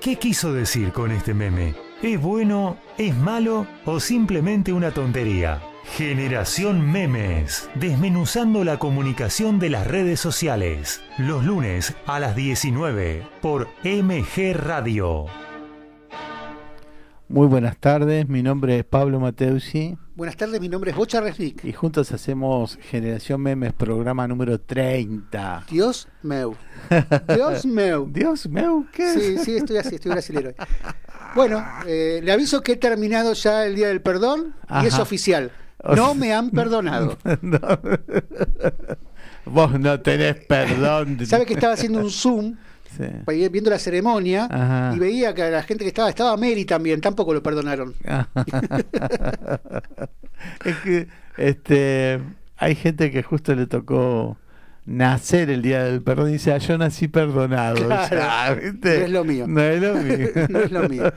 ¿Qué 0.00 0.14
quiso 0.14 0.52
decir 0.52 0.92
con 0.92 1.10
este 1.10 1.34
meme? 1.34 1.74
¿Es 2.02 2.20
bueno, 2.20 2.76
es 2.98 3.16
malo 3.16 3.66
o 3.84 3.98
simplemente 3.98 4.72
una 4.72 4.92
tontería? 4.92 5.60
Generación 5.96 6.88
Memes, 6.92 7.68
desmenuzando 7.74 8.62
la 8.62 8.78
comunicación 8.78 9.58
de 9.58 9.70
las 9.70 9.88
redes 9.88 10.20
sociales, 10.20 11.02
los 11.18 11.44
lunes 11.44 11.96
a 12.06 12.20
las 12.20 12.36
19 12.36 13.26
por 13.40 13.68
MG 13.82 14.54
Radio. 14.54 15.26
Muy 17.30 17.46
buenas 17.46 17.76
tardes, 17.76 18.26
mi 18.26 18.42
nombre 18.42 18.78
es 18.78 18.86
Pablo 18.86 19.20
Mateusi. 19.20 19.98
Buenas 20.16 20.38
tardes, 20.38 20.62
mi 20.62 20.68
nombre 20.70 20.92
es 20.92 20.96
Bocha 20.96 21.20
Resnick. 21.20 21.62
Y 21.62 21.74
juntos 21.74 22.10
hacemos 22.12 22.78
Generación 22.80 23.42
Memes, 23.42 23.74
programa 23.74 24.26
número 24.26 24.58
30. 24.58 25.66
Dios 25.70 26.08
meu. 26.22 26.56
Dios 27.28 27.66
meu. 27.66 28.08
Dios 28.10 28.48
meu, 28.48 28.86
¿qué? 28.90 29.12
Sí, 29.12 29.36
sí, 29.44 29.56
estoy 29.58 29.76
así, 29.76 29.96
estoy 29.96 30.12
brasilero. 30.12 30.54
Bueno, 31.34 31.62
eh, 31.86 32.22
le 32.24 32.32
aviso 32.32 32.62
que 32.62 32.72
he 32.72 32.76
terminado 32.76 33.34
ya 33.34 33.66
el 33.66 33.74
Día 33.74 33.88
del 33.88 34.00
Perdón 34.00 34.54
y 34.82 34.86
es 34.86 34.98
oficial. 34.98 35.52
No 35.94 36.14
me 36.14 36.32
han 36.32 36.50
perdonado. 36.50 37.18
Vos 39.44 39.78
no 39.78 40.00
tenés 40.00 40.46
perdón. 40.46 41.26
¿Sabe 41.26 41.44
que 41.44 41.52
estaba 41.52 41.74
haciendo 41.74 42.00
un 42.00 42.10
Zoom? 42.10 42.56
Viendo 43.26 43.70
la 43.70 43.78
ceremonia 43.78 44.92
y 44.94 44.98
veía 44.98 45.34
que 45.34 45.50
la 45.50 45.62
gente 45.62 45.84
que 45.84 45.88
estaba, 45.88 46.08
estaba 46.08 46.36
Mary 46.36 46.64
también, 46.64 47.00
tampoco 47.00 47.34
lo 47.34 47.42
perdonaron. 47.42 47.94
es 50.64 50.76
que 50.84 51.08
este 51.36 52.20
hay 52.56 52.74
gente 52.74 53.10
que 53.10 53.22
justo 53.22 53.54
le 53.54 53.66
tocó 53.66 54.36
nacer 54.88 55.50
el 55.50 55.62
día 55.62 55.84
del 55.84 56.02
perdón 56.02 56.30
y 56.30 56.32
dice, 56.32 56.52
ah, 56.52 56.58
yo 56.58 56.76
nací 56.78 57.08
perdonado. 57.08 57.86
Claro, 58.08 58.60
no 58.82 58.90
es 58.90 59.10
lo 59.10 59.24
mío. 59.24 59.46
No 59.46 59.60
es 59.60 59.80
lo 59.80 59.94
mío. 59.94 60.28
no 60.48 60.58
es 60.60 60.72
lo 60.72 60.88
mío. 60.88 61.12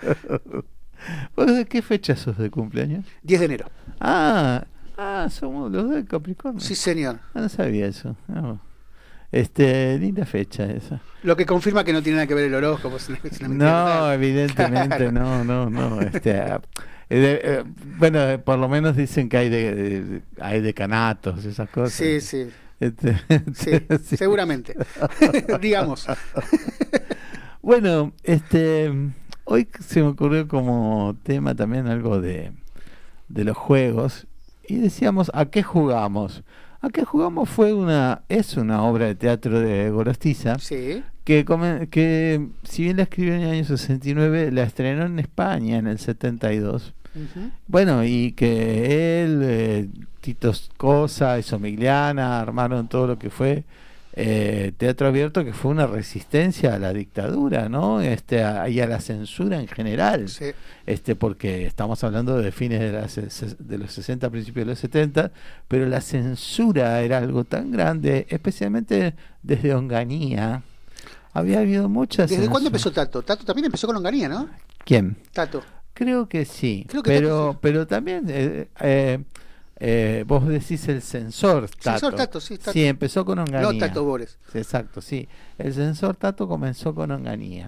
de 1.56 1.66
qué 1.66 1.82
fecha 1.82 2.16
sos 2.16 2.38
de 2.38 2.52
cumpleaños? 2.52 3.06
10 3.24 3.40
de 3.40 3.46
enero. 3.46 3.66
Ah, 4.00 4.66
ah 4.98 5.28
somos 5.32 5.72
los 5.72 5.90
de 5.90 6.06
Capricornio. 6.06 6.60
Sí, 6.60 6.76
señor. 6.76 7.20
Ah, 7.34 7.42
no 7.42 7.50
sabía 7.50 7.88
eso. 7.88 8.16
Este, 9.32 9.98
linda 9.98 10.26
fecha 10.26 10.66
esa. 10.66 11.00
Lo 11.24 11.38
que 11.38 11.46
confirma 11.46 11.84
que 11.84 11.94
no 11.94 12.02
tiene 12.02 12.18
nada 12.18 12.28
que 12.28 12.34
ver 12.34 12.46
el 12.46 12.56
horóscopo. 12.56 12.98
no, 13.48 14.12
evidentemente, 14.12 15.12
no, 15.12 15.44
no, 15.44 15.70
no. 15.70 16.02
Este, 16.02 16.32
eh, 16.38 16.60
eh, 17.10 17.64
bueno, 17.98 18.20
por 18.44 18.60
lo 18.60 18.68
menos 18.68 18.96
dicen 18.96 19.30
que 19.30 19.38
hay 19.38 19.50
de, 19.50 20.22
hay 20.40 20.62
decanatos, 20.62 21.46
esas 21.46 21.70
cosas. 21.70 21.94
Sí, 21.94 22.20
sí. 22.20 22.50
Este, 22.80 23.16
sí, 23.54 23.72
seguramente. 24.18 24.76
Digamos. 25.62 26.08
bueno, 27.62 28.12
este, 28.24 28.92
hoy 29.46 29.68
se 29.80 30.02
me 30.02 30.08
ocurrió 30.08 30.48
como 30.48 31.16
tema 31.24 31.56
también 31.56 31.88
algo 31.88 32.20
de, 32.20 32.52
de 33.30 33.44
los 33.44 33.56
juegos 33.56 34.28
y 34.68 34.78
decíamos, 34.78 35.32
¿a 35.34 35.46
qué 35.46 35.64
jugamos? 35.64 36.44
¿A 36.82 36.90
qué 36.90 37.06
jugamos? 37.06 37.48
Fue 37.48 37.74
una, 37.74 38.24
es 38.28 38.58
una 38.58 38.84
obra 38.84 39.06
de 39.06 39.16
teatro 39.16 39.60
de 39.60 39.90
Gorostiza. 39.92 40.58
Sí. 40.58 41.04
Que, 41.24 41.46
que 41.92 42.48
si 42.64 42.84
bien 42.84 42.98
la 42.98 43.04
escribió 43.04 43.36
en 43.36 43.42
el 43.42 43.52
año 43.52 43.64
69, 43.64 44.52
la 44.52 44.64
estrenó 44.64 45.06
en 45.06 45.20
España 45.20 45.78
en 45.78 45.88
el 45.88 46.00
72. 46.00 46.94
Bueno, 47.68 48.04
y 48.04 48.32
que 48.32 49.24
él, 49.24 49.42
eh, 49.44 49.90
Tito 50.22 50.54
Cosa 50.78 51.38
y 51.38 51.44
Somigliana 51.44 52.40
armaron 52.40 52.88
todo 52.88 53.06
lo 53.06 53.20
que 53.20 53.30
fue 53.30 53.66
eh, 54.14 54.74
teatro 54.78 55.08
abierto 55.08 55.46
que 55.46 55.54
fue 55.54 55.72
una 55.72 55.88
resistencia 55.88 56.76
a 56.76 56.80
la 56.80 56.92
dictadura, 56.94 57.70
¿no? 57.70 58.02
Este, 58.02 58.44
y 58.70 58.80
a 58.80 58.88
la 58.88 59.00
censura 59.00 59.60
en 59.60 59.68
general. 59.68 60.26
Este, 60.86 61.16
porque 61.16 61.66
estamos 61.66 62.04
hablando 62.04 62.38
de 62.38 62.52
fines 62.52 62.80
de, 62.80 63.56
de 63.60 63.78
los 63.78 63.92
60, 63.92 64.30
principios 64.30 64.66
de 64.66 64.72
los 64.72 64.80
70, 64.80 65.32
pero 65.68 65.86
la 65.86 66.02
censura 66.02 67.02
era 67.02 67.20
algo 67.20 67.46
tan 67.46 67.72
grande, 67.72 68.28
especialmente 68.30 69.16
desde 69.44 69.74
Onganía. 69.74 70.64
Había 71.34 71.60
habido 71.60 71.88
muchas. 71.88 72.30
¿Desde 72.30 72.50
cuándo 72.50 72.68
empezó 72.68 72.92
Tato? 72.92 73.22
Tato 73.22 73.46
también 73.46 73.66
empezó 73.66 73.88
con 73.88 73.96
Onganía, 73.96 74.28
¿no? 74.28 74.50
¿Quién? 74.84 75.16
Tato. 75.32 75.64
Creo 75.94 76.28
que 76.28 76.46
sí. 76.46 76.88
pero, 77.04 77.58
pero 77.62 77.88
también 77.88 78.26
eh, 78.28 78.68
eh, 78.82 79.20
eh, 79.84 80.26
vos 80.28 80.48
decís 80.48 80.88
el 80.90 81.02
sensor 81.02 81.68
Tato. 81.68 82.00
Sensor 82.00 82.14
Tato, 82.14 82.40
sí, 82.40 82.60
Tato. 82.60 82.72
Sí, 82.72 82.86
empezó 82.86 83.26
con 83.26 83.40
Onganía. 83.40 83.72
No 83.72 83.78
Tato 83.80 84.04
Bores. 84.04 84.38
Exacto, 84.54 85.02
sí. 85.02 85.28
El 85.58 85.74
sensor 85.74 86.16
Tato 86.16 86.48
comenzó 86.48 86.94
con 86.94 87.10
Onganía. 87.10 87.68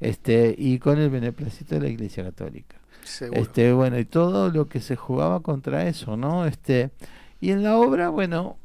este, 0.00 0.54
y 0.56 0.78
con 0.78 0.98
el 0.98 1.10
beneplácito 1.10 1.74
de 1.74 1.82
la 1.82 1.88
Iglesia 1.88 2.24
Católica. 2.24 2.76
Seguro. 3.04 3.42
Este, 3.42 3.74
bueno, 3.74 3.98
y 3.98 4.06
todo 4.06 4.48
lo 4.48 4.68
que 4.68 4.80
se 4.80 4.96
jugaba 4.96 5.40
contra 5.40 5.86
eso, 5.86 6.16
¿no? 6.16 6.46
Este, 6.46 6.92
y 7.42 7.50
en 7.50 7.62
la 7.62 7.76
obra, 7.76 8.08
bueno, 8.08 8.56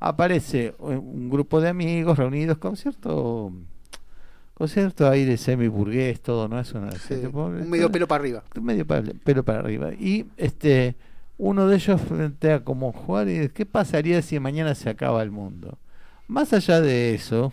aparece 0.00 0.74
un 0.80 1.30
grupo 1.30 1.60
de 1.60 1.68
amigos 1.68 2.18
reunidos 2.18 2.58
con 2.58 2.76
cierto 2.76 3.52
con 4.54 4.68
cierto 4.68 5.08
aire 5.08 5.36
semi 5.36 5.68
burgués 5.68 6.20
todo 6.20 6.48
no 6.48 6.58
es 6.60 6.72
una 6.72 6.90
un 7.32 7.68
medio 7.68 7.90
pelo 7.90 8.06
para 8.06 8.20
arriba 8.20 8.44
un 8.56 8.64
medio 8.64 8.86
pelo 8.86 9.44
para 9.44 9.60
arriba 9.60 9.92
y 9.92 10.26
este 10.36 10.96
uno 11.38 11.68
de 11.68 11.76
ellos 11.76 12.00
plantea 12.02 12.64
cómo 12.64 12.92
jugar 12.92 13.28
y 13.28 13.48
qué 13.48 13.64
pasaría 13.64 14.20
si 14.22 14.38
mañana 14.40 14.74
se 14.74 14.90
acaba 14.90 15.22
el 15.22 15.30
mundo. 15.30 15.78
Más 16.26 16.52
allá 16.52 16.80
de 16.80 17.14
eso, 17.14 17.52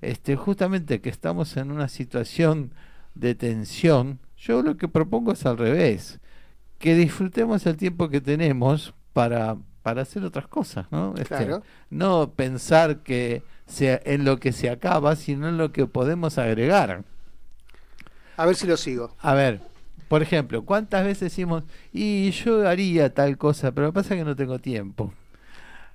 este, 0.00 0.36
justamente 0.36 1.00
que 1.00 1.08
estamos 1.08 1.56
en 1.56 1.70
una 1.70 1.88
situación 1.88 2.72
de 3.14 3.34
tensión, 3.34 4.20
yo 4.36 4.62
lo 4.62 4.76
que 4.76 4.88
propongo 4.88 5.32
es 5.32 5.44
al 5.46 5.58
revés, 5.58 6.20
que 6.78 6.94
disfrutemos 6.94 7.66
el 7.66 7.76
tiempo 7.76 8.08
que 8.08 8.20
tenemos 8.20 8.94
para, 9.12 9.56
para 9.82 10.02
hacer 10.02 10.22
otras 10.22 10.46
cosas, 10.46 10.86
¿no? 10.92 11.14
Este, 11.16 11.48
No 11.90 12.30
pensar 12.30 12.98
que 12.98 13.42
sea 13.66 14.00
en 14.04 14.24
lo 14.24 14.38
que 14.38 14.52
se 14.52 14.70
acaba, 14.70 15.16
sino 15.16 15.48
en 15.48 15.56
lo 15.56 15.72
que 15.72 15.86
podemos 15.86 16.38
agregar. 16.38 17.04
A 18.36 18.46
ver 18.46 18.54
si 18.54 18.66
lo 18.68 18.76
sigo. 18.76 19.16
A 19.18 19.34
ver, 19.34 19.60
por 20.08 20.22
ejemplo, 20.22 20.64
¿cuántas 20.64 21.04
veces 21.04 21.20
decimos, 21.20 21.64
y 21.92 22.30
yo 22.30 22.66
haría 22.68 23.12
tal 23.12 23.36
cosa, 23.36 23.72
pero 23.72 23.92
pasa 23.92 24.16
que 24.16 24.24
no 24.24 24.34
tengo 24.34 24.58
tiempo? 24.58 25.12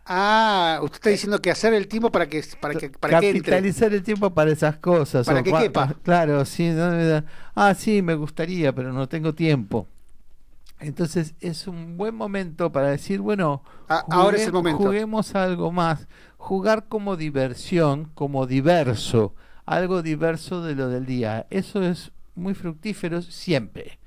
Ah, 0.06 0.80
usted 0.84 0.98
está 0.98 1.10
diciendo 1.10 1.42
que 1.42 1.50
hacer 1.50 1.74
el 1.74 1.88
tiempo 1.88 2.12
para 2.12 2.28
que 2.28 2.44
para 2.60 2.76
que 2.76 2.90
para 2.90 3.22
capitalizar 3.22 3.94
el 3.94 4.04
tiempo 4.04 4.34
para 4.34 4.52
esas 4.52 4.78
cosas 4.78 5.26
para 5.26 5.42
que 5.42 5.54
quepa. 5.54 5.96
Claro, 6.04 6.44
sí, 6.44 6.70
ah, 7.56 7.74
sí, 7.74 8.02
me 8.02 8.14
gustaría, 8.16 8.74
pero 8.76 8.92
no 8.92 9.08
tengo 9.08 9.34
tiempo. 9.34 9.88
Entonces 10.80 11.36
es 11.40 11.68
un 11.68 11.96
buen 11.96 12.16
momento 12.16 12.70
para 12.74 12.90
decir, 12.90 13.22
bueno, 13.22 13.64
ah, 13.88 14.04
ahora 14.10 14.36
es 14.36 14.48
el 14.48 14.52
momento. 14.52 14.84
Juguemos 14.84 15.34
algo 15.36 15.72
más, 15.72 16.08
jugar 16.38 16.88
como 16.90 17.16
diversión, 17.16 18.12
como 18.14 18.46
diverso, 18.46 19.34
algo 19.66 20.02
diverso 20.02 20.62
de 20.62 20.76
lo 20.76 20.90
del 20.90 21.06
día. 21.06 21.48
Eso 21.50 21.82
es 21.82 22.12
muy 22.36 22.54
fructífero 22.54 23.22
siempre. 23.22 24.00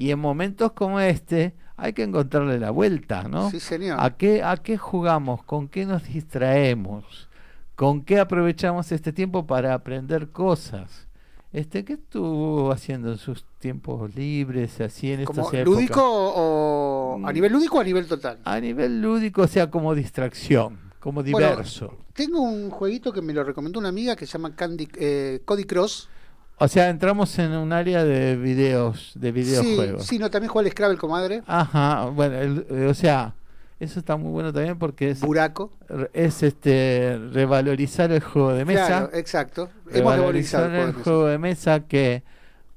Y 0.00 0.12
en 0.12 0.18
momentos 0.18 0.72
como 0.72 0.98
este 0.98 1.54
hay 1.76 1.92
que 1.92 2.04
encontrarle 2.04 2.58
la 2.58 2.70
vuelta, 2.70 3.24
¿no? 3.24 3.50
Sí, 3.50 3.60
señor. 3.60 3.98
¿A 4.00 4.16
qué, 4.16 4.42
¿A 4.42 4.56
qué 4.56 4.78
jugamos? 4.78 5.44
¿Con 5.44 5.68
qué 5.68 5.84
nos 5.84 6.04
distraemos? 6.04 7.28
¿Con 7.76 8.02
qué 8.02 8.18
aprovechamos 8.18 8.92
este 8.92 9.12
tiempo 9.12 9.46
para 9.46 9.74
aprender 9.74 10.30
cosas? 10.30 11.06
Este, 11.52 11.84
¿Qué 11.84 11.94
estuvo 11.94 12.72
haciendo 12.72 13.12
en 13.12 13.18
sus 13.18 13.44
tiempos 13.58 14.14
libres, 14.14 14.80
así 14.80 15.12
en 15.12 15.26
¿Como 15.26 15.50
lúdico 15.52 16.00
o 16.02 17.20
a 17.22 17.30
nivel 17.30 17.52
lúdico 17.52 17.76
o 17.76 17.80
a 17.80 17.84
nivel 17.84 18.06
total? 18.06 18.38
A 18.44 18.58
nivel 18.58 19.02
lúdico, 19.02 19.42
o 19.42 19.48
sea, 19.48 19.70
como 19.70 19.94
distracción, 19.94 20.78
como 20.98 21.22
diverso. 21.22 21.94
tengo 22.14 22.40
un 22.40 22.70
jueguito 22.70 23.12
que 23.12 23.20
me 23.20 23.34
lo 23.34 23.44
recomendó 23.44 23.78
una 23.78 23.90
amiga 23.90 24.16
que 24.16 24.24
se 24.24 24.32
llama 24.32 24.56
Candy, 24.56 24.88
eh, 24.94 25.42
Cody 25.44 25.64
Cross. 25.64 26.08
O 26.62 26.68
sea, 26.68 26.90
entramos 26.90 27.38
en 27.38 27.52
un 27.52 27.72
área 27.72 28.04
de 28.04 28.36
videos, 28.36 29.12
de 29.14 29.32
videojuegos. 29.32 30.02
Sí, 30.02 30.16
sí 30.16 30.18
no, 30.18 30.30
también 30.30 30.52
juega 30.52 30.68
el 30.68 30.72
Scrabble, 30.72 30.98
comadre. 30.98 31.42
Ajá, 31.46 32.04
bueno, 32.10 32.36
eh, 32.68 32.86
o 32.86 32.92
sea, 32.92 33.34
eso 33.78 33.98
está 33.98 34.18
muy 34.18 34.30
bueno 34.30 34.52
también 34.52 34.78
porque 34.78 35.08
es... 35.08 35.20
Buraco. 35.22 35.72
Es 36.12 36.42
este, 36.42 37.18
revalorizar 37.32 38.12
el 38.12 38.20
juego 38.20 38.52
de 38.52 38.66
mesa. 38.66 38.86
Claro, 38.86 39.10
exacto. 39.14 39.70
Hemos 39.90 40.14
revalorizado 40.14 40.66
el, 40.66 40.92
juego 40.92 41.26
de 41.26 41.38
mesa 41.38 41.80
que 41.80 42.22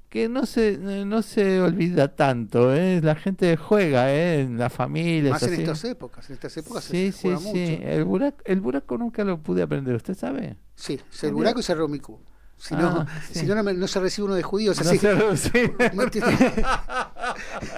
que 0.09 0.29
no 0.29 0.45
se 0.45 0.77
no 0.77 1.23
se 1.23 1.59
olvida 1.59 2.15
tanto 2.15 2.71
¿eh? 2.71 3.01
la 3.01 3.15
gente 3.15 3.57
juega 3.57 4.13
¿eh? 4.13 4.41
en 4.41 4.59
la 4.59 4.69
familia 4.69 5.31
más 5.31 5.41
en 5.41 5.55
estas 5.55 5.83
épocas 5.85 6.29
en 6.29 6.35
estas 6.35 6.55
épocas 6.55 6.83
sí 6.83 7.11
se 7.11 7.35
juega 7.35 7.39
sí 7.39 7.51
sí 7.51 7.79
el 7.81 8.03
buraco 8.03 8.37
el 8.45 8.61
buraco 8.61 8.95
nunca 8.99 9.23
lo 9.23 9.39
pude 9.39 9.63
aprender 9.63 9.95
usted 9.95 10.13
sabe 10.13 10.55
sí 10.75 11.01
el 11.23 11.33
buraco 11.33 11.61
y 11.61 11.63
cerró 11.63 11.87
Miku 11.87 12.19
si 12.63 12.75
no, 12.75 12.87
ah, 12.87 13.07
si 13.29 13.45
no, 13.45 13.61
no, 13.61 13.87
se 13.89 13.99
recibe 13.99 14.25
uno 14.25 14.35
de 14.35 14.43
judíos 14.43 14.79
así. 14.79 14.97
No 15.05 15.35
se 15.35 15.63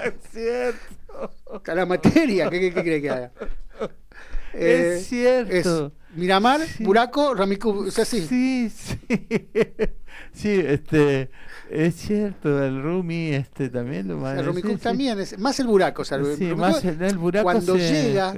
es 0.06 0.14
cierto. 0.32 1.74
la 1.74 1.86
materia, 1.88 2.52
¿qué, 2.52 2.60
qué, 2.60 2.72
cree 2.72 3.02
que 3.02 3.10
haga? 3.10 3.32
es 4.54 5.02
eh, 5.02 5.04
cierto. 5.04 5.92
Miramar, 6.14 6.62
Buraco, 6.82 7.34
Rummikub, 7.34 7.88
o 7.88 7.92
sea, 7.92 8.06
sí. 8.06 8.28
Sí, 8.28 8.70
sí. 8.70 9.00
Sí, 10.36 10.52
este, 10.52 11.30
es 11.70 11.96
cierto, 11.96 12.64
el 12.64 12.82
Rumi 12.82 13.30
este 13.30 13.70
también 13.70 14.08
lo 14.08 14.30
El 14.30 14.46
Rummikub 14.46 14.80
también, 14.80 15.20
es, 15.20 15.40
más 15.40 15.60
el 15.60 15.68
Buraco, 15.68 16.02
o 16.02 16.06
sea, 16.06 16.18
el, 16.18 16.36
sí, 16.38 16.46
más 16.56 16.84
el, 16.84 17.02
el 17.02 17.18
buraco 17.18 17.44
cuando 17.44 17.76
llega, 17.76 18.36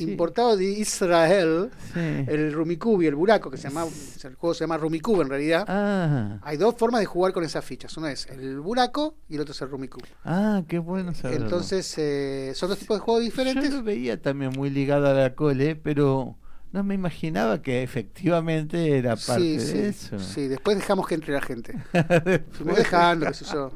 importado 0.00 0.56
de 0.56 0.64
Israel, 0.64 1.70
el 1.94 2.52
Rummikub 2.52 3.02
y 3.02 3.06
el 3.06 3.14
Buraco, 3.14 3.50
que 3.50 3.56
se 3.56 3.68
llama, 3.68 3.84
el 4.24 4.34
juego 4.34 4.54
se 4.54 4.60
llama 4.60 4.78
Rummikub 4.78 5.20
en 5.22 5.28
realidad, 5.28 5.64
ah. 5.68 6.38
hay 6.42 6.56
dos 6.56 6.74
formas 6.76 7.00
de 7.00 7.06
jugar 7.06 7.32
con 7.32 7.44
esas 7.44 7.64
fichas, 7.64 7.96
uno 7.96 8.08
es 8.08 8.26
el 8.26 8.60
Buraco 8.60 9.16
y 9.28 9.34
el 9.34 9.42
otro 9.42 9.52
es 9.52 9.60
el 9.62 9.68
Rummikub. 9.68 10.02
Ah, 10.24 10.62
qué 10.68 10.78
bueno 10.78 11.14
saberlo. 11.14 11.44
Entonces, 11.44 11.94
eh, 11.98 12.52
son 12.54 12.70
dos 12.70 12.78
tipos 12.78 12.96
de 12.96 13.00
juegos 13.00 13.22
diferentes. 13.22 13.70
Yo 13.70 13.76
lo 13.76 13.82
veía 13.82 14.20
también 14.20 14.52
muy 14.52 14.70
ligado 14.70 15.06
a 15.08 15.12
la 15.12 15.34
cole, 15.34 15.76
pero 15.76 16.36
no 16.74 16.82
me 16.82 16.96
imaginaba 16.96 17.62
que 17.62 17.84
efectivamente 17.84 18.98
era 18.98 19.14
parte 19.14 19.58
de 19.58 19.88
eso. 19.88 20.18
Sí, 20.18 20.48
después 20.48 20.76
dejamos 20.76 21.06
que 21.06 21.14
entre 21.14 21.32
la 21.32 21.40
gente. 21.40 21.72
Fuimos 22.50 22.76
dejando, 22.76 23.26
qué 23.26 23.34
sé 23.34 23.44
yo. 23.44 23.70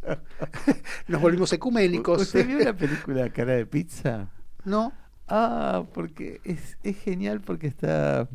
Nos 1.08 1.20
volvimos 1.20 1.52
ecuménicos. 1.52 2.22
¿Usted 2.22 2.46
vio 2.46 2.60
la 2.60 2.72
película 2.72 3.28
Cara 3.34 3.54
de 3.54 3.66
Pizza? 3.66 4.30
No. 4.64 4.92
Ah, 5.26 5.84
porque 5.92 6.40
es, 6.44 6.78
es 6.84 6.98
genial 6.98 7.40
porque 7.40 7.66
está 7.66 8.28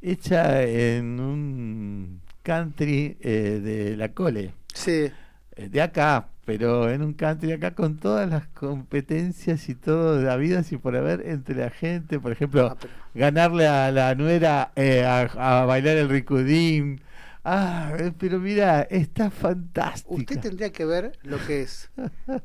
hecha 0.00 0.62
en 0.62 1.18
un 1.18 2.20
country 2.44 3.18
eh, 3.20 3.60
de 3.64 3.96
la 3.96 4.12
cole. 4.12 4.54
Sí. 4.74 5.10
Eh, 5.56 5.68
de 5.68 5.82
acá, 5.82 6.28
pero 6.44 6.90
en 6.90 7.02
un 7.02 7.14
country 7.14 7.52
acá 7.52 7.74
con 7.74 7.98
todas 7.98 8.28
las 8.28 8.48
competencias 8.48 9.68
y 9.68 9.74
todo 9.74 10.16
de 10.16 10.24
la 10.24 10.36
vida 10.36 10.62
y 10.68 10.76
por 10.76 10.96
haber 10.96 11.26
entre 11.26 11.54
la 11.54 11.70
gente, 11.70 12.18
por 12.18 12.32
ejemplo, 12.32 12.66
ah, 12.66 12.76
ganarle 13.14 13.66
a 13.68 13.90
la 13.92 14.14
nuera 14.14 14.72
eh, 14.74 15.04
a, 15.04 15.64
bailar 15.64 15.96
el 15.96 16.08
ricudín. 16.08 17.00
Ah, 17.44 17.92
eh, 17.98 18.12
pero 18.16 18.38
mira, 18.38 18.82
está 18.82 19.30
fantástico. 19.30 20.14
Usted 20.14 20.40
tendría 20.40 20.70
que 20.70 20.84
ver 20.84 21.18
lo 21.22 21.44
que 21.44 21.62
es 21.62 21.90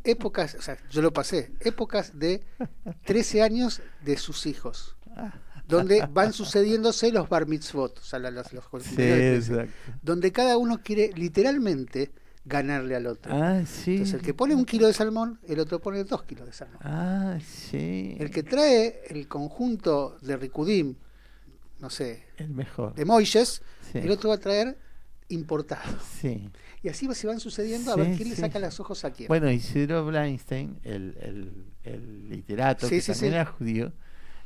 épocas, 0.03 0.55
o 0.55 0.61
sea, 0.61 0.77
yo 0.89 1.01
lo 1.01 1.13
pasé, 1.13 1.51
épocas 1.59 2.17
de 2.17 2.43
13 3.05 3.43
años 3.43 3.81
de 4.03 4.17
sus 4.17 4.45
hijos 4.45 4.95
donde 5.67 6.07
van 6.11 6.33
sucediéndose 6.33 7.11
los 7.11 7.27
bar 7.27 7.45
mitzvot, 7.45 7.99
o 7.99 8.01
sea, 8.01 8.19
los, 8.19 8.53
los, 8.53 8.63
donde 10.01 10.31
cada 10.31 10.57
uno 10.57 10.81
quiere 10.81 11.11
literalmente 11.15 12.11
ganarle 12.47 12.95
al 12.95 13.07
otro. 13.07 13.33
Ah, 13.35 13.63
sí. 13.65 13.91
Entonces, 13.91 14.15
el 14.15 14.21
que 14.21 14.33
pone 14.33 14.55
un 14.55 14.65
kilo 14.65 14.87
de 14.87 14.93
salmón, 14.93 15.39
el 15.47 15.59
otro 15.59 15.79
pone 15.79 16.03
dos 16.03 16.23
kilos 16.23 16.45
de 16.45 16.53
salmón. 16.53 16.79
Ah, 16.81 17.37
sí. 17.45 18.15
El 18.19 18.31
que 18.31 18.43
trae 18.43 19.01
el 19.09 19.27
conjunto 19.27 20.17
de 20.21 20.37
Ricudim, 20.37 20.95
no 21.79 21.89
sé, 21.89 22.23
el 22.37 22.49
mejor. 22.49 22.95
de 22.95 23.05
Moisés, 23.05 23.61
el 23.93 24.09
otro 24.09 24.29
va 24.29 24.35
a 24.35 24.39
traer 24.39 24.77
importado. 25.29 25.97
Sí. 26.19 26.49
Y 26.83 26.89
así 26.89 27.13
se 27.13 27.27
van 27.27 27.39
sucediendo 27.39 27.91
a 27.91 27.95
ver 27.95 28.15
quién 28.15 28.29
le 28.29 28.35
saca 28.35 28.59
los 28.59 28.79
ojos 28.79 29.03
a 29.03 29.11
quién. 29.11 29.27
Bueno, 29.27 29.51
Isidro 29.51 30.05
Bleinstein, 30.05 30.79
el, 30.83 31.17
el, 31.19 31.65
el 31.83 32.29
literato, 32.29 32.87
que 32.87 33.01
también 33.01 33.33
era 33.33 33.45
judío, 33.45 33.91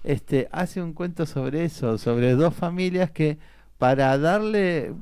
este, 0.03 0.47
hace 0.51 0.81
un 0.81 0.93
cuento 0.93 1.25
sobre 1.27 1.65
eso, 1.65 1.97
sobre 1.99 2.31
dos 2.31 2.55
familias 2.55 3.11
que 3.11 3.37
para 3.77 4.17
darle 4.17 4.93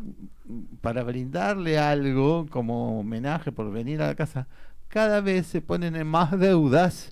para 0.82 1.04
brindarle 1.04 1.78
algo 1.78 2.48
como 2.50 3.00
homenaje 3.00 3.52
por 3.52 3.72
venir 3.72 4.02
a 4.02 4.08
la 4.08 4.16
casa, 4.16 4.48
cada 4.90 5.22
vez 5.22 5.46
se 5.46 5.62
ponen 5.62 5.96
en 5.96 6.08
más 6.08 6.38
deudas 6.38 7.12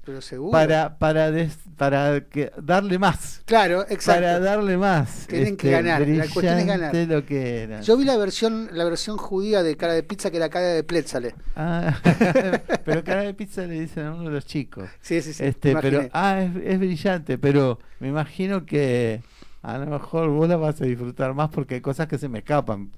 para 0.51 0.97
para 0.97 1.31
para 1.77 2.21
que 2.21 2.51
darle 2.59 2.97
más. 2.97 3.43
Claro, 3.45 3.81
exacto. 3.83 4.23
Para 4.23 4.39
darle 4.39 4.77
más. 4.77 5.27
Tienen 5.27 5.55
que 5.55 5.67
este, 5.67 5.83
ganar. 5.83 6.07
La 6.07 6.27
cuestión 6.27 6.57
es 6.57 6.65
ganar. 6.65 6.95
Lo 6.95 7.23
que 7.23 7.63
era. 7.63 7.81
Yo 7.81 7.95
vi 7.95 8.03
la 8.03 8.17
versión 8.17 8.69
la 8.71 8.83
versión 8.83 9.17
judía 9.17 9.61
de 9.61 9.77
cara 9.77 9.93
de 9.93 10.01
pizza 10.01 10.31
que 10.31 10.37
era 10.37 10.49
cara 10.49 10.65
de 10.65 10.83
Pletzale. 10.83 11.35
Ah, 11.55 11.95
pero 12.85 13.03
cara 13.03 13.21
de 13.21 13.35
pizza 13.35 13.61
le 13.61 13.79
dicen 13.79 14.07
a 14.07 14.13
uno 14.15 14.23
de 14.23 14.31
los 14.31 14.45
chicos. 14.47 14.89
Sí, 14.99 15.21
sí, 15.21 15.33
sí. 15.33 15.43
Este, 15.43 15.75
pero 15.77 16.09
ah, 16.13 16.41
es, 16.41 16.55
es 16.63 16.79
brillante, 16.79 17.37
pero 17.37 17.77
me 17.99 18.07
imagino 18.07 18.65
que 18.65 19.21
a 19.61 19.77
lo 19.77 19.85
mejor 19.85 20.29
vos 20.29 20.49
la 20.49 20.57
vas 20.57 20.81
a 20.81 20.85
disfrutar 20.85 21.35
más 21.35 21.49
porque 21.49 21.75
hay 21.75 21.81
cosas 21.81 22.07
que 22.07 22.17
se 22.17 22.27
me 22.27 22.39
escapan. 22.39 22.89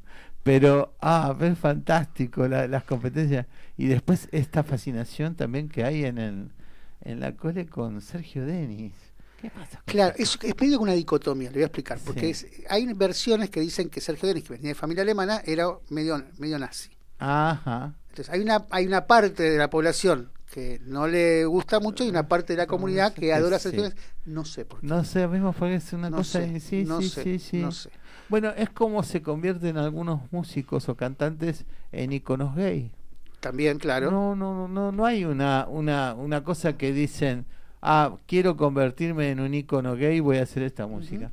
Pero, 0.43 0.95
ah, 1.01 1.35
es 1.39 1.57
fantástico 1.57 2.47
las 2.47 2.83
competencias. 2.83 3.45
Y 3.77 3.87
después 3.87 4.27
esta 4.31 4.63
fascinación 4.63 5.35
también 5.35 5.69
que 5.69 5.83
hay 5.83 6.05
en, 6.05 6.17
el, 6.17 6.51
en 7.01 7.19
la 7.19 7.35
cole 7.35 7.67
con 7.67 8.01
Sergio 8.01 8.45
Denis. 8.45 8.93
¿Qué 9.41 9.49
pasa? 9.49 9.81
Claro, 9.85 10.15
es, 10.17 10.37
es 10.41 10.53
medio 10.59 10.79
una 10.79 10.93
dicotomía, 10.93 11.49
le 11.49 11.55
voy 11.55 11.63
a 11.63 11.67
explicar. 11.67 11.99
Porque 12.03 12.35
hay 12.67 12.93
versiones 12.93 13.49
que 13.49 13.61
dicen 13.61 13.89
que 13.89 14.01
Sergio 14.01 14.27
Denis, 14.27 14.43
que 14.43 14.53
venía 14.53 14.69
de 14.69 14.75
familia 14.75 15.03
alemana, 15.03 15.41
era 15.45 15.67
medio, 15.89 16.21
medio 16.37 16.59
nazi. 16.59 16.89
Ajá. 17.19 17.95
Entonces, 18.09 18.29
hay 18.33 18.41
una, 18.41 18.65
hay 18.69 18.85
una 18.85 19.07
parte 19.07 19.43
de 19.43 19.57
la 19.57 19.69
población 19.69 20.31
que 20.51 20.81
no 20.83 21.07
le 21.07 21.45
gusta 21.45 21.79
mucho 21.79 22.03
y 22.03 22.09
una 22.09 22.27
parte 22.27 22.53
de 22.53 22.57
la 22.57 22.67
comunidad 22.67 23.13
que 23.13 23.31
adora 23.33 23.57
a 23.57 23.59
Sergio 23.59 23.83
Denis. 23.83 23.97
No 24.25 24.45
sé 24.45 24.65
por 24.65 24.81
qué. 24.81 24.87
No 24.87 25.03
sé, 25.03 25.27
mismo 25.27 25.53
fue 25.53 25.75
es 25.75 25.93
una 25.93 26.09
cosa. 26.09 26.43
sí, 26.43 26.59
sí, 26.59 26.85
sí, 27.01 27.39
sí. 27.39 27.57
No 27.57 27.71
sé. 27.71 27.91
Bueno, 28.29 28.49
es 28.55 28.69
como 28.69 29.03
se 29.03 29.21
convierten 29.21 29.77
algunos 29.77 30.31
músicos 30.31 30.87
o 30.87 30.95
cantantes 30.95 31.65
en 31.91 32.13
iconos 32.13 32.55
gay. 32.55 32.91
También, 33.39 33.79
claro. 33.79 34.11
No, 34.11 34.35
no, 34.35 34.67
no, 34.67 34.91
no 34.91 35.05
hay 35.05 35.25
una, 35.25 35.65
una, 35.67 36.13
una 36.13 36.43
cosa 36.43 36.77
que 36.77 36.93
dicen, 36.93 37.45
ah, 37.81 38.17
quiero 38.27 38.55
convertirme 38.55 39.31
en 39.31 39.39
un 39.39 39.53
icono 39.53 39.95
gay, 39.95 40.19
voy 40.19 40.37
a 40.37 40.43
hacer 40.43 40.63
esta 40.63 40.85
música. 40.87 41.31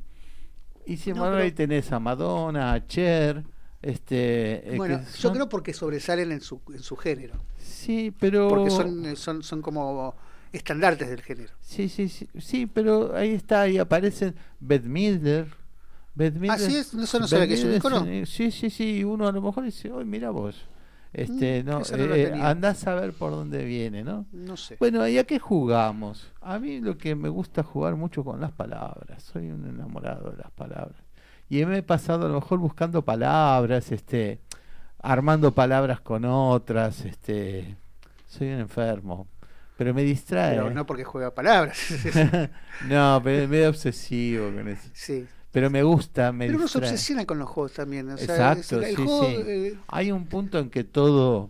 Y 0.85 0.97
sin 0.97 1.15
embargo 1.15 1.37
ahí 1.37 1.51
tenés 1.51 1.91
a 1.91 1.99
Madonna, 1.99 2.73
a 2.73 2.87
Cher, 2.87 3.43
este... 3.81 4.73
Eh, 4.73 4.77
bueno, 4.77 5.01
yo 5.19 5.31
creo 5.33 5.49
porque 5.49 5.73
sobresalen 5.73 6.31
en 6.31 6.41
su, 6.41 6.61
en 6.73 6.81
su 6.81 6.95
género. 6.95 7.35
Sí, 7.57 8.13
pero... 8.17 8.47
Porque 8.47 8.71
son, 8.71 9.05
eh, 9.05 9.15
son, 9.17 9.43
son 9.43 9.61
como 9.61 10.15
estandartes 10.53 11.09
del 11.09 11.21
género. 11.21 11.53
Sí, 11.59 11.89
sí, 11.89 12.07
sí, 12.07 12.29
sí, 12.39 12.65
pero 12.67 13.13
ahí 13.15 13.31
está, 13.31 13.61
ahí 13.61 13.77
aparecen 13.77 14.33
Beth 14.61 14.85
Midler, 14.85 15.47
Así 16.49 16.75
es, 16.75 16.93
eso 16.93 17.19
no 17.19 17.27
que 17.27 17.53
es 17.53 17.63
un 17.63 17.75
icono. 17.75 18.05
Sí, 18.25 18.51
sí, 18.51 18.69
sí, 18.69 19.03
uno 19.03 19.27
a 19.27 19.31
lo 19.31 19.41
mejor 19.41 19.63
dice, 19.63 19.91
hoy 19.91 20.05
mira 20.05 20.31
vos. 20.31 20.65
Este, 21.13 21.63
mm, 21.63 21.65
no, 21.65 21.81
eh, 21.93 22.33
andás 22.39 22.85
a 22.85 22.95
ver 22.95 23.13
por 23.13 23.31
dónde 23.31 23.63
viene, 23.63 24.03
¿no? 24.03 24.25
No 24.31 24.57
sé. 24.57 24.77
Bueno, 24.79 25.07
¿y 25.07 25.17
a 25.17 25.23
qué 25.23 25.39
jugamos? 25.39 26.31
A 26.41 26.59
mí 26.59 26.79
lo 26.79 26.97
que 26.97 27.15
me 27.15 27.29
gusta 27.29 27.63
jugar 27.63 27.95
mucho 27.95 28.23
con 28.23 28.41
las 28.41 28.51
palabras. 28.51 29.23
Soy 29.23 29.49
un 29.49 29.65
enamorado 29.67 30.31
de 30.31 30.37
las 30.37 30.51
palabras. 30.51 30.97
Y 31.49 31.65
me 31.65 31.77
he 31.77 31.83
pasado 31.83 32.25
a 32.25 32.29
lo 32.29 32.35
mejor 32.35 32.59
buscando 32.59 33.03
palabras, 33.03 33.91
este, 33.91 34.41
armando 34.99 35.53
palabras 35.53 36.01
con 36.01 36.25
otras, 36.25 37.05
este, 37.05 37.77
soy 38.27 38.47
un 38.49 38.59
enfermo. 38.59 39.27
Pero 39.77 39.93
me 39.93 40.03
distrae. 40.03 40.55
Pero 40.55 40.71
no 40.71 40.85
porque 40.85 41.03
juega 41.03 41.33
palabras. 41.33 41.77
no, 42.89 43.21
pero 43.23 43.43
es 43.43 43.49
medio 43.49 43.69
obsesivo 43.69 44.51
con 44.51 44.67
eso. 44.67 44.89
Sí, 44.91 45.27
pero 45.57 45.71
me 45.71 45.81
gusta, 45.81 46.31
me 46.31 46.45
Pero 46.45 46.59
uno 46.59 46.67
se 46.67 46.77
obsesiona 46.77 47.25
con 47.25 47.39
los 47.39 47.49
juegos 47.49 47.71
también. 47.71 48.11
Exacto, 48.11 48.79
sí, 48.79 48.95
sí. 48.95 49.35
Eh, 49.47 49.77
Hay 49.87 50.11
un 50.11 50.27
punto 50.27 50.59
en 50.59 50.69
que 50.69 50.83
todo, 50.83 51.49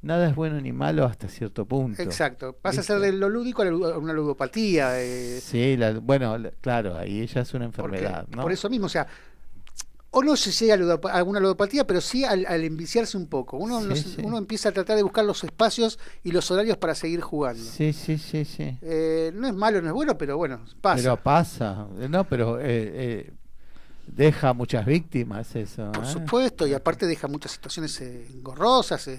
nada 0.00 0.30
es 0.30 0.34
bueno 0.34 0.58
ni 0.58 0.72
malo 0.72 1.04
hasta 1.04 1.28
cierto 1.28 1.66
punto. 1.66 2.00
Exacto, 2.00 2.54
pasa 2.54 2.80
a 2.80 2.82
ser 2.82 2.98
de 2.98 3.12
lo 3.12 3.28
lúdico 3.28 3.62
a 3.62 3.98
una 3.98 4.14
ludopatía. 4.14 4.98
Eh. 5.02 5.38
Sí, 5.42 5.78
bueno, 6.00 6.38
claro, 6.62 6.96
ahí 6.96 7.20
ella 7.20 7.42
es 7.42 7.52
una 7.52 7.66
enfermedad. 7.66 8.26
¿no? 8.34 8.40
Por 8.40 8.52
eso 8.52 8.70
mismo, 8.70 8.86
o 8.86 8.88
sea, 8.88 9.06
o 10.18 10.22
no 10.22 10.34
se 10.34 10.50
llega 10.50 10.74
a 10.74 11.12
alguna 11.12 11.40
ludopatía, 11.40 11.86
pero 11.86 12.00
sí 12.00 12.24
al, 12.24 12.46
enviciarse 12.64 13.18
un 13.18 13.26
poco. 13.26 13.58
Uno, 13.58 13.82
uno 14.22 14.38
empieza 14.38 14.70
a 14.70 14.72
tratar 14.72 14.96
de 14.96 15.02
buscar 15.02 15.26
los 15.26 15.44
espacios 15.44 15.98
y 16.24 16.32
los 16.32 16.50
horarios 16.50 16.78
para 16.78 16.94
seguir 16.94 17.20
jugando. 17.20 17.62
Sí, 17.62 17.92
sí, 17.92 18.16
sí, 18.16 18.46
sí. 18.46 18.78
Eh, 18.80 19.30
no 19.34 19.46
es 19.46 19.52
malo, 19.52 19.82
no 19.82 19.88
es 19.88 19.92
bueno, 19.92 20.16
pero 20.16 20.38
bueno, 20.38 20.64
pasa. 20.80 20.96
Pero 20.96 21.16
pasa, 21.18 21.86
no, 22.08 22.24
pero 22.24 22.58
eh, 22.58 22.64
eh, 22.64 23.32
deja 24.06 24.54
muchas 24.54 24.86
víctimas 24.86 25.54
eso. 25.54 25.92
Por 25.92 26.06
supuesto, 26.06 26.66
y 26.66 26.72
aparte 26.72 27.06
deja 27.06 27.28
muchas 27.28 27.52
situaciones 27.52 28.00
engorrosas. 28.00 29.10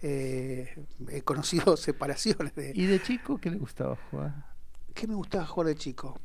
he 0.00 0.74
conocido 1.22 1.76
separaciones. 1.76 2.54
De... 2.54 2.72
¿Y 2.74 2.86
de 2.86 3.02
chico 3.02 3.36
qué 3.36 3.50
le 3.50 3.58
gustaba 3.58 3.98
jugar? 4.10 4.32
¿Qué 4.94 5.06
me 5.06 5.16
gustaba 5.16 5.44
jugar 5.44 5.66
de 5.66 5.74
chico? 5.74 6.18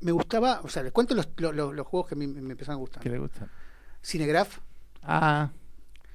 Me 0.00 0.12
gustaba, 0.12 0.60
o 0.62 0.68
sea, 0.68 0.82
les 0.82 0.92
cuento 0.92 1.14
los, 1.14 1.28
los, 1.36 1.86
juegos 1.86 2.08
que 2.08 2.16
mí 2.16 2.26
me 2.26 2.52
empezaron 2.52 2.76
a 2.76 2.80
gustar. 2.80 3.02
¿Qué 3.02 3.10
le 3.10 3.18
gustan? 3.18 3.48
Cinegraph. 4.02 4.58
Ah, 5.02 5.50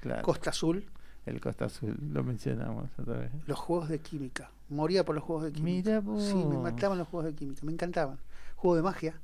claro. 0.00 0.22
Costa 0.22 0.50
Azul. 0.50 0.86
El 1.24 1.40
Costa 1.40 1.64
Azul, 1.64 1.96
lo 2.12 2.22
mencionamos 2.22 2.90
otra 2.98 3.18
vez. 3.18 3.32
Los 3.46 3.58
juegos 3.58 3.88
de 3.88 3.98
química. 3.98 4.50
Moría 4.68 5.04
por 5.04 5.14
los 5.14 5.24
juegos 5.24 5.44
de 5.44 5.52
química. 5.52 5.90
Mira 5.90 6.00
vos. 6.00 6.22
Sí, 6.22 6.34
me 6.34 6.58
mataban 6.58 6.98
los 6.98 7.08
juegos 7.08 7.26
de 7.26 7.34
química, 7.34 7.60
me 7.64 7.72
encantaban. 7.72 8.18
Juego 8.54 8.76
de 8.76 8.82
magia. 8.82 9.20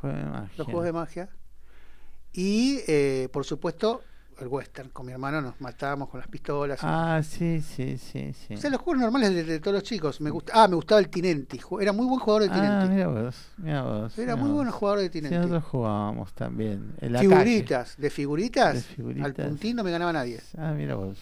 Juego 0.00 0.16
de 0.16 0.24
magia. 0.24 0.54
Los 0.56 0.66
juegos 0.66 0.84
de 0.84 0.92
magia. 0.92 1.28
Y, 2.32 2.80
eh, 2.88 3.28
por 3.32 3.44
supuesto, 3.44 4.02
el 4.40 4.48
western. 4.48 4.90
Con 4.90 5.06
mi 5.06 5.12
hermano 5.12 5.40
nos 5.40 5.60
matábamos 5.60 6.08
con 6.08 6.20
las 6.20 6.28
pistolas. 6.28 6.78
Ah, 6.82 7.20
sí, 7.22 7.60
sí, 7.60 7.98
sí, 7.98 8.32
sí. 8.32 8.54
O 8.54 8.56
sea, 8.56 8.70
los 8.70 8.80
juegos 8.80 9.00
normales 9.02 9.34
de, 9.34 9.44
de 9.44 9.60
todos 9.60 9.74
los 9.74 9.82
chicos. 9.82 10.20
Me 10.20 10.30
gusta, 10.30 10.52
ah, 10.54 10.68
me 10.68 10.74
gustaba 10.76 11.00
el 11.00 11.08
Tinenti. 11.08 11.60
Era 11.80 11.92
muy 11.92 12.06
buen 12.06 12.20
jugador 12.20 12.42
de 12.42 12.48
Ah, 12.50 12.54
Tinenti. 12.54 12.88
mira 12.94 13.06
vos, 13.08 13.36
mira 13.58 13.82
vos. 13.82 14.18
Era 14.18 14.36
muy 14.36 14.48
vos. 14.48 14.56
buen 14.58 14.70
jugador 14.70 14.98
de 15.00 15.04
Sí, 15.06 15.10
Tinenti. 15.10 15.36
nosotros 15.36 15.64
jugábamos 15.64 16.32
también. 16.34 16.94
En 17.00 17.12
la 17.12 17.20
figuritas, 17.20 17.96
de 17.96 18.10
figuritas, 18.10 18.74
De 18.74 18.80
figuritas. 18.80 19.26
al 19.26 19.34
puntín 19.34 19.76
no 19.76 19.84
me 19.84 19.90
ganaba 19.90 20.12
nadie. 20.12 20.40
Ah, 20.58 20.72
mira 20.76 20.94
vos. 20.94 21.18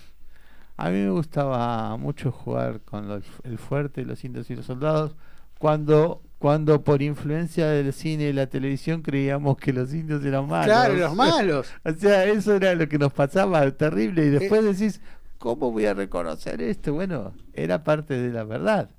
A 0.76 0.88
mí 0.90 0.96
me 1.02 1.10
gustaba 1.10 1.96
mucho 1.96 2.32
jugar 2.32 2.80
con 2.80 3.06
los- 3.06 3.24
el 3.44 3.58
fuerte, 3.58 4.04
los 4.04 4.24
indios 4.24 4.50
y 4.50 4.56
los 4.56 4.66
soldados. 4.66 5.14
Cuando, 5.58 6.22
cuando 6.42 6.82
por 6.82 7.02
influencia 7.02 7.68
del 7.68 7.92
cine 7.92 8.24
y 8.24 8.32
la 8.32 8.48
televisión 8.48 9.00
creíamos 9.00 9.56
que 9.58 9.72
los 9.72 9.94
indios 9.94 10.24
eran 10.24 10.48
malos. 10.48 10.66
Claro, 10.66 10.94
los 10.94 11.14
malos. 11.14 11.72
O 11.84 11.92
sea, 11.92 12.24
eso 12.24 12.56
era 12.56 12.74
lo 12.74 12.88
que 12.88 12.98
nos 12.98 13.12
pasaba 13.12 13.70
terrible. 13.70 14.26
Y 14.26 14.30
después 14.30 14.64
decís, 14.64 15.00
¿cómo 15.38 15.70
voy 15.70 15.86
a 15.86 15.94
reconocer 15.94 16.60
esto? 16.60 16.94
Bueno, 16.94 17.32
era 17.52 17.84
parte 17.84 18.14
de 18.14 18.32
la 18.32 18.42
verdad. 18.42 18.90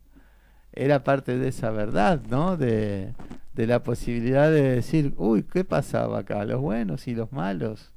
Era 0.71 1.03
parte 1.03 1.37
de 1.37 1.49
esa 1.49 1.69
verdad, 1.71 2.21
¿no? 2.29 2.55
De, 2.55 3.13
de 3.53 3.67
la 3.67 3.83
posibilidad 3.83 4.49
de 4.49 4.75
decir, 4.75 5.13
uy, 5.17 5.43
¿qué 5.43 5.65
pasaba 5.65 6.19
acá? 6.19 6.45
Los 6.45 6.61
buenos 6.61 7.09
y 7.09 7.13
los 7.13 7.33
malos. 7.33 7.91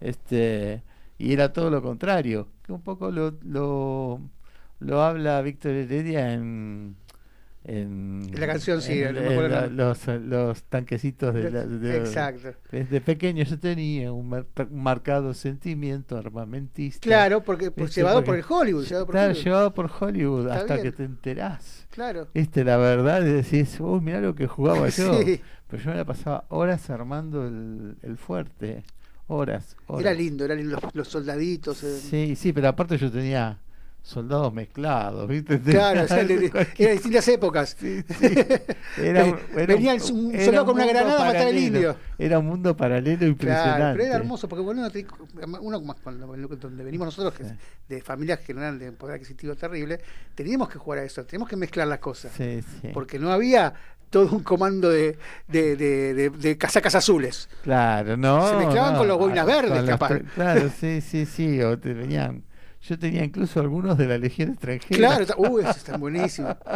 Este, 0.00 0.84
y 1.18 1.32
era 1.32 1.52
todo 1.52 1.70
lo 1.70 1.82
contrario. 1.82 2.46
Que 2.62 2.72
un 2.72 2.82
poco 2.82 3.10
lo, 3.10 3.34
lo, 3.42 4.20
lo 4.78 5.02
habla 5.02 5.42
Víctor 5.42 5.72
Heredia 5.72 6.34
en. 6.34 6.94
En, 7.64 8.28
la 8.34 8.46
canción, 8.48 8.82
sí, 8.82 9.00
en- 9.02 9.14
no 9.14 9.20
me 9.20 9.28
acuerdo 9.34 9.48
la- 9.48 9.66
los, 9.68 10.06
los 10.08 10.62
tanquecitos 10.64 11.32
de, 11.32 11.48
la- 11.50 11.64
de- 11.64 11.96
Exacto. 11.98 12.54
desde 12.72 13.00
pequeño 13.00 13.44
yo 13.44 13.56
tenía 13.58 14.12
un, 14.12 14.28
mar- 14.28 14.46
un 14.68 14.82
marcado 14.82 15.32
sentimiento 15.32 16.16
armamentista. 16.16 17.00
Claro, 17.00 17.42
porque 17.44 17.70
pues, 17.70 17.90
Este, 17.90 18.00
llevado 18.00 18.24
porque- 18.24 18.42
por 18.42 18.58
el 18.60 18.60
Hollywood. 18.62 18.84
Llevado 18.84 19.06
por 19.06 19.12
Claro, 19.14 19.30
Hollywood. 19.30 19.44
llevado 19.44 19.74
por 19.74 19.90
Hollywood 20.00 20.40
Está 20.46 20.54
hasta 20.56 20.74
bien. 20.74 20.84
que 20.86 20.92
te 20.92 21.04
enterás. 21.04 21.86
Claro. 21.92 22.26
Viste, 22.34 22.64
la 22.64 22.76
verdad, 22.78 23.22
y 23.24 23.30
decís, 23.30 23.78
uy, 23.78 24.00
mirá 24.00 24.20
lo 24.20 24.34
que 24.34 24.48
jugaba 24.48 24.88
yo. 24.88 25.22
Sí. 25.22 25.40
Pero 25.68 25.82
yo 25.84 25.90
me 25.90 25.96
la 25.96 26.04
pasaba 26.04 26.44
horas 26.48 26.90
armando 26.90 27.46
el, 27.46 27.96
el 28.02 28.16
fuerte. 28.16 28.82
Horas, 29.28 29.76
horas. 29.86 30.00
Era 30.04 30.14
lindo, 30.14 30.44
eran 30.44 30.68
los, 30.68 30.80
los 30.94 31.08
soldaditos. 31.08 31.82
eh. 31.84 31.96
Sí, 32.00 32.34
sí, 32.36 32.52
pero 32.52 32.68
aparte 32.68 32.98
yo 32.98 33.10
tenía 33.10 33.56
soldados 34.02 34.52
mezclados, 34.52 35.28
¿viste? 35.28 35.60
Claro, 35.60 36.02
o 36.04 36.08
sea, 36.08 36.24
distintas 36.24 37.26
épocas. 37.28 37.76
Sí, 37.78 38.02
sí. 38.18 38.26
Era, 38.98 39.24
un- 39.26 39.38
era 39.56 39.66
Venía 39.74 39.94
un 40.10 40.34
era 40.34 40.44
soldado 40.44 40.66
con 40.66 40.74
una 40.74 40.86
granada 40.86 41.22
a 41.22 41.26
matar 41.32 41.46
al 41.46 41.56
indio. 41.58 41.96
Era 42.18 42.38
un 42.40 42.46
mundo 42.46 42.76
paralelo 42.76 43.26
impresionante. 43.26 43.76
Claro, 43.78 43.94
pero 43.96 44.04
era 44.08 44.16
hermoso, 44.16 44.48
porque 44.48 44.62
bueno, 44.62 44.86
uno, 45.60 45.82
cuando, 46.02 46.26
donde 46.56 46.84
venimos 46.84 47.06
nosotros, 47.06 47.32
que 47.34 47.42
es 47.44 47.48
Sí. 47.50 47.56
de 47.88 48.00
familias 48.02 48.40
que 48.40 48.54
no 48.54 48.60
eran 48.60 48.78
de 48.78 48.90
poder 48.92 49.14
adquisitivo 49.16 49.54
terrible, 49.54 50.00
teníamos 50.34 50.68
que 50.68 50.78
jugar 50.78 51.00
a 51.00 51.04
eso, 51.04 51.24
teníamos 51.24 51.48
que 51.48 51.56
mezclar 51.56 51.86
las 51.86 51.98
cosas. 52.00 52.32
Sí, 52.36 52.60
sí. 52.80 52.88
Porque 52.92 53.18
no 53.18 53.30
había 53.32 53.72
todo 54.10 54.34
un 54.36 54.42
comando 54.42 54.90
de, 54.90 55.16
de, 55.48 55.76
de, 55.76 56.12
de- 56.14 56.30
de 56.30 56.58
casacas 56.58 56.94
azules. 56.94 57.48
Claro, 57.62 58.16
no. 58.16 58.48
Se 58.48 58.56
mezclaban 58.56 58.92
no, 58.94 58.98
con 58.98 59.08
los 59.08 59.18
boinas 59.18 59.46
verdes, 59.46 59.84
capaz. 59.84 60.18
Claro, 60.34 60.68
sí, 60.78 61.00
sí, 61.00 61.24
sí. 61.24 61.62
O 61.62 61.78
te 61.78 61.94
venían. 61.94 62.42
Yo 62.82 62.98
tenía 62.98 63.22
incluso 63.24 63.60
algunos 63.60 63.96
de 63.96 64.06
la 64.06 64.18
Legión 64.18 64.50
extranjera. 64.50 64.96
Claro, 65.18 65.34
uy, 65.38 65.62
eso 65.62 65.70
está 65.70 65.96
buenísimo. 65.96 66.48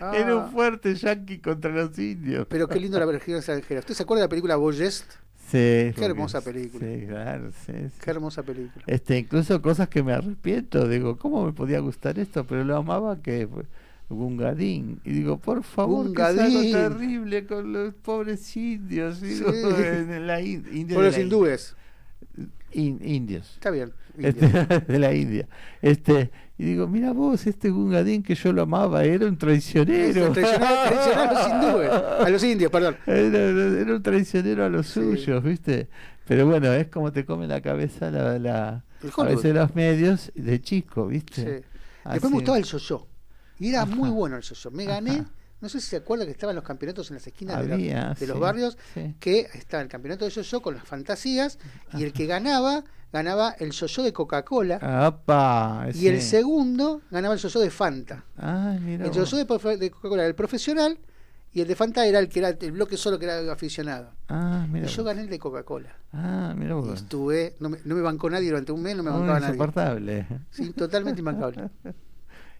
Era 0.00 0.30
Ah, 0.30 0.34
un 0.36 0.50
fuerte 0.52 0.94
yanqui 0.94 1.38
contra 1.38 1.70
los 1.70 1.96
indios. 1.98 2.46
Pero 2.48 2.66
qué 2.68 2.78
lindo 2.80 2.98
la 2.98 3.04
versión 3.06 3.36
extranjera. 3.36 3.80
¿Usted 3.80 3.94
se 3.94 4.02
acuerda 4.02 4.22
de 4.22 4.26
la 4.26 4.30
película 4.30 4.56
Boyest? 4.56 5.04
Sí, 5.50 5.90
porque- 5.92 6.04
hermosa 6.04 6.40
película. 6.40 6.86
Sí, 6.86 7.06
claro, 7.06 7.50
sí, 7.66 7.72
sí. 7.72 7.98
Qué 8.02 8.10
hermosa 8.10 8.42
película. 8.42 8.84
Este, 8.86 9.18
incluso 9.18 9.60
cosas 9.60 9.88
que 9.88 10.02
me 10.02 10.12
arrepiento. 10.12 10.88
Digo, 10.88 11.18
¿cómo 11.18 11.44
me 11.46 11.52
podía 11.52 11.80
gustar 11.80 12.18
esto? 12.18 12.44
Pero 12.44 12.64
lo 12.64 12.76
amaba 12.76 13.20
que 13.20 13.48
Gungadín. 14.08 15.00
Y 15.04 15.12
digo, 15.12 15.38
por 15.38 15.62
favor, 15.62 16.12
que 16.12 16.20
es 16.22 16.28
algo 16.28 16.42
Gungadín. 16.42 16.72
terrible 16.72 17.46
con 17.46 17.72
los 17.72 17.94
pobres 17.94 18.56
indios. 18.56 19.20
Digo, 19.20 19.52
Sí. 19.52 19.58
en 19.82 20.26
la 20.26 20.40
in- 20.40 20.66
India 20.72 20.98
de 20.98 21.04
los 21.04 21.18
hindúes. 21.18 21.76
In- 22.74 23.00
indios. 23.02 23.50
Está 23.54 23.70
bien. 23.70 23.92
Este, 24.18 24.46
de 24.92 24.98
la 24.98 25.14
India. 25.14 25.48
Este, 25.80 26.30
y 26.58 26.64
digo, 26.64 26.86
mira 26.86 27.12
vos, 27.12 27.46
este 27.46 27.70
Gungadín 27.70 28.22
que 28.22 28.34
yo 28.34 28.52
lo 28.52 28.62
amaba, 28.62 29.04
era 29.04 29.26
un 29.26 29.38
traicionero. 29.38 30.24
Eso, 30.26 30.32
traicionar, 30.32 30.88
traicionar 30.88 31.28
a 31.28 31.32
los 31.32 31.48
hindúes. 31.48 31.90
A 31.90 32.28
los 32.28 32.44
indios, 32.44 32.70
perdón. 32.70 32.96
Era, 33.06 33.38
era 33.80 33.94
un 33.96 34.02
traicionero 34.02 34.64
a 34.64 34.68
los 34.68 34.86
Sí. 34.86 35.00
suyos, 35.00 35.42
¿viste? 35.42 35.88
Pero 36.26 36.46
bueno, 36.46 36.72
es 36.72 36.88
como 36.88 37.10
te 37.12 37.24
come 37.24 37.46
la 37.46 37.60
cabeza 37.60 38.10
la, 38.10 38.38
la- 38.38 38.84
a 39.16 39.24
veces 39.24 39.54
los 39.54 39.74
medios 39.74 40.30
de 40.34 40.60
chico, 40.60 41.06
¿viste? 41.08 41.34
Sí. 41.60 41.64
Así- 42.04 42.12
Después 42.14 42.30
me 42.30 42.36
gustaba 42.38 42.58
el 42.58 42.64
yo-yo. 42.64 43.06
Y 43.58 43.68
era 43.70 43.82
Ajá. 43.82 43.94
muy 43.94 44.10
bueno 44.10 44.36
el 44.36 44.42
yo-yo. 44.42 44.70
Me 44.70 44.84
gané, 44.84 45.10
Ajá. 45.12 45.30
No 45.62 45.68
sé 45.68 45.80
si 45.80 45.86
se 45.86 45.96
acuerda 45.96 46.24
que 46.26 46.32
estaban 46.32 46.54
los 46.56 46.64
campeonatos 46.64 47.08
en 47.10 47.14
las 47.16 47.26
esquinas 47.26 47.56
de, 47.66 47.68
la- 47.68 47.76
los 48.26 48.40
barrios, 48.40 48.76
sí. 48.92 49.14
que 49.20 49.48
estaba 49.54 49.82
el 49.82 49.88
campeonato 49.88 50.24
de 50.26 50.30
yo-yo 50.32 50.60
con 50.60 50.74
las 50.74 50.84
fantasías, 50.84 51.58
y 51.94 52.02
el 52.02 52.12
que 52.12 52.26
ganaba, 52.26 52.84
ganaba 53.12 53.52
el 53.58 53.70
yo-yo 53.70 54.02
de 54.02 54.12
Coca-Cola, 54.12 54.78
y 55.94 56.08
el 56.08 56.20
segundo 56.20 57.00
ganaba 57.10 57.34
el 57.34 57.40
yo-yo 57.40 57.60
de 57.60 57.70
Fanta. 57.70 58.24
Mira. 58.80 59.06
El 59.06 59.12
yo-yo 59.12 59.36
de, 59.38 59.46
Coca-Cola 59.90 60.22
era 60.22 60.26
el 60.28 60.34
profesional, 60.34 60.98
y 61.54 61.60
el 61.60 61.68
de 61.68 61.76
Fanta 61.76 62.06
era 62.06 62.18
el 62.18 62.28
que 62.28 62.38
era 62.40 62.48
el 62.48 62.72
bloque 62.72 62.96
solo 62.96 63.18
que 63.18 63.26
era 63.26 63.52
aficionado. 63.52 64.14
Ah, 64.28 64.66
Y 64.74 64.84
yo 64.86 65.04
gané 65.04 65.20
el 65.20 65.28
de 65.28 65.38
Coca-Cola. 65.38 65.94
Ah, 66.12 66.54
mira 66.56 66.74
Y 66.84 66.92
estuve, 66.94 67.54
no 67.60 67.68
me, 67.68 67.78
no 67.84 67.94
me 67.94 68.00
bancó 68.00 68.28
nadie 68.30 68.48
durante 68.48 68.72
un 68.72 68.82
mes, 68.82 68.96
no 68.96 69.02
me 69.02 69.10
bancaba 69.10 69.38
nadie. 69.38 69.54
insoportable. 69.54 70.26
Sí, 70.50 70.70
totalmente 70.72 71.20
imbancable. 71.20 71.70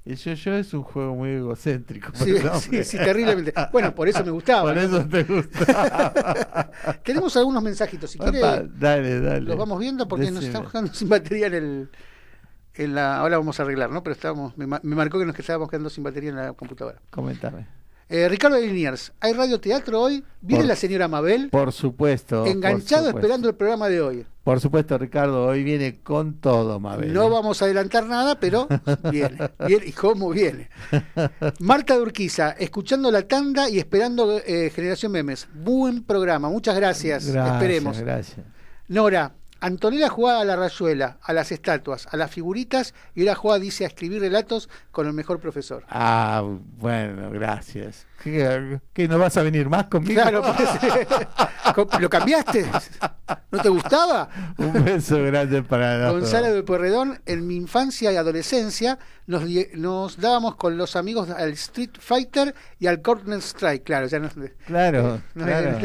El 0.04 0.16
yo-yo 0.16 0.54
es 0.54 0.74
un 0.74 0.82
juego 0.82 1.14
muy 1.14 1.30
egocéntrico. 1.30 2.10
Sí, 2.14 2.34
sí, 2.60 2.84
sí, 2.84 2.96
terriblemente. 2.96 3.52
Bueno, 3.72 3.94
por 3.94 4.08
eso 4.08 4.24
me 4.24 4.32
gustaba. 4.32 4.62
Por 4.72 4.78
eso 4.78 5.04
te 5.06 5.22
gusta. 5.22 6.70
Tenemos 7.04 7.36
algunos 7.36 7.62
mensajitos, 7.62 8.10
si 8.10 8.18
quiere 8.18 8.38
Opa, 8.38 8.62
dale, 8.62 9.20
dale. 9.20 9.40
los 9.42 9.56
vamos 9.56 9.78
viendo 9.78 10.08
porque 10.08 10.30
nos 10.30 10.44
estamos 10.44 10.72
quedando 10.72 10.92
sin 10.92 11.08
batería 11.08 11.46
en 11.46 11.54
el 11.54 11.90
en 12.74 12.94
la 12.94 13.18
ahora 13.18 13.36
vamos 13.38 13.60
a 13.60 13.62
arreglar, 13.62 13.90
¿no? 13.90 14.02
Pero 14.02 14.14
estábamos 14.14 14.56
me, 14.56 14.66
me 14.66 14.96
marcó 14.96 15.18
que 15.18 15.26
nos 15.26 15.38
estábamos 15.38 15.68
quedando 15.68 15.90
sin 15.90 16.02
batería 16.02 16.30
en 16.30 16.36
la 16.36 16.52
computadora. 16.54 17.00
Coméntame. 17.10 17.81
Eh, 18.12 18.28
Ricardo 18.28 18.56
de 18.58 18.66
Liniers, 18.66 19.10
¿hay 19.20 19.32
radioteatro 19.32 19.98
hoy? 20.00 20.22
¿Viene 20.42 20.64
Por- 20.64 20.68
la 20.68 20.76
señora 20.76 21.08
Mabel? 21.08 21.48
Por 21.48 21.72
supuesto. 21.72 22.44
Enganchado 22.44 23.04
por 23.04 23.08
supuesto. 23.12 23.18
esperando 23.18 23.48
el 23.48 23.54
programa 23.54 23.88
de 23.88 24.00
hoy. 24.02 24.26
Por 24.44 24.60
supuesto, 24.60 24.98
Ricardo, 24.98 25.46
hoy 25.46 25.62
viene 25.64 26.00
con 26.02 26.34
todo, 26.34 26.78
Mabel. 26.78 27.12
No 27.14 27.26
¿eh? 27.26 27.30
vamos 27.30 27.62
a 27.62 27.64
adelantar 27.64 28.04
nada, 28.06 28.38
pero 28.38 28.68
viene. 29.10 29.38
viene 29.66 29.86
¿Y 29.86 29.92
cómo 29.92 30.28
viene? 30.30 30.68
Marta 31.60 31.94
de 31.94 32.02
Urquiza, 32.02 32.50
escuchando 32.50 33.10
la 33.10 33.22
tanda 33.22 33.70
y 33.70 33.78
esperando 33.78 34.40
eh, 34.44 34.70
Generación 34.74 35.10
Memes. 35.12 35.48
Buen 35.54 36.02
programa, 36.02 36.50
muchas 36.50 36.76
gracias. 36.76 37.26
Gracias, 37.26 37.54
Esperemos. 37.56 37.98
Gracias. 38.00 38.46
Nora, 38.88 39.32
Antonella 39.62 40.08
jugaba 40.08 40.40
a 40.40 40.44
la 40.44 40.56
rayuela, 40.56 41.18
a 41.22 41.32
las 41.32 41.52
estatuas, 41.52 42.08
a 42.10 42.16
las 42.16 42.30
figuritas 42.32 42.94
y 43.14 43.20
ahora 43.22 43.36
juega, 43.36 43.58
dice, 43.60 43.84
a 43.84 43.86
escribir 43.86 44.20
relatos 44.20 44.68
con 44.90 45.06
el 45.06 45.12
mejor 45.12 45.38
profesor. 45.38 45.84
Ah, 45.88 46.42
bueno, 46.78 47.30
gracias. 47.30 48.06
¿Qué, 48.24 48.80
qué, 48.92 49.06
no 49.06 49.18
vas 49.18 49.36
a 49.36 49.42
venir 49.42 49.68
más 49.68 49.86
conmigo? 49.86 50.20
Claro, 50.20 50.42
pues, 50.42 52.00
¿lo 52.00 52.10
cambiaste? 52.10 52.66
¿No 53.52 53.60
te 53.62 53.68
gustaba? 53.68 54.28
Un 54.58 54.84
beso 54.84 55.22
grande 55.22 55.62
para 55.62 56.10
Gonzalo 56.10 56.52
de 56.52 56.62
Pueyrredón, 56.64 57.20
en 57.26 57.46
mi 57.46 57.54
infancia 57.56 58.12
y 58.12 58.16
adolescencia 58.16 58.98
nos, 59.26 59.44
nos 59.74 60.20
dábamos 60.20 60.56
con 60.56 60.76
los 60.76 60.96
amigos 60.96 61.30
al 61.30 61.50
Street 61.52 61.90
Fighter 62.00 62.54
y 62.80 62.88
al 62.88 63.00
Corner 63.00 63.38
Strike, 63.38 63.84
claro, 63.84 64.06
ya 64.08 64.18
no, 64.18 64.28
Claro, 64.66 65.20
no- 65.34 65.44
claro. 65.44 65.72
no- 65.72 65.78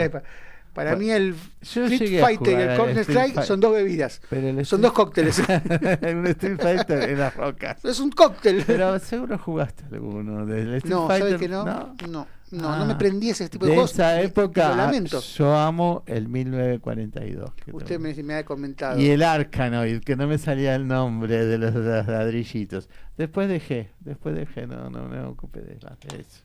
para 0.77 0.91
Bueno, 0.93 1.05
mí 1.05 1.09
el 1.11 1.35
Street 1.59 2.21
Fighter 2.21 2.59
y 2.59 2.61
el 2.61 2.69
Street 2.69 2.97
Strike 2.99 3.41
son 3.41 3.59
dos 3.59 3.73
bebidas, 3.73 4.21
Pero 4.29 4.47
el 4.49 4.63
son 4.63 4.79
dos 4.79 4.93
cócteles. 4.93 5.39
un 5.39 6.27
Street 6.27 6.59
Fighter 6.61 7.09
en 7.09 7.17
las 7.17 7.35
rocas. 7.35 7.83
es 7.83 7.99
un 7.99 8.11
cóctel. 8.11 8.63
Pero 8.67 8.99
seguro 8.99 9.39
jugaste 9.39 9.85
alguno 9.91 10.45
del 10.45 10.75
Street 10.75 10.93
no, 10.93 11.07
Fighter. 11.07 11.29
¿sabes 11.29 11.41
que 11.41 11.47
no? 11.47 11.65
No, 11.65 11.95
no, 12.07 12.27
no, 12.51 12.69
Ah, 12.69 12.85
me 12.85 12.93
prendí 12.93 13.31
ese 13.31 13.49
tipo 13.49 13.65
de, 13.65 13.71
de 13.71 13.75
juegos. 13.77 13.93
esa 13.93 14.21
época, 14.21 14.75
lamento. 14.75 15.19
yo 15.19 15.55
amo 15.55 16.03
el 16.05 16.27
1942. 16.27 17.55
que 17.55 17.71
Usted 17.75 17.99
me, 17.99 18.13
me 18.13 18.35
ha 18.35 18.45
comentado. 18.45 18.99
Y 18.99 19.09
el 19.09 19.23
Arkanoid, 19.23 20.01
que 20.01 20.15
no 20.15 20.27
me 20.27 20.37
salía 20.37 20.75
el 20.75 20.85
nombre 20.85 21.43
de 21.43 21.57
los, 21.57 21.73
ladrillitos. 21.73 22.87
Después 23.17 23.49
dejé, 23.49 23.89
después 24.01 24.35
dejé, 24.35 24.67
no, 24.67 24.91
no 24.91 25.07
me 25.07 25.21
ocupé 25.21 25.61
de 25.61 25.73
eso. 25.73 26.43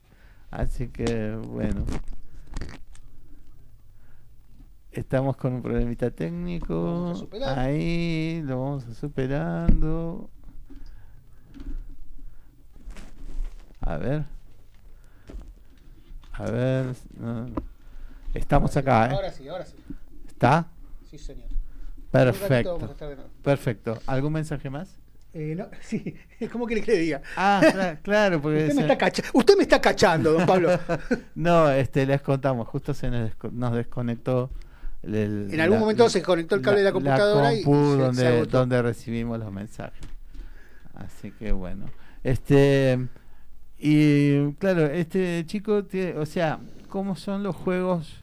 Así 0.51 0.89
que, 0.89 1.37
bueno. 1.49 1.85
Estamos 4.92 5.37
con 5.37 5.54
un 5.54 5.62
problemita 5.62 6.06
Lo 6.06 6.12
técnico. 6.12 6.84
vamos 6.84 7.16
a 7.16 7.20
superar. 7.20 7.58
Ahí, 7.58 8.42
lo 8.44 8.61
vamos 8.61 8.87
a 8.87 8.94
superando. 8.94 10.30
A 13.80 13.96
ver. 13.96 14.25
A 16.32 16.50
ver. 16.50 16.87
no. 17.18 17.46
Estamos 18.34 18.76
acá, 18.76 19.06
¿eh? 19.06 19.14
Ahora 19.14 19.30
sí, 19.32 19.49
ahora 19.49 19.64
sí. 19.64 19.76
¿Está? 20.26 20.68
Sí, 21.11 21.18
señor. 21.18 21.49
Perfecto. 22.11 22.94
Perfecto. 23.42 23.99
¿Algún 24.06 24.32
mensaje 24.34 24.68
más? 24.70 24.99
Eh, 25.34 25.54
no, 25.56 25.68
sí, 25.80 26.14
¿cómo 26.50 26.66
quiere 26.66 26.82
que 26.82 26.92
le 26.92 26.99
diga? 26.99 27.22
Ah, 27.37 27.96
claro, 28.02 28.40
porque 28.40 28.64
usted, 28.64 28.75
me 28.75 28.82
está 28.82 28.99
cacha 28.99 29.22
usted 29.32 29.56
me 29.56 29.62
está 29.62 29.80
cachando, 29.80 30.32
don 30.32 30.46
Pablo. 30.46 30.78
no, 31.34 31.70
este, 31.70 32.04
les 32.04 32.20
contamos, 32.20 32.68
justo 32.68 32.92
se 32.92 33.08
nos, 33.11 33.72
desconectó. 33.72 34.50
El, 35.02 35.49
en 35.52 35.61
algún 35.61 35.80
momento 35.80 36.09
se 36.09 36.23
conectó 36.23 36.54
el 36.54 36.62
cable 36.62 36.78
de 36.78 36.85
la 36.85 36.92
computadora 36.92 37.54
y 37.54 37.62
donde, 37.64 38.47
donde 38.47 38.82
recibimos 38.82 39.38
los 39.38 39.52
mensajes. 39.52 40.00
Así 40.94 41.32
que 41.32 41.52
bueno, 41.52 41.87
este 42.23 43.09
y 43.85 44.52
claro, 44.54 44.87
este 44.87 45.44
chico, 45.47 45.85
tiene, 45.85 46.16
o 46.16 46.25
sea, 46.25 46.61
cómo 46.88 47.16
son 47.16 47.42
los 47.42 47.56
juegos 47.56 48.23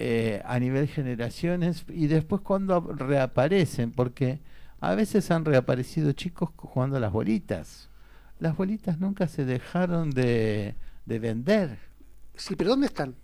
eh, 0.00 0.42
a 0.44 0.58
nivel 0.58 0.88
generaciones 0.88 1.84
y 1.88 2.08
después 2.08 2.42
cuando 2.42 2.80
reaparecen, 2.80 3.92
porque 3.92 4.40
a 4.80 4.96
veces 4.96 5.30
han 5.30 5.44
reaparecido 5.44 6.10
chicos 6.12 6.50
jugando 6.56 6.96
a 6.96 7.00
las 7.00 7.12
bolitas. 7.12 7.90
Las 8.40 8.56
bolitas 8.56 8.98
nunca 8.98 9.28
se 9.28 9.44
dejaron 9.44 10.10
de, 10.10 10.74
vender. 11.06 11.78
Sí, 12.34 12.56
pero 12.56 12.70
¿dónde 12.70 12.86
están? 12.86 13.14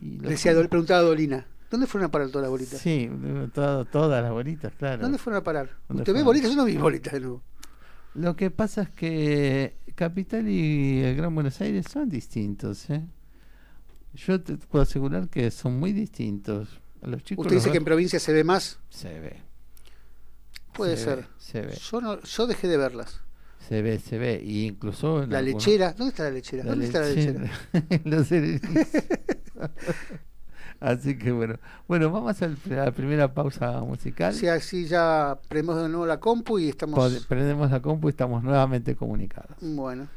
Y 0.00 0.18
Decía, 0.18 0.52
preguntaba 0.68 1.02
Dolina. 1.02 1.46
¿Dónde 1.70 1.86
fueron 1.86 2.08
a 2.08 2.10
parar 2.12 2.28
todas 2.28 2.42
las 2.42 2.50
bolitas? 2.50 2.80
Sí, 2.80 3.10
todas 3.52 4.22
las 4.22 4.30
bolitas, 4.30 4.72
claro. 4.74 5.02
¿Dónde 5.02 5.18
fueron 5.18 5.40
a 5.40 5.44
parar? 5.44 5.70
¿Usted 5.88 6.12
ve 6.12 6.22
bolitas? 6.22 6.50
Yo 6.50 6.56
no 6.56 6.64
vi 6.64 6.76
bolitas 6.76 7.12
de 7.12 7.20
nuevo. 7.20 7.42
Lo 8.14 8.36
que 8.36 8.50
pasa 8.50 8.82
es 8.82 8.90
que 8.90 9.76
Capital 9.96 10.48
y 10.48 11.02
el 11.02 11.16
Gran 11.16 11.34
Buenos 11.34 11.60
Aires 11.60 11.86
son 11.90 12.08
distintos. 12.08 12.88
¿eh? 12.90 13.04
Yo 14.14 14.40
te 14.40 14.56
puedo 14.56 14.84
asegurar 14.84 15.28
que 15.28 15.50
son 15.50 15.80
muy 15.80 15.92
distintos. 15.92 16.80
los 17.02 17.24
chicos 17.24 17.46
¿Usted 17.46 17.56
dice 17.56 17.72
que 17.72 17.78
en 17.78 17.84
provincia 17.84 18.20
se 18.20 18.32
ve 18.32 18.44
más? 18.44 18.78
Se 18.88 19.18
ve. 19.18 19.42
Puede 20.74 20.96
ser. 20.96 21.26
se 21.38 21.62
ve. 21.62 21.76
Yo, 21.90 22.00
no, 22.00 22.20
yo 22.22 22.46
dejé 22.46 22.68
de 22.68 22.76
verlas. 22.76 23.20
Se 23.68 23.82
ve, 23.82 23.98
se 23.98 24.18
ve. 24.18 24.40
Y 24.44 24.66
incluso. 24.66 25.26
La 25.26 25.42
lechera. 25.42 25.92
¿Dónde 25.92 26.10
está 26.10 26.24
la 26.24 26.30
lechera? 26.30 26.64
¿Dónde 26.64 26.86
está 26.86 27.00
la 27.00 27.08
lechera? 27.08 27.50
Así 30.80 31.16
que 31.16 31.32
bueno, 31.32 31.56
bueno, 31.88 32.10
vamos 32.10 32.42
a 32.42 32.50
la 32.68 32.92
primera 32.92 33.32
pausa 33.32 33.80
musical. 33.80 34.34
Sí, 34.34 34.48
así 34.48 34.86
ya 34.86 35.38
prendemos 35.48 35.80
de 35.82 35.88
nuevo 35.88 36.04
la 36.04 36.20
compu 36.20 36.58
y 36.58 36.68
estamos. 36.68 37.26
Prendemos 37.26 37.70
la 37.70 37.80
compu 37.80 38.08
y 38.08 38.10
estamos 38.10 38.42
nuevamente 38.42 38.96
comunicados. 38.96 39.56
Bueno. 39.60 40.08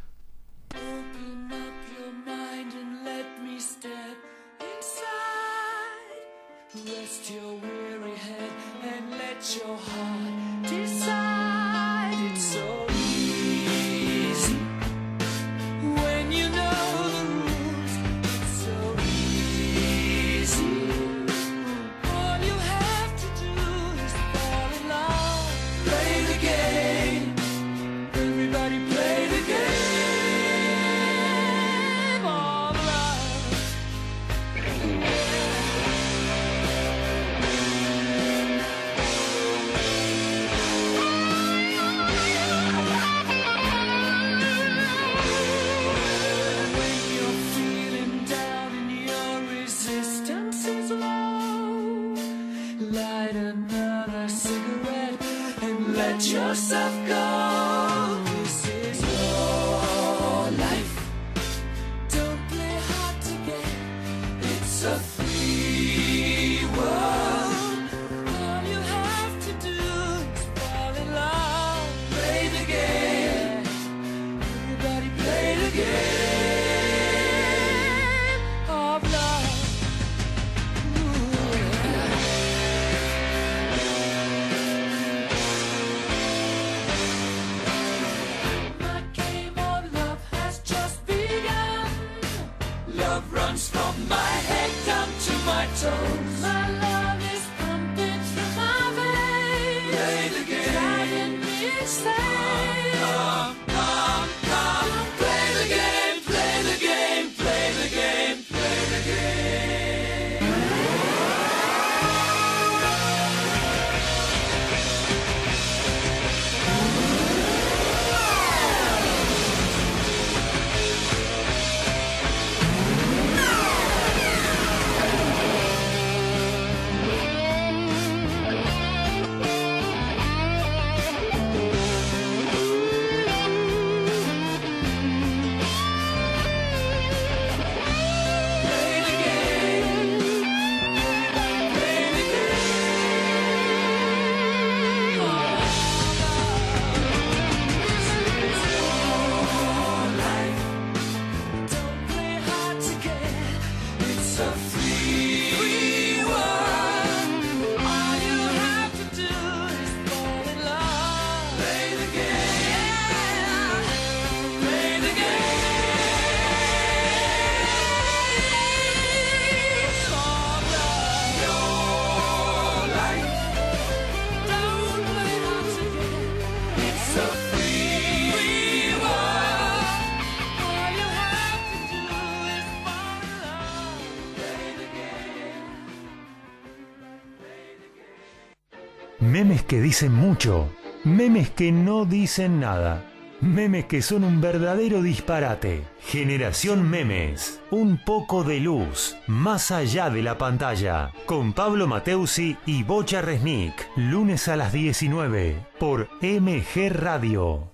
Dicen 189.97 190.13
mucho, 190.13 190.69
memes 191.05 191.49
que 191.49 191.71
no 191.71 192.05
dicen 192.05 192.59
nada, 192.59 193.03
memes 193.41 193.85
que 193.85 194.03
son 194.03 194.23
un 194.23 194.39
verdadero 194.39 195.01
disparate. 195.01 195.87
Generación 196.01 196.87
Memes, 196.87 197.59
un 197.71 197.97
poco 198.05 198.43
de 198.43 198.59
luz, 198.59 199.17
más 199.25 199.71
allá 199.71 200.11
de 200.11 200.21
la 200.21 200.37
pantalla, 200.37 201.11
con 201.25 201.51
Pablo 201.51 201.87
Mateusi 201.87 202.57
y 202.67 202.83
Bocha 202.83 203.23
Resnick, 203.23 203.73
lunes 203.95 204.47
a 204.47 204.55
las 204.55 204.71
19, 204.71 205.65
por 205.79 206.09
MG 206.21 206.91
Radio. 206.91 207.71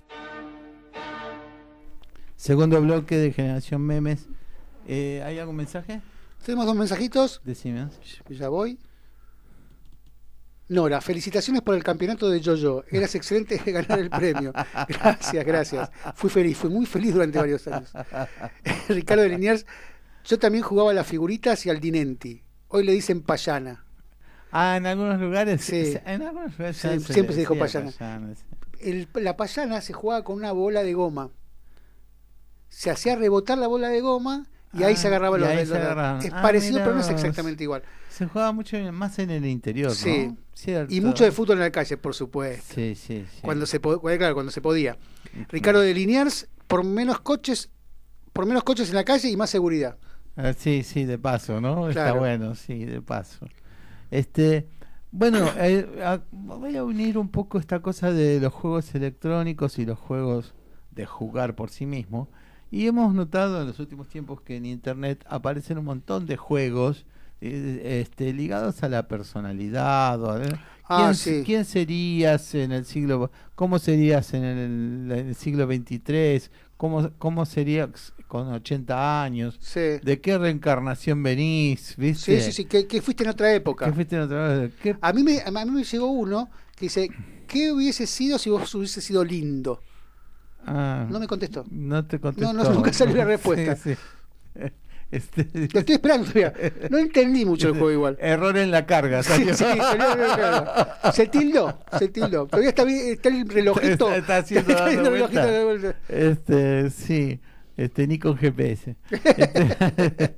Segundo 2.36 2.80
bloque 2.80 3.18
de 3.18 3.32
Generación 3.32 3.82
Memes. 3.82 4.28
Eh, 4.88 5.22
¿Hay 5.26 5.38
algún 5.38 5.56
mensaje? 5.56 6.00
Tenemos 6.42 6.64
dos 6.64 6.74
mensajitos. 6.74 7.42
Decime. 7.44 7.88
Ya 8.30 8.48
voy. 8.48 8.78
Nora, 10.68 11.00
felicitaciones 11.02 11.60
por 11.62 11.74
el 11.74 11.84
campeonato 11.84 12.28
de 12.30 12.40
Yo-Yo. 12.40 12.84
Eras 12.90 13.14
excelente 13.14 13.60
de 13.62 13.72
ganar 13.72 13.98
el 13.98 14.08
premio. 14.10 14.52
Gracias, 14.88 15.44
gracias. 15.44 15.90
Fui 16.14 16.30
feliz, 16.30 16.56
fui 16.56 16.70
muy 16.70 16.86
feliz 16.86 17.12
durante 17.12 17.38
varios 17.38 17.66
años. 17.68 17.92
Ricardo 18.88 19.22
de 19.22 19.28
Liniers, 19.30 19.66
yo 20.24 20.38
también 20.38 20.64
jugaba 20.64 20.90
a 20.90 20.94
las 20.94 21.06
figuritas 21.06 21.64
y 21.66 21.70
al 21.70 21.80
Dinenti. 21.80 22.42
Hoy 22.68 22.84
le 22.84 22.92
dicen 22.92 23.20
payana. 23.22 23.84
Ah, 24.50 24.76
en 24.76 24.86
algunos 24.86 25.20
lugares. 25.20 25.62
Sí. 25.62 25.98
En 26.06 26.22
algunos 26.22 26.52
lugares 26.52 26.76
Sí, 26.78 26.88
ya 26.88 26.98
siempre 27.00 27.34
se 27.34 27.40
dijo 27.40 27.58
payana. 27.58 27.90
El- 28.80 29.08
la 29.14 29.36
payana 29.36 29.80
se 29.80 29.92
jugaba 29.92 30.24
con 30.24 30.36
una 30.36 30.52
bola 30.52 30.82
de 30.82 30.94
goma. 30.94 31.30
Se 32.68 32.90
hacía 32.90 33.16
rebotar 33.16 33.58
la 33.58 33.66
bola 33.66 33.88
de 33.88 34.00
goma 34.00 34.46
y 34.76 34.82
ahí 34.82 34.94
Ah, 34.94 34.96
se 34.96 35.06
agarraba 35.08 35.38
los 35.38 35.48
agarraban. 35.48 36.22
Es 36.22 36.32
Ah, 36.32 36.42
parecido, 36.42 36.78
pero 36.80 36.94
no 36.94 37.00
es 37.00 37.08
exactamente 37.08 37.62
igual. 37.64 37.82
Se 38.08 38.26
juega 38.26 38.52
mucho 38.52 38.76
más 38.92 39.18
en 39.18 39.30
el 39.30 39.44
interior, 39.46 39.90
Sí. 39.92 40.28
¿no? 40.28 40.36
Cierto. 40.52 40.94
Y 40.94 41.00
mucho 41.00 41.24
de 41.24 41.32
fútbol 41.32 41.56
en 41.56 41.60
la 41.64 41.70
calle, 41.72 41.96
por 41.96 42.14
supuesto. 42.14 42.74
Sí, 42.74 42.94
sí, 42.94 43.24
sí. 43.30 43.40
Cuando 43.42 43.66
se 43.66 43.80
claro, 43.80 44.34
cuando 44.34 44.52
se 44.52 44.60
podía. 44.60 44.96
Ricardo 45.48 45.80
de 45.80 45.92
Liniers, 45.94 46.48
por 46.68 46.84
menos 46.84 47.20
coches, 47.20 47.70
por 48.32 48.46
menos 48.46 48.62
coches 48.64 48.88
en 48.90 48.94
la 48.94 49.04
calle 49.04 49.28
y 49.28 49.36
más 49.36 49.50
seguridad. 49.50 49.96
Ah, 50.36 50.52
sí, 50.56 50.82
sí, 50.84 51.04
de 51.04 51.18
paso, 51.18 51.60
¿no? 51.60 51.88
Está 51.88 52.12
bueno, 52.12 52.54
sí, 52.54 52.84
de 52.84 53.00
paso. 53.02 53.46
Este, 54.10 54.68
bueno, 55.10 55.38
eh, 55.58 55.86
a- 56.04 56.20
voy 56.30 56.76
a 56.76 56.84
unir 56.84 57.18
un 57.18 57.28
poco 57.30 57.58
esta 57.58 57.80
cosa 57.80 58.12
de 58.12 58.40
los 58.40 58.52
juegos 58.52 58.94
electrónicos 58.94 59.78
y 59.78 59.86
los 59.86 59.98
juegos 59.98 60.54
de 60.90 61.06
jugar 61.06 61.54
por 61.56 61.70
sí 61.70 61.86
mismo. 61.86 62.28
Y 62.74 62.88
hemos 62.88 63.14
notado 63.14 63.60
en 63.60 63.68
los 63.68 63.78
últimos 63.78 64.08
tiempos 64.08 64.40
que 64.40 64.56
en 64.56 64.66
Internet 64.66 65.24
aparecen 65.28 65.78
un 65.78 65.84
montón 65.84 66.26
de 66.26 66.36
juegos 66.36 67.06
eh, 67.40 68.00
este, 68.02 68.32
ligados 68.32 68.82
a 68.82 68.88
la 68.88 69.06
personalidad. 69.06 70.20
o 70.22 70.30
a- 70.32 70.40
Ah, 70.86 71.04
¿Quién, 71.04 71.14
sí. 71.14 71.42
quién 71.46 71.64
serías 71.64 72.54
en 72.54 72.72
el 72.72 72.84
siglo, 72.84 73.30
cómo 73.54 73.78
serías 73.78 74.34
en 74.34 74.44
el, 74.44 75.12
en 75.12 75.28
el 75.28 75.34
siglo 75.34 75.66
23? 75.66 76.50
¿Cómo, 76.76 77.10
¿Cómo 77.16 77.46
serías 77.46 78.12
con 78.26 78.48
80 78.52 79.22
años? 79.22 79.56
Sí. 79.60 79.80
¿De 80.02 80.20
qué 80.20 80.36
reencarnación 80.36 81.22
venís? 81.22 81.94
¿Viste? 81.96 82.40
Sí, 82.40 82.46
sí, 82.46 82.52
sí, 82.52 82.64
que, 82.66 82.86
que 82.86 83.00
fuiste 83.00 83.22
en 83.24 83.30
otra 83.30 83.54
época. 83.54 83.86
¿Qué 83.86 83.92
fuiste 83.92 84.16
en 84.16 84.22
otra 84.22 84.48
vez? 84.58 84.72
¿Qué- 84.82 84.96
A 85.00 85.12
mí, 85.14 85.22
me, 85.22 85.40
a 85.40 85.50
mí 85.64 85.70
me 85.70 85.84
llegó 85.84 86.06
uno 86.10 86.50
que 86.76 86.86
dice, 86.86 87.08
¿qué 87.46 87.72
hubiese 87.72 88.06
sido 88.06 88.36
si 88.38 88.50
vos 88.50 88.74
hubiese 88.74 89.00
sido 89.00 89.24
lindo? 89.24 89.80
Ah, 90.66 91.06
No 91.10 91.20
me 91.20 91.26
contestó. 91.26 91.64
no 91.70 92.04
te 92.06 92.18
contestó. 92.18 92.52
no, 92.52 92.64
nunca 92.72 92.92
salió 92.92 93.16
la 93.16 93.24
respuesta. 93.24 93.76
Sí, 93.76 93.94
sí. 93.94 94.60
Este, 95.10 95.46
Lo 95.72 95.78
estoy 95.80 95.94
esperando 95.94 96.26
todavía. 96.26 96.52
No 96.90 96.98
entendí 96.98 97.44
mucho 97.44 97.68
el 97.68 97.74
juego 97.78 97.92
igual. 97.92 98.16
Error 98.20 98.56
en 98.56 98.72
la 98.72 98.84
carga. 98.84 99.22
Salió. 99.22 99.54
sí, 99.54 99.62
salió. 99.62 101.12
Se 101.12 101.26
tildó, 101.28 101.78
se 101.98 102.08
tildó. 102.08 102.46
Todavía 102.46 102.70
está, 102.70 102.82
bien, 102.84 103.12
está 103.12 103.28
el 103.28 103.48
relojito. 103.48 104.08
Está- 104.08 104.16
está 104.16 104.36
haciendo 104.38 104.70
está 104.72 104.86
dando 104.86 105.00
el 105.10 105.12
relojito 105.12 105.40
vuelta. 105.40 105.52
de 105.52 105.64
vuelta. 105.64 105.96
Este, 106.08 106.90
sí, 106.90 107.40
este, 107.76 108.08
ni 108.08 108.18
con 108.18 108.36
GPS. 108.36 108.96
Este, 109.10 110.34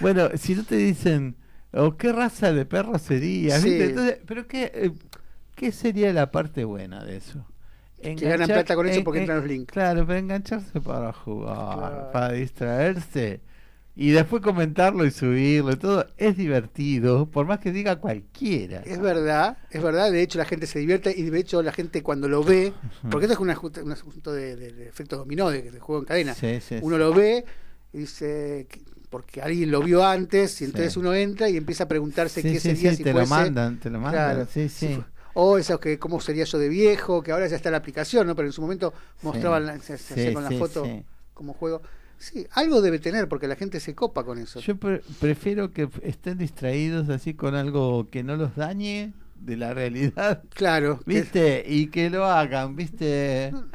bueno, 0.00 0.28
si 0.34 0.54
no 0.56 0.64
te 0.64 0.76
dicen, 0.76 1.36
o 1.72 1.96
qué 1.96 2.12
raza 2.12 2.52
de 2.52 2.66
perro 2.66 2.98
sería, 2.98 3.58
Sí. 3.60 3.80
Entonces, 3.80 4.18
pero 4.26 4.46
qué, 4.46 4.70
eh, 4.74 4.90
¿qué 5.54 5.72
sería 5.72 6.12
la 6.12 6.30
parte 6.30 6.64
buena 6.64 7.02
de 7.02 7.16
eso? 7.16 7.46
Ganan 8.02 8.46
plata 8.48 8.74
con 8.74 8.88
eso 8.88 9.02
porque 9.04 9.20
entran 9.20 9.38
los 9.38 9.46
links. 9.46 9.72
Claro, 9.72 10.06
pero 10.06 10.18
engancharse 10.18 10.80
para 10.80 11.12
jugar, 11.12 11.78
Claro. 11.78 12.10
para 12.12 12.32
distraerse. 12.32 13.40
Y 14.00 14.12
después 14.12 14.40
comentarlo 14.42 15.04
y 15.04 15.10
subirlo 15.10 15.72
y 15.72 15.76
todo, 15.76 16.06
es 16.18 16.36
divertido, 16.36 17.26
por 17.26 17.46
más 17.46 17.58
que 17.58 17.72
diga 17.72 17.96
cualquiera. 17.96 18.80
Es 18.86 19.00
verdad, 19.00 19.58
es 19.70 19.82
verdad. 19.82 20.12
De 20.12 20.22
hecho, 20.22 20.38
la 20.38 20.44
gente 20.44 20.68
se 20.68 20.78
divierte 20.78 21.12
y 21.16 21.24
de 21.28 21.38
hecho, 21.40 21.60
la 21.64 21.72
gente 21.72 22.00
cuando 22.04 22.28
lo 22.28 22.44
ve, 22.44 22.72
porque 23.10 23.26
esto 23.26 23.34
es 23.34 23.40
un 23.40 23.50
asunto 23.50 24.32
de, 24.32 24.54
de, 24.54 24.72
de 24.72 24.88
efectos 24.88 25.18
dominó, 25.18 25.50
de, 25.50 25.72
de 25.72 25.80
juego 25.80 26.00
en 26.02 26.06
cadena. 26.06 26.34
Sí, 26.34 26.60
sí, 26.60 26.76
Uno 26.80 26.94
sí. 26.94 27.00
lo 27.00 27.12
ve 27.12 27.44
y 27.92 27.98
dice, 27.98 28.68
que- 28.70 28.82
porque 29.10 29.40
alguien 29.42 29.70
lo 29.72 29.82
vio 29.82 30.04
antes 30.06 30.60
y 30.60 30.66
entonces 30.66 30.96
uno 30.96 31.12
entra 31.14 31.48
y 31.48 31.56
empieza 31.56 31.84
a 31.84 31.88
preguntarse 31.88 32.40
qué 32.42 32.60
sería 32.60 32.94
si 32.94 33.02
te 33.02 33.12
lo 33.12 33.26
mandan, 33.26 33.78
te 33.80 33.90
lo 33.90 33.98
mandan, 33.98 34.34
Claro, 34.34 34.48
sí, 34.52 34.68
sí. 34.68 35.00
O 35.34 35.58
eso 35.58 35.78
que 35.78 35.98
cómo 35.98 36.20
sería 36.20 36.44
yo 36.44 36.58
de 36.58 36.68
viejo, 36.68 37.22
que 37.22 37.32
ahora 37.32 37.46
ya 37.46 37.56
está 37.56 37.70
la 37.70 37.76
aplicación, 37.78 38.26
¿no? 38.26 38.34
Pero 38.34 38.48
en 38.48 38.52
su 38.52 38.60
momento 38.62 38.92
mostraban 39.22 39.66
la- 39.66 39.78
se- 39.78 39.98
se 39.98 40.14
Sí, 40.14 40.20
hacía 40.20 40.34
con 40.34 40.42
la 40.44 40.50
foto 40.52 40.86
como 41.34 41.52
juego. 41.54 41.82
Sí, 42.18 42.46
algo 42.52 42.80
debe 42.82 42.98
tener 42.98 43.28
porque 43.28 43.46
la 43.46 43.54
gente 43.54 43.78
se 43.78 43.94
copa 43.94 44.24
con 44.24 44.38
eso. 44.38 44.58
Yo 44.58 44.74
pre- 44.76 45.02
prefiero 45.20 45.72
que 45.72 45.88
estén 46.02 46.36
distraídos 46.38 47.08
así 47.10 47.34
con 47.34 47.54
algo 47.54 48.08
que 48.10 48.24
no 48.24 48.34
los 48.36 48.56
dañe 48.56 49.12
de 49.40 49.56
la 49.56 49.72
realidad, 49.74 50.42
Claro. 50.54 50.98
que- 51.06 51.14
¿viste? 51.14 51.64
Y 51.66 51.86
que 51.88 52.10
lo 52.10 52.24
hagan, 52.26 52.76
¿viste? 52.76 53.50
No, 53.52 53.66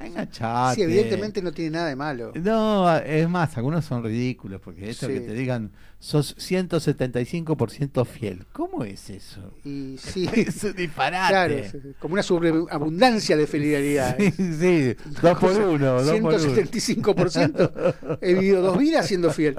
sí, 0.76 0.82
evidentemente 0.82 1.42
no 1.42 1.52
tiene 1.52 1.72
nada 1.72 1.88
de 1.90 1.96
malo. 1.96 2.32
No, 2.36 2.96
es 2.98 3.28
más, 3.30 3.56
algunos 3.58 3.84
son 3.86 4.04
ridículos, 4.04 4.62
porque 4.62 4.90
eso 4.90 5.08
Sí. 5.08 5.14
que 5.14 5.20
te 5.22 5.34
digan, 5.34 5.72
sos 6.00 6.36
175% 6.38 8.06
fiel. 8.06 8.46
¿Cómo 8.52 8.84
es 8.84 9.10
eso? 9.10 9.54
Y 9.64 9.96
sí, 9.98 10.30
Es 10.36 10.64
un 10.64 10.74
disparate. 10.76 11.70
claro, 11.72 11.96
como 12.00 12.14
una 12.14 12.24
sobreabundancia 12.24 13.38
de 13.38 13.48
fidelidad. 13.48 14.18
Sí, 14.18 14.32
sí, 14.32 14.96
dos 15.22 15.38
por 15.40 15.52
uno, 15.60 16.02
dos 16.04 16.20
por 16.20 16.34
uno. 16.36 16.40
175%. 16.40 18.18
He 18.22 18.34
vivido 18.34 18.62
dos 18.62 18.78
vidas 18.78 19.08
siendo 19.08 19.32
fiel. 19.32 19.56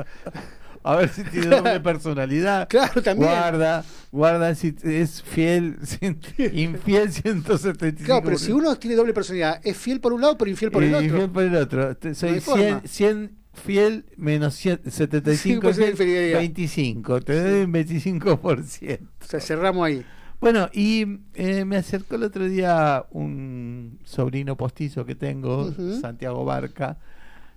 A 0.85 0.97
ver 0.97 1.09
si 1.09 1.25
tiene 1.25 1.47
doble 1.49 1.81
personalidad. 1.81 2.69
Claro, 2.69 3.03
también. 3.03 3.31
Guarda, 3.31 3.85
guarda 4.13 4.55
si 4.55 4.75
es 4.85 5.23
fiel, 5.23 5.79
cien- 5.81 6.19
infiel 6.55 7.11
175. 7.11 8.05
Claro, 8.07 8.23
pero 8.25 8.39
si 8.39 8.53
uno 8.53 8.77
tiene 8.77 8.95
doble 8.95 9.13
personalidad, 9.15 9.61
es 9.65 9.77
fiel 9.77 10.01
por 10.01 10.13
un 10.13 10.21
lado, 10.21 10.37
pero 10.39 10.51
infiel 10.51 10.71
por 10.71 10.85
el 10.85 10.91
Y 10.91 10.95
otro. 10.95 11.17
Fiel 11.17 11.31
por 11.31 11.43
el 11.43 11.57
otro. 11.57 11.97
Soy 12.15 12.29
hay 12.29 12.41
100, 12.41 12.43
forma. 12.43 12.83
100 12.85 13.33
fiel 13.55 14.05
menos 14.17 14.55
100 14.57 14.81
75 14.91 15.37
Sí, 15.37 15.61
pues, 15.61 15.77
fiel, 15.77 15.91
infidelidad. 15.91 16.39
25. 16.39 17.21
Te 17.21 17.41
doy 17.43 17.65
un 17.65 17.73
25%. 17.73 18.99
O 19.23 19.25
sea, 19.27 19.41
cerramos 19.41 19.87
ahí. 19.87 20.05
Bueno, 20.41 20.69
y 20.75 21.07
eh, 21.35 21.65
me 21.65 21.77
acercó 21.77 22.17
el 22.17 22.25
otro 22.25 22.45
día 22.47 23.07
un 23.13 24.01
sobrino 24.05 24.57
postizo 24.57 25.07
que 25.07 25.15
tengo. 25.15 25.73
Santiago 26.01 26.45
Barca. 26.45 26.99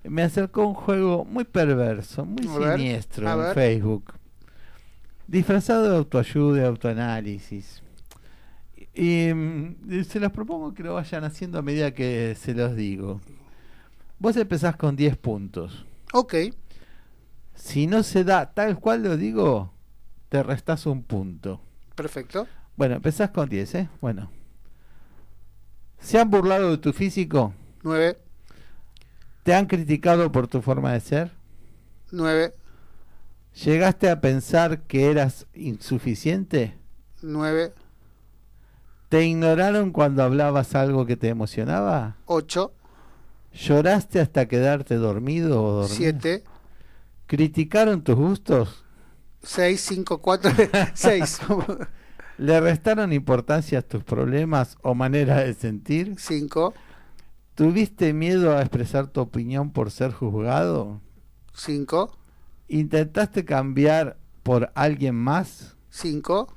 Me 0.03 0.23
acercó 0.23 0.65
un 0.67 0.73
juego 0.73 1.25
muy 1.25 1.43
perverso, 1.43 2.25
muy 2.25 2.47
A 2.47 2.57
ver, 2.59 2.77
siniestro 2.79 3.27
a 3.29 3.33
en 3.33 3.39
ver. 3.39 3.53
Facebook. 3.53 4.13
Disfrazado 5.27 5.89
de 5.91 5.97
autoayuda, 5.97 6.67
autoanálisis. 6.67 7.83
Y 8.93 9.31
mm, 9.33 10.03
se 10.05 10.19
los 10.19 10.31
propongo 10.31 10.73
que 10.73 10.83
lo 10.83 10.93
vayan 10.95 11.23
haciendo 11.25 11.59
a 11.59 11.61
medida 11.61 11.93
que 11.93 12.35
se 12.39 12.53
los 12.53 12.75
digo. 12.75 13.19
Vos 14.19 14.37
empezás 14.37 14.75
con 14.77 14.95
10 14.95 15.17
puntos. 15.17 15.85
Ok, 16.13 16.33
Si 17.53 17.85
no 17.87 18.03
se 18.03 18.23
da 18.23 18.53
tal 18.53 18.79
cual 18.79 19.03
lo 19.03 19.17
digo, 19.17 19.73
te 20.29 20.41
restás 20.43 20.85
un 20.85 21.03
punto. 21.03 21.61
perfecto. 21.95 22.47
Bueno, 22.77 22.95
empezás 22.95 23.31
con 23.31 23.49
10, 23.49 23.75
¿eh? 23.75 23.89
Bueno. 24.01 24.31
¿Se 25.99 26.19
han 26.19 26.29
burlado 26.29 26.71
de 26.71 26.77
tu 26.77 26.93
físico? 26.93 27.53
9, 27.83 28.17
¿Te 29.47 29.55
han 29.55 29.67
criticado 29.67 30.29
por 30.29 30.49
tu 30.49 30.61
forma 30.61 30.91
de 30.91 30.99
ser? 30.99 31.31
9, 32.11 32.53
¿Llegaste 33.63 34.09
a 34.09 34.19
pensar 34.19 34.81
que 34.81 35.09
eras 35.09 35.47
insuficiente? 35.53 36.75
9, 37.21 37.71
¿Te 39.07 39.25
ignoraron 39.25 39.93
cuando 39.93 40.23
hablabas 40.23 40.75
algo 40.75 41.05
que 41.05 41.15
te 41.15 41.29
emocionaba? 41.29 42.17
8, 42.25 42.73
¿Lloraste 43.53 44.19
hasta 44.19 44.49
quedarte 44.49 44.95
dormido 44.95 45.63
o 45.63 45.71
dormida? 45.71 45.95
7, 45.95 46.43
¿Criticaron 47.27 48.03
tus 48.03 48.15
gustos? 48.15 48.83
6, 49.43 49.79
5, 49.79 50.17
4, 50.17 50.51
6, 50.93 51.39
¿Le 52.37 52.59
restaron 52.59 53.13
importancia 53.13 53.79
a 53.79 53.81
tus 53.81 54.03
problemas 54.03 54.75
o 54.81 54.93
manera 54.93 55.37
de 55.37 55.53
sentir? 55.53 56.15
5, 56.17 56.73
¿Tuviste 57.57 58.13
miedo 58.13 58.55
a 58.55 58.59
expresar 58.61 59.07
tu 59.07 59.19
opinión 59.19 59.71
por 59.71 59.89
ser 59.89 60.11
juzgado? 60.11 61.01
5, 61.55 62.15
¿Intentaste 62.67 63.45
cambiar 63.45 64.17
por 64.43 64.71
alguien 64.75 65.15
más? 65.15 65.75
5, 65.89 66.53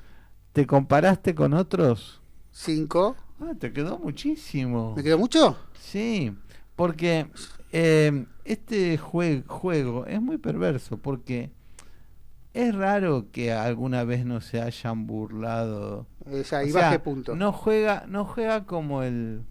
¿Te 0.53 0.67
comparaste 0.67 1.35
con 1.35 1.55
otros? 1.55 2.21
5. 2.53 3.17
Ah, 3.41 3.53
te 3.59 3.73
quedó 3.73 3.99
muchísimo. 3.99 4.93
¿Me 4.95 5.03
quedó 5.03 5.17
mucho? 5.17 5.57
Sí, 5.73 6.37
porque 6.77 7.31
eh, 7.73 8.27
este 8.45 8.99
jue- 8.99 9.43
juego 9.47 10.05
es 10.05 10.21
muy 10.21 10.37
perverso, 10.37 10.99
porque 10.99 11.51
es 12.53 12.75
raro 12.75 13.31
que 13.33 13.55
alguna 13.55 14.05
vez 14.05 14.27
no 14.27 14.43
se 14.43 14.61
hayan 14.61 15.07
burlado. 15.07 16.07
O 16.31 16.45
sea, 16.45 16.63
y 16.63 16.69
O 16.69 16.75
sea, 16.75 17.03
punto. 17.03 17.35
No 17.35 17.53
juega, 17.55 18.05
no 18.07 18.27
juega 18.27 18.67
como 18.67 19.03
el 19.03 19.45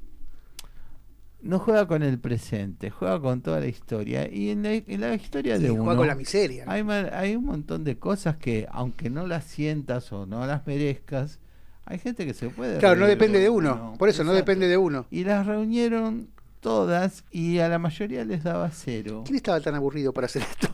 no 1.41 1.60
juega 1.60 1.88
con 1.88 2.04
el 2.04 2.19
presente, 2.19 2.89
juega 2.89 3.19
con 3.21 3.41
toda 3.41 3.60
la 3.60 3.67
historia. 3.67 4.30
Y 4.32 4.49
en 4.49 4.63
la, 4.63 4.73
en 4.73 5.02
la 5.02 5.13
historia 5.15 5.58
de 5.58 5.69
juega 5.69 5.84
uno 5.84 5.95
con 5.97 6.08
la 6.08 6.15
miseria. 6.15 6.65
¿no? 6.65 6.71
hay, 6.71 7.36
un 7.36 7.45
montón 7.45 7.84
de 7.84 7.97
cosas 7.97 8.38
que, 8.38 8.67
aunque 8.71 9.10
no 9.10 9.25
las 9.25 9.45
sientas 9.45 10.12
o 10.12 10.25
no 10.25 10.45
las 10.45 10.65
merezcas, 10.67 11.39
Hay 11.86 11.97
gente 11.99 12.25
que 12.25 12.34
se 12.34 12.49
puede. 12.49 12.78
Claro, 12.78 12.99
no 12.99 13.06
depende 13.08 13.39
de 13.39 13.49
uno. 13.49 13.73
uno. 13.73 13.93
Por 13.97 14.10
eso, 14.10 14.23
no 14.23 14.34
depende 14.34 14.67
de 14.67 14.78
uno. 14.78 15.06
Y 15.10 15.23
las 15.23 15.45
reunieron 15.45 16.28
todas 16.60 17.23
y 17.32 17.60
a 17.60 17.69
la 17.69 17.80
mayoría 17.80 18.25
les 18.25 18.43
daba 18.43 18.69
cero. 18.71 19.23
¿Quién 19.25 19.38
estaba 19.38 19.60
tan 19.62 19.75
aburrido 19.75 20.13
para 20.13 20.25
hacer 20.25 20.41
esto? 20.43 20.67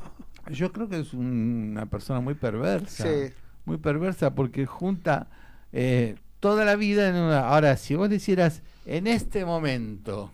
Yo 0.51 0.71
creo 0.71 0.89
que 0.89 0.99
es 0.99 1.13
un- 1.13 1.69
una 1.71 1.85
persona 1.85 2.19
muy 2.21 2.33
perversa. 2.33 3.03
Sí. 3.05 3.33
Muy 3.65 3.77
perversa 3.77 4.35
porque 4.35 4.65
junta 4.65 5.27
eh, 5.73 6.15
toda 6.39 6.65
la 6.65 6.75
vida 6.75 7.07
en 7.09 7.15
una. 7.15 7.47
Ahora, 7.49 7.77
si 7.77 7.95
vos 7.95 8.09
le 8.09 8.15
hicieras 8.15 8.61
en 8.85 9.07
este 9.07 9.45
momento. 9.45 10.31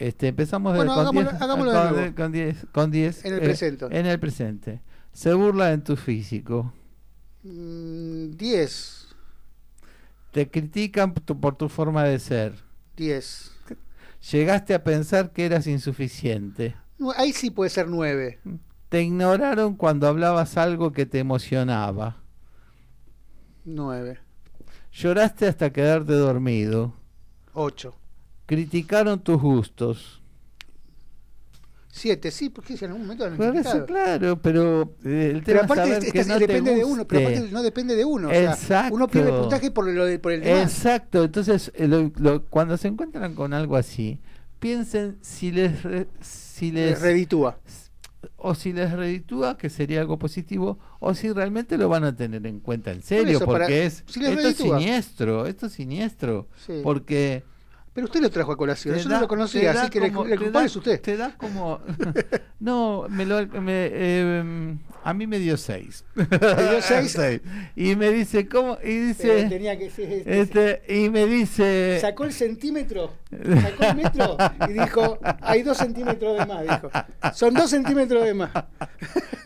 Este, 0.00 0.28
empezamos 0.28 0.72
de- 0.72 0.78
Bueno, 0.78 0.94
con 0.94 1.00
hagámoslo- 1.06 1.30
10 1.30 1.42
hagámoslo 1.42 1.72
de 1.72 1.78
con, 1.78 1.90
nuevo. 1.96 2.14
con 2.16 2.32
10 2.32 2.66
con 2.72 2.90
10, 2.90 3.24
En 3.26 3.34
el 3.34 3.38
eh, 3.40 3.42
presente. 3.42 3.86
en 3.90 4.06
el 4.06 4.18
presente. 4.18 4.80
Se 5.12 5.34
burla 5.34 5.72
en 5.72 5.84
tu 5.84 5.94
físico. 5.96 6.72
Mm, 7.42 8.30
10. 8.30 9.08
Te 10.32 10.48
critican 10.50 11.12
tu- 11.12 11.38
por 11.38 11.56
tu 11.56 11.68
forma 11.68 12.04
de 12.04 12.18
ser. 12.18 12.54
10. 12.96 13.52
Llegaste 14.32 14.72
a 14.74 14.82
pensar 14.84 15.32
que 15.32 15.44
eras 15.44 15.66
insuficiente. 15.66 16.76
Ahí 17.16 17.32
sí 17.32 17.50
puede 17.50 17.68
ser 17.70 17.88
9. 17.88 18.38
Te 18.88 19.02
ignoraron 19.02 19.74
cuando 19.76 20.06
hablabas 20.08 20.56
algo 20.56 20.92
que 20.92 21.04
te 21.06 21.18
emocionaba. 21.18 22.16
9. 23.66 24.18
Lloraste 24.92 25.46
hasta 25.46 25.70
quedarte 25.72 26.12
dormido. 26.14 26.94
8. 27.52 27.94
Criticaron 28.50 29.20
tus 29.20 29.40
gustos. 29.40 30.20
7. 31.92 32.30
Sí, 32.32 32.50
porque 32.50 32.74
en 32.74 32.84
algún 32.86 33.02
momento 33.02 33.28
lo 33.28 33.44
han 33.44 33.56
eso, 33.56 33.84
claro, 33.86 34.40
pero 34.42 34.94
eh, 35.04 35.32
el 35.34 35.42
tema 35.44 35.44
Pero 35.44 35.58
es 35.58 35.64
aparte, 35.64 35.82
saber 35.92 36.04
es- 36.04 36.12
que 36.12 36.24
no 36.24 36.38
depende 36.40 36.74
de 36.74 36.84
uno. 36.84 37.06
Pero 37.06 37.28
aparte 37.28 37.48
no 37.52 37.62
depende 37.62 37.94
de 37.96 38.04
uno. 38.04 38.28
o 38.28 38.30
sea, 38.32 38.52
Exacto. 38.52 38.94
uno 38.94 39.06
pierde 39.08 39.30
puntaje 39.32 39.70
por, 39.70 39.86
lo, 39.86 40.04
de- 40.04 40.18
por 40.18 40.32
el 40.32 40.40
demás. 40.42 40.62
Exacto, 40.72 41.22
entonces 41.24 41.70
eh, 41.76 41.86
lo- 41.86 42.10
lo- 42.16 42.44
cuando 42.46 42.76
se 42.76 42.88
encuentran 42.88 43.34
con 43.36 43.52
algo 43.52 43.76
así, 43.76 44.18
piensen 44.58 45.18
si 45.20 45.52
les 45.52 45.82
re- 45.84 46.08
si 46.20 46.72
Les 46.72 46.90
les 46.90 47.00
reditúa. 47.02 47.58
o 48.36 48.54
si 48.56 48.72
les 48.72 48.92
reditúa 48.92 49.56
que 49.58 49.70
sería 49.70 50.00
algo 50.00 50.18
positivo 50.18 50.78
o 50.98 51.14
si 51.14 51.30
realmente 51.32 51.78
lo 51.78 51.88
van 51.88 52.02
a 52.04 52.16
tener 52.16 52.46
en 52.48 52.60
cuenta 52.60 52.90
en 52.90 53.02
serio 53.02 53.36
eso, 53.36 53.46
para- 53.46 53.66
porque 53.66 53.86
es 53.86 54.04
si 54.08 54.24
esto 54.24 54.48
es 54.48 54.56
siniestro, 54.56 55.46
esto 55.46 55.66
es 55.66 55.72
siniestro 55.72 56.48
Sí. 56.66 56.80
porque 56.82 57.42
Pero 58.00 58.06
usted 58.06 58.20
lo 58.22 58.30
trajo 58.30 58.52
a 58.52 58.56
colación. 58.56 58.96
Yo 58.96 59.08
da- 59.10 59.16
no 59.16 59.20
lo 59.20 59.28
conocía, 59.28 59.72
así 59.72 59.90
que 59.90 60.00
le- 60.00 60.10
como- 60.10 60.24
el 60.26 60.38
culpable 60.38 60.66
es 60.68 60.74
usted. 60.76 60.98
Te 61.02 61.18
da 61.18 61.34
como 61.36 61.80
no, 62.60 63.04
me 63.10 63.26
lo 63.26 63.46
me, 63.46 63.88
eh, 63.92 64.74
a 65.04 65.12
mí 65.12 65.26
me 65.26 65.38
dio 65.38 65.58
seis. 65.58 66.02
dio 66.14 66.80
seis? 66.80 67.18
Y 67.76 67.96
me 67.96 68.10
dice, 68.10 68.48
¿cómo? 68.48 68.78
Y 68.82 68.98
dice 69.08 69.44
tenía 69.50 69.78
que 69.78 69.90
ser 69.90 70.10
este- 70.12 70.40
este 70.40 70.96
y 70.96 71.10
me 71.10 71.26
dice 71.26 71.98
Sacó 72.00 72.24
el 72.24 72.32
centímetro, 72.32 73.12
sacó 73.30 73.84
el 73.84 73.96
metro 73.96 74.36
y 74.66 74.72
dijo, 74.72 75.18
hay 75.42 75.62
dos 75.62 75.76
centímetros 75.76 76.38
de 76.38 76.46
más, 76.46 76.62
dijo. 76.62 76.90
Son 77.34 77.52
dos 77.52 77.68
centímetros 77.68 78.24
de 78.24 78.32
más. 78.32 78.50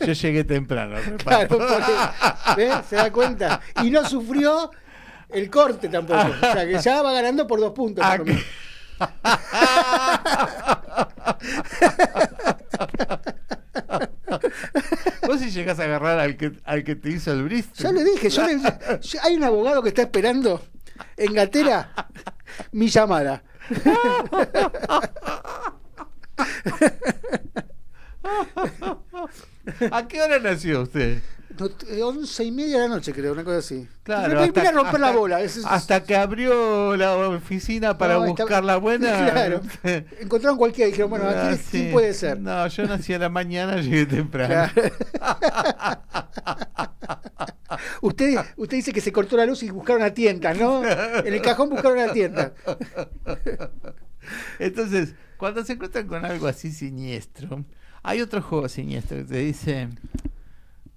yo 0.07 0.13
llegué 0.13 0.45
temprano. 0.45 0.95
Claro, 1.25 1.49
porque, 1.49 1.93
¿ves? 2.57 2.75
Se 2.89 2.95
da 2.97 3.11
cuenta. 3.11 3.61
Y 3.83 3.91
no 3.91 4.09
sufrió 4.09 4.71
el 5.35 5.51
corte 5.51 5.89
tampoco. 5.89 6.21
O 6.21 6.41
sea, 6.41 6.67
que 6.67 6.79
ya 6.83 7.03
va 7.03 7.13
ganando 7.13 7.47
por 7.47 7.61
dos 7.61 7.73
puntos. 7.73 8.05
por 8.07 8.25
menos. 8.25 8.43
Vos 15.27 15.41
si 15.41 15.51
llegás 15.51 15.79
a 15.81 15.85
agarrar 15.85 16.19
al 16.19 16.37
que, 16.37 16.53
al 16.65 16.85
que 16.85 16.97
te 16.97 17.11
hizo 17.11 17.33
el 17.33 17.43
Bristol. 17.45 17.85
Ya 17.85 17.93
le 17.93 18.05
dije, 18.05 18.29
yo 18.31 18.47
le- 18.47 18.59
yo- 19.01 19.19
hay 19.23 19.37
un 19.37 19.45
abogado 19.45 19.83
que 19.83 19.89
está 19.89 20.03
esperando 20.03 20.63
en 21.17 21.33
Gatera 21.35 22.09
mi 22.73 22.89
llamada. 22.89 23.43
¿A 29.91 30.07
qué 30.09 30.21
hora 30.21 30.39
nació 30.39 30.83
usted? 30.83 31.19
No, 31.59 31.69
t- 31.69 32.03
once 32.03 32.43
y 32.43 32.51
media 32.51 32.81
de 32.81 32.89
la 32.89 32.95
noche, 32.97 33.13
creo, 33.13 33.33
una 33.33 33.45
cosa 33.45 33.59
así. 33.59 33.87
Claro, 34.03 34.41
Viene 34.43 34.69
a 34.69 34.73
romper 34.73 34.99
la 35.01 35.07
hasta- 35.09 35.19
bola. 35.19 35.41
es- 35.41 35.57
es- 35.59 35.65
hasta 35.65 36.03
que 36.03 36.17
abrió 36.17 36.97
la 36.97 37.17
oficina 37.17 37.97
para 37.97 38.15
No, 38.15 38.25
está- 38.27 38.43
buscar 38.45 38.65
la 38.65 38.77
buena. 38.79 39.31
Claro. 39.33 39.61
Encontraron 40.21 40.59
cualquiera 40.59 40.89
y 40.89 40.91
dijeron, 40.91 41.11
bueno, 41.11 41.27
Ah, 41.29 41.45
¿quién, 41.47 41.59
sí. 41.59 41.65
quién 41.71 41.93
puede 41.93 42.13
ser? 42.13 42.41
No, 42.41 42.67
yo 42.67 42.87
nací 42.87 43.15
a 43.15 43.19
la 43.19 43.29
mañana, 43.29 43.77
llegué 43.81 44.05
temprano. 44.07 44.53
Claro. 44.75 44.93
usted, 48.03 48.37
usted 48.57 48.77
dice 48.77 48.93
que 48.93 49.01
se 49.01 49.13
cortó 49.13 49.37
la 49.37 49.47
luz 49.47 49.63
y 49.63 49.71
buscaron 49.71 50.03
a 50.03 50.11
tientas, 50.13 50.59
¿no? 50.59 50.83
En 50.85 51.33
el 51.33 51.41
cajón 51.43 51.71
buscaron 51.71 51.99
a 52.01 52.13
tientas. 52.13 52.53
Entonces, 54.59 55.15
cuando 55.37 55.65
se 55.65 55.75
encuentran 55.75 56.07
con 56.07 56.25
algo 56.25 56.47
así 56.47 56.73
siniestro, 56.73 57.65
hay 58.03 58.21
otro 58.21 58.43
juego 58.43 58.69
siniestro 58.69 59.19
que 59.19 59.25
te 59.25 59.39
dice, 59.39 59.89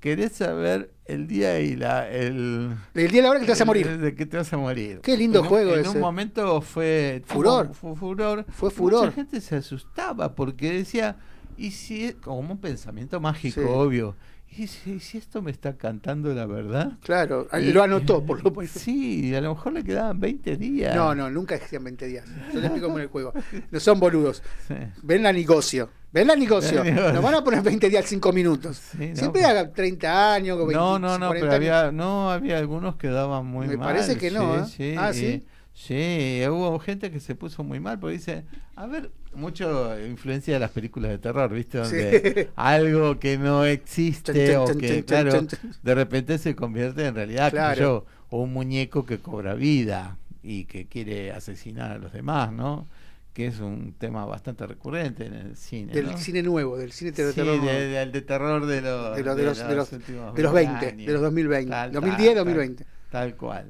¿querés 0.07 0.31
saber 0.33 0.91
el 1.05 1.27
día 1.27 1.59
y 1.59 1.75
la... 1.75 2.09
El, 2.09 2.75
El 2.93 3.11
día 3.11 3.19
y 3.19 3.23
la 3.23 3.29
hora 3.31 3.39
que 3.41 3.45
te 3.45 3.51
vas 3.51 3.61
a 3.61 3.65
morir. 3.65 3.97
De 3.97 4.15
que 4.15 4.25
te 4.25 4.37
vas 4.37 4.53
a 4.53 4.57
morir. 4.57 4.99
Qué 5.03 5.17
lindo 5.17 5.39
En 5.39 5.43
un- 5.45 5.49
juego 5.49 5.73
En 5.73 5.81
ese. 5.81 5.89
un 5.89 5.99
momento 5.99 6.61
fue... 6.61 7.21
Furor. 7.25 7.73
Fue 7.73 7.93
furor. 7.95 8.45
Fue 8.49 8.71
furor. 8.71 9.01
Mucha 9.05 9.11
gente 9.15 9.41
se 9.41 9.57
asustaba 9.57 10.33
porque 10.33 10.71
decía, 10.71 11.17
y 11.57 11.71
si... 11.71 12.05
es- 12.05 12.15
Como 12.15 12.39
un 12.53 12.57
pensamiento 12.59 13.19
mágico, 13.19 13.59
Sí. 13.61 13.67
obvio. 13.69 14.15
¿Y 14.57 14.67
si, 14.67 14.99
si 14.99 15.17
esto 15.17 15.41
me 15.41 15.51
está 15.51 15.77
cantando 15.77 16.33
la 16.33 16.45
verdad? 16.45 16.93
Claro, 17.03 17.47
Y- 17.59 17.71
lo 17.71 17.83
anotó, 17.83 18.25
por 18.25 18.43
lo 18.43 18.51
menos. 18.51 18.71
Sí, 18.71 19.33
a 19.35 19.41
lo 19.41 19.53
mejor 19.53 19.73
le 19.73 19.83
quedaban 19.83 20.19
20 20.19 20.57
días. 20.57 20.95
No, 20.95 21.13
no, 21.13 21.29
nunca 21.29 21.55
existían 21.55 21.83
20 21.83 22.07
días. 22.07 22.25
Yo 22.53 22.55
les 22.55 22.63
explico 22.65 22.87
cómo 22.87 22.99
el 22.99 23.07
juego. 23.07 23.33
No 23.71 23.79
son 23.79 23.99
boludos. 23.99 24.41
Sí. 24.67 24.73
Ven 25.03 25.23
la 25.23 25.31
negocio. 25.31 25.89
Ven 26.11 26.27
la 26.27 26.35
negocio. 26.35 26.83
Nos 26.83 27.21
van 27.21 27.35
a 27.35 27.43
poner 27.43 27.61
20 27.61 27.89
días, 27.89 28.05
5 28.05 28.33
minutos. 28.33 28.77
Sí, 28.77 29.09
no, 29.09 29.15
Siempre 29.15 29.41
pero- 29.43 29.47
haga 29.59 29.71
30 29.71 30.33
años. 30.33 30.55
o 30.57 30.65
20, 30.65 30.73
No, 30.75 30.97
no, 30.97 31.19
no, 31.19 31.27
40 31.27 31.49
pero 31.49 31.51
años. 31.51 31.75
había, 31.75 31.91
no, 31.91 32.31
había 32.31 32.57
algunos 32.57 32.95
que 32.95 33.09
daban 33.09 33.45
muy 33.45 33.67
Me 33.67 33.77
mal. 33.77 33.87
parece 33.89 34.17
que 34.17 34.31
no, 34.31 34.55
¿eh? 34.79 34.95
Ah, 34.97 35.13
¿sí? 35.13 35.45
Sí, 35.73 36.41
hubo 36.49 36.79
gente 36.79 37.11
que 37.11 37.19
se 37.19 37.35
puso 37.35 37.63
muy 37.63 37.79
mal 37.79 37.99
porque 37.99 38.13
dice, 38.17 38.45
a 38.75 38.87
ver, 38.87 39.11
mucho 39.35 39.99
influencia 39.99 40.53
de 40.55 40.59
las 40.59 40.71
películas 40.71 41.11
de 41.11 41.17
terror, 41.17 41.51
¿viste? 41.53 41.77
Donde 41.79 42.45
Sí. 42.45 42.51
algo 42.55 43.19
que 43.19 43.37
no 43.37 43.65
existe 43.65 44.57
o 44.57 44.65
que, 44.77 45.03
claro, 45.05 45.45
de 45.83 45.95
repente 45.95 46.37
se 46.37 46.55
convierte 46.55 47.05
en 47.05 47.15
realidad, 47.15 47.51
Claro. 47.51 47.79
yo, 47.79 48.05
o 48.29 48.41
un 48.41 48.53
muñeco 48.53 49.05
que 49.05 49.19
cobra 49.19 49.53
vida 49.53 50.17
y 50.43 50.65
que 50.65 50.87
quiere 50.87 51.31
asesinar 51.31 51.91
a 51.91 51.97
los 51.97 52.11
demás, 52.13 52.51
¿no? 52.51 52.87
Que 53.33 53.45
es 53.47 53.59
un 53.59 53.93
tema 53.93 54.25
bastante 54.25 54.65
recurrente 54.65 55.25
en 55.27 55.33
el 55.35 55.55
cine. 55.55 55.93
Del 55.93 56.07
¿no? 56.07 56.17
cine 56.17 56.41
nuevo, 56.41 56.75
del 56.77 56.91
cine 56.91 57.11
de 57.11 57.29
Sí, 57.29 57.35
terror. 57.35 57.61
de- 57.61 57.87
del 57.87 58.11
de 58.11 58.21
terror 58.21 58.65
de 58.65 58.81
los, 58.81 59.15
de 59.15 59.23
los, 59.23 59.37
de 59.37 59.43
los, 59.43 59.57
de 59.67 59.75
los, 59.75 59.91
últimos 59.93 60.33
de 60.33 60.41
los 60.43 60.53
20, 60.53 60.87
años. 60.87 61.05
de 61.05 61.13
los 61.13 61.21
2020. 61.21 61.69
Tal, 61.69 61.91
2010, 61.91 62.29
tal, 62.29 62.35
2020. 62.37 62.85
Tal 63.11 63.35
cual. 63.35 63.69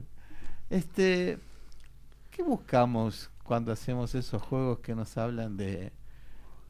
Este, 0.70 1.38
¿qué 2.32 2.43
buscamos 2.43 3.30
cuando 3.47 3.71
hacemos 3.71 4.13
esos 4.13 4.41
juegos 4.41 4.79
que 4.79 4.93
nos 4.93 5.17
hablan 5.17 5.55
de 5.57 5.91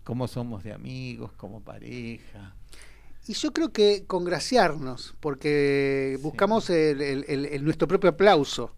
cómo 0.03 0.27
somos 0.27 0.63
de 0.63 0.73
amigos, 0.73 1.31
como 1.33 1.59
pareja? 1.61 2.53
Y 3.27 3.33
yo 3.33 3.51
creo 3.51 3.73
que 3.73 4.05
congraciarnos, 4.05 5.15
porque 5.19 6.13
Sí. 6.15 6.21
buscamos 6.23 6.69
el, 6.69 7.01
el- 7.01 7.25
el- 7.27 7.45
el- 7.45 7.63
nuestro 7.65 7.87
propio 7.87 8.11
aplauso. 8.11 8.71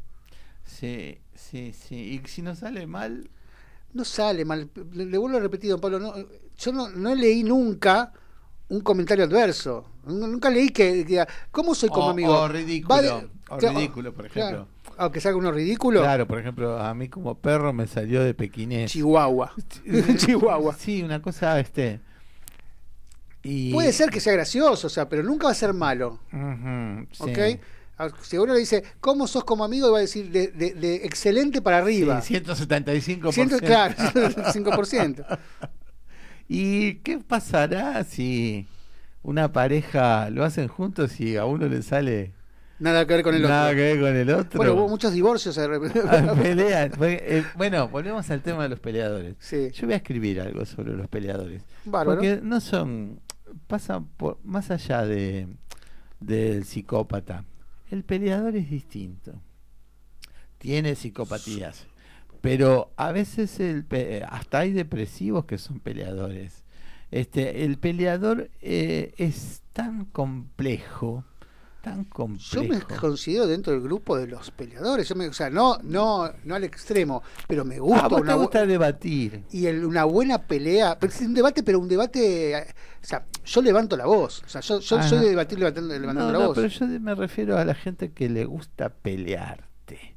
Sí, 0.66 1.20
sí, 1.36 1.74
sí. 1.74 1.96
Y 2.24 2.28
si 2.28 2.42
nos 2.42 2.60
sale 2.60 2.88
mal, 2.88 3.30
No 3.92 4.06
sale 4.06 4.46
mal. 4.46 4.70
Le, 4.94 5.06
le 5.08 5.18
vuelvo 5.18 5.38
a 5.38 5.42
repetir, 5.42 5.72
don 5.72 5.82
Pablo, 5.82 5.98
no, 6.00 6.14
yo 6.60 6.72
no, 6.72 6.90
no 6.90 7.16
leí 7.16 7.44
nunca 7.44 8.14
un 8.70 8.82
comentario 8.82 9.26
adverso. 9.26 9.84
Nunca 10.06 10.52
leí 10.52 10.70
que, 10.70 10.92
que 10.94 11.06
diga, 11.06 11.28
¿cómo 11.50 11.74
soy 11.74 11.90
como 11.90 12.06
O- 12.06 12.10
amigo? 12.12 12.32
o 12.40 12.48
ridículo, 12.48 13.02
de- 13.02 13.30
o 13.50 13.58
ridículo, 13.60 14.14
por 14.14 14.30
claro. 14.30 14.68
Aunque 15.00 15.22
salga 15.22 15.38
uno 15.38 15.52
ridículo, 15.52 16.02
claro, 16.02 16.28
por 16.28 16.40
ejemplo, 16.40 16.78
a 16.78 16.94
mí 16.94 17.08
como 17.08 17.36
perro 17.40 17.72
me 17.74 17.88
salió 17.88 18.22
de 18.24 18.34
pequinés. 18.34 18.92
Chihuahua. 18.92 19.54
Chihuahua. 20.18 20.76
Sí, 20.78 21.02
una 21.02 21.22
cosa, 21.22 21.60
este. 21.60 22.02
Y... 23.42 23.72
Puede 23.74 23.94
ser 23.94 24.10
que 24.10 24.20
sea 24.20 24.34
gracioso, 24.34 24.88
o 24.88 24.90
sea, 24.90 25.08
pero 25.08 25.24
nunca 25.24 25.46
va 25.46 25.52
a 25.52 25.56
ser 25.56 25.74
malo. 25.74 26.20
¿Ok? 27.20 27.40
Si 28.22 28.38
uno 28.38 28.54
le 28.54 28.60
dice, 28.60 28.84
¿cómo 29.02 29.28
sos 29.28 29.44
como 29.44 29.64
amigo? 29.64 29.92
va 29.92 29.98
a 30.00 30.02
decir 30.02 30.30
de, 30.32 30.48
de- 30.50 30.74
de 30.74 30.96
excelente 31.06 31.62
para 31.62 31.78
arriba. 31.80 32.22
Sí, 32.22 32.34
175%. 32.36 33.32
Ciento- 33.32 33.60
claro, 33.60 33.96
5%. 34.54 35.40
¿Y 36.48 36.96
qué 36.96 37.20
pasará 37.20 38.04
si 38.04 38.68
una 39.24 39.52
pareja 39.52 40.30
lo 40.30 40.44
hacen 40.44 40.68
juntos 40.68 41.20
y 41.20 41.36
a 41.38 41.46
uno 41.46 41.68
le 41.68 41.82
sale 41.84 42.34
Nada 42.80 43.06
que 43.06 43.14
ver 43.14 43.24
con 43.24 43.36
el 43.36 43.44
otro. 43.44 43.54
nada 43.56 43.70
que 43.72 43.82
ver 43.82 44.00
con 44.00 44.16
el 44.16 44.30
otro? 44.30 44.58
Bueno, 44.58 44.74
hubo 44.74 44.88
muchos 44.88 45.12
divorcios. 45.14 45.58
eh, 45.58 45.68
Ah, 46.10 46.34
pelean. 46.42 46.92
Fue- 46.94 47.22
eh, 47.22 47.44
Bueno, 47.56 47.88
volvemos 47.90 48.30
al 48.32 48.42
tema 48.42 48.64
de 48.64 48.70
los 48.70 48.80
peleadores. 48.80 49.36
Sí. 49.40 49.70
Yo 49.74 49.86
voy 49.88 49.94
a 49.94 49.98
escribir 49.98 50.40
algo 50.42 50.66
sobre 50.66 50.94
los 50.94 51.08
peleadores. 51.08 51.64
Bárbaro. 51.86 52.20
Porque 52.20 52.40
no 52.42 52.60
son. 52.62 53.20
pasan 53.68 54.06
por 54.18 54.38
más 54.44 54.72
allá 54.72 55.06
de 55.06 55.48
del 56.20 56.64
psicópata. 56.66 57.46
el 57.92 58.04
peleador 58.04 58.56
es 58.56 58.70
distinto. 58.70 59.42
Tiene 60.58 60.96
psicopatías. 60.96 61.88
Pero 62.42 62.92
a 62.96 63.12
veces 63.12 63.60
el 63.60 63.86
hasta 64.30 64.60
hay 64.60 64.72
depresivos 64.72 65.46
que 65.46 65.58
son 65.58 65.80
peleadores. 65.80 66.64
Este, 67.12 67.66
el 67.66 67.78
peleador 67.78 68.50
eh, 68.62 69.14
es 69.18 69.62
tan 69.74 70.06
complejo, 70.06 71.26
tan 71.82 72.04
complejo. 72.06 72.56
Yo 72.56 72.64
me 72.64 72.82
considero 72.82 73.48
dentro 73.48 73.74
del 73.74 73.82
grupo 73.82 74.18
de 74.18 74.28
los 74.28 74.52
peleadores. 74.52 75.08
Yo 75.08 75.16
me, 75.16 75.28
o 75.28 75.34
sea, 75.34 75.50
no, 75.50 75.78
no, 75.84 76.32
no 76.44 76.56
al 76.56 76.64
extremo, 76.64 77.24
pero 77.48 77.66
me 77.66 77.80
gusta. 77.80 78.08
Ah, 78.12 78.16
una 78.16 78.34
gusta 78.36 78.66
debatir. 78.66 79.44
Y 79.52 79.68
una 79.68 80.04
buena 80.06 80.42
pelea. 80.42 80.98
es 81.02 81.22
un 81.22 81.34
debate, 81.34 81.64
pero 81.64 81.80
un 81.80 81.88
debate. 81.88 82.56
O 83.02 83.06
sea, 83.06 83.26
yo 83.46 83.62
levanto 83.62 83.96
la 83.96 84.06
voz. 84.06 84.44
O 84.46 84.50
sea, 84.50 84.62
yo, 84.62 84.80
yo 84.80 85.04
soy 85.04 85.20
de 85.20 85.30
debatir 85.30 85.60
levantando, 85.60 85.98
levantando 85.98 86.32
la 86.34 86.40
no, 86.40 86.48
voz. 86.48 86.56
Pero 86.56 86.68
yo 86.68 86.86
me 87.00 87.16
refiero 87.16 87.58
a 87.58 87.66
la 87.66 87.74
gente 87.74 88.12
que 88.12 88.30
le 88.30 88.46
gusta 88.46 88.90
pelearte 88.90 90.16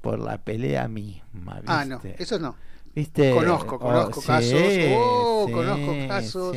por 0.00 0.18
la 0.18 0.38
pelea 0.38 0.88
misma. 0.88 1.56
¿viste? 1.56 1.66
Ah, 1.72 1.84
no, 1.84 2.00
eso 2.18 2.38
no. 2.38 2.56
¿Viste? 2.94 3.32
Conozco, 3.32 3.78
conozco 3.78 4.20
oh, 4.20 4.22
casos. 4.22 4.60
oh, 4.98 5.48
conozco 5.50 6.08
casos. 6.08 6.56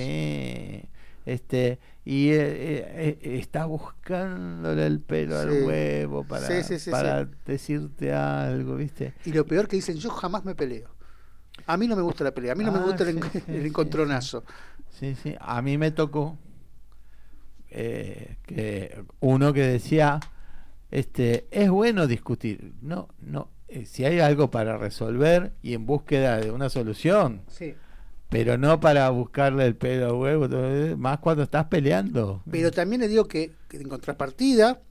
Este, 1.25 1.79
y 2.03 2.29
eh, 2.29 2.37
eh, 2.37 3.19
eh, 3.19 3.37
está 3.39 3.65
buscándole 3.65 4.85
el 4.85 4.99
pelo 4.99 5.39
al 5.39 5.63
huevo 5.63 6.23
para, 6.23 6.47
para 6.91 7.25
decirte 7.45 8.13
algo, 8.13 8.75
¿viste? 8.75 9.15
Y 9.25 9.31
lo 9.31 9.45
peor 9.45 9.67
que 9.67 9.77
dicen, 9.77 9.97
yo 9.97 10.11
jamás 10.11 10.45
me 10.45 10.53
peleo. 10.53 10.93
A 11.65 11.77
mí 11.77 11.87
no 11.87 11.95
me 11.95 12.03
gusta 12.03 12.23
la 12.23 12.31
pelea, 12.31 12.51
a 12.51 12.55
mí 12.55 12.63
no 12.63 12.71
me 12.71 12.77
ah, 12.79 12.83
gusta 12.83 13.09
el, 13.09 13.19
el 13.47 13.65
encontronazo. 13.65 14.43
Sí, 14.89 15.15
sí, 15.15 15.35
a 15.39 15.61
mí 15.63 15.77
me 15.79 15.91
tocó 15.91 16.37
que 17.67 19.03
uno 19.19 19.51
que 19.51 19.61
decía, 19.61 20.19
este, 20.91 21.47
es 21.49 21.69
bueno 21.69 22.07
discutir. 22.07 22.73
No, 22.81 23.09
no, 23.19 23.49
si 23.85 24.05
hay 24.05 24.19
algo 24.19 24.51
para 24.51 24.77
resolver 24.77 25.53
y 25.61 25.73
en 25.73 25.85
búsqueda 25.85 26.37
de 26.37 26.51
una 26.51 26.69
solución. 26.69 27.41
Sí 27.47 27.75
pero 28.35 28.57
no 28.57 28.81
para 28.81 29.09
buscarle 29.11 29.65
el 29.65 29.77
pelo 29.77 30.07
a 30.07 30.13
huevo, 30.13 30.49
más 30.97 31.19
cuando 31.19 31.43
estás 31.43 31.67
peleando. 31.67 32.43
Pero 32.51 32.69
también 32.69 32.99
le 32.99 33.07
digo 33.07 33.29
que, 33.29 33.53
en 33.71 33.87
contrapartida, 33.87 34.81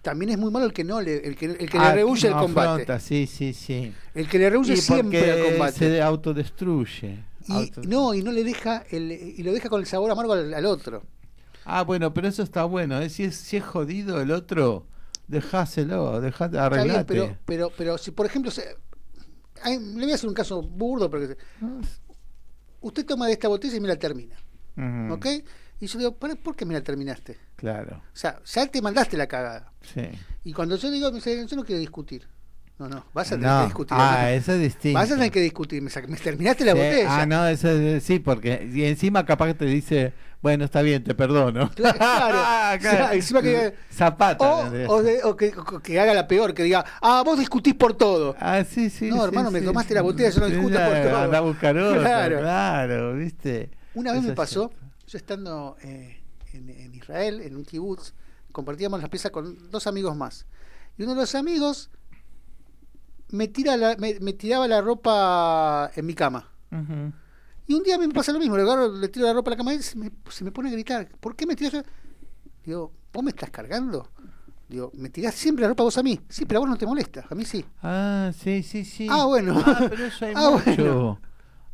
también 0.00 0.30
es 0.30 0.38
muy 0.38 0.50
malo 0.50 0.64
el 0.64 0.72
que 0.72 0.84
no 0.84 1.02
le, 1.02 1.16
el 1.16 1.36
que, 1.36 1.44
el 1.44 1.68
que 1.68 1.78
le 1.78 1.84
ah, 1.84 1.92
rehuye 1.92 2.28
el 2.28 2.34
combate. 2.34 3.00
sí, 3.00 3.26
sí, 3.26 3.52
sí. 3.52 3.92
El 4.14 4.26
que 4.26 4.38
le 4.38 4.48
rehuye 4.48 4.78
siempre 4.78 5.38
el 5.38 5.50
combate. 5.50 5.78
Se 5.78 6.00
autodestruye. 6.00 7.18
Y, 7.46 7.72
No, 7.86 8.14
y 8.14 8.22
no 8.22 8.32
le 8.32 8.42
deja 8.42 8.84
el, 8.90 9.12
y 9.12 9.42
lo 9.42 9.52
deja 9.52 9.68
con 9.68 9.82
el 9.82 9.86
sabor 9.86 10.10
amargo 10.10 10.32
al, 10.32 10.64
otro. 10.64 11.02
Ah, 11.66 11.82
bueno, 11.82 12.14
pero 12.14 12.28
eso 12.28 12.42
está 12.42 12.64
bueno. 12.64 12.98
¿eh? 13.02 13.10
Si, 13.10 13.24
es, 13.24 13.36
si 13.36 13.58
es 13.58 13.64
jodido 13.64 14.18
el 14.22 14.30
otro, 14.30 14.86
dejáselo, 15.28 16.22
dejate, 16.22 16.58
arreglate. 16.58 17.04
pero, 17.04 17.36
pero, 17.44 17.72
pero 17.76 17.98
si 17.98 18.12
por 18.12 18.24
ejemplo, 18.24 18.50
se, 18.50 18.64
le 19.66 19.78
voy 19.78 20.12
a 20.12 20.14
hacer 20.14 20.28
un 20.28 20.34
caso 20.34 20.62
burdo, 20.62 21.10
pero 21.10 21.34
usted 22.84 23.06
toma 23.06 23.26
de 23.26 23.32
esta 23.32 23.48
botella 23.48 23.76
y 23.76 23.80
me 23.80 23.88
la 23.88 23.96
termina. 23.96 24.36
¿Ok? 25.10 25.26
Y 25.80 25.86
yo 25.86 25.98
digo, 25.98 26.16
¿por 26.16 26.54
qué 26.54 26.64
me 26.64 26.74
la 26.74 26.82
terminaste? 26.82 27.36
Claro. 27.56 28.02
O 28.12 28.16
sea, 28.16 28.40
ya 28.44 28.66
te 28.66 28.80
mandaste 28.80 29.16
la 29.16 29.26
cagada. 29.26 29.72
Sí. 29.82 30.02
Y 30.44 30.52
cuando 30.52 30.76
yo 30.76 30.90
digo, 30.90 31.10
yo 31.10 31.56
no 31.56 31.64
quiero 31.64 31.80
discutir. 31.80 32.28
No, 32.78 32.88
no, 32.88 33.04
vas 33.14 33.30
a 33.30 33.36
tener 33.36 33.58
que 33.58 33.64
discutir. 33.66 33.96
Ah, 33.98 34.32
eso 34.32 34.52
es 34.52 34.60
distinto. 34.60 34.98
Vas 34.98 35.10
a 35.10 35.14
tener 35.14 35.30
que 35.30 35.40
discutir. 35.40 35.80
Me, 35.80 35.90
terminaste 35.90 36.64
la 36.64 36.74
botella. 36.74 37.20
Ah, 37.20 37.26
no, 37.26 37.46
eso 37.46 37.70
es, 37.70 38.02
sí, 38.02 38.18
porque 38.18 38.68
y 38.72 38.84
encima 38.84 39.24
capaz 39.24 39.46
que 39.48 39.54
te 39.54 39.66
dice, 39.66 40.12
bueno, 40.44 40.66
está 40.66 40.82
bien, 40.82 41.02
te 41.02 41.14
perdono. 41.14 41.70
Claro, 41.74 42.78
claro. 42.82 43.14
encima 43.14 43.40
que. 43.40 43.74
Zapata. 43.90 44.44
O, 44.88 44.98
o, 45.24 45.36
que, 45.36 45.54
que, 45.82 45.98
haga 45.98 46.12
la 46.12 46.28
peor, 46.28 46.52
que 46.52 46.64
diga, 46.64 46.84
ah, 47.00 47.22
vos 47.24 47.38
discutís 47.38 47.72
por 47.72 47.94
todo. 47.94 48.36
Ah, 48.38 48.62
sí, 48.62 48.90
sí. 48.90 49.08
No, 49.08 49.24
hermano, 49.24 49.50
me 49.50 49.62
tomaste 49.62 49.94
la 49.94 50.02
botella, 50.02 50.28
yo 50.28 50.40
no 50.40 50.46
discuto 50.48 50.78
por 50.78 51.02
todo. 51.02 51.16
Anda 51.16 51.38
a 51.38 51.40
buscar 51.40 51.78
otra, 51.78 52.00
claro. 52.00 52.40
claro, 52.40 53.14
¿viste? 53.14 53.70
Una 53.94 54.12
vez 54.12 54.22
me 54.22 54.34
pasó, 54.34 54.70
yo 55.06 55.16
estando 55.16 55.78
eh, 55.82 56.20
en, 56.52 56.68
en, 56.68 56.94
Israel, 56.94 57.40
en 57.40 57.56
un 57.56 57.64
kibutz, 57.64 58.12
compartíamos 58.52 59.00
la 59.00 59.08
pieza 59.08 59.30
con 59.30 59.70
dos 59.70 59.86
amigos 59.86 60.14
más. 60.14 60.44
Y 60.98 61.04
uno 61.04 61.14
de 61.14 61.22
los 61.22 61.34
amigos 61.34 61.90
me, 63.30 63.48
tira 63.48 63.78
la, 63.78 63.96
me, 63.96 64.32
tiraba 64.34 64.68
la 64.68 64.82
ropa 64.82 65.90
en 65.96 66.04
mi 66.04 66.12
cama. 66.12 66.50
Y 67.66 67.74
un 67.74 67.82
día 67.82 67.96
me 67.98 68.08
pasa 68.10 68.32
lo 68.32 68.38
mismo, 68.38 68.56
le, 68.56 68.62
agarro, 68.62 68.92
le 68.92 69.08
tiro 69.08 69.26
la 69.26 69.32
ropa 69.32 69.50
a 69.50 69.52
la 69.52 69.56
cama 69.56 69.74
y 69.74 69.82
se 69.82 69.96
me, 69.96 70.10
se 70.28 70.44
me 70.44 70.52
pone 70.52 70.68
a 70.68 70.72
gritar, 70.72 71.08
¿por 71.18 71.34
qué 71.34 71.46
me 71.46 71.56
tiras? 71.56 71.84
Digo, 72.64 72.92
¿vos 73.12 73.24
me 73.24 73.30
estás 73.30 73.50
cargando? 73.50 74.08
Digo, 74.68 74.90
me 74.94 75.08
tirás 75.08 75.34
siempre 75.34 75.62
la 75.62 75.68
ropa 75.68 75.84
vos 75.84 75.96
a 75.98 76.02
mí. 76.02 76.18
Sí, 76.28 76.46
pero 76.46 76.58
a 76.58 76.60
vos 76.60 76.68
no 76.68 76.76
te 76.76 76.86
molesta, 76.86 77.26
a 77.28 77.34
mí 77.34 77.44
sí. 77.44 77.64
Ah, 77.82 78.32
sí, 78.38 78.62
sí, 78.62 78.84
sí. 78.84 79.06
Ah, 79.10 79.24
bueno. 79.26 79.62
Ah, 79.64 79.86
pero 79.88 80.06
eso 80.06 80.24
hay 80.24 80.32
ah, 80.36 80.50
mucho. 80.50 81.18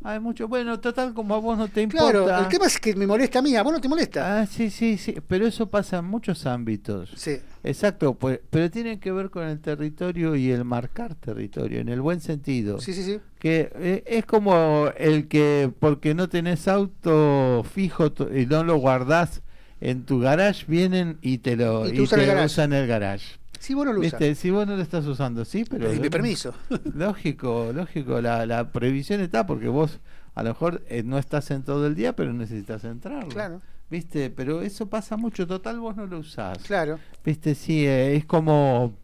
Hay 0.03 0.19
mucho. 0.19 0.47
Bueno, 0.47 0.79
total, 0.79 1.13
como 1.13 1.35
a 1.35 1.39
vos 1.39 1.57
no 1.57 1.67
te 1.67 1.81
importa. 1.81 2.11
Claro, 2.11 2.39
el 2.39 2.47
tema 2.47 2.65
es 2.65 2.79
que 2.79 2.95
me 2.95 3.05
molesta 3.05 3.39
a 3.39 3.41
mí, 3.41 3.55
a 3.55 3.63
vos 3.63 3.73
no 3.73 3.81
te 3.81 3.87
molesta. 3.87 4.41
Ah, 4.41 4.45
sí, 4.45 4.69
sí, 4.69 4.97
sí. 4.97 5.15
Pero 5.27 5.45
eso 5.45 5.69
pasa 5.69 5.99
en 5.99 6.05
muchos 6.05 6.45
ámbitos. 6.45 7.11
Sí. 7.15 7.37
Exacto, 7.63 8.15
pues, 8.15 8.39
pero 8.49 8.71
tiene 8.71 8.99
que 8.99 9.11
ver 9.11 9.29
con 9.29 9.47
el 9.47 9.59
territorio 9.59 10.35
y 10.35 10.49
el 10.49 10.65
marcar 10.65 11.13
territorio, 11.15 11.79
en 11.79 11.89
el 11.89 12.01
buen 12.01 12.19
sentido. 12.19 12.79
Sí, 12.79 12.93
sí, 12.93 13.03
sí. 13.03 13.19
Que 13.37 13.71
eh, 13.75 14.03
es 14.07 14.25
como 14.25 14.87
el 14.97 15.27
que, 15.27 15.71
porque 15.79 16.15
no 16.15 16.27
tenés 16.29 16.67
auto 16.67 17.63
fijo 17.71 18.11
y 18.33 18.47
no 18.47 18.63
lo 18.63 18.77
guardás 18.77 19.41
en 19.79 20.05
tu 20.05 20.19
garage, 20.19 20.65
vienen 20.67 21.17
y 21.21 21.39
te 21.39 21.55
lo 21.55 21.87
y, 21.87 21.93
te 21.93 22.01
usan 22.01 22.73
el 22.73 22.87
garage. 22.87 23.40
Si 23.61 23.75
vos 23.75 23.85
no 23.85 23.93
lo 23.93 24.01
usas. 24.01 24.37
Si 24.39 24.49
vos 24.49 24.65
no 24.65 24.75
lo 24.75 24.81
estás 24.81 25.05
usando, 25.05 25.45
sí, 25.45 25.65
pero... 25.69 25.87
mi 25.87 26.09
permiso. 26.09 26.51
Lógico, 26.95 27.71
lógico. 27.71 28.19
La, 28.19 28.47
la 28.47 28.71
prohibición 28.71 29.21
está 29.21 29.45
porque 29.45 29.67
vos 29.67 29.99
a 30.33 30.41
lo 30.41 30.49
mejor 30.49 30.83
eh, 30.87 31.03
no 31.03 31.19
estás 31.19 31.51
en 31.51 31.61
todo 31.61 31.85
el 31.85 31.93
día, 31.93 32.15
pero 32.15 32.33
necesitas 32.33 32.83
entrar. 32.85 33.27
Claro. 33.27 33.61
¿Viste? 33.91 34.31
Pero 34.31 34.63
eso 34.63 34.89
pasa 34.89 35.15
mucho. 35.15 35.45
Total, 35.45 35.79
vos 35.79 35.95
no 35.95 36.07
lo 36.07 36.17
usás. 36.17 36.57
Claro. 36.63 36.97
¿Viste? 37.23 37.53
Sí, 37.53 37.85
eh, 37.85 38.15
es 38.15 38.25
como... 38.25 38.95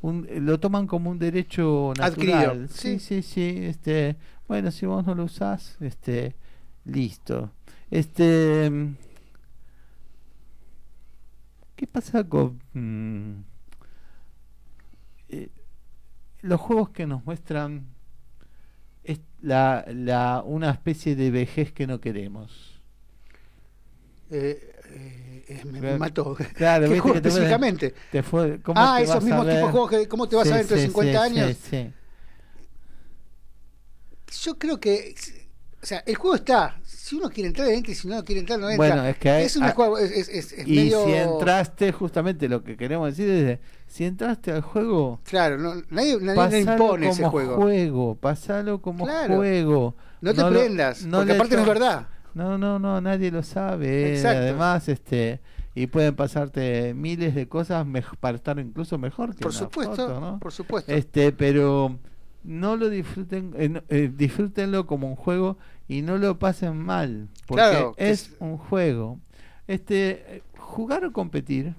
Un, 0.00 0.26
lo 0.46 0.58
toman 0.58 0.86
como 0.86 1.10
un 1.10 1.18
derecho 1.18 1.92
natural. 1.98 2.40
Adquirido. 2.40 2.68
Sí, 2.68 2.98
sí, 3.00 3.20
sí. 3.20 3.54
Este, 3.64 4.16
bueno, 4.48 4.70
si 4.70 4.86
vos 4.86 5.04
no 5.04 5.14
lo 5.14 5.24
usás, 5.24 5.76
este, 5.80 6.36
listo. 6.86 7.50
Este... 7.90 8.72
¿Qué 11.76 11.86
pasa 11.86 12.24
con... 12.24 12.62
Mm, 12.72 13.49
los 16.42 16.60
juegos 16.60 16.90
que 16.90 17.06
nos 17.06 17.24
muestran 17.24 17.86
es 19.04 19.20
la, 19.40 19.84
la, 19.88 20.42
una 20.44 20.70
especie 20.70 21.16
de 21.16 21.30
vejez 21.30 21.72
que 21.72 21.86
no 21.86 22.00
queremos. 22.00 22.80
Eh, 24.30 24.74
eh, 25.48 25.62
me, 25.64 25.98
mató. 25.98 26.36
Claro, 26.54 26.88
¿Qué 26.88 26.96
específicamente? 27.14 27.94
Te 28.10 28.22
fue, 28.22 28.60
ah, 28.74 29.00
esos 29.02 29.22
mismos 29.24 29.46
tipos 29.46 29.54
de 29.56 29.62
juegos, 29.70 29.90
que, 29.90 30.08
¿cómo 30.08 30.28
te 30.28 30.36
vas 30.36 30.46
a 30.46 30.56
ver 30.56 30.58
dentro 30.58 30.76
de 30.76 30.82
50 30.84 31.22
años? 31.22 31.56
Yo 34.42 34.58
creo 34.58 34.78
que, 34.78 35.14
o 35.82 35.86
sea, 35.86 36.04
el 36.06 36.14
juego 36.14 36.36
está, 36.36 36.79
si 37.10 37.16
uno 37.16 37.28
quiere 37.28 37.48
entrar, 37.48 37.68
entra 37.68 37.90
y 37.90 37.94
si 37.96 38.06
no 38.06 38.24
quiere 38.24 38.40
entrar, 38.40 38.60
no 38.60 38.70
entra. 38.70 38.86
Bueno, 38.86 39.04
es 39.04 39.18
que 39.18 39.42
es, 39.42 39.56
un 39.56 39.68
juego, 39.70 39.98
es, 39.98 40.28
es, 40.28 40.52
es 40.52 40.68
y 40.68 40.90
si 40.90 41.12
entraste, 41.12 41.90
justamente 41.90 42.48
lo 42.48 42.62
que 42.62 42.76
queremos 42.76 43.16
decir 43.16 43.28
es, 43.28 43.58
si 43.88 44.04
entraste 44.04 44.52
al 44.52 44.60
juego, 44.60 45.18
claro, 45.24 45.58
no, 45.58 45.74
nadie, 45.90 46.18
nadie 46.20 46.60
impone 46.60 47.08
ese 47.08 47.24
juego. 47.24 47.56
juego. 47.56 48.14
Pasalo 48.14 48.80
como 48.80 49.06
juego. 49.06 49.96
No 50.20 50.32
te 50.32 50.44
prendas, 50.44 51.04
porque 51.10 51.32
aparte 51.32 51.56
no 51.56 51.62
es 51.62 51.68
verdad. 51.68 52.06
No, 52.32 52.56
no, 52.56 52.78
no, 52.78 53.00
nadie 53.00 53.32
lo 53.32 53.42
sabe. 53.42 54.14
Eh, 54.14 54.24
además, 54.24 54.88
este 54.88 55.40
y 55.74 55.88
pueden 55.88 56.14
pasarte 56.14 56.94
miles 56.94 57.34
de 57.34 57.48
cosas 57.48 57.84
para 58.20 58.36
estar 58.36 58.56
incluso 58.60 58.98
mejor 58.98 59.34
que 59.34 59.42
por 59.42 59.52
supuesto, 59.52 60.20
¿no? 60.20 60.38
Por 60.38 60.52
supuesto. 60.52 60.92
Este, 60.92 61.32
pero 61.32 61.98
no 62.44 62.76
lo 62.76 62.88
disfruten, 62.88 63.52
eh, 63.56 63.82
eh, 63.88 64.12
disfrútenlo 64.14 64.86
como 64.86 65.08
un 65.08 65.16
juego 65.16 65.58
y 65.90 66.02
no 66.02 66.18
lo 66.18 66.38
pasen 66.38 66.76
mal, 66.76 67.28
porque 67.48 67.92
es, 67.96 68.30
un 68.38 68.58
juego. 68.58 69.18
Este, 69.66 70.44
jugar 70.56 71.04
o 71.04 71.12
competir. 71.12 71.74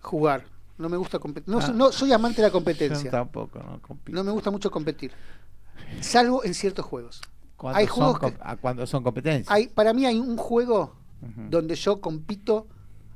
Jugar. 0.00 0.44
No 0.78 0.88
me 0.88 0.96
gusta 0.96 1.18
competir. 1.18 1.52
No, 1.52 1.58
ah. 1.58 1.72
no, 1.74 1.90
soy 1.90 2.12
amante 2.12 2.40
de 2.40 2.46
la 2.46 2.52
competencia. 2.52 3.10
tampoco, 3.10 3.58
no 3.58 3.80
No 4.06 4.22
me 4.22 4.30
gusta 4.30 4.52
mucho 4.52 4.70
competir. 4.70 5.10
Salvo 6.00 6.44
en 6.44 6.54
ciertos 6.54 6.86
juegos. 6.86 7.20
Hay 7.64 7.88
juegos 7.88 8.20
que, 8.20 8.32
cuando 8.60 8.86
son 8.86 9.02
competencias. 9.02 9.52
Hay, 9.52 9.66
para 9.66 9.92
mí 9.92 10.06
hay 10.06 10.20
un 10.20 10.36
juego 10.36 10.94
donde 11.48 11.74
yo 11.74 12.00
compito 12.00 12.68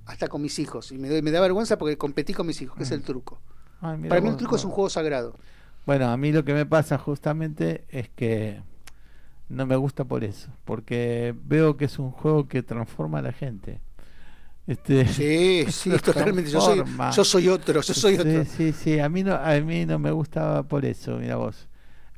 hasta 0.07 0.27
con 0.27 0.43
mis 0.43 0.59
hijos. 0.59 0.91
Y 0.91 0.99
me, 0.99 1.23
me 1.23 1.31
da 1.31 1.41
vergüenza 1.41 1.79
porque 1.79 1.97
competí 1.97 2.35
con 2.35 2.49
mis 2.49 2.61
hijos, 2.63 2.77
que 2.77 2.83
es 2.83 2.91
el 2.91 3.05
truco. 3.05 3.41
para 3.81 3.97
mí 3.97 4.29
el 4.29 4.37
truco 4.37 4.57
es 4.57 4.65
un 4.65 4.73
juego 4.73 4.91
sagrado. 4.91 5.37
Bueno, 5.87 6.11
a 6.11 6.17
mí 6.17 6.33
lo 6.33 6.45
que 6.45 6.53
me 6.53 6.67
pasa 6.67 6.99
justamente 6.99 7.85
es 7.91 8.09
que 8.09 8.61
no 9.49 9.67
me 9.67 9.77
gusta 9.77 10.05
por 10.05 10.25
eso, 10.25 10.51
porque 10.65 11.35
veo 11.45 11.77
que 11.77 11.87
es 11.87 11.99
un 11.99 12.11
juego 12.11 12.49
que 12.49 12.63
transforma 12.63 13.19
a 13.19 13.23
la 13.23 13.33
gente. 13.33 13.81
Este, 14.67 15.07
sí, 15.09 15.67
sí, 15.71 15.91
totalmente. 16.05 16.51
Yo 16.51 16.61
soy, 16.61 16.83
yo 17.15 17.25
soy 17.25 17.49
otro, 17.49 17.83
yo 17.83 17.95
soy 17.95 18.15
otro. 18.15 18.45
Sí, 18.45 18.73
sí, 18.73 18.99
a 18.99 19.09
mí 19.09 19.23
no, 19.23 19.35
a 19.35 19.61
mí 19.61 19.85
no 19.85 19.99
me 19.99 20.11
gustaba 20.11 20.63
por 20.63 20.85
eso, 20.85 21.19
mira 21.19 21.37
vos. 21.37 21.69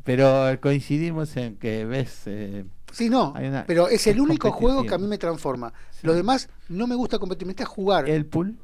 Pero 0.04 0.56
coincidimos 0.60 1.36
en 1.36 1.56
que 1.56 1.84
ves. 1.84 2.22
Eh, 2.26 2.64
sí, 2.92 3.10
no, 3.10 3.34
pero 3.66 3.88
es 3.88 4.06
el 4.06 4.20
único 4.20 4.52
juego 4.52 4.84
que 4.84 4.94
a 4.94 4.98
mí 4.98 5.08
me 5.08 5.18
transforma. 5.18 5.72
Lo 6.02 6.14
demás 6.14 6.48
no 6.68 6.86
me 6.86 6.94
gusta 6.94 7.18
competir, 7.18 7.46
me 7.46 7.54
gusta 7.54 7.66
jugar. 7.66 8.08
¿El 8.08 8.26
pool? 8.26 8.56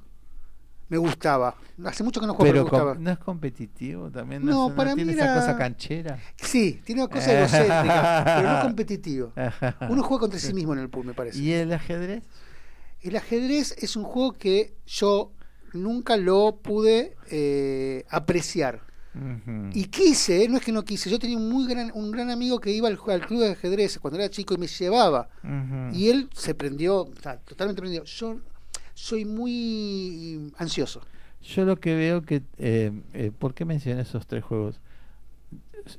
Me 0.92 0.98
gustaba. 0.98 1.54
Hace 1.86 2.04
mucho 2.04 2.20
que 2.20 2.26
no 2.26 2.34
juego, 2.34 2.52
pero 2.52 2.64
me 2.64 2.70
gustaba. 2.70 2.94
¿No 2.96 3.10
es 3.10 3.18
competitivo 3.18 4.10
también? 4.10 4.44
¿No, 4.44 4.68
no 4.68 4.74
para 4.74 4.94
tiene 4.94 5.12
esa 5.12 5.34
cosa 5.34 5.56
canchera? 5.56 6.18
Sí, 6.36 6.82
tiene 6.84 7.00
una 7.00 7.10
cosa 7.10 7.32
egocéntrica, 7.32 8.22
pero 8.36 8.52
no 8.52 8.60
competitivo. 8.60 9.32
Uno 9.88 10.02
juega 10.02 10.20
contra 10.20 10.38
sí 10.38 10.52
mismo 10.52 10.74
en 10.74 10.80
el 10.80 10.90
pool, 10.90 11.06
me 11.06 11.14
parece. 11.14 11.38
¿Y 11.38 11.50
el 11.52 11.72
ajedrez? 11.72 12.24
El 13.00 13.16
ajedrez 13.16 13.74
es 13.78 13.96
un 13.96 14.04
juego 14.04 14.34
que 14.34 14.74
yo 14.84 15.32
nunca 15.72 16.18
lo 16.18 16.58
pude 16.62 17.16
eh, 17.30 18.04
apreciar. 18.10 18.82
Y 19.72 19.86
quise, 19.86 20.46
no 20.46 20.58
es 20.58 20.62
que 20.62 20.72
no 20.72 20.84
quise, 20.84 21.08
yo 21.08 21.18
tenía 21.18 21.38
un 21.38 21.48
muy 21.48 21.66
gran, 21.66 21.90
un 21.94 22.10
gran 22.10 22.30
amigo 22.30 22.60
que 22.60 22.70
iba 22.70 22.88
al, 22.88 22.98
club 22.98 23.40
de 23.40 23.52
ajedrez 23.52 23.98
cuando 23.98 24.18
era 24.18 24.28
chico 24.28 24.52
y 24.52 24.58
me 24.58 24.66
llevaba. 24.66 25.30
Y 25.94 26.10
él 26.10 26.28
se 26.34 26.54
prendió, 26.54 27.08
totalmente 27.46 27.80
prendió. 27.80 28.04
Yo 28.04 28.40
soy 29.02 29.24
muy 29.24 30.52
ansioso. 30.58 31.02
Yo 31.42 31.64
lo 31.64 31.80
que 31.80 31.96
veo 31.96 32.22
que, 32.22 32.44
eh, 32.58 32.92
eh, 33.14 33.32
¿por 33.36 33.52
qué 33.52 33.64
mencioné 33.64 34.02
esos 34.02 34.28
tres 34.28 34.44
juegos? 34.44 34.80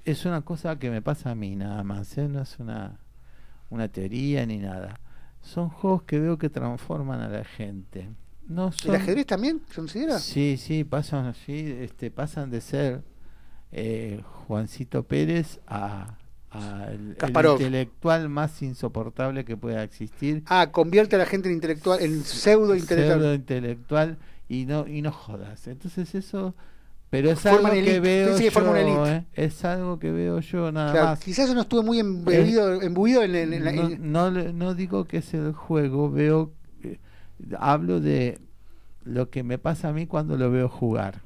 Es 0.06 0.26
una 0.26 0.44
cosa 0.44 0.80
que 0.80 0.90
me 0.90 1.02
pasa 1.02 1.32
a 1.32 1.36
mí 1.36 1.58
nada 1.58 1.84
más, 1.84 2.18
¿eh? 2.18 2.30
no 2.30 2.42
es 2.42 2.58
una, 2.60 3.02
una 3.70 3.90
teoría 3.90 4.46
ni 4.46 4.58
nada. 4.58 5.02
Son 5.42 5.68
juegos 5.68 6.04
que 6.04 6.18
veo 6.18 6.38
que 6.38 6.50
transforman 6.50 7.20
a 7.20 7.28
la 7.28 7.44
gente. 7.44 8.10
No 8.48 8.72
¿El 8.86 8.96
ajedrez 8.96 9.26
también 9.26 9.62
se 9.68 9.76
considera? 9.76 10.18
Sí, 10.20 10.56
sí, 10.58 10.86
pasan, 10.86 11.26
así 11.26 11.76
este, 11.82 12.10
pasan 12.10 12.52
de 12.52 12.62
ser 12.62 13.04
eh, 13.74 14.22
Juancito 14.48 15.04
Pérez 15.04 15.60
a, 15.68 16.16
el, 16.92 17.18
intelectual 17.52 18.30
más 18.30 18.62
insoportable 18.62 19.46
que 19.46 19.58
pueda 19.58 19.84
existir. 19.84 20.44
Ah, 20.48 20.70
convierte 20.72 21.16
a 21.16 21.20
la 21.20 21.26
gente 21.26 21.50
en 21.50 21.56
intelectual, 21.56 22.02
en 22.02 22.24
pseudo 22.24 22.76
intelectual. 22.76 23.20
Pseudo 23.20 23.34
intelectual 23.34 24.18
y 24.48 24.66
no 24.66 24.88
y 24.88 25.02
no 25.02 25.12
jodas. 25.12 25.68
Entonces 25.68 26.14
eso 26.16 26.54
pero 27.14 27.30
es 27.30 27.46
algo 27.46 27.70
que 27.70 28.00
veo 28.00 28.36
yo, 28.40 29.08
¿eh? 29.08 29.26
es 29.36 29.64
algo 29.66 30.00
que 30.00 30.12
veo 30.12 30.40
yo 30.40 30.72
nada 30.72 31.06
más. 31.06 31.20
Quizás 31.20 31.48
yo 31.48 31.54
no 31.54 31.62
estuve 31.62 31.84
muy 31.84 32.00
embebido, 32.00 32.74
en, 32.74 33.64
la, 33.64 33.72
no, 34.00 34.32
no, 34.32 34.74
digo 34.74 35.06
que 35.06 35.18
es 35.18 35.32
el 35.36 35.54
juego, 35.54 36.10
veo 36.10 36.54
hablo 37.60 38.00
de 38.00 38.40
lo 39.04 39.30
que 39.30 39.44
me 39.44 39.60
pasa 39.60 39.90
a 39.90 39.94
mí 39.94 40.08
cuando 40.08 40.38
lo 40.38 40.50
veo 40.50 40.68
jugar. 40.68 41.22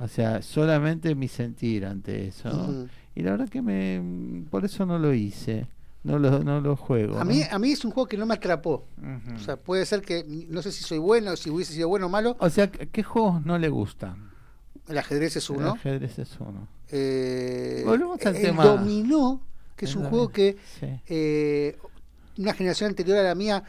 O 0.00 0.08
sea, 0.08 0.42
solamente 0.42 1.14
mi 1.14 1.28
sentir 1.28 1.84
ante 1.86 2.28
eso. 2.28 2.86
Y 3.14 3.22
la 3.22 3.32
verdad 3.32 3.48
que 3.48 3.62
me 3.62 4.44
por 4.50 4.64
eso 4.64 4.86
no 4.86 4.98
lo 4.98 5.12
hice. 5.12 5.66
No 6.04 6.18
lo, 6.18 6.42
no 6.44 6.60
lo 6.60 6.76
juego. 6.76 7.18
A 7.18 7.24
mí, 7.24 7.42
a 7.50 7.58
mí 7.58 7.72
es 7.72 7.84
un 7.84 7.90
juego 7.90 8.06
que 8.06 8.16
no 8.16 8.24
me 8.24 8.34
atrapó. 8.34 8.86
O 9.34 9.38
sea, 9.40 9.56
puede 9.56 9.84
ser 9.84 10.00
que, 10.00 10.24
no 10.48 10.62
sé 10.62 10.70
si 10.72 10.84
soy 10.84 10.98
bueno, 10.98 11.36
si 11.36 11.50
hubiese 11.50 11.74
sido 11.74 11.88
bueno 11.88 12.06
o 12.06 12.08
malo. 12.08 12.36
O 12.38 12.48
sea, 12.48 12.70
¿qué 12.70 13.02
juegos 13.02 13.44
no 13.44 13.58
le 13.58 13.68
gustan? 13.68 14.30
El 14.86 14.96
ajedrez 14.96 15.36
es 15.36 15.50
uno. 15.50 15.72
El 15.72 15.72
ajedrez 15.72 16.18
es 16.18 16.38
uno. 16.40 16.68
Eh, 16.90 17.84
el 17.84 18.56
dominó, 18.56 19.42
que 19.76 19.84
es 19.84 19.94
un 19.96 20.04
juego 20.04 20.30
que 20.30 20.56
eh, 20.80 21.76
una 22.38 22.54
generación 22.54 22.90
anterior 22.90 23.18
a 23.18 23.22
la 23.22 23.34
mía 23.34 23.62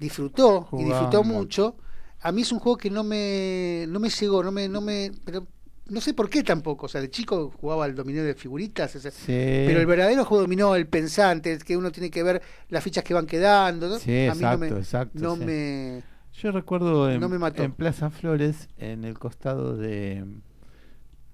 disfrutó 0.00 0.68
y 0.72 0.84
disfrutó 0.84 1.22
mucho. 1.22 1.76
A 2.20 2.32
mí 2.32 2.42
es 2.42 2.50
un 2.50 2.58
juego 2.58 2.76
que 2.78 2.90
no 2.90 3.04
me 3.04 3.84
no 3.88 4.00
me 4.00 4.08
llegó, 4.08 4.42
no 4.42 4.50
me 4.50 4.68
no 4.68 4.80
me 4.80 5.12
pero 5.24 5.46
no 5.88 6.00
sé 6.00 6.14
por 6.14 6.28
qué 6.28 6.42
tampoco, 6.42 6.86
o 6.86 6.88
sea, 6.88 7.00
de 7.00 7.10
chico 7.10 7.52
jugaba 7.60 7.84
al 7.84 7.94
dominó 7.94 8.22
de 8.22 8.34
figuritas, 8.34 8.96
pero 9.26 9.80
el 9.80 9.86
verdadero 9.86 10.24
juego 10.24 10.42
dominó, 10.42 10.74
el 10.74 10.86
pensante, 10.86 11.58
que 11.58 11.76
uno 11.76 11.90
tiene 11.90 12.10
que 12.10 12.22
ver 12.22 12.42
las 12.68 12.82
fichas 12.82 13.04
que 13.04 13.14
van 13.14 13.26
quedando, 13.26 13.88
¿no? 13.88 13.98
Sí, 13.98 14.12
exacto, 14.12 14.76
exacto. 14.76 15.18
No 15.18 15.36
me 15.36 16.02
Yo 16.34 16.52
recuerdo 16.52 17.10
en, 17.10 17.22
en 17.22 17.72
Plaza 17.72 18.10
Flores, 18.10 18.68
en 18.78 19.04
el 19.04 19.18
costado 19.18 19.76
de, 19.76 20.24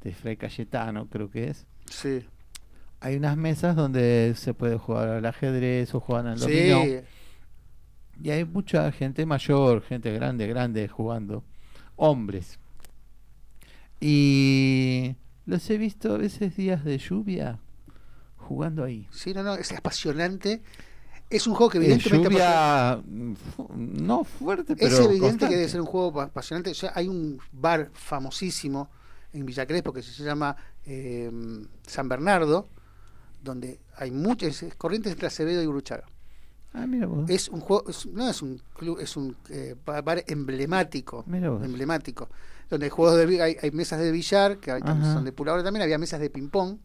de 0.03 0.14
Fray 0.14 0.36
Cayetano, 0.36 1.09
creo 1.09 1.30
que 1.30 1.48
es. 1.48 1.66
Sí. 1.90 2.24
Hay 3.00 3.16
unas 3.16 3.36
mesas 3.36 3.74
donde 3.74 4.34
se 4.36 4.55
puede 4.55 4.76
jugar 4.78 5.09
al 5.09 5.26
ajedrez 5.26 5.94
o 5.94 6.00
jugar 6.00 6.26
al 6.26 6.38
dominó. 6.38 6.82
Sí 6.82 7.00
y 8.22 8.30
hay 8.30 8.44
mucha 8.44 8.90
gente 8.92 9.26
mayor, 9.26 9.82
gente 9.82 10.12
grande, 10.12 10.46
grande 10.46 10.86
jugando, 10.88 11.44
hombres. 11.96 12.59
Y 14.05 15.14
los 15.46 15.70
he 15.70 15.78
visto 15.78 16.12
a 16.12 16.18
veces 16.18 16.57
días 16.57 16.84
de 16.84 16.98
lluvia 16.98 17.61
jugando 18.36 18.82
ahí. 18.82 19.07
Sí, 19.12 19.32
no, 19.32 19.44
no, 19.44 19.55
es 19.55 19.70
apasionante. 19.70 20.61
Es 21.30 21.46
un 21.46 21.55
juego 21.55 21.70
que 21.70 21.78
evidentemente... 21.78 22.28
lluvia 22.28 23.00
no 23.07 24.24
fuerte, 24.24 24.74
pero 24.74 24.88
Es 24.92 24.98
evidente 24.98 25.48
que 25.48 25.55
debe 25.55 25.68
ser 25.68 25.80
un 25.80 25.86
juego 25.86 26.20
apasionante. 26.20 26.70
O 26.70 26.74
sea, 26.74 26.90
hay 26.96 27.07
un 27.07 27.38
bar 27.53 27.90
famosísimo 27.94 28.90
en 29.32 29.46
Villa 29.46 29.66
Crespo 29.66 29.92
que 29.92 30.03
se 30.03 30.24
llama 30.24 30.57
eh, 30.84 31.30
San 31.86 32.09
Bernardo, 32.09 32.68
donde 33.40 33.78
hay 33.96 34.11
muchas 34.11 34.64
corrientes 34.76 35.12
entre 35.12 35.28
Acevedo 35.28 35.62
y 35.62 35.66
Uruchaga. 35.68 36.07
Ah, 36.75 36.87
mira 36.87 37.07
vos. 37.07 37.29
Es 37.29 37.49
un 37.49 37.61
juego, 37.61 37.85
no 38.12 38.29
es 38.29 38.41
un 38.43 38.61
club, 38.75 38.99
es 38.99 39.16
un 39.16 39.37
eh, 39.51 39.77
bar 39.85 40.25
emblemático, 40.27 41.25
emblemático, 41.29 42.29
donde 42.70 42.87
hay 42.87 42.91
juegos 42.91 43.16
de 43.16 43.43
hay, 43.43 43.57
hay 43.61 43.70
mesas 43.73 44.01
de 44.01 44.11
billar 44.11 44.59
que 44.59 44.70
son 44.81 45.25
de 45.25 45.33
puladora 45.33 45.62
también, 45.62 45.83
había 45.83 45.99
mesas 45.99 46.20
de 46.20 46.31
ping 46.31 46.49
pong, 46.49 46.79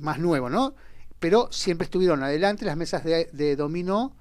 más 0.00 0.18
nuevo, 0.18 0.48
¿no? 0.48 0.74
Pero 1.18 1.48
siempre 1.50 1.84
estuvieron 1.84 2.22
adelante 2.22 2.64
las 2.64 2.76
mesas 2.78 3.04
de, 3.04 3.28
de 3.32 3.56
dominó 3.56 4.16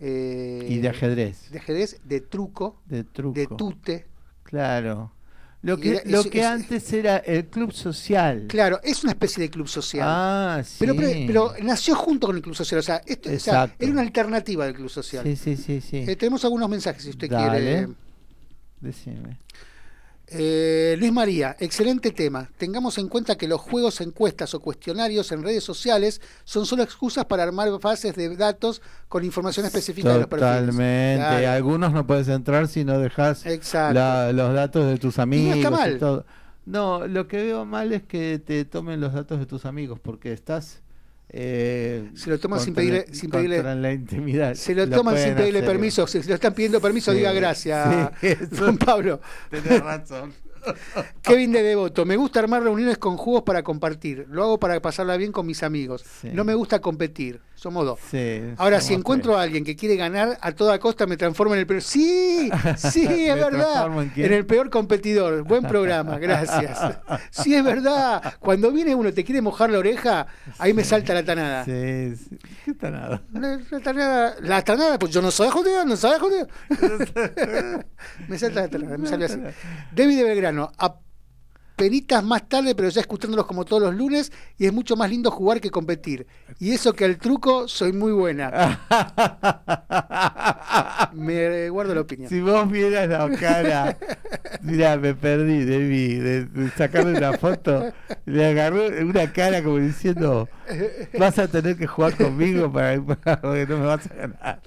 eh, 0.00 0.66
y 0.68 0.78
de 0.78 0.88
ajedrez, 0.88 1.50
de 1.52 1.58
ajedrez, 1.60 2.00
de 2.02 2.20
truco, 2.20 2.82
de 2.86 3.04
truco, 3.04 3.38
de 3.38 3.46
tute, 3.46 4.06
claro. 4.42 5.12
Lo 5.62 5.78
que, 5.78 6.02
lo 6.06 6.24
que 6.24 6.44
antes 6.44 6.92
era 6.92 7.18
el 7.18 7.46
club 7.46 7.72
social. 7.72 8.46
Claro, 8.48 8.80
es 8.82 9.04
una 9.04 9.12
especie 9.12 9.44
de 9.44 9.50
club 9.50 9.68
social. 9.68 10.06
Ah, 10.10 10.62
sí. 10.64 10.76
Pero, 10.80 10.96
pero, 10.96 11.54
nació 11.62 11.94
junto 11.94 12.26
con 12.26 12.36
el 12.36 12.42
club 12.42 12.56
social. 12.56 12.80
O 12.80 12.82
sea, 12.82 13.00
esto, 13.06 13.30
o 13.32 13.38
sea, 13.38 13.72
era 13.78 13.92
una 13.92 14.00
alternativa 14.00 14.64
del 14.64 14.74
club 14.74 14.90
social. 14.90 15.22
Sí, 15.24 15.36
sí, 15.36 15.56
sí. 15.56 15.80
sí. 15.80 15.98
Eh, 15.98 16.16
tenemos 16.16 16.44
algunos 16.44 16.68
mensajes 16.68 17.04
si 17.04 17.10
usted 17.10 17.28
quiere. 17.28 17.88
Decime. 18.80 19.38
Eh, 20.34 20.96
Luis 20.98 21.12
María, 21.12 21.56
excelente 21.58 22.10
tema. 22.10 22.48
Tengamos 22.56 22.98
en 22.98 23.08
cuenta 23.08 23.36
que 23.36 23.48
los 23.48 23.60
juegos, 23.60 24.00
encuestas 24.00 24.54
o 24.54 24.60
cuestionarios 24.60 25.30
en 25.32 25.42
redes 25.42 25.64
sociales 25.64 26.20
son 26.44 26.66
solo 26.66 26.82
excusas 26.82 27.24
para 27.26 27.42
armar 27.42 27.70
bases 27.80 28.14
de 28.14 28.34
datos 28.36 28.82
con 29.08 29.24
información 29.24 29.66
específica 29.66 30.12
de 30.12 30.20
los 30.20 30.26
perfiles. 30.26 30.60
Totalmente. 30.60 31.46
Algunos 31.46 31.92
no 31.92 32.06
puedes 32.06 32.28
entrar 32.28 32.68
si 32.68 32.84
no 32.84 32.98
dejas 32.98 33.44
los 33.44 34.54
datos 34.54 34.86
de 34.86 34.98
tus 34.98 35.18
amigos. 35.18 35.56
no 35.56 35.62
está 35.62 35.70
mal. 35.70 36.24
No, 36.64 37.08
lo 37.08 37.26
que 37.26 37.38
veo 37.38 37.64
mal 37.64 37.92
es 37.92 38.04
que 38.04 38.38
te 38.38 38.64
tomen 38.64 39.00
los 39.00 39.12
datos 39.12 39.40
de 39.40 39.46
tus 39.46 39.64
amigos 39.64 39.98
porque 39.98 40.32
estás 40.32 40.81
eh, 41.34 42.10
se 42.14 42.28
lo 42.28 42.38
toman 42.38 42.60
sin 42.60 42.74
pedirle, 42.74 43.06
sin 43.10 43.30
pedirle 43.30 43.62
la 43.62 43.92
intimidad. 43.92 44.54
Se 44.54 44.74
lo, 44.74 44.88
toman 44.88 45.16
sin 45.16 45.34
pedirle 45.34 45.62
permiso. 45.62 46.06
Si 46.06 46.22
lo 46.22 46.34
están 46.34 46.52
pidiendo 46.52 46.80
permiso, 46.80 47.12
diga 47.12 47.32
gracias, 47.32 48.10
Juan 48.58 48.76
Pablo. 48.76 49.20
Tenés 49.50 49.82
razón. 49.82 50.34
Kevin 51.22 51.52
de 51.52 51.62
Devoto, 51.62 52.04
me 52.04 52.16
gusta 52.16 52.40
armar 52.40 52.62
reuniones 52.62 52.98
con 52.98 53.16
juegos 53.16 53.42
para 53.42 53.62
compartir. 53.62 54.26
Lo 54.28 54.42
hago 54.42 54.58
para 54.58 54.80
pasarla 54.80 55.16
bien 55.16 55.32
con 55.32 55.46
mis 55.46 55.62
amigos. 55.62 56.04
No 56.22 56.44
me 56.44 56.54
gusta 56.54 56.80
competir. 56.80 57.40
Somos 57.62 57.86
dos. 57.86 58.00
Ahora, 58.56 58.80
si 58.80 58.92
encuentro 58.92 59.38
a 59.38 59.42
alguien 59.42 59.62
que 59.62 59.76
quiere 59.76 59.94
ganar 59.94 60.36
a 60.40 60.50
toda 60.50 60.80
costa, 60.80 61.06
me 61.06 61.16
transformo 61.16 61.54
en 61.54 61.60
el 61.60 61.66
peor. 61.68 61.80
Sí, 61.80 62.50
sí, 62.76 63.06
es 63.28 63.36
verdad. 63.36 63.88
En, 64.16 64.32
el 64.32 64.44
peor 64.44 64.68
competidor. 64.68 65.44
Buen 65.44 65.62
programa, 65.62 66.18
gracias. 66.18 66.80
Sí, 67.30 67.54
es 67.54 67.62
verdad. 67.62 68.34
Cuando 68.40 68.72
viene 68.72 68.96
uno 68.96 69.10
y 69.10 69.12
te 69.12 69.22
quiere 69.22 69.40
mojar 69.40 69.70
la 69.70 69.78
oreja, 69.78 70.26
ahí 70.58 70.74
me 70.74 70.82
salta 70.82 71.14
la 71.14 71.24
tanada. 71.24 71.64
Sí, 71.64 72.16
sí. 72.16 72.36
¿Qué 72.64 72.74
tanada? 72.74 73.22
La, 73.32 73.80
tanada, 73.80 74.34
la 74.40 74.62
tanada, 74.64 74.98
pues 74.98 75.12
yo 75.12 75.22
no 75.22 75.30
soy 75.30 75.48
jodido, 75.48 75.84
no 75.84 75.96
soy 75.96 76.18
jodido. 76.18 76.48
me 78.28 78.38
salta 78.38 78.62
la 78.62 78.68
tanada, 78.68 78.98
me 78.98 79.06
sale 79.06 79.26
así. 79.26 79.40
David 79.92 80.18
de 80.18 80.24
Belgrano 80.24 80.52
bueno, 80.62 80.72
penitas 81.76 82.22
más 82.22 82.48
tarde, 82.48 82.74
pero 82.74 82.88
ya 82.88 83.00
escuchándolos 83.00 83.46
como 83.46 83.64
todos 83.64 83.82
los 83.82 83.94
lunes, 83.94 84.32
y 84.58 84.66
es 84.66 84.72
mucho 84.72 84.96
más 84.96 85.10
lindo 85.10 85.30
jugar 85.30 85.60
que 85.60 85.70
competir. 85.70 86.26
Y 86.58 86.72
eso 86.72 86.92
que 86.92 87.04
al 87.04 87.18
truco 87.18 87.68
soy 87.68 87.92
muy 87.92 88.12
buena. 88.12 88.80
me 91.14 91.68
guardo 91.70 91.94
la 91.94 92.02
opinión. 92.02 92.28
Si 92.28 92.40
vos 92.40 92.70
vieras 92.70 93.08
la 93.08 93.28
cara, 93.36 93.98
mira, 94.62 94.96
me 94.96 95.14
perdí, 95.14 95.64
debí 95.64 96.14
de, 96.14 96.70
sacarle 96.76 97.18
una 97.18 97.36
foto, 97.38 97.92
le 98.26 98.46
agarró 98.46 98.86
una 98.86 99.32
cara 99.32 99.62
como 99.62 99.78
diciendo, 99.78 100.48
vas 101.18 101.38
a 101.38 101.48
tener 101.48 101.76
que 101.76 101.86
jugar 101.86 102.16
conmigo 102.16 102.72
para, 102.72 102.94
que 103.42 103.66
no 103.68 103.78
me 103.78 103.86
vas 103.86 104.10
a 104.10 104.14
ganar. 104.14 104.62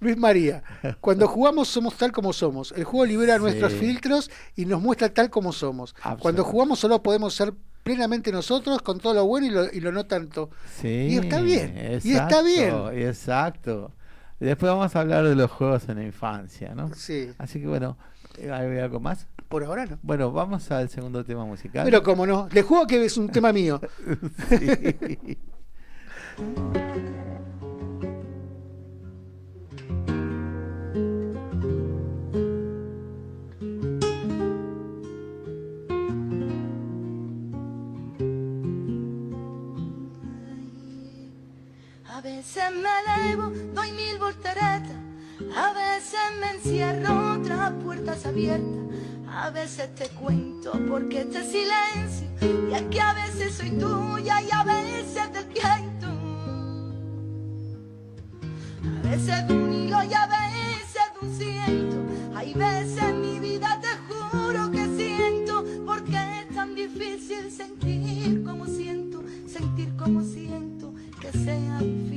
Luis 0.00 0.16
María, 0.16 0.62
cuando 1.00 1.28
jugamos 1.28 1.68
somos 1.68 1.96
tal 1.96 2.12
como 2.12 2.32
somos. 2.32 2.72
El 2.72 2.84
juego 2.84 3.06
libera 3.06 3.38
nuestros 3.38 3.72
filtros 3.72 4.30
y 4.56 4.66
nos 4.66 4.80
muestra 4.80 5.12
tal 5.12 5.30
como 5.30 5.52
somos. 5.52 5.94
Cuando 6.18 6.44
jugamos 6.44 6.78
solo 6.78 7.02
podemos 7.02 7.34
ser 7.34 7.52
plenamente 7.82 8.32
nosotros 8.32 8.80
con 8.82 8.98
todo 8.98 9.14
lo 9.14 9.26
bueno 9.26 9.46
y 9.46 9.50
lo, 9.50 9.72
y 9.72 9.80
lo 9.80 9.92
no 9.92 10.06
tanto. 10.06 10.50
Sí, 10.80 11.08
y 11.10 11.16
está 11.18 11.40
bien. 11.40 12.00
y 12.02 12.12
está 12.14 12.42
bien. 12.42 12.74
Exacto. 12.92 13.92
Después 14.40 14.72
vamos 14.72 14.94
a 14.94 15.00
hablar 15.00 15.24
de 15.24 15.34
los 15.34 15.50
juegos 15.50 15.88
en 15.88 15.98
la 15.98 16.04
infancia, 16.04 16.74
¿no? 16.74 16.92
Sí. 16.94 17.30
Así 17.38 17.60
que 17.60 17.66
bueno, 17.66 17.96
¿hay 18.40 18.78
algo 18.78 19.00
más? 19.00 19.26
Por 19.48 19.64
ahora 19.64 19.86
no. 19.86 19.98
Bueno, 20.02 20.32
vamos 20.32 20.70
al 20.70 20.88
segundo 20.88 21.24
tema 21.24 21.44
musical. 21.44 21.84
Pero 21.84 22.02
como 22.02 22.26
no, 22.26 22.48
le 22.50 22.62
juego 22.62 22.86
que 22.86 23.04
es 23.04 23.16
un 23.16 23.30
tema 23.30 23.52
mío. 23.52 23.80
sí. 24.48 25.38
veces 42.24 42.64
me 42.72 42.88
elevo, 43.26 43.52
doy 43.74 43.92
mil 43.92 44.18
volteretas, 44.18 44.96
a 45.56 45.72
veces 45.72 46.20
me 46.40 46.50
encierro 46.56 47.34
otras 47.34 47.72
puertas 47.84 48.26
abiertas, 48.26 48.96
a 49.28 49.50
veces 49.50 49.94
te 49.94 50.08
cuento 50.08 50.72
porque 50.88 51.20
este 51.20 51.42
silencio, 51.44 52.28
y 52.70 52.74
es 52.74 52.82
que 52.82 53.00
a 53.00 53.14
veces 53.14 53.54
soy 53.54 53.70
tuya 53.70 54.42
y 54.42 54.48
a 54.52 54.64
veces 54.64 55.32
del 55.32 55.46
viento, 55.46 56.06
a 58.82 59.08
veces 59.08 59.48
de 59.48 59.54
un 59.54 59.72
hilo 59.72 60.02
y 60.02 60.14
a 60.14 60.26
veces 60.26 61.12
de 61.12 61.26
un 61.26 61.36
ciento, 61.36 61.96
hay 62.36 62.54
veces 62.54 63.02
en 63.02 63.20
mi 63.20 63.38
vida 63.38 63.80
te 63.80 63.88
juro 64.08 64.70
que 64.70 64.86
siento, 64.96 65.64
porque 65.86 66.16
es 66.16 66.54
tan 66.54 66.74
difícil 66.74 67.50
sentir 67.50 68.42
como 68.44 68.66
siento, 68.66 69.22
sentir 69.46 69.94
como 69.96 70.22
siento 70.22 70.92
que 71.20 71.30
sea 71.32 71.78
difícil. 71.78 72.13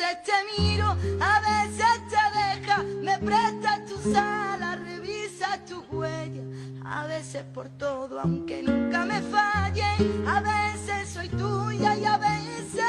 Veces 0.00 0.22
te 0.24 0.32
miro, 0.62 0.86
a 1.20 1.40
veces 1.40 1.86
te 2.08 2.16
deja, 2.38 2.82
me 2.82 3.18
prestas 3.18 3.84
tu 3.86 4.12
sala, 4.12 4.76
revisa 4.76 5.58
tu 5.68 5.80
huella. 5.90 6.42
A 6.84 7.06
veces 7.06 7.44
por 7.54 7.68
todo, 7.68 8.20
aunque 8.20 8.62
nunca 8.62 9.04
me 9.04 9.20
falle, 9.20 9.84
a 10.26 10.40
veces 10.40 11.08
soy 11.08 11.28
tuya 11.28 11.96
y 11.96 12.04
a 12.04 12.18
veces 12.18 12.80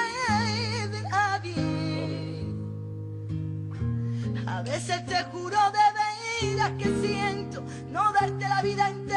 de 0.92 1.02
nadie. 1.10 2.46
A 4.48 4.62
veces 4.64 5.06
te 5.06 5.24
juro 5.32 5.58
de 5.72 6.48
veras 6.48 6.72
que 6.78 6.86
siento 7.02 7.64
no 7.90 8.12
darte 8.14 8.48
la 8.48 8.62
vida 8.62 8.90
entera, 8.90 9.11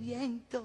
viento. 0.00 0.64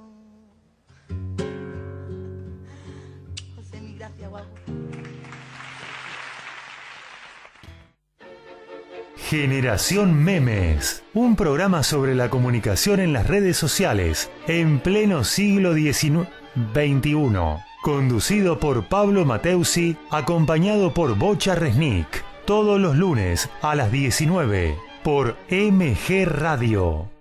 Generación 9.17 10.23
Memes, 10.23 11.03
un 11.13 11.36
programa 11.36 11.84
sobre 11.84 12.15
la 12.15 12.30
comunicación 12.30 12.99
en 12.99 13.13
las 13.13 13.28
redes 13.28 13.57
sociales 13.57 14.30
en 14.47 14.80
pleno 14.80 15.23
siglo 15.23 15.73
XIX 15.73 16.28
XXI, 16.73 17.38
Conducido 17.84 18.59
por 18.59 18.88
Pablo 18.88 19.25
Mateusi, 19.25 19.97
acompañado 20.11 20.93
por 20.93 21.17
Bocha 21.17 21.55
Resnick. 21.55 22.23
Todos 22.45 22.80
los 22.80 22.95
lunes 22.95 23.49
a 23.61 23.75
las 23.75 23.91
19 23.91 24.78
por 25.03 25.36
MG 25.49 26.25
Radio. 26.25 27.16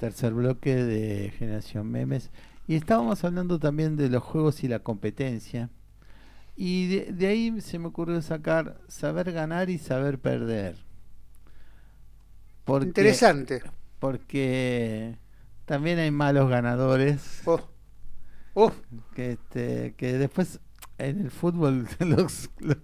Tercer 0.00 0.32
bloque 0.32 0.74
de 0.76 1.30
Generación 1.38 1.90
Memes. 1.90 2.30
Y 2.66 2.74
estábamos 2.74 3.22
hablando 3.22 3.58
también 3.58 3.96
de 3.96 4.08
los 4.08 4.22
juegos 4.22 4.64
y 4.64 4.68
la 4.68 4.78
competencia. 4.78 5.68
Y 6.56 6.88
de, 6.88 7.12
de 7.12 7.26
ahí 7.26 7.60
se 7.60 7.78
me 7.78 7.88
ocurrió 7.88 8.22
sacar 8.22 8.80
saber 8.88 9.30
ganar 9.30 9.68
y 9.68 9.76
saber 9.76 10.18
perder. 10.18 10.76
Porque, 12.64 12.86
Interesante. 12.86 13.62
Porque 13.98 15.18
también 15.66 15.98
hay 15.98 16.10
malos 16.10 16.48
ganadores 16.48 17.42
Oh. 17.44 17.60
Oh, 18.54 18.72
que, 19.14 19.32
este, 19.32 19.94
que 19.98 20.14
después 20.14 20.60
en 20.96 21.20
el 21.20 21.30
fútbol 21.30 21.86
los, 21.98 22.48
los, 22.58 22.78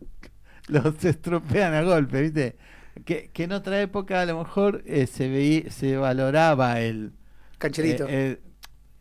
los 0.68 1.02
estropean 1.02 1.72
a 1.72 1.80
golpe, 1.80 2.20
¿viste? 2.20 2.56
Que, 3.04 3.30
que 3.32 3.44
en 3.44 3.52
otra 3.52 3.80
época 3.80 4.20
a 4.22 4.26
lo 4.26 4.38
mejor 4.38 4.82
eh, 4.86 5.06
se 5.06 5.28
veía, 5.28 5.70
se 5.70 5.96
valoraba 5.96 6.80
el, 6.80 7.12
cancherito. 7.58 8.06
eh, 8.08 8.26
el- 8.32 8.38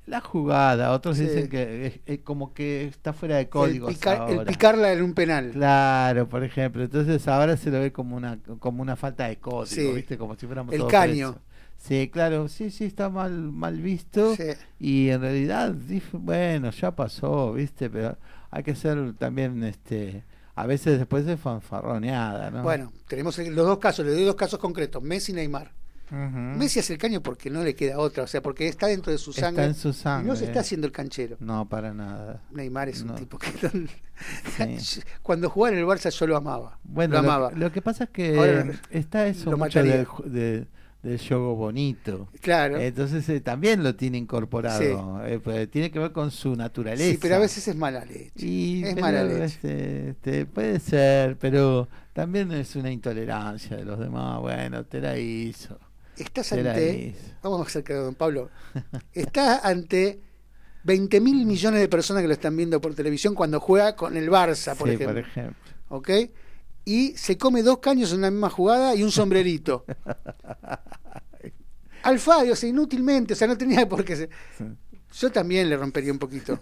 la 0.06 0.22
jugada, 0.22 0.92
otros 0.92 1.18
Sí. 1.18 1.24
dicen 1.24 1.50
que 1.50 1.88
es, 1.88 2.00
es 2.06 2.20
como 2.20 2.54
que 2.54 2.86
está 2.86 3.12
fuera 3.12 3.38
de 3.38 3.50
códigos 3.50 3.90
el, 3.90 3.96
picar- 3.98 4.30
el 4.30 4.38
ahora. 4.40 4.52
picarla 4.52 4.94
en 4.94 5.02
un 5.02 5.14
penal. 5.16 5.50
Claro, 5.52 6.30
por 6.30 6.44
ejemplo. 6.44 6.84
Entonces 6.84 7.28
ahora 7.28 7.58
se 7.58 7.72
lo 7.72 7.80
ve 7.80 7.92
como 7.92 8.16
una 8.16 8.38
como 8.60 8.84
una 8.84 8.96
falta 8.96 9.28
de 9.28 9.38
código, 9.38 9.66
Sí. 9.66 9.92
¿viste? 9.94 10.18
Como 10.18 10.36
si 10.36 10.46
fuéramos 10.46 10.74
El 10.74 10.80
todos 10.82 10.92
caño. 10.92 11.32
presos. 11.34 11.42
Sí, 11.78 12.10
claro, 12.14 12.48
sí, 12.50 12.70
sí, 12.70 12.86
está 12.86 13.10
mal 13.10 13.32
mal 13.52 13.82
visto. 13.82 14.36
Sí. 14.36 14.44
Y 14.80 15.10
en 15.10 15.22
realidad, 15.22 15.74
bueno, 16.14 16.70
ya 16.70 16.92
pasó, 16.96 17.54
¿viste? 17.54 17.90
Pero 17.90 18.16
hay 18.52 18.62
que 18.62 18.76
ser 18.76 19.14
también, 19.14 19.64
este, 19.64 20.24
a 20.56 20.66
veces 20.66 20.98
después 20.98 21.26
de 21.26 21.38
fanfarroneada, 21.38 22.50
¿no? 22.52 22.64
Bueno, 22.64 22.92
tenemos 23.08 23.38
los 23.38 23.66
dos 23.68 23.78
casos, 23.80 24.06
le 24.06 24.14
doy 24.14 24.24
dos 24.24 24.36
casos 24.36 24.60
concretos, 24.60 25.04
Messi 25.04 25.32
y 25.32 25.36
Neymar. 25.36 25.72
Messi 26.12 26.80
hace 26.80 26.94
el 26.94 27.00
caño 27.00 27.20
porque 27.22 27.50
no 27.50 27.64
le 27.64 27.74
queda 27.76 27.98
otra, 27.98 28.24
o 28.24 28.28
sea, 28.28 28.40
porque 28.42 28.68
está 28.68 28.86
dentro 28.88 29.12
de 29.12 29.18
su 29.18 29.32
Está 29.32 29.42
sangre. 29.48 29.66
en 29.66 29.74
su 29.74 29.90
y 29.90 29.94
sangre. 29.94 30.28
no 30.28 30.36
se 30.36 30.46
está 30.46 30.60
haciendo 30.60 30.86
el 30.86 30.94
canchero. 30.94 31.36
No, 31.40 31.68
para 31.68 31.94
nada. 31.96 32.44
Neymar 32.52 32.90
es 32.90 33.02
un 33.02 33.16
tipo 33.16 33.40
que 33.40 33.48
Sí. 34.80 35.02
cuando 35.24 35.50
jugaba 35.50 35.74
en 35.76 35.80
el 35.82 35.86
Barça 35.88 36.12
yo 36.12 36.28
lo 36.28 36.38
amaba. 36.38 36.78
Bueno, 36.84 37.14
lo 37.14 37.20
amaba. 37.20 37.52
lo 37.52 37.72
que 37.72 37.82
pasa 37.82 38.04
es 38.06 38.10
que 38.12 38.38
Ahora 38.38 38.66
está 38.92 39.26
eso 39.28 39.50
lo 39.50 39.58
mucho 39.58 39.80
ju- 39.82 40.24
de- 40.26 40.68
del 41.06 41.20
juego 41.20 41.56
bonito. 41.56 42.28
Claro. 42.42 42.78
Entonces 42.80 43.28
eh, 43.30 43.40
también 43.42 43.84
lo 43.84 43.96
tiene 43.96 44.18
incorporado. 44.18 45.26
eh, 45.26 45.40
pues, 45.44 45.70
tiene 45.70 45.92
que 45.92 46.00
ver 46.00 46.12
con 46.12 46.32
su 46.32 46.56
naturaleza. 46.56 47.12
sí, 47.12 47.18
pero 47.22 47.36
a 47.36 47.40
veces 47.40 47.68
es 47.68 47.76
mala 47.76 48.04
leche. 48.06 48.32
Y, 48.36 48.84
es 48.84 48.96
pero, 48.96 49.02
mala 49.06 49.24
leche. 49.24 49.44
este, 49.46 50.10
este, 50.10 50.46
puede 50.46 50.80
ser, 50.80 51.38
pero 51.38 51.88
también 52.14 52.52
es 52.52 52.76
una 52.76 52.92
intolerancia 52.92 53.78
de 53.78 53.86
los 53.86 54.00
demás. 54.00 54.40
Bueno, 54.42 54.84
te 54.86 55.00
la 55.00 55.18
hizo. 55.18 55.78
Estás 56.18 56.50
Te 56.50 56.60
ante. 56.60 57.16
Vamos 57.44 57.60
a 57.60 57.64
hacer 57.64 57.84
que 57.84 57.94
don 57.94 58.16
Pablo. 58.16 58.50
Estás 59.14 59.64
ante 59.64 60.22
20 60.84 61.20
mil 61.22 61.46
millones 61.46 61.80
de 61.82 61.88
personas 61.90 62.22
que 62.22 62.28
lo 62.28 62.34
están 62.34 62.56
viendo 62.56 62.80
por 62.80 62.96
televisión 62.96 63.36
cuando 63.36 63.60
juega 63.60 63.96
con 63.96 64.16
el 64.18 64.30
Barça, 64.30 64.76
por 64.76 64.88
Sí, 64.88 64.96
ejemplo. 64.96 65.08
por 65.08 65.18
ejemplo. 65.18 65.56
¿Ok? 65.90 66.10
Y 66.86 67.14
se 67.18 67.38
come 67.38 67.64
dos 67.64 67.80
caños 67.80 68.12
en 68.12 68.20
una 68.20 68.32
misma 68.32 68.50
jugada 68.50 68.96
y 68.96 69.04
un 69.04 69.12
sombrerito. 69.12 69.86
Alfadio, 72.04 72.54
o 72.54 72.56
sea, 72.56 72.70
inútilmente, 72.70 73.34
o 73.34 73.36
sea, 73.36 73.48
no 73.48 73.58
tenía 73.58 73.90
por 73.90 74.06
qué. 74.06 74.16
ser. 74.16 74.30
Sí. 74.58 74.64
Yo 75.20 75.32
también 75.32 75.70
le 75.70 75.78
rompería 75.78 76.12
un 76.12 76.20
poquito 76.20 76.60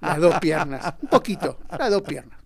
las 0.00 0.18
dos 0.18 0.38
piernas. 0.38 0.94
Un 1.02 1.08
poquito, 1.08 1.58
las 1.78 1.90
dos 1.90 2.02
piernas. 2.02 2.38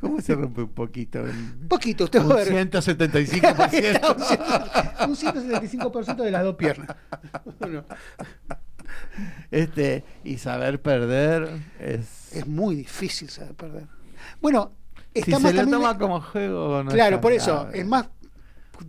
¿Cómo 0.00 0.20
se 0.20 0.34
rompe 0.34 0.62
un 0.62 0.72
poquito? 0.72 1.22
Un 1.22 1.66
poquito, 1.68 2.04
usted 2.04 2.20
Un 2.20 2.30
va 2.30 2.34
a 2.34 2.44
ver. 2.44 2.70
175%. 2.70 4.98
un 5.08 5.16
175% 5.16 6.16
de 6.16 6.30
las 6.30 6.44
dos 6.44 6.56
piernas. 6.56 6.94
Bueno, 7.58 7.84
este, 9.50 10.04
y 10.24 10.36
saber 10.38 10.80
perder 10.82 11.48
es. 11.78 12.32
es 12.32 12.46
muy 12.46 12.74
difícil 12.76 13.30
saber 13.30 13.54
perder. 13.54 13.86
Bueno, 14.40 14.72
si 15.14 15.18
está 15.20 15.36
se 15.36 15.42
más 15.42 15.54
lo 15.54 15.60
también- 15.62 15.80
toma 15.80 15.98
como 15.98 16.20
juego, 16.20 16.82
no 16.84 16.90
Claro, 16.90 17.20
por 17.20 17.32
eso, 17.32 17.62
grave. 17.64 17.80
es 17.80 17.86
más 17.86 18.08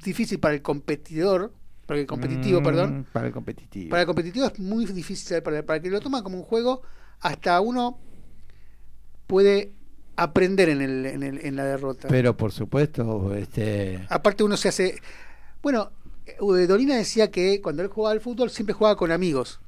difícil 0.03 0.39
para 0.39 0.53
el 0.53 0.61
competidor, 0.61 1.53
para 1.86 1.99
el 1.99 2.05
competitivo, 2.05 2.61
Mm, 2.61 2.63
perdón. 2.63 3.07
Para 3.11 3.28
el 3.28 3.34
competitivo. 3.34 3.89
Para 3.89 4.01
el 4.03 4.05
competitivo 4.07 4.45
es 4.45 4.59
muy 4.59 4.86
difícil. 4.86 5.41
Para 5.41 5.59
el 5.59 5.82
que 5.82 5.89
lo 5.89 5.99
toma 5.99 6.24
como 6.24 6.38
un 6.38 6.43
juego, 6.43 6.82
hasta 7.19 7.59
uno 7.59 7.99
puede 9.28 9.74
aprender 10.15 10.69
en, 10.69 10.82
el, 10.82 11.05
en, 11.05 11.24
el- 11.24 11.45
en 11.45 11.55
la 11.55 11.65
derrota. 11.65 12.07
Pero 12.07 12.36
por 12.38 12.51
supuesto, 12.51 13.34
este. 13.36 14.05
Aparte 14.09 14.43
uno 14.43 14.57
se 14.57 14.69
hace... 14.69 14.99
Bueno, 15.61 15.91
Dolina 16.39 16.95
decía 16.95 17.32
que 17.32 17.61
cuando 17.61 17.82
él 17.82 17.88
jugaba 17.89 18.13
al 18.13 18.22
fútbol 18.22 18.49
siempre 18.49 18.74
jugaba 18.74 18.95
con 18.95 19.11
amigos. 19.11 19.59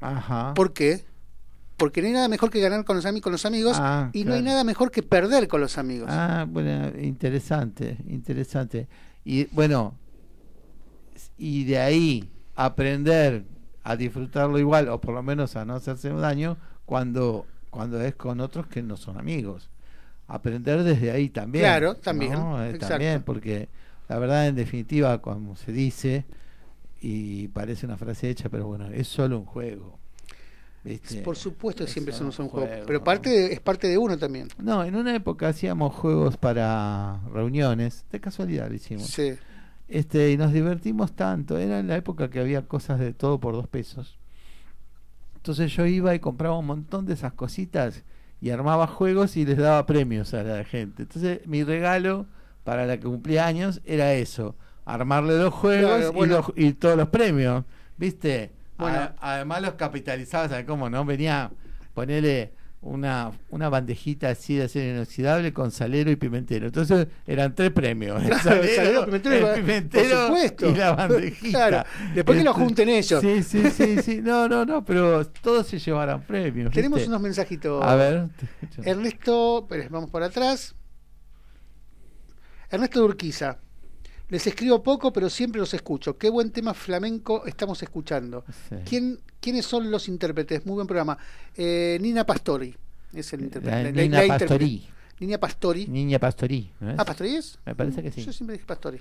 Ajá. 0.00 0.52
¿Por 0.54 0.72
qué? 0.72 1.04
Porque 1.76 2.00
no 2.00 2.06
hay 2.06 2.14
nada 2.14 2.28
mejor 2.28 2.50
que 2.50 2.60
ganar 2.60 2.84
con 2.84 2.96
los, 2.96 3.04
con 3.20 3.32
los 3.32 3.44
amigos 3.44 3.76
Ah, 3.78 4.10
y 4.12 4.24
no 4.24 4.34
hay 4.34 4.42
nada 4.42 4.64
mejor 4.64 4.90
que 4.90 5.02
perder 5.02 5.46
con 5.46 5.60
los 5.60 5.76
amigos. 5.76 6.08
Ah, 6.10 6.46
bueno, 6.48 6.98
interesante, 6.98 7.98
interesante. 8.08 8.88
Y 9.24 9.44
bueno, 9.46 9.94
y 11.36 11.64
de 11.64 11.78
ahí 11.78 12.30
aprender 12.54 13.44
a 13.84 13.96
disfrutarlo 13.96 14.58
igual, 14.58 14.88
o 14.88 15.00
por 15.00 15.14
lo 15.14 15.22
menos 15.22 15.54
a 15.56 15.64
no 15.64 15.74
hacerse 15.74 16.10
un 16.10 16.20
daño, 16.20 16.56
cuando, 16.86 17.46
cuando 17.70 18.00
es 18.00 18.14
con 18.14 18.40
otros 18.40 18.66
que 18.66 18.82
no 18.82 18.96
son 18.96 19.18
amigos. 19.18 19.70
Aprender 20.28 20.82
desde 20.82 21.10
ahí 21.10 21.28
también. 21.28 21.64
Claro, 21.64 21.94
también, 21.94 22.32
¿no? 22.32 22.64
Eh. 22.64 22.78
También, 22.78 23.22
porque 23.22 23.68
la 24.08 24.18
verdad, 24.18 24.48
en 24.48 24.56
definitiva, 24.56 25.20
como 25.20 25.56
se 25.56 25.72
dice, 25.72 26.24
y 27.00 27.48
parece 27.48 27.86
una 27.86 27.96
frase 27.96 28.30
hecha, 28.30 28.48
pero 28.48 28.66
bueno, 28.66 28.86
es 28.88 29.06
solo 29.06 29.38
un 29.38 29.44
juego. 29.44 29.98
Por 31.24 31.36
supuesto 31.36 31.84
Es 31.84 31.90
siempre 31.90 32.14
son, 32.14 32.30
son 32.32 32.48
juegos. 32.48 32.68
juego, 32.70 32.86
Pero 32.86 33.02
parte 33.04 33.28
de- 33.30 33.52
es 33.52 33.60
parte 33.60 33.88
de 33.88 33.98
uno 33.98 34.16
también. 34.16 34.48
No, 34.58 34.84
en 34.84 34.94
una 34.94 35.14
época 35.14 35.48
hacíamos 35.48 35.94
juegos 35.94 36.36
para 36.36 37.20
reuniones, 37.32 38.04
de 38.12 38.20
casualidad 38.20 38.68
lo 38.68 38.74
hicimos. 38.74 39.06
Sí. 39.06 39.34
Este, 39.88 40.32
y 40.32 40.36
nos 40.36 40.52
divertimos 40.52 41.12
tanto, 41.14 41.58
era 41.58 41.78
en 41.78 41.86
la 41.88 41.96
época 41.96 42.28
que 42.30 42.40
había 42.40 42.62
cosas 42.62 42.98
de 42.98 43.12
todo 43.12 43.38
por 43.40 43.54
dos 43.54 43.68
pesos. 43.68 44.18
Entonces 45.36 45.72
yo 45.72 45.86
iba 45.86 46.14
y 46.14 46.18
compraba 46.20 46.58
un 46.58 46.66
montón 46.66 47.06
de 47.06 47.14
esas 47.14 47.32
cositas 47.32 48.02
y 48.40 48.50
armaba 48.50 48.86
juegos 48.86 49.36
y 49.36 49.44
les 49.46 49.58
daba 49.58 49.86
premios 49.86 50.34
a 50.34 50.42
la 50.42 50.64
gente. 50.64 51.02
Entonces 51.02 51.46
mi 51.46 51.62
regalo 51.64 52.26
para 52.64 52.84
la 52.86 52.96
que 52.98 53.04
cumplía 53.06 53.46
años 53.46 53.80
era 53.84 54.12
eso, 54.14 54.56
armarle 54.84 55.38
los 55.38 55.54
juegos 55.54 56.10
Claro, 56.10 56.24
y, 56.24 56.28
los- 56.28 56.52
y 56.56 56.72
todos 56.72 56.96
los 56.96 57.08
premios, 57.08 57.64
¿viste? 57.96 58.50
Bueno. 58.78 58.98
A- 58.98 59.14
además 59.20 59.62
los 59.62 59.74
capitalizaba, 59.74 60.48
¿sabes 60.48 60.64
cómo 60.66 60.88
no? 60.90 61.04
Venía, 61.04 61.50
ponele 61.94 62.52
una, 62.82 63.32
una 63.50 63.68
bandejita 63.68 64.28
así 64.28 64.54
de 64.54 64.64
acero 64.64 64.94
inoxidable 64.94 65.52
con 65.52 65.70
salero 65.72 66.10
y 66.10 66.16
pimentero. 66.16 66.66
Entonces 66.66 67.08
eran 67.26 67.54
tres 67.54 67.70
premios. 67.72 68.22
El 68.22 68.34
salero, 68.34 68.74
salero, 68.76 69.04
pimentero 69.06 69.34
y 69.34 69.38
el 69.42 69.54
pimentero 69.56 70.08
por 70.16 70.26
supuesto. 70.26 70.68
y 70.70 70.74
la 70.74 70.92
bandejita. 70.92 71.68
Claro, 71.68 71.88
después 72.14 72.38
que 72.38 72.44
lo 72.44 72.50
Este, 72.52 72.62
junten 72.62 72.88
ellos. 72.90 73.20
Sí, 73.20 73.42
sí, 73.42 73.70
sí, 73.70 74.02
sí. 74.02 74.20
No, 74.22 74.46
no, 74.48 74.64
no, 74.64 74.84
pero 74.84 75.26
todos 75.26 75.66
se 75.66 75.78
llevarán 75.78 76.22
premios. 76.22 76.72
Tenemos 76.72 76.98
¿viste? 76.98 77.08
unos 77.08 77.22
mensajitos. 77.22 77.82
A 77.82 77.96
ver. 77.96 78.28
Ernesto, 78.84 79.66
vamos 79.90 80.10
por 80.10 80.22
atrás. 80.22 80.74
Ernesto 82.70 83.00
de 83.00 83.04
Urquiza. 83.06 83.58
Les 84.28 84.44
escribo 84.46 84.82
poco, 84.82 85.12
pero 85.12 85.30
siempre 85.30 85.60
los 85.60 85.72
escucho. 85.74 86.18
Qué 86.18 86.28
buen 86.30 86.50
tema 86.50 86.74
flamenco 86.74 87.46
estamos 87.46 87.80
escuchando. 87.82 88.44
Sí. 88.68 88.76
¿Quién, 88.84 89.20
¿Quiénes 89.40 89.66
son 89.66 89.90
los 89.90 90.08
intérpretes? 90.08 90.66
Muy 90.66 90.74
buen 90.74 90.86
programa. 90.88 91.16
Eh, 91.54 91.96
Nina 92.00 92.24
Pastori 92.26 92.74
es 93.12 93.32
el 93.32 93.42
intérprete. 93.42 93.76
La 93.76 93.82
la- 93.84 94.02
Nina 94.02 94.22
la. 94.22 94.38
Pastorí. 94.38 94.88
Niña 95.20 95.38
Pastori. 95.38 95.86
Niña 95.86 96.18
Pastorí. 96.18 96.70
¿no 96.80 96.90
es? 96.90 96.98
Ah, 96.98 97.04
¿Pastori 97.04 97.36
es? 97.36 97.58
Me 97.64 97.74
parece 97.74 98.02
que 98.02 98.10
sí. 98.10 98.24
Yo 98.24 98.32
siempre 98.32 98.54
dije 98.54 98.66
Pastori. 98.66 99.00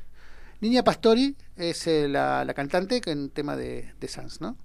Niña 0.61 0.83
Pastori 0.83 1.35
es 1.57 1.87
eh, 1.87 2.07
la, 2.07 2.45
la 2.45 2.53
cantante 2.53 3.01
que 3.01 3.11
en 3.11 3.29
tema 3.31 3.57
de, 3.57 3.93
de 3.99 4.07
Sans, 4.07 4.39
¿no? 4.41 4.55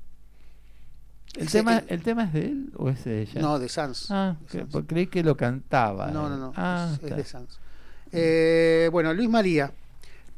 ¿El, 1.36 1.48
tema, 1.50 1.78
el- 1.78 1.84
¿El 1.88 2.02
tema 2.02 2.24
es 2.24 2.32
de 2.34 2.40
él 2.46 2.72
o 2.76 2.88
es 2.90 3.04
de 3.04 3.22
ella? 3.22 3.40
No, 3.40 3.58
de 3.58 3.68
Sans. 3.68 4.10
Ah, 4.10 4.36
De 4.52 4.60
Sans. 4.70 4.84
creí 4.86 5.06
que 5.06 5.22
lo 5.24 5.36
cantaba. 5.36 6.08
No, 6.08 6.28
no, 6.28 6.36
no. 6.36 6.52
Ah, 6.54 6.96
es, 7.02 7.16
de 7.16 7.24
Sans. 7.24 7.58
Eh, 8.12 8.88
bueno, 8.92 9.14
Luis 9.14 9.28
María. 9.28 9.72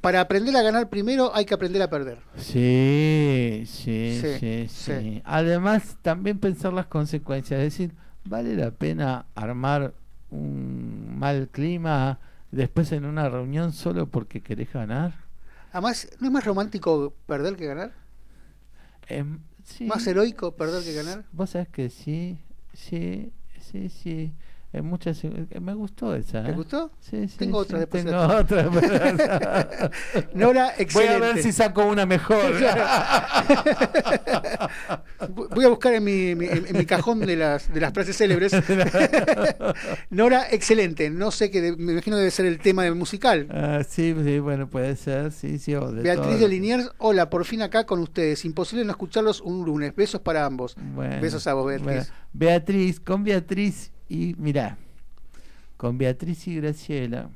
Para 0.03 0.20
aprender 0.20 0.57
a 0.57 0.62
ganar 0.62 0.90
primero 0.90 1.32
hay 1.32 1.44
que 1.44 1.55
aprender 1.55 1.80
a 1.80 1.88
perder. 1.88 2.18
Sí, 2.36 3.62
sí, 3.66 4.18
Sí, 4.20 4.36
sí, 4.40 4.66
sí, 4.68 4.68
sí. 4.68 5.22
Además, 5.24 5.96
también 6.03 6.40
pensar 6.40 6.72
las 6.72 6.86
consecuencias. 6.86 7.61
Es 7.61 7.72
decir, 7.72 7.94
¿vale 8.24 8.57
la 8.57 8.72
pena 8.72 9.26
armar 9.36 9.94
un 10.30 11.16
mal 11.18 11.48
clima 11.53 12.18
después 12.50 12.90
en 12.90 13.05
una 13.05 13.28
reunión 13.28 13.72
solo 13.72 14.09
porque 14.09 14.40
querés 14.40 14.72
ganar? 14.72 15.14
Además, 15.70 16.09
¿no 16.18 16.26
es 16.26 16.32
más 16.32 16.44
romántico 16.44 17.14
perder 17.26 17.55
que 17.55 17.66
ganar? 17.66 17.92
Sí. 19.62 19.84
¿Más 19.84 20.05
heroico 20.05 20.57
perder 20.57 20.82
que 20.82 20.94
ganar? 20.94 21.24
Vos 21.30 21.50
sabés 21.50 21.68
que 21.68 21.90
sí. 21.90 22.40
sí, 22.72 23.32
sí, 23.61 23.88
sí. 23.88 24.32
En 24.75 24.87
muchas, 24.87 25.23
eh, 25.23 25.31
me 25.61 25.75
gustó 25.75 26.14
esa. 26.14 26.43
¿Te 26.45 26.51
¿eh? 26.51 26.55
gustó? 26.55 26.91
Sí, 26.99 27.29
sí, 27.29 27.37
Tengo 27.37 27.59
sí, 27.62 27.66
otra 27.66 27.79
después 27.81 28.05
Tengo 28.07 28.27
de- 28.27 28.35
otra. 28.37 28.70
pero- 28.70 29.91
Nora, 30.35 30.73
Voy 30.73 30.75
excelente. 30.79 31.14
a 31.14 31.18
ver 31.35 31.43
si 31.43 31.53
saco 31.53 31.85
una 31.85 32.07
mejor. 32.07 32.43
Voy 35.55 35.64
a 35.64 35.68
buscar 35.68 35.95
en 35.95 36.05
mi, 36.05 36.35
mi- 36.35 36.47
en 36.47 36.77
mi 36.77 36.87
cajón 36.87 37.20
de 37.20 37.37
las, 37.37 37.73
de 37.73 37.81
las 37.81 37.93
frases 37.93 38.16
célebres. 38.16 38.53
Nora, 40.11 40.47
excelente. 40.51 41.11
No 41.11 41.31
sé 41.31 41.51
qué, 41.51 41.75
me 41.77 41.93
imagino 41.93 42.16
debe 42.16 42.31
ser 42.31 42.47
el 42.47 42.59
tema 42.59 42.85
del 42.85 42.95
musical. 42.95 43.47
Ah, 43.51 43.81
sí, 43.87 44.14
sí, 44.25 44.39
bueno, 44.39 44.68
puede 44.68 44.97
ser, 44.97 45.33
sí, 45.33 45.59
sí. 45.59 45.73
de 45.73 45.81
Beatriz 46.03 46.27
todo. 46.29 46.39
de 46.39 46.49
Liniers, 46.49 46.91
hola, 46.99 47.29
por 47.31 47.45
fin 47.45 47.62
acá 47.62 47.85
con 47.85 48.01
ustedes. 48.01 48.45
Imposible 48.45 48.85
no 48.85 48.91
escucharlos 48.93 49.41
un 49.41 49.64
lunes. 49.64 49.95
Besos 49.95 50.20
para 50.23 50.45
ambos. 50.45 50.75
Bueno, 50.95 51.20
Besos 51.20 51.47
a 51.47 51.55
vos, 51.55 51.66
Beatriz. 51.66 51.85
bueno, 51.87 52.05
Beatriz, 52.33 53.01
con 53.01 53.25
Beatriz 53.25 53.91
y 54.13 54.35
mirá, 54.37 54.77
con 55.79 55.97
Beatriz 55.97 56.47
y 56.47 56.57
Graciela 56.57 57.31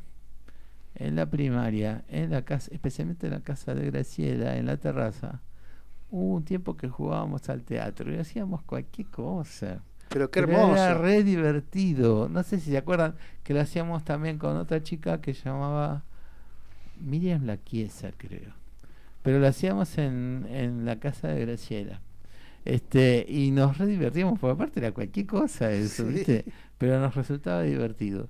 en 0.95 1.17
la 1.17 1.25
primaria, 1.25 2.05
en 2.11 2.31
la 2.31 2.43
casa, 2.43 2.71
especialmente 2.71 3.29
en 3.29 3.33
la 3.33 3.41
casa 3.41 3.75
de 3.75 3.87
Graciela, 3.91 4.59
en 4.59 4.67
la 4.67 4.77
terraza, 4.77 5.41
hubo 6.11 6.35
un 6.35 6.45
tiempo 6.45 6.77
que 6.77 6.91
jugábamos 6.91 7.49
al 7.49 7.63
teatro 7.63 8.13
y 8.13 8.19
hacíamos 8.19 8.63
cualquier 8.63 9.07
cosa. 9.07 9.81
Pero 10.11 10.31
qué 10.31 10.43
Pero 10.43 10.53
hermoso. 10.53 10.75
Era 10.75 10.99
re 10.99 11.25
divertido. 11.25 12.29
No 12.29 12.43
sé 12.43 12.61
si 12.61 12.71
se 12.73 12.77
acuerdan 12.77 13.15
que 13.43 13.55
lo 13.55 13.63
hacíamos 13.63 14.05
también 14.05 14.37
con 14.37 14.59
otra 14.59 14.83
chica 14.83 15.23
que 15.23 15.33
llamaba 15.33 16.05
Miriam 17.01 17.47
Laquiesa, 17.47 18.11
creo. 18.19 18.53
Pero 19.23 19.39
lo 19.39 19.47
hacíamos 19.47 19.97
en, 19.97 20.47
en 20.51 20.85
la 20.85 21.01
casa 21.01 21.29
de 21.29 21.41
Graciela. 21.41 22.03
Este, 22.67 23.25
y 23.29 23.53
nos 23.53 23.79
re 23.79 23.87
divertíamos, 23.87 24.39
porque 24.41 24.55
aparte 24.55 24.81
era 24.81 24.91
cualquier 24.93 25.27
cosa 25.27 25.71
eso, 25.73 26.05
Sí. 26.09 26.13
¿viste? 26.15 26.45
Pero 26.79 26.99
nos 27.01 27.15
resultaba 27.15 27.63
divertido. 27.63 28.29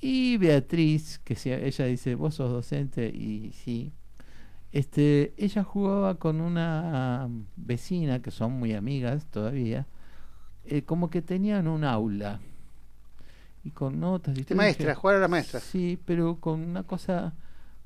Y 0.00 0.36
Beatriz, 0.36 1.18
que 1.24 1.34
si- 1.34 1.50
ella 1.50 1.86
dice, 1.86 2.14
vos 2.14 2.34
sos 2.34 2.50
docente, 2.52 3.06
y 3.08 3.52
sí, 3.52 3.90
este, 4.70 5.32
ella 5.38 5.64
jugaba 5.64 6.16
con 6.16 6.42
una 6.42 7.26
vecina, 7.56 8.20
que 8.20 8.30
son 8.30 8.52
muy 8.52 8.74
amigas 8.74 9.26
todavía, 9.30 9.86
eh, 10.66 10.82
como 10.82 11.08
que 11.08 11.22
tenían 11.22 11.66
un 11.66 11.84
aula. 11.84 12.40
Y 13.64 13.70
con 13.70 13.98
notas. 13.98 14.34
¿viste? 14.34 14.52
De 14.52 14.58
maestra, 14.58 14.94
jugar 14.94 15.16
a 15.16 15.20
la 15.20 15.28
maestra. 15.28 15.58
Sí, 15.58 15.98
pero 16.04 16.36
con 16.38 16.60
una 16.60 16.82
cosa... 16.82 17.32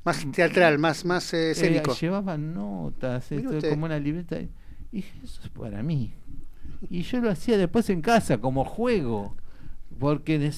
Más 0.04 0.26
teatral, 0.32 0.78
más, 0.78 1.04
más 1.04 1.32
eh, 1.34 1.48
eh, 1.48 1.50
escénico. 1.52 1.94
llevaban 1.94 2.52
notas, 2.52 3.30
esto, 3.30 3.60
como 3.68 3.84
una 3.84 3.98
libreta. 4.00 4.38
Y 4.92 5.04
eso 5.22 5.42
es 5.42 5.48
para 5.50 5.82
mí. 5.82 6.12
Y 6.90 7.02
yo 7.02 7.20
lo 7.20 7.30
hacía 7.30 7.58
después 7.58 7.90
en 7.90 8.02
casa, 8.02 8.38
como 8.38 8.64
juego. 8.64 9.36
Porque 9.98 10.52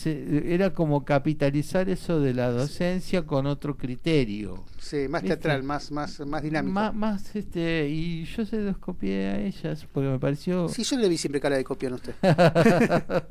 era 0.46 0.74
como 0.74 1.04
capitalizar 1.04 1.88
eso 1.88 2.20
de 2.20 2.34
la 2.34 2.50
docencia 2.50 3.22
con 3.22 3.46
otro 3.46 3.76
criterio. 3.76 4.64
Sí, 4.82 5.06
más 5.08 5.22
teatral, 5.22 5.62
más, 5.62 5.92
más, 5.92 6.20
más 6.26 6.42
dinámico. 6.42 6.72
Má- 6.72 6.90
más 6.90 7.36
este 7.36 7.86
y 7.88 8.24
yo 8.24 8.46
se 8.46 8.56
los 8.62 8.78
copié 8.78 9.26
a 9.28 9.38
ellas 9.38 9.86
porque 9.92 10.08
me 10.08 10.18
pareció 10.18 10.68
Sí, 10.70 10.82
yo 10.84 10.96
le 10.96 11.06
vi 11.08 11.18
siempre 11.18 11.38
cara 11.38 11.56
de 11.56 11.64
copión 11.64 11.92
a 11.92 11.96
usted. 11.96 12.14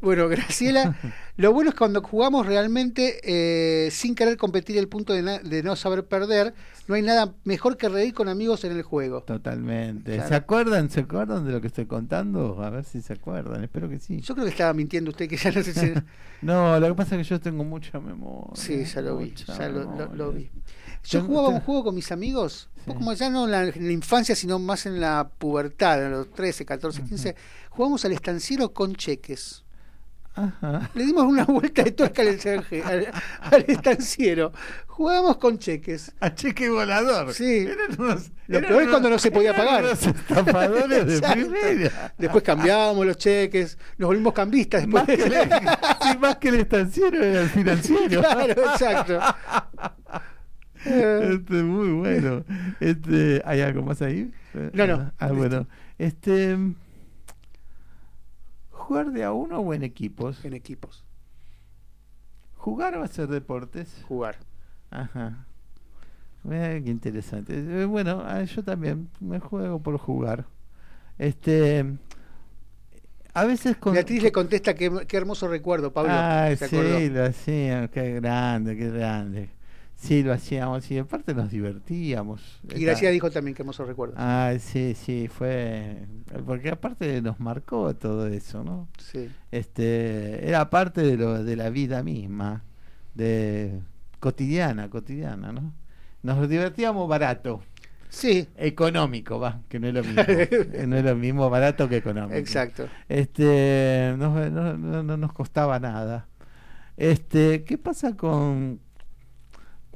bueno, 0.00 0.28
Graciela, 0.28 0.96
lo 1.36 1.52
bueno 1.52 1.70
es 1.70 1.76
cuando 1.76 2.02
jugamos 2.02 2.46
realmente 2.46 3.20
eh, 3.24 3.90
sin 3.90 4.14
querer 4.14 4.36
competir 4.36 4.78
el 4.78 4.88
punto 4.88 5.12
de, 5.12 5.62
no 5.62 5.76
saber 5.76 6.04
perder, 6.06 6.54
no 6.86 6.94
hay 6.94 7.02
nada 7.02 7.34
mejor 7.44 7.76
que 7.76 7.88
reír 7.88 8.14
con 8.14 8.28
amigos 8.28 8.64
en 8.64 8.72
el 8.72 8.82
juego. 8.82 9.22
totalmente 9.22 10.14
Claro. 10.14 10.28
se 10.28 10.34
acuerdan 10.34 10.90
se 10.90 11.00
acuerdan 11.00 11.44
de 11.46 11.52
lo 11.52 11.60
que 11.60 11.66
estoy 11.68 11.86
contando 11.86 12.62
a 12.62 12.70
ver 12.70 12.84
si 12.84 13.00
se 13.02 13.14
acuerdan 13.14 13.64
espero 13.64 13.88
que 13.88 13.98
sí 13.98 14.20
Yo 14.20 14.34
creo 14.34 14.44
que 14.44 14.52
estaba 14.52 14.72
mintiendo 14.74 15.10
usted, 15.10 15.28
que 15.28 15.36
ya 15.36 15.50
no 15.50 15.62
sé 15.62 15.72
si... 15.72 15.92
no 16.42 16.78
lo 16.78 16.88
que 16.88 16.94
pasa 16.94 17.16
es 17.16 17.26
que 17.26 17.34
yo 17.34 17.40
tengo 17.40 17.64
mucha 17.64 17.98
memoria 17.98 18.54
Sí, 18.54 18.84
ya 18.84 19.00
lo 19.00 19.16
vi, 19.18 19.32
ya 19.34 19.68
lo, 19.68 20.14
lo-. 20.14 20.25
Lo 20.26 20.32
vi. 20.32 20.50
Yo 21.04 21.20
Tengo- 21.20 21.26
jugaba 21.28 21.48
un 21.48 21.60
juego 21.60 21.84
con 21.84 21.94
mis 21.94 22.10
amigos, 22.10 22.68
un 22.78 22.82
Sí. 22.82 22.90
poco 22.90 23.00
más 23.00 23.18
ya 23.18 23.30
no 23.30 23.44
en 23.44 23.50
la, 23.52 23.62
en 23.64 23.86
la 23.86 23.92
infancia, 23.92 24.34
sino 24.34 24.58
más 24.58 24.86
en 24.86 25.00
la 25.00 25.30
pubertad, 25.38 26.04
en 26.04 26.10
los 26.12 26.32
13, 26.32 26.64
14, 26.64 27.02
15. 27.02 27.36
Jugamos 27.70 28.04
al 28.04 28.12
estanciero 28.12 28.72
con 28.72 28.94
cheques. 28.96 29.62
Ajá. 30.36 30.90
Le 30.94 31.04
dimos 31.06 31.24
una 31.24 31.44
vuelta 31.44 31.82
de 31.82 31.92
tuerca 31.92 32.22
al, 32.22 32.28
al, 32.84 33.06
al 33.40 33.64
estanciero. 33.68 34.52
Jugábamos 34.86 35.38
con 35.38 35.58
cheques. 35.58 36.14
a 36.20 36.34
cheque 36.34 36.68
volador 36.70 37.32
Sí. 37.34 37.66
Eran 37.66 37.98
unos- 38.00 38.30
Lo 38.46 38.58
eran 38.58 38.68
peor 38.70 38.82
es 38.82 38.88
cuando 38.88 39.10
no 39.10 39.18
se 39.18 39.30
podía 39.30 39.54
pagar. 39.56 39.84
unos 39.84 40.06
estafadores 40.06 41.06
de 41.06 41.20
primera 41.32 42.14
Después 42.18 42.44
cambiábamos 42.44 43.04
los 43.06 43.16
cheques, 43.16 43.76
nos 43.98 44.08
volvimos 44.08 44.32
cambistas 44.34 44.82
después. 44.82 45.06
más 45.06 45.16
que, 45.16 45.22
el, 45.24 45.32
sí, 46.12 46.18
más 46.18 46.36
que 46.36 46.48
el 46.48 46.54
estanciero 46.56 47.22
era 47.22 47.40
el 47.42 47.48
financiero 47.48 48.20
claro, 48.22 48.52
exacto. 48.52 49.20
Este, 50.84 51.54
muy 51.64 51.88
bueno. 51.98 52.44
Este, 52.78 53.42
¿Hay 53.44 53.60
algo 53.60 53.82
más 53.82 54.02
ahí? 54.02 54.30
No, 54.72 54.86
no, 54.86 55.12
Ah, 55.18 55.28
bueno. 55.32 55.66
Este, 55.98 56.56
jugar 58.86 59.10
de 59.12 59.24
a 59.24 59.32
uno 59.32 59.58
o 59.60 59.74
en 59.74 59.82
equipos. 59.82 60.44
en 60.44 60.54
equipos, 60.54 61.04
Jugar 62.56 62.96
o 62.96 63.02
hacer 63.02 63.28
deportes. 63.28 64.02
jugar. 64.08 64.36
Ajá. 64.90 65.46
Mira 66.42 66.80
qué 66.80 66.90
interesante. 66.90 67.54
Eh, 67.54 67.84
Bueno, 67.86 68.22
ah, 68.24 68.42
yo 68.44 68.62
también 68.62 69.08
me 69.20 69.38
juego 69.40 69.80
por 69.80 69.98
jugar. 69.98 70.46
Este, 71.18 71.84
a 73.34 73.44
veces 73.44 73.76
con 73.76 73.92
Beatriz 73.94 74.22
le 74.22 74.32
contesta 74.32 74.74
qué, 74.74 75.04
qué 75.08 75.16
hermoso 75.16 75.48
recuerdo, 75.48 75.92
Pablo. 75.92 76.12
Ay, 76.12 76.56
¿se 76.56 76.66
acordó? 76.66 76.98
sí, 76.98 77.08
lo 77.10 77.24
hacíamos, 77.24 77.90
qué 77.90 78.14
grande, 78.14 78.76
qué 78.76 78.90
grande. 78.90 79.50
Sí, 79.98 80.22
lo 80.22 80.32
hacíamos 80.34 80.90
y 80.90 80.98
aparte 80.98 81.32
nos 81.34 81.50
divertíamos. 81.50 82.60
Y 82.74 82.84
Graciela 82.84 83.10
dijo 83.12 83.30
también 83.30 83.54
qué 83.54 83.62
hermoso 83.62 83.84
recuerdo. 83.86 84.14
Ay, 84.18 84.58
sí, 84.58 84.94
sí, 84.94 85.26
fue. 85.28 86.06
Porque 86.44 86.68
aparte 86.68 87.22
nos 87.22 87.40
marcó 87.40 87.94
todo 87.96 88.26
eso, 88.26 88.62
¿no? 88.62 88.88
Sí. 88.98 89.30
Este, 89.50 90.46
era 90.46 90.68
parte 90.68 91.00
de, 91.02 91.16
lo, 91.16 91.42
de 91.42 91.56
la 91.56 91.70
vida 91.70 92.02
misma, 92.02 92.62
de 93.14 93.80
cotidiana, 94.20 94.90
cotidiana, 94.90 95.50
¿no? 95.52 95.72
Nos 96.22 96.46
divertíamos 96.48 97.08
barato, 97.08 97.62
Sí, 98.08 98.46
económico, 98.56 99.40
va, 99.40 99.60
que 99.68 99.80
no 99.80 99.88
es 99.88 99.94
lo 99.94 100.02
mismo. 100.04 100.22
No 100.86 100.96
es 100.96 101.04
lo 101.04 101.16
mismo 101.16 101.50
barato 101.50 101.88
que 101.88 101.96
económico. 101.96 102.36
exacto. 102.36 102.88
Este, 103.08 104.14
no, 104.18 104.48
no, 104.50 104.76
no- 104.76 105.02
no 105.02 105.16
nos 105.16 105.32
costaba 105.32 105.80
nada. 105.80 106.28
Este, 106.96 107.64
¿qué 107.64 107.76
pasa 107.78 108.16
con 108.16 108.80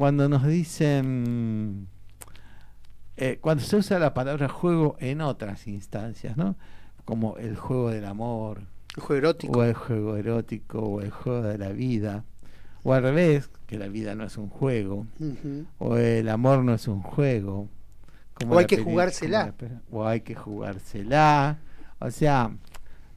cuando 0.00 0.30
nos 0.30 0.46
dicen 0.46 1.86
eh, 3.18 3.36
cuando 3.42 3.62
se 3.62 3.76
usa 3.76 3.98
la 3.98 4.14
palabra 4.14 4.48
juego 4.48 4.96
en 4.98 5.20
otras 5.20 5.66
instancias, 5.66 6.38
¿no? 6.38 6.56
Como 7.04 7.36
el 7.36 7.54
juego 7.54 7.90
del 7.90 8.06
amor, 8.06 8.62
El 8.96 9.02
juego 9.02 9.18
erótico. 9.18 9.58
o 9.58 9.62
el 9.62 9.74
juego 9.74 10.16
erótico, 10.16 10.78
o 10.80 11.00
el 11.02 11.10
juego 11.10 11.42
de 11.42 11.58
la 11.58 11.68
vida, 11.68 12.24
o 12.82 12.94
al 12.94 13.02
revés, 13.02 13.50
que 13.66 13.78
la 13.78 13.88
vida 13.88 14.14
no 14.14 14.24
es 14.24 14.38
un 14.38 14.48
juego, 14.48 15.06
o 15.78 15.96
el 15.98 16.30
amor 16.30 16.64
no 16.64 16.72
es 16.72 16.88
un 16.88 17.02
juego. 17.02 17.68
como 18.32 18.54
O 18.54 18.58
hay 18.58 18.64
que 18.64 18.78
jugársela. 18.78 19.54
O 19.90 20.06
hay 20.06 20.22
que 20.22 20.34
jugársela. 20.34 21.58
O 21.98 22.10
sea, 22.10 22.56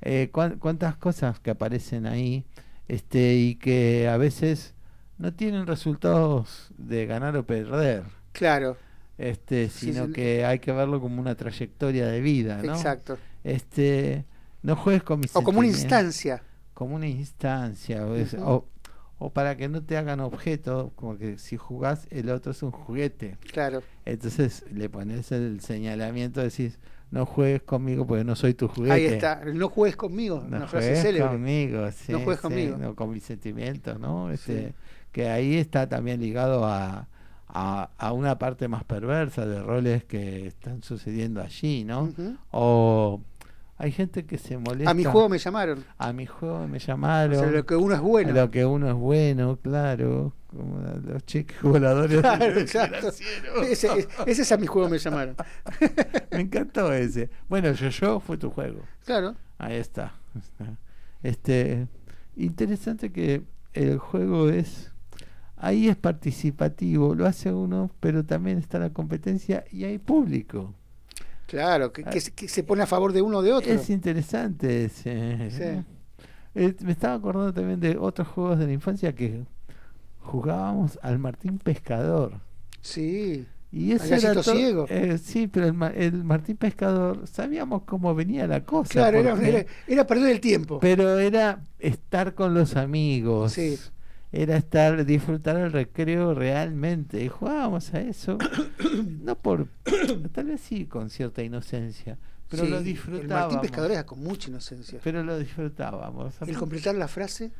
eh, 0.01 0.27
cuán- 0.33 0.59
cuántas 0.59 0.97
cosas 0.97 1.39
que 1.39 1.51
aparecen 1.51 2.05
ahí 2.07 2.43
este 2.89 3.35
y 3.35 3.55
que 3.55 4.09
a 4.09 4.17
veces 4.17 4.75
no 5.17 5.33
tienen 5.33 5.67
resultados 5.67 6.71
de 6.77 7.05
ganar 7.05 7.35
o 7.37 7.45
perder. 7.45 8.03
Claro, 8.31 8.77
Este, 9.17 9.69
sino 9.69 10.07
sí. 10.07 10.13
que 10.13 10.45
hay 10.45 10.59
que 10.59 10.71
verlo 10.71 10.99
como 10.99 11.21
una 11.21 11.35
trayectoria 11.35 12.07
de 12.07 12.19
vida, 12.21 12.61
¿no? 12.63 12.73
exacto. 12.73 13.17
Este, 13.43 14.25
no 14.63 14.75
juegues 14.75 15.03
con 15.03 15.19
mis 15.19 15.35
O 15.35 15.43
como 15.43 15.59
una 15.59 15.67
instancia. 15.67 16.41
como 16.73 16.95
una 16.95 17.07
instancia 17.07 18.05
o, 18.07 18.15
es- 18.15 18.33
o, 18.33 18.67
o 19.19 19.29
para 19.31 19.55
que 19.55 19.69
no 19.69 19.83
te 19.83 19.97
hagan 19.97 20.19
objeto, 20.19 20.91
como 20.95 21.17
que 21.17 21.37
si 21.37 21.57
jugás 21.57 22.07
el 22.09 22.29
otro 22.29 22.51
es 22.51 22.63
un 22.63 22.71
juguete. 22.71 23.37
Claro. 23.51 23.83
Entonces 24.05 24.65
le 24.71 24.89
pones 24.89 25.31
el 25.31 25.61
señalamiento, 25.61 26.41
decís, 26.41 26.79
no 27.11 27.25
juegues 27.27 27.61
conmigo 27.61 28.07
porque 28.07 28.23
no 28.23 28.35
soy 28.35 28.55
tu 28.55 28.67
juguete. 28.67 28.93
Ahí 28.93 29.05
está. 29.05 29.43
No 29.45 29.69
juegues 29.69 29.95
conmigo. 29.95 30.39
No 30.49 30.57
una 30.57 30.67
frase 30.67 30.87
juegues 30.87 31.01
célebre. 31.03 31.29
conmigo, 31.29 31.91
sí, 31.91 32.11
No 32.11 32.19
juegues 32.21 32.37
sí, 32.39 32.41
conmigo. 32.41 32.77
no, 32.77 32.95
con 32.95 33.11
mis 33.11 33.23
sentimientos, 33.23 33.99
¿no? 33.99 34.31
Este, 34.31 34.69
Sí. 34.69 34.73
Que 35.13 35.29
ahí 35.29 35.55
está 35.55 35.87
también 35.87 36.19
ligado 36.19 36.65
a, 36.65 37.07
a, 37.47 37.89
a 37.97 38.11
una 38.11 38.37
parte 38.37 38.67
más 38.67 38.83
perversa 38.83 39.45
de 39.45 39.61
roles 39.61 40.03
que 40.03 40.47
están 40.47 40.83
sucediendo 40.83 41.39
allí, 41.41 41.85
¿no? 41.85 42.11
O 42.51 43.21
hay 43.77 43.91
gente 43.91 44.25
que 44.25 44.37
se 44.37 44.57
molesta. 44.57 44.91
A 44.91 44.93
mi 44.93 45.03
juego 45.03 45.29
me 45.29 45.37
llamaron. 45.37 45.83
A 45.97 46.13
mi 46.13 46.25
juego 46.25 46.67
me 46.67 46.77
O 46.77 46.79
llamaron. 46.79 47.39
sea, 47.39 47.51
lo 47.51 47.65
que 47.65 47.75
uno 47.75 47.95
es 47.95 48.01
bueno. 48.01 48.29
A 48.31 48.33
lo 48.33 48.51
que 48.51 48.65
uno 48.65 48.87
es 48.89 48.95
bueno, 48.95 49.57
claro. 49.61 50.33
Como 50.47 50.79
los 51.05 51.25
cheques 51.25 51.59
voladores. 51.63 52.21
Claro, 52.21 52.45
exacto. 52.59 53.09
Ese, 53.63 54.07
ese 54.27 54.41
es 54.43 54.51
a 54.51 54.57
mi 54.57 54.67
juego 54.67 54.87
me 54.89 54.99
llamaron. 54.99 55.35
Me 56.31 56.41
encantó 56.41 56.93
ese. 56.93 57.29
Bueno, 57.49 57.71
yo, 57.73 57.89
yo 57.89 58.19
fue 58.19 58.37
tu 58.37 58.49
juego. 58.51 58.81
Claro. 59.05 59.35
Ahí 59.57 59.75
está. 59.77 60.13
Este, 61.23 61.87
interesante 62.35 63.11
que 63.11 63.43
el 63.73 63.97
juego 63.97 64.49
es 64.49 64.92
ahí 65.63 65.87
es 65.87 65.95
participativo, 65.95 67.15
lo 67.15 67.25
hace 67.25 67.51
uno, 67.51 67.89
pero 67.99 68.23
también 68.25 68.57
está 68.57 68.79
la 68.79 68.91
competencia 68.91 69.63
y 69.71 69.83
hay 69.85 69.97
público. 69.97 70.73
Claro, 71.47 71.91
que, 71.93 72.03
que 72.03 72.19
se- 72.21 72.31
que 72.31 72.47
se 72.47 72.63
pone 72.63 72.83
a 72.83 72.87
favor 72.87 73.13
de 73.13 73.21
uno 73.21 73.37
o 73.39 73.41
de 73.41 73.53
otro. 73.53 73.71
Es 73.71 73.89
interesante 73.89 74.85
ese. 74.85 75.49
Sí. 75.51 75.85
Eh, 76.55 76.75
me 76.83 76.91
estaba 76.91 77.15
acordando 77.15 77.53
también 77.53 77.79
de 77.79 77.97
otros 77.97 78.27
juegos 78.27 78.59
de 78.59 78.65
la 78.67 78.73
infancia 78.73 79.13
que 79.13 79.43
jugábamos 80.19 80.99
al 81.01 81.19
Martín 81.19 81.59
Pescador. 81.59 82.39
Sí. 82.81 83.45
Y 83.71 83.91
ese 83.93 84.07
era 84.15 84.19
Gallito 84.33 84.43
to- 84.43 84.55
Ciego. 84.55 84.85
eh, 84.89 85.17
sí, 85.17 85.47
pero 85.47 85.65
el, 85.65 85.73
Ma- 85.73 85.87
el 85.89 86.23
Martín 86.23 86.57
Pescador 86.57 87.25
sabíamos 87.27 87.83
cómo 87.83 88.13
venía 88.13 88.45
la 88.45 88.63
cosa. 88.63 88.91
Claro, 88.93 89.23
porque- 89.31 89.49
era, 89.49 89.65
era 89.87 90.07
perder 90.07 90.29
el 90.31 90.39
tiempo. 90.39 90.79
pero 90.79 91.17
era 91.17 91.63
estar 91.79 92.35
con 92.35 92.53
los 92.53 92.75
amigos. 92.75 93.53
Sí. 93.53 93.79
Era 94.35 94.57
estar, 94.57 95.05
disfrutar 95.05 95.57
el 95.57 95.71
recreo 95.71 96.33
realmente. 96.33 97.23
Y 97.23 97.29
jugábamos 97.29 97.93
a 97.93 98.01
eso. 98.01 98.37
no 99.23 99.35
por. 99.37 99.67
Tal 100.31 100.45
vez 100.47 100.59
sí 100.61 100.85
con 100.87 101.09
cierta 101.11 101.43
inocencia. 101.43 102.17
Pero 102.49 102.65
Sí, 102.65 102.69
lo 102.71 102.77
El 102.79 102.83
disfrutábamos. 102.83 103.53
Martín 103.53 103.61
Pescador 103.61 103.91
era 103.91 104.05
con 104.07 104.19
mucha 104.23 104.49
inocencia. 104.49 104.99
Pero 105.03 105.23
lo 105.23 105.37
disfrutábamos. 105.37 106.33
El 106.41 106.57
completar 106.57 106.95
la 106.95 107.07
frase, 107.07 107.51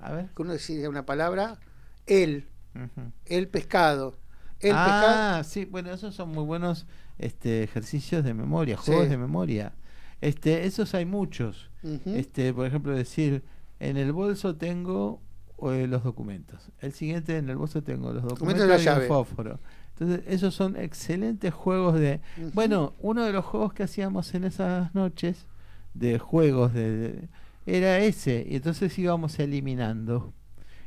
A 0.00 0.12
ver. 0.12 0.26
que 0.36 0.42
uno 0.42 0.52
decía 0.52 0.88
una 0.88 1.04
palabra, 1.04 1.58
el, 2.06 2.46
Ujú. 2.76 3.10
el 3.26 3.48
pescado. 3.48 4.16
El 4.60 4.70
pescado. 4.70 5.06
ah, 5.38 5.42
sí, 5.44 5.64
bueno, 5.64 5.92
esos 5.92 6.14
son 6.14 6.30
muy 6.30 6.44
buenos 6.44 6.86
este, 7.18 7.62
ejercicios 7.64 8.24
de 8.24 8.34
memoria, 8.34 8.76
juegos 8.76 9.04
Sí. 9.04 9.10
de 9.10 9.16
memoria. 9.18 9.72
Este, 10.20 10.64
esos 10.66 10.94
hay 10.94 11.04
muchos. 11.06 11.70
Este, 12.06 12.52
por 12.54 12.66
ejemplo, 12.66 12.92
decir, 12.96 13.42
en 13.80 13.96
el 13.96 14.12
bolso 14.12 14.56
tengo 14.56 15.20
eh, 15.62 15.86
los 15.86 16.04
documentos. 16.04 16.70
El 16.80 16.92
siguiente, 16.92 17.36
en 17.36 17.48
el 17.48 17.56
bolso 17.56 17.82
tengo 17.82 18.12
los 18.12 18.22
Documentos 18.22 18.66
documentos 18.66 18.84
de 18.84 18.90
la 18.98 19.04
y 19.04 19.08
fósforo. 19.08 19.60
Entonces, 19.98 20.22
esos 20.28 20.54
son 20.54 20.76
excelentes 20.76 21.52
juegos 21.52 21.98
de... 21.98 22.20
Bueno, 22.54 22.94
uno 23.00 23.24
de 23.24 23.32
los 23.32 23.44
juegos 23.44 23.72
que 23.72 23.82
hacíamos 23.82 24.32
en 24.34 24.44
esas 24.44 24.94
noches 24.94 25.46
de 25.94 26.18
juegos 26.20 26.72
de, 26.72 26.90
de- 26.98 27.28
era 27.66 27.98
ese, 27.98 28.46
y 28.48 28.56
entonces 28.56 28.96
íbamos 28.98 29.38
eliminando. 29.40 30.32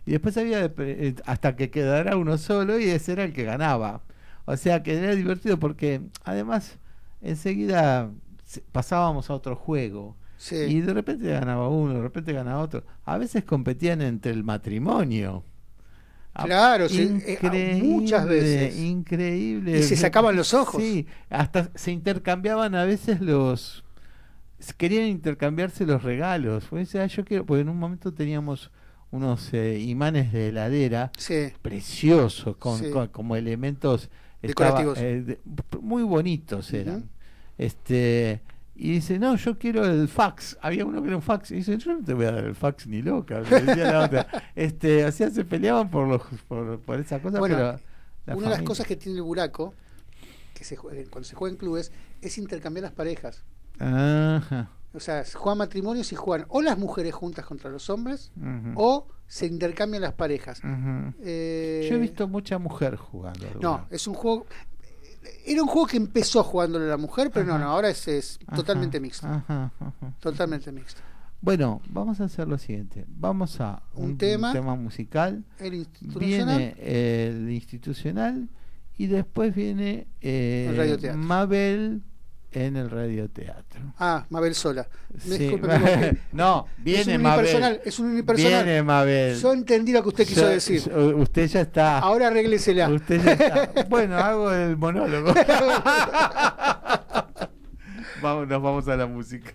Y 0.05 0.11
después 0.11 0.35
había 0.37 0.67
de 0.67 0.73
eh, 1.07 1.15
hasta 1.25 1.55
que 1.55 1.69
quedara 1.69 2.15
uno 2.17 2.37
solo 2.37 2.79
y 2.79 2.85
ese 2.85 3.11
era 3.11 3.23
el 3.25 3.33
que 3.33 3.43
ganaba. 3.43 4.01
O 4.45 4.57
sea 4.57 4.81
que 4.81 4.97
era 4.97 5.13
divertido 5.13 5.59
porque 5.59 6.01
además 6.23 6.79
enseguida 7.21 8.09
se- 8.45 8.61
pasábamos 8.71 9.29
a 9.29 9.33
otro 9.35 9.55
juego. 9.55 10.15
Sí. 10.41 10.55
Y 10.55 10.81
de 10.81 10.91
repente 10.91 11.27
ganaba 11.29 11.69
uno, 11.69 11.93
de 11.93 12.01
repente 12.01 12.33
ganaba 12.33 12.63
otro. 12.63 12.83
A 13.05 13.19
veces 13.19 13.43
competían 13.43 14.01
entre 14.01 14.31
el 14.31 14.43
matrimonio. 14.43 15.43
Claro, 16.33 16.89
sí, 16.89 17.21
eh, 17.27 17.79
muchas 17.83 18.25
veces. 18.25 18.75
Increíble. 18.79 19.77
Y 19.79 19.83
se 19.83 19.95
sacaban 19.95 20.35
los 20.35 20.55
ojos. 20.55 20.81
Sí, 20.81 21.05
hasta 21.29 21.69
se 21.75 21.91
intercambiaban 21.91 22.73
a 22.73 22.85
veces 22.85 23.21
los. 23.21 23.83
Querían 24.77 25.05
intercambiarse 25.05 25.85
los 25.85 26.01
regalos. 26.01 26.65
Pues, 26.71 26.95
ah, 26.95 27.05
yo 27.05 27.23
quiero, 27.23 27.45
porque 27.45 27.61
en 27.61 27.69
un 27.69 27.77
momento 27.77 28.11
teníamos 28.11 28.71
unos 29.11 29.53
eh, 29.53 29.77
imanes 29.79 30.31
de 30.31 30.47
heladera 30.49 31.11
Sí. 31.17 31.49
preciosos, 31.61 32.55
con, 32.57 32.79
Sí. 32.79 32.89
con- 32.89 33.09
como 33.09 33.35
elementos 33.35 34.09
estaba, 34.41 34.79
Decorativos. 34.79 34.97
eh, 34.99 35.21
de- 35.21 35.39
muy 35.81 36.01
bonitos 36.01 36.73
eran. 36.73 37.09
Este 37.59 38.41
y 38.75 38.93
dice, 38.93 39.19
no, 39.19 39.35
yo 39.35 39.57
quiero 39.57 39.85
el 39.85 40.07
fax. 40.07 40.57
Había 40.61 40.85
uno 40.85 41.01
que 41.01 41.07
era 41.07 41.17
un 41.17 41.21
fax. 41.21 41.51
Y 41.51 41.55
dice, 41.55 41.77
yo 41.77 41.93
no 41.93 42.03
te 42.03 42.13
voy 42.13 42.25
a 42.25 42.31
dar 42.31 42.45
el 42.45 42.55
fax 42.55 42.87
ni 42.87 43.01
loca. 43.01 43.41
le 43.41 43.61
decía 43.61 43.91
la 43.91 44.05
otra. 44.05 44.27
Este, 44.55 45.05
o 45.05 45.11
sea, 45.11 45.29
se 45.29 45.45
peleaban 45.45 45.89
por 45.89 46.07
los 46.07 46.21
por, 46.47 46.79
por 46.79 46.99
esa 46.99 47.21
cosa, 47.21 47.39
Bueno, 47.39 47.79
pero 48.25 48.37
Una 48.37 48.49
de 48.49 48.55
las 48.55 48.63
cosas 48.63 48.87
que 48.87 48.95
tiene 48.95 49.17
el 49.17 49.23
buraco, 49.23 49.73
que 50.53 50.63
se 50.63 50.75
juega, 50.75 51.03
cuando 51.09 51.27
se 51.27 51.35
juega 51.35 51.51
en 51.53 51.57
clubes, 51.57 51.91
es 52.21 52.37
intercambiar 52.37 52.83
las 52.83 52.93
parejas. 52.93 53.43
Ajá. 53.79 54.69
O 54.93 54.99
sea, 54.99 55.23
se 55.23 55.37
juegan 55.37 55.57
matrimonios 55.59 56.11
y 56.11 56.15
juegan 56.15 56.45
o 56.49 56.61
las 56.61 56.77
mujeres 56.77 57.13
juntas 57.13 57.45
contra 57.45 57.69
los 57.69 57.89
hombres 57.89 58.31
o 58.75 59.07
se 59.25 59.45
intercambian 59.45 60.01
las 60.01 60.13
parejas. 60.13 60.61
Eh, 61.23 61.87
Yo 61.89 61.95
he 61.95 61.99
visto 61.99 62.27
mucha 62.27 62.57
mujer 62.57 62.97
jugando. 62.97 63.47
No, 63.61 63.87
es 63.89 64.05
un 64.07 64.13
juego. 64.13 64.45
Era 65.45 65.61
un 65.61 65.67
juego 65.67 65.87
que 65.87 65.97
empezó 65.97 66.43
jugándole 66.43 66.87
la 66.87 66.97
mujer, 66.97 67.31
pero 67.33 67.45
no, 67.45 67.55
Ajá. 67.55 67.63
no, 67.63 67.71
ahora 67.71 67.89
es, 67.89 68.07
es 68.07 68.39
Ajá, 68.47 68.55
totalmente 68.55 68.99
mixto. 68.99 69.27
ajá. 69.27 69.71
Totalmente 70.19 70.71
mixto. 70.71 71.01
Bueno, 71.41 71.81
vamos 71.89 72.21
a 72.21 72.25
hacer 72.25 72.47
lo 72.47 72.57
siguiente. 72.59 73.05
Vamos 73.07 73.59
a 73.59 73.81
Un 73.95 74.17
tema. 74.17 74.53
musical. 74.75 75.43
El 75.57 75.73
institucional. 75.73 76.57
Viene 76.57 76.75
el 76.77 77.49
institucional 77.51 78.49
y 78.97 79.07
después 79.07 79.55
viene 79.55 80.07
eh, 80.21 80.99
El. 81.11 81.17
Mabel 81.17 82.03
en 82.53 82.75
el 82.77 82.89
radioteatro. 82.89 83.79
Ah, 83.99 84.25
Mabel 84.29 84.53
Sola. 84.55 84.87
Me 85.13 85.19
Sí. 85.37 85.37
disculpe, 85.43 85.67
porque 85.67 86.17
no, 86.33 86.65
es 86.77 86.83
viene 86.83 87.15
un 87.17 87.21
Mabel. 87.23 87.39
unipersonal, 87.45 87.81
es 87.85 87.99
un 87.99 88.05
unipersonal. 88.07 88.63
Viene 88.65 88.83
Mabel. 88.83 89.39
Yo 89.39 89.53
entendí 89.53 89.91
lo 89.93 90.01
que 90.03 90.09
usted 90.09 90.27
quiso 90.27 90.47
decir. 90.47 90.81
Usted 90.93 91.47
ya 91.47 91.61
está. 91.61 91.99
Ahora 91.99 92.27
arréglesela. 92.27 92.89
Usted 92.89 93.21
ya 93.23 93.31
está. 93.33 93.83
Bueno, 93.89 94.17
hago 94.17 94.51
el 94.51 94.77
monólogo. 94.77 95.33
vamos, 98.21 98.47
nos 98.47 98.61
vamos 98.61 98.87
a 98.87 98.95
la 98.95 99.05
música. 99.07 99.51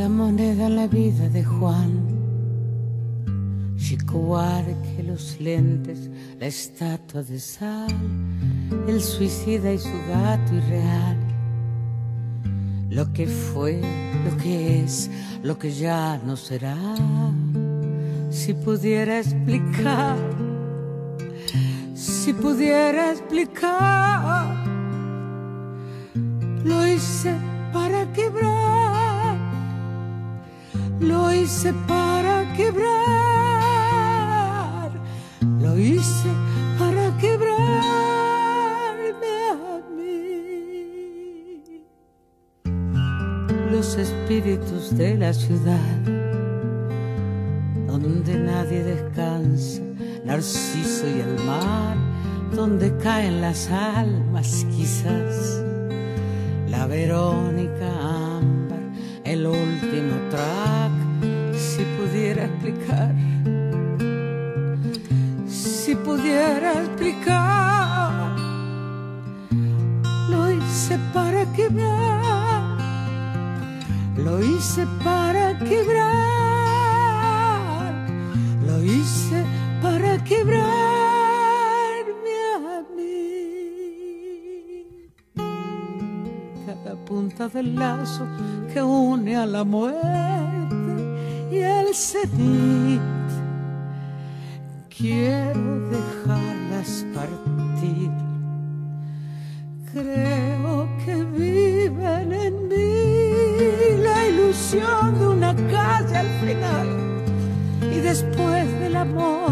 La 0.00 0.08
moneda 0.08 0.66
en 0.68 0.76
la 0.76 0.86
vida 0.86 1.28
de 1.28 1.44
Juan. 1.44 1.92
Chico 3.76 4.16
Huarque, 4.16 5.02
los 5.06 5.38
lentes, 5.38 6.08
la 6.38 6.46
estatua 6.46 7.22
de 7.22 7.38
sal, 7.38 7.92
el 8.88 9.02
suicida 9.02 9.70
y 9.70 9.78
su 9.78 9.92
gato 10.08 10.54
irreal. 10.54 11.18
Lo 12.88 13.12
que 13.12 13.26
fue, 13.26 13.82
lo 14.24 14.34
que 14.38 14.82
es, 14.82 15.10
lo 15.42 15.58
que 15.58 15.70
ya 15.70 16.18
no 16.24 16.34
será. 16.34 16.78
Si 18.30 18.54
pudiera 18.54 19.18
explicar, 19.18 20.16
si 21.92 22.32
pudiera 22.32 23.10
explicar, 23.12 24.64
lo 26.64 26.86
hice 26.86 27.34
para 27.70 28.10
quebrar, 28.14 29.09
lo 31.00 31.32
hice 31.32 31.72
para 31.88 32.52
quebrar, 32.54 32.90
lo 35.60 35.78
hice 35.78 36.28
para 36.78 37.16
quebrarme 37.16 37.54
a 39.50 39.80
mí. 39.96 41.62
Los 43.70 43.96
espíritus 43.96 44.96
de 44.96 45.16
la 45.16 45.32
ciudad, 45.32 45.98
donde 47.86 48.36
nadie 48.36 48.84
descansa, 48.84 49.80
Narciso 50.24 51.06
y 51.08 51.20
el 51.20 51.44
mar, 51.46 51.96
donde 52.54 52.94
caen 52.98 53.40
las 53.40 53.70
almas 53.70 54.66
quizás. 54.70 55.64
La 56.68 56.86
Verónica 56.86 57.88
Ámbar, 58.36 58.82
el 59.24 59.46
último 59.46 60.20
si 60.30 60.79
pudiera 62.40 62.46
explicar, 62.46 63.14
si 65.48 65.94
pudiera 65.96 66.72
explicar, 66.72 68.36
lo 70.30 70.50
hice 70.50 70.98
para 71.12 71.44
quebrar, 71.52 72.78
lo 74.16 74.42
hice 74.42 74.86
para 75.04 75.58
quebrar, 75.58 76.24
lo 78.66 78.82
hice 78.82 79.44
para 79.82 80.18
cada 86.66 86.94
punta 87.04 87.48
del 87.48 87.74
lazo 87.74 88.26
que 88.72 88.80
une 88.82 89.36
a 89.36 89.44
la 89.44 89.64
muerte 89.64 90.59
y 91.50 91.58
el 91.58 91.94
sedit. 91.94 93.00
Quiero 94.88 95.80
dejarlas 95.90 97.04
partir. 97.14 98.10
Creo 99.92 100.88
que 101.04 101.14
viven 101.24 102.32
en 102.32 102.68
mí 102.68 104.02
la 104.02 104.28
ilusión 104.28 105.18
de 105.18 105.26
una 105.26 105.56
calle 105.56 106.16
al 106.16 106.28
final. 106.40 106.88
Y 107.82 107.98
después 108.00 108.80
del 108.80 108.96
amor, 108.96 109.50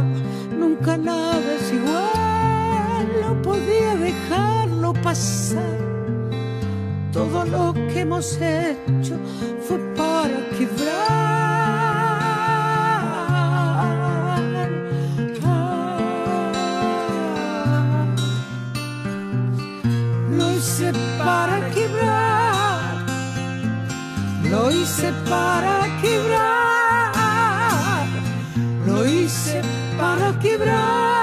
nunca 0.57 0.97
nada 0.97 1.55
es 1.55 1.73
igual. 1.73 3.09
No 3.23 3.43
podía 3.43 3.97
dejarlo 3.97 4.93
pasar. 5.03 5.79
Todo 7.13 7.45
lo 7.45 7.73
que 7.73 8.01
hemos 8.01 8.37
hecho 8.41 9.17
fue 9.67 9.79
para 9.97 10.49
quebrar. 10.57 11.28
Para 21.29 21.59
quebrar, 21.77 23.07
lo 24.51 24.71
hice 24.71 25.13
para 25.29 25.77
quebrar, 26.01 27.13
lo 28.87 29.07
hice 29.07 29.61
para 29.99 30.39
quebrar. 30.39 31.19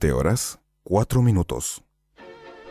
Veinte 0.00 0.16
horas, 0.16 0.58
cuatro 0.82 1.20
minutos. 1.20 1.84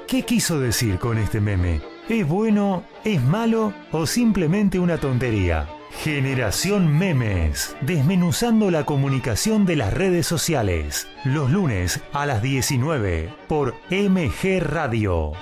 ¿Qué 0.07 0.23
quiso 0.23 0.59
decir 0.59 0.97
con 0.97 1.19
este 1.19 1.39
meme? 1.39 1.80
¿Es 2.07 2.27
bueno, 2.27 2.84
es 3.03 3.21
malo 3.21 3.71
o 3.91 4.07
simplemente 4.07 4.80
una 4.80 4.97
tontería? 4.97 5.69
Generación 5.91 6.97
Memes, 6.97 7.75
desmenuzando 7.82 8.71
la 8.71 8.84
comunicación 8.84 9.67
de 9.67 9.75
las 9.75 9.93
redes 9.93 10.25
sociales, 10.25 11.07
los 11.23 11.51
lunes 11.51 12.01
a 12.13 12.25
las 12.25 12.41
19 12.41 13.32
por 13.47 13.75
MG 13.91 14.59
Radio. 14.61 15.34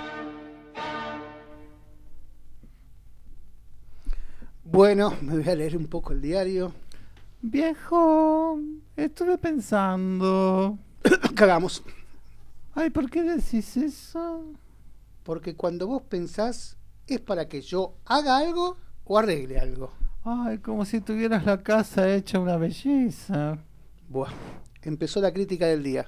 Bueno, 4.65 5.13
me 5.21 5.38
voy 5.38 5.49
a 5.49 5.55
leer 5.55 5.77
un 5.77 5.88
poco 5.88 6.11
el 6.11 6.19
diario. 6.19 6.73
Viejo, 7.41 8.59
estuve 8.97 9.38
pensando. 9.38 10.79
Cagamos. 11.36 11.84
Ay, 12.74 12.89
¿por 12.89 13.10
qué 13.10 13.24
decís 13.24 13.76
eso? 13.78 14.53
Porque 15.24 15.55
cuando 15.55 15.88
vos 15.88 16.03
pensás 16.03 16.78
es 17.08 17.20
para 17.20 17.47
que 17.47 17.62
yo 17.62 17.95
haga 18.05 18.38
algo 18.38 18.78
o 19.05 19.18
arregle 19.18 19.60
algo. 19.60 19.91
Ay, 20.24 20.60
como 20.60 20.86
si 20.86 21.01
tuvieras 21.01 21.45
la 21.45 21.64
casa 21.64 22.14
hecha 22.14 22.39
una 22.39 22.58
belleza. 22.58 23.58
Buah, 24.10 24.32
empezó 24.84 25.22
la 25.22 25.34
crítica 25.34 25.66
del 25.68 25.84
día. 25.84 26.05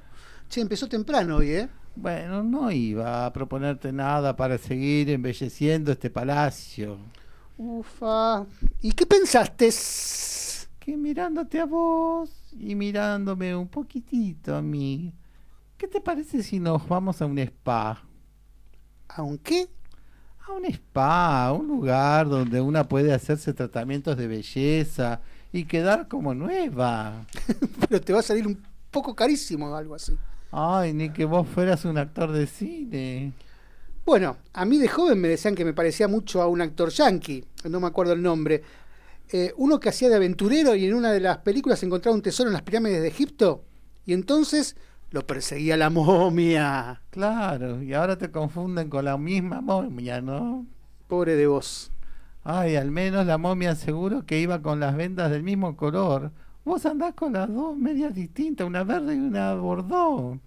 Che, 0.50 0.62
empezó 0.62 0.88
temprano 0.88 1.38
hoy, 1.38 1.52
¿eh? 1.52 1.70
Bueno, 1.96 2.44
no 2.44 2.72
iba 2.72 3.26
a 3.26 3.34
proponerte 3.34 3.92
nada 3.92 4.36
para 4.36 4.58
seguir 4.58 5.10
embelleciendo 5.10 5.92
este 5.92 6.10
palacio. 6.10 6.98
Ufa. 7.58 8.46
¿Y 8.82 8.92
qué 8.94 9.06
pensaste? 9.06 9.70
Que 10.80 10.96
mirándote 10.96 11.60
a 11.60 11.66
vos 11.66 12.30
y 12.58 12.74
mirándome 12.74 13.56
un 13.56 13.68
poquitito 13.68 14.56
a 14.56 14.62
mí, 14.62 15.14
¿qué 15.78 15.88
te 15.88 16.00
parece 16.00 16.42
si 16.42 16.60
nos 16.60 16.88
vamos 16.88 17.22
a 17.22 17.26
un 17.26 17.38
spa? 17.40 18.02
¿A 19.10 19.22
un 19.22 19.38
qué? 19.38 19.70
A 20.48 20.54
un 20.54 20.66
spa, 20.66 21.48
a 21.48 21.54
un 21.54 21.68
lugar 21.68 22.30
donde 22.30 22.62
una 22.62 22.88
puede 22.88 23.14
hacerse 23.14 23.54
tratamientos 23.54 24.18
de 24.18 24.28
belleza 24.28 25.22
y 25.52 25.66
quedar 25.66 26.08
como 26.08 26.34
nueva. 26.34 27.26
Pero 27.90 28.02
te 28.02 28.14
va 28.14 28.20
a 28.20 28.24
salir 28.24 28.48
un 28.48 28.62
poco 28.90 29.16
carísimo 29.16 29.70
o 29.70 29.76
algo 29.76 29.96
así. 29.96 30.18
Ay, 30.52 30.94
ni 30.94 31.10
que 31.10 31.26
vos 31.26 31.48
fueras 31.48 31.86
un 31.86 31.98
actor 31.98 32.32
de 32.32 32.48
cine. 32.48 33.34
Bueno, 34.06 34.38
a 34.54 34.66
mí 34.66 34.78
de 34.80 34.88
joven 34.88 35.20
me 35.20 35.28
decían 35.28 35.54
que 35.54 35.66
me 35.66 35.74
parecía 35.74 36.08
mucho 36.08 36.42
a 36.42 36.48
un 36.48 36.62
actor 36.62 36.90
yankee, 36.90 37.46
no 37.66 37.80
me 37.80 37.88
acuerdo 37.88 38.14
el 38.14 38.22
nombre. 38.22 38.64
Eh, 39.32 39.54
uno 39.58 39.80
que 39.80 39.90
hacía 39.90 40.10
de 40.10 40.16
aventurero 40.16 40.76
y 40.76 40.86
en 40.86 40.96
una 40.96 41.12
de 41.12 41.20
las 41.20 41.38
películas 41.40 41.84
encontraba 41.84 42.16
un 42.16 42.22
tesoro 42.24 42.50
en 42.50 42.54
las 42.54 42.64
pirámides 42.64 43.02
de 43.02 43.10
Egipto 43.10 43.64
y 44.06 44.14
entonces 44.14 44.76
lo 45.12 45.26
perseguía 45.28 45.78
la 45.78 45.90
momia. 45.92 47.02
Claro, 47.12 47.84
y 47.84 47.94
ahora 47.94 48.18
te 48.18 48.32
confunden 48.32 48.90
con 48.90 49.06
la 49.06 49.18
misma 49.18 49.62
momia, 49.62 50.22
¿no? 50.22 50.66
Pobre 51.08 51.36
de 51.36 51.48
vos. 51.48 51.92
Ay, 52.44 52.76
al 52.76 52.90
menos 52.90 53.26
la 53.28 53.38
momia 53.38 53.76
seguro 53.76 54.26
que 54.26 54.40
iba 54.40 54.62
con 54.62 54.80
las 54.80 54.96
vendas 54.96 55.30
del 55.30 55.44
mismo 55.44 55.76
color. 55.76 56.32
Vos 56.66 56.86
andás 56.86 57.14
con 57.14 57.34
las 57.34 57.54
dos 57.54 57.78
medias 57.78 58.14
distintas, 58.14 58.66
una 58.66 58.84
verde 58.84 59.16
y 59.16 59.20
una 59.20 59.54
bordó. 59.54 60.40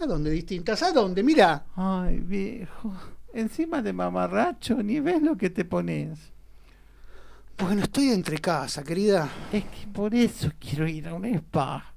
¿A 0.00 0.06
dónde 0.06 0.30
distintas? 0.30 0.82
¿A 0.82 0.92
dónde? 0.92 1.22
Mira. 1.22 1.66
Ay, 1.74 2.20
viejo. 2.20 2.92
Encima 3.32 3.82
de 3.82 3.92
mamarracho, 3.92 4.82
ni 4.82 5.00
ves 5.00 5.22
lo 5.22 5.36
que 5.36 5.50
te 5.50 5.64
pones. 5.64 6.33
Bueno, 7.56 7.82
estoy 7.82 8.08
entre 8.08 8.38
casa, 8.38 8.82
querida. 8.82 9.28
Es 9.52 9.64
que 9.64 9.86
por 9.86 10.12
eso 10.14 10.50
quiero 10.58 10.88
ir 10.88 11.06
a 11.06 11.14
un 11.14 11.24
spa. 11.24 11.94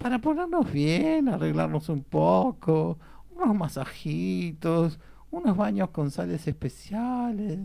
Para 0.00 0.18
ponernos 0.18 0.72
bien, 0.72 1.28
arreglarnos 1.28 1.90
un 1.90 2.02
poco, 2.04 2.98
unos 3.36 3.54
masajitos, 3.54 4.98
unos 5.30 5.56
baños 5.56 5.90
con 5.90 6.10
sales 6.10 6.46
especiales, 6.48 7.60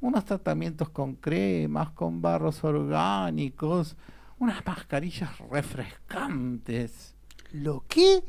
unos 0.00 0.24
tratamientos 0.26 0.90
con 0.90 1.14
cremas, 1.14 1.90
con 1.90 2.20
barros 2.20 2.62
orgánicos, 2.62 3.96
unas 4.38 4.64
mascarillas 4.66 5.38
refrescantes. 5.50 7.14
¿Lo 7.52 7.84
qué? 7.88 8.22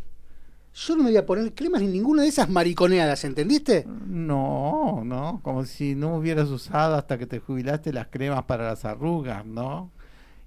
Yo 0.78 0.95
no 0.95 1.03
me 1.05 1.09
voy 1.09 1.17
a 1.17 1.25
poner 1.25 1.55
cremas 1.55 1.82
ni 1.82 1.88
ninguna 1.88 2.21
de 2.21 2.28
esas 2.28 2.49
mariconeadas, 2.49 3.23
¿entendiste? 3.23 3.88
No, 4.05 5.01
no, 5.03 5.39
como 5.41 5.65
si 5.65 5.95
no 5.95 6.17
hubieras 6.17 6.49
usado 6.49 6.93
hasta 6.93 7.17
que 7.17 7.25
te 7.25 7.39
jubilaste 7.39 7.91
las 7.91 8.09
cremas 8.09 8.43
para 8.43 8.65
las 8.65 8.86
arrugas, 8.86 9.43
¿no? 9.43 9.91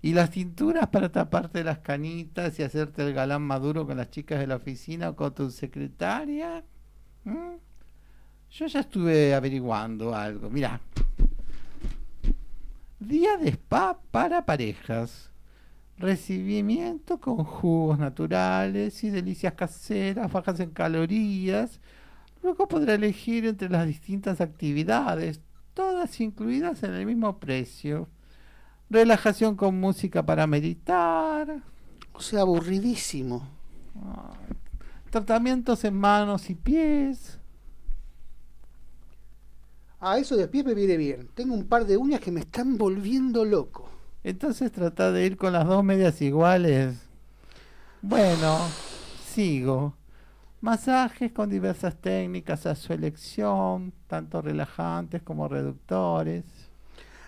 Y 0.03 0.13
las 0.13 0.31
tinturas 0.31 0.87
para 0.87 1.11
taparte 1.11 1.65
las 1.65 1.81
canitas 1.81 2.57
y 2.61 2.63
hacerte 2.63 3.03
el 3.03 3.13
galán 3.13 3.43
maduro 3.43 3.89
con 3.89 3.97
las 3.97 4.11
chicas 4.11 4.39
de 4.39 4.47
la 4.47 4.57
oficina 4.57 5.11
o 5.11 5.17
con 5.17 5.35
tu 5.35 5.51
secretaria. 5.51 6.65
Yo 7.25 8.67
ya 8.67 8.81
estuve 8.81 9.35
averiguando 9.35 10.15
algo. 10.15 10.49
Mira. 10.49 10.81
Día 13.01 13.37
de 13.37 13.49
spa 13.49 13.99
para 14.13 14.47
parejas. 14.47 15.30
Recibimiento 16.01 17.21
con 17.21 17.45
jugos 17.45 17.99
naturales 17.99 19.05
y 19.05 19.11
delicias 19.11 19.53
caseras 19.53 20.33
bajas 20.33 20.59
en 20.61 20.71
calorías. 20.71 21.79
Luego 22.43 22.67
podrá 22.69 22.95
elegir 22.95 23.45
entre 23.45 23.69
las 23.69 23.87
distintas 23.87 24.41
actividades, 24.41 25.43
todas 25.75 26.19
incluidas 26.23 26.83
en 26.85 26.95
el 26.95 27.05
mismo 27.05 27.39
precio. 27.39 28.09
Relajación 28.89 29.57
con 29.57 29.79
música 29.79 30.25
para 30.25 30.47
meditar. 30.47 31.63
O 32.15 32.21
sea, 32.21 32.41
aburridísimo. 32.41 33.47
Tratamientos 35.11 35.85
en 35.85 35.97
manos 35.97 36.49
y 36.49 36.55
pies. 36.55 37.39
A 40.01 40.17
eso 40.17 40.35
de 40.35 40.49
pie 40.49 40.65
me 40.65 40.73
viene 40.73 40.97
bien. 40.97 41.29
Tengo 41.35 41.53
un 41.53 41.67
par 41.67 41.85
de 41.85 41.99
uñas 41.99 42.21
que 42.21 42.33
me 42.33 42.41
están 42.41 42.79
volviendo 42.79 43.45
loco. 43.45 43.90
Entonces 44.23 44.71
trata 44.71 45.13
de 45.13 45.25
ir 45.25 45.37
con 45.37 45.53
las 45.53 45.67
dos 45.67 45.83
medias 45.83 46.21
iguales. 46.21 46.97
Bueno, 48.03 48.59
sigo. 49.27 49.97
Masajes 50.61 51.33
con 51.33 51.49
diversas 51.49 51.97
técnicas 51.97 52.67
a 52.67 52.75
su 52.75 52.93
elección, 52.93 53.95
tanto 54.07 54.43
relajantes 54.43 55.23
como 55.23 55.49
reductores. 55.49 56.45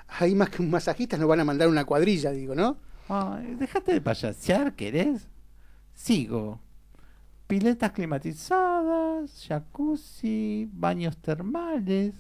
Ahí 0.07 0.35
más 0.35 0.51
que 0.51 0.61
un 0.61 0.71
masajista 0.71 1.17
nos 1.17 1.29
van 1.29 1.41
a 1.41 1.45
mandar 1.45 1.69
una 1.69 1.87
cuadrilla, 1.87 2.31
digo, 2.31 2.55
¿no? 2.55 2.77
Ay, 3.09 3.55
déjate 3.59 3.95
de 3.95 4.01
payasear, 4.03 4.75
¿querés? 4.75 5.29
Sigo. 5.95 6.61
Piletas 7.47 7.93
climatizadas, 7.93 9.47
jacuzzi, 9.49 10.69
baños 10.71 11.17
termales. 11.17 12.13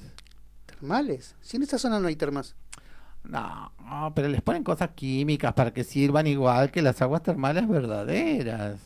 ¿Termales? 0.64 1.36
Si 1.42 1.58
en 1.58 1.64
esta 1.64 1.78
zona 1.78 2.00
no 2.00 2.08
hay 2.08 2.16
termas. 2.16 2.56
No, 3.24 3.72
no, 3.84 4.12
pero 4.14 4.28
les 4.28 4.42
ponen 4.42 4.64
cosas 4.64 4.90
químicas 4.90 5.52
para 5.54 5.72
que 5.72 5.84
sirvan 5.84 6.26
igual 6.26 6.70
que 6.70 6.82
las 6.82 7.00
aguas 7.02 7.22
termales 7.22 7.68
verdaderas. 7.68 8.80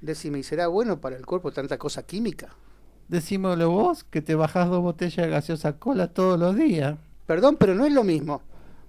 Decime, 0.00 0.38
¿y 0.38 0.42
será 0.42 0.68
bueno 0.68 1.00
para 1.00 1.16
el 1.16 1.26
cuerpo 1.26 1.50
tanta 1.50 1.78
cosa 1.78 2.04
química? 2.04 2.48
Decímoslo 3.08 3.70
vos, 3.70 4.04
que 4.04 4.22
te 4.22 4.34
bajás 4.34 4.68
dos 4.68 4.82
botellas 4.82 5.26
de 5.26 5.30
gaseosa 5.30 5.78
cola 5.78 6.08
todos 6.08 6.38
los 6.38 6.56
días. 6.56 6.96
Perdón, 7.26 7.56
pero 7.58 7.74
no 7.74 7.84
es 7.84 7.92
lo 7.92 8.04
mismo. 8.04 8.42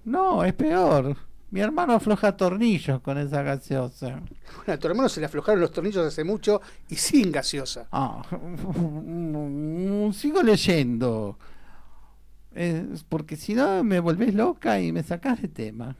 No, 0.04 0.44
es 0.44 0.54
peor. 0.54 1.16
Mi 1.50 1.60
hermano 1.60 1.94
afloja 1.94 2.36
tornillos 2.36 3.00
con 3.00 3.18
esa 3.18 3.42
gaseosa. 3.42 4.20
Bueno, 4.56 4.74
a 4.74 4.76
tu 4.78 4.88
hermano 4.88 5.08
se 5.08 5.20
le 5.20 5.26
aflojaron 5.26 5.60
los 5.60 5.70
tornillos 5.70 6.06
hace 6.06 6.24
mucho 6.24 6.60
y 6.88 6.96
sin 6.96 7.30
gaseosa. 7.30 7.86
Ah, 7.92 8.22
sigo 10.12 10.42
leyendo. 10.42 11.38
Es 12.56 13.04
porque 13.04 13.36
si 13.36 13.54
no 13.54 13.84
me 13.84 14.00
volvés 14.00 14.34
loca 14.34 14.80
y 14.80 14.90
me 14.90 15.02
sacás 15.02 15.42
de 15.42 15.48
tema. 15.48 15.94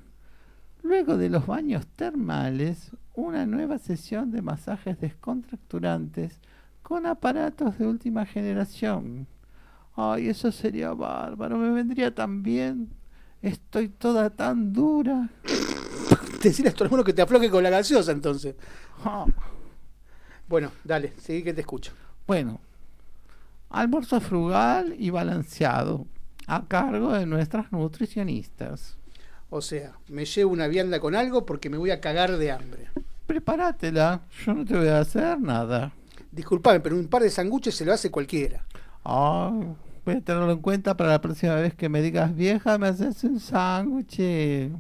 Luego 0.83 1.19
de 1.19 1.29
los 1.29 1.47
baños 1.47 1.87
termales, 1.97 2.93
una 3.15 3.45
nueva 3.45 3.79
sesión 3.79 4.31
de 4.31 4.41
masajes 4.41 4.99
descontracturantes 4.99 6.41
con 6.83 7.05
aparatos 7.05 7.79
de 7.79 7.87
última 7.87 8.25
generación. 8.25 9.27
Ay, 9.97 10.29
eso 10.29 10.51
sería 10.51 10.93
bárbaro, 10.95 11.59
me 11.59 11.71
vendría 11.71 12.15
tan 12.15 12.43
bien. 12.43 12.89
Estoy 13.43 13.89
toda 13.91 14.31
tan 14.31 14.73
dura. 14.73 15.29
Decirle 16.43 16.71
a 16.71 16.75
tu 16.75 16.85
hermano 16.85 17.05
que 17.05 17.13
te 17.13 17.21
afloje 17.23 17.51
con 17.51 17.63
la 17.63 17.71
gaseosa 17.71 18.13
entonces. 18.13 18.55
Ah, 19.05 19.27
Bueno, 20.49 20.71
dale, 20.85 21.13
seguí 21.19 21.43
que 21.43 21.53
te 21.53 21.61
escucho. 21.61 21.93
Bueno, 22.27 22.61
almuerzo 23.69 24.21
frugal 24.21 24.95
y 24.99 25.11
balanceado, 25.11 26.07
a 26.47 26.67
cargo 26.67 27.13
de 27.13 27.27
nuestras 27.27 27.73
nutricionistas. 27.73 28.97
O 29.51 29.61
sea, 29.61 29.95
me 30.09 30.25
llevo 30.25 30.53
una 30.53 30.69
vianda 30.69 31.01
con 31.01 31.15
algo 31.15 31.47
porque 31.47 31.71
me 31.71 31.79
voy 31.79 31.91
a 31.91 32.01
cagar 32.01 32.37
de 32.37 32.51
hambre. 32.51 32.89
Prepáratela, 33.27 34.23
yo 34.45 34.55
no 34.55 34.65
te 34.65 34.77
voy 34.77 34.89
a 34.89 35.01
hacer 35.01 35.41
nada. 35.41 35.93
Disculpame, 36.31 36.81
pero 36.81 36.97
un 36.97 37.09
par 37.09 37.23
de 37.23 37.31
sanguches 37.31 37.75
se 37.75 37.85
lo 37.85 37.93
hace 37.93 38.11
cualquiera. 38.11 38.65
Ay, 39.05 39.75
voy 40.05 40.15
a 40.15 40.21
tenerlo 40.21 40.51
en 40.53 40.61
cuenta 40.61 40.97
para 40.97 41.11
la 41.11 41.21
próxima 41.21 41.55
vez 41.57 41.75
que 41.75 41.89
me 41.89 42.03
digas 42.03 42.35
vieja, 42.35 42.79
me 42.79 42.89
haces 42.89 43.25
un 43.25 43.41
sándwich. 43.41 44.71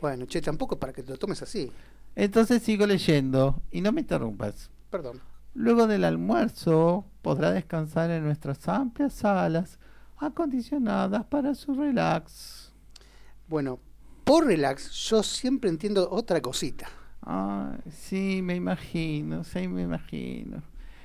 Bueno, 0.00 0.26
che, 0.26 0.40
tampoco 0.40 0.78
para 0.78 0.92
que 0.92 1.02
te 1.02 1.10
lo 1.10 1.18
tomes 1.18 1.42
así. 1.42 1.70
Entonces 2.14 2.62
sigo 2.62 2.86
leyendo 2.86 3.62
y 3.70 3.80
no 3.80 3.92
me 3.92 4.02
interrumpas. 4.02 4.70
Perdón. 4.90 5.20
Luego 5.54 5.86
del 5.86 6.04
almuerzo 6.04 7.06
podrá 7.22 7.50
descansar 7.50 8.10
en 8.10 8.24
nuestras 8.24 8.68
amplias 8.68 9.14
salas 9.14 9.78
acondicionadas 10.18 11.24
para 11.26 11.54
su 11.54 11.74
relax. 11.74 12.72
Bueno, 13.48 13.80
por 14.24 14.46
relax 14.46 14.90
yo 15.08 15.22
siempre 15.22 15.70
entiendo 15.70 16.08
otra 16.10 16.40
cosita. 16.40 16.88
Ay, 17.22 17.78
sí, 17.90 18.40
me 18.42 18.54
imagino, 18.56 19.44
sí, 19.44 19.68
me 19.68 19.82
imagino. 19.82 20.62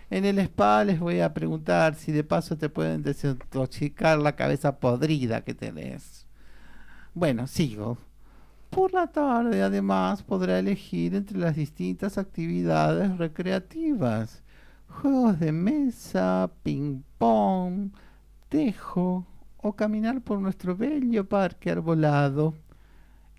En 0.10 0.26
el 0.26 0.40
spa 0.40 0.84
les 0.84 1.00
voy 1.00 1.22
a 1.22 1.34
preguntar 1.34 1.96
si 1.96 2.12
de 2.12 2.24
paso 2.24 2.58
te 2.58 2.68
pueden 2.68 3.02
desintoxicar 3.02 4.20
la 4.20 4.36
cabeza 4.36 4.80
podrida 4.80 5.44
que 5.44 5.54
tenés. 5.54 6.28
Bueno, 7.14 7.48
sigo. 7.48 7.98
Por 8.70 8.94
la 8.94 9.08
tarde, 9.08 9.62
además, 9.62 10.24
podrá 10.24 10.60
elegir 10.60 11.16
entre 11.16 11.38
las 11.38 11.56
distintas 11.56 12.18
actividades 12.18 13.18
recreativas. 13.18 14.44
Juegos 14.88 15.40
de 15.40 15.52
mesa, 15.52 16.52
ping-pong, 16.64 17.92
o 19.58 19.74
caminar 19.76 20.22
por 20.22 20.40
nuestro 20.40 20.76
bello 20.76 21.28
parque 21.28 21.72
arbolado. 21.72 22.54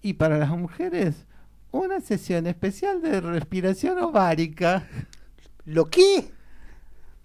Y 0.01 0.15
para 0.15 0.39
las 0.39 0.51
mujeres, 0.51 1.27
una 1.71 2.01
sesión 2.01 2.47
especial 2.47 3.03
de 3.03 3.21
respiración 3.21 3.99
ovárica. 3.99 4.89
¿Lo 5.65 5.85
qué? 5.87 6.31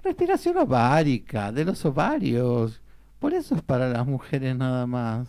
Respiración 0.04 0.58
ovárica, 0.58 1.52
de 1.52 1.66
los 1.66 1.84
ovarios. 1.86 2.82
Por 3.20 3.34
eso 3.34 3.56
es 3.56 3.62
para 3.62 3.90
las 3.90 4.06
mujeres 4.06 4.56
nada 4.56 4.86
más. 4.86 5.28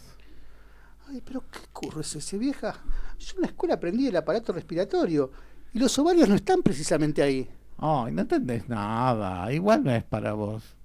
Ay, 1.08 1.22
pero 1.24 1.42
qué 1.50 1.60
curro 1.72 2.00
es 2.00 2.14
ese, 2.16 2.36
vieja. 2.36 2.74
Yo 3.18 3.36
en 3.36 3.42
la 3.42 3.46
escuela 3.46 3.74
aprendí 3.74 4.08
el 4.08 4.16
aparato 4.16 4.52
respiratorio 4.52 5.30
y 5.72 5.78
los 5.78 5.98
ovarios 5.98 6.28
no 6.28 6.34
están 6.34 6.62
precisamente 6.62 7.22
ahí. 7.22 7.48
Ay, 7.78 8.12
no 8.12 8.22
entendés 8.22 8.68
nada. 8.68 9.50
Igual 9.52 9.84
no 9.84 9.90
es 9.92 10.04
para 10.04 10.34
vos. 10.34 10.77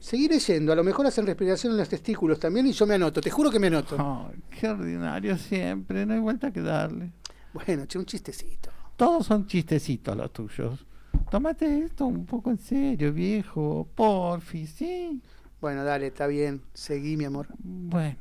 Seguiré 0.00 0.38
yendo, 0.38 0.72
a 0.72 0.76
lo 0.76 0.82
mejor 0.82 1.06
hacen 1.06 1.26
respiración 1.26 1.72
en 1.72 1.78
los 1.78 1.88
testículos 1.88 2.40
también 2.40 2.66
y 2.66 2.72
yo 2.72 2.86
me 2.86 2.94
anoto, 2.94 3.20
te 3.20 3.30
juro 3.30 3.50
que 3.50 3.58
me 3.58 3.66
anoto. 3.66 3.96
Ay, 3.98 4.40
qué 4.58 4.68
ordinario 4.68 5.36
siempre. 5.36 6.06
No 6.06 6.14
hay 6.14 6.20
vuelta 6.20 6.50
que 6.50 6.62
darle. 6.62 7.12
Bueno, 7.52 7.84
che, 7.84 7.98
un 7.98 8.06
chistecito. 8.06 8.70
Todos 8.96 9.26
son 9.26 9.46
chistecitos 9.46 10.16
los 10.16 10.32
tuyos. 10.32 10.86
Tómate 11.30 11.84
esto 11.84 12.06
un 12.06 12.24
poco 12.24 12.50
en 12.50 12.58
serio, 12.58 13.12
viejo. 13.12 13.88
Porfi, 13.94 14.66
¿sí? 14.66 15.20
Bueno, 15.60 15.84
dale, 15.84 16.06
está 16.06 16.26
bien. 16.26 16.62
Seguí, 16.72 17.18
mi 17.18 17.26
amor. 17.26 17.48
Bueno. 17.58 18.16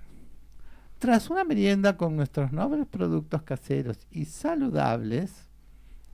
Tras 0.99 1.29
una 1.29 1.45
merienda 1.45 1.95
con 1.95 2.17
nuestros 2.17 2.51
nobles 2.51 2.85
productos 2.87 3.43
caseros 3.43 4.05
y 4.11 4.25
saludables, 4.25 5.49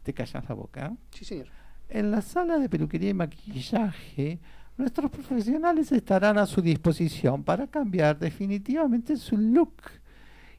¿te 0.04 0.14
callas 0.14 0.48
la 0.48 0.54
boca? 0.54 0.96
Sí, 1.10 1.26
señor. 1.26 1.48
En 1.90 2.12
la 2.12 2.22
sala 2.22 2.60
de 2.60 2.70
peluquería 2.70 3.10
y 3.10 3.14
maquillaje, 3.16 4.40
nuestros 4.78 5.10
profesionales 5.12 5.92
estarán 5.92 6.38
a 6.38 6.46
su 6.46 6.62
disposición 6.62 7.44
para 7.44 7.68
cambiar 7.68 8.20
definitivamente 8.20 9.16
su 9.18 9.38
look 9.38 9.76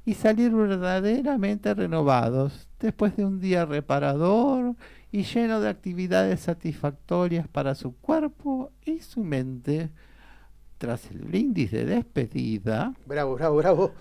y 0.05 0.15
salir 0.15 0.53
verdaderamente 0.53 1.75
renovados 1.75 2.69
después 2.79 3.17
de 3.17 3.25
un 3.25 3.41
día 3.41 3.65
reparador 3.67 4.75
y 5.13 5.25
lleno 5.25 5.61
de 5.61 5.69
actividades 5.69 6.41
satisfactorias 6.41 7.49
para 7.49 7.75
su 7.75 7.97
cuerpo 7.97 8.73
y 8.85 9.01
su 9.01 9.23
mente. 9.25 9.91
Tras 10.79 11.11
el 11.11 11.21
brindis 11.21 11.71
de 11.71 11.87
despedida, 11.87 12.93
Bravo, 13.07 13.35
bravo, 13.35 13.57
bravo. 13.57 13.93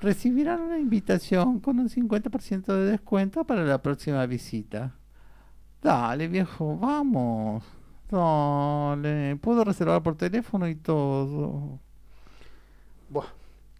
recibirán 0.00 0.60
una 0.60 0.78
invitación 0.78 1.58
con 1.60 1.78
un 1.80 1.88
50% 1.88 2.66
de 2.66 2.90
descuento 2.92 3.44
para 3.44 3.64
la 3.64 3.82
próxima 3.82 4.24
visita. 4.26 4.94
Dale, 5.82 6.28
viejo, 6.28 6.76
vamos. 6.78 7.64
Dale, 8.10 9.36
puedo 9.36 9.64
reservar 9.64 10.02
por 10.02 10.16
teléfono 10.16 10.68
y 10.68 10.74
todo. 10.74 11.78
Buah, 13.08 13.28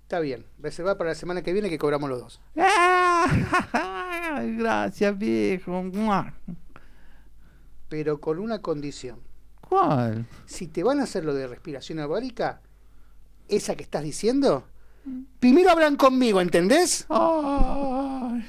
está 0.02 0.20
bien. 0.20 0.46
Reservar 0.58 0.96
para 0.96 1.10
la 1.10 1.16
semana 1.16 1.42
que 1.42 1.52
viene 1.52 1.68
que 1.68 1.78
cobramos 1.78 2.08
los 2.08 2.20
dos. 2.20 2.40
Gracias, 4.58 5.18
viejo. 5.18 5.84
Pero 7.88 8.20
con 8.20 8.38
una 8.38 8.60
condición. 8.60 9.18
¿Cuál? 9.60 10.26
Si 10.46 10.68
te 10.68 10.84
van 10.84 11.00
a 11.00 11.04
hacer 11.04 11.24
lo 11.24 11.34
de 11.34 11.48
respiración 11.48 11.98
ovárica, 11.98 12.60
esa 13.48 13.74
que 13.74 13.82
estás 13.82 14.04
diciendo, 14.04 14.64
primero 15.40 15.70
hablan 15.70 15.96
conmigo, 15.96 16.40
¿entendés? 16.40 17.06
Ay. 17.08 18.44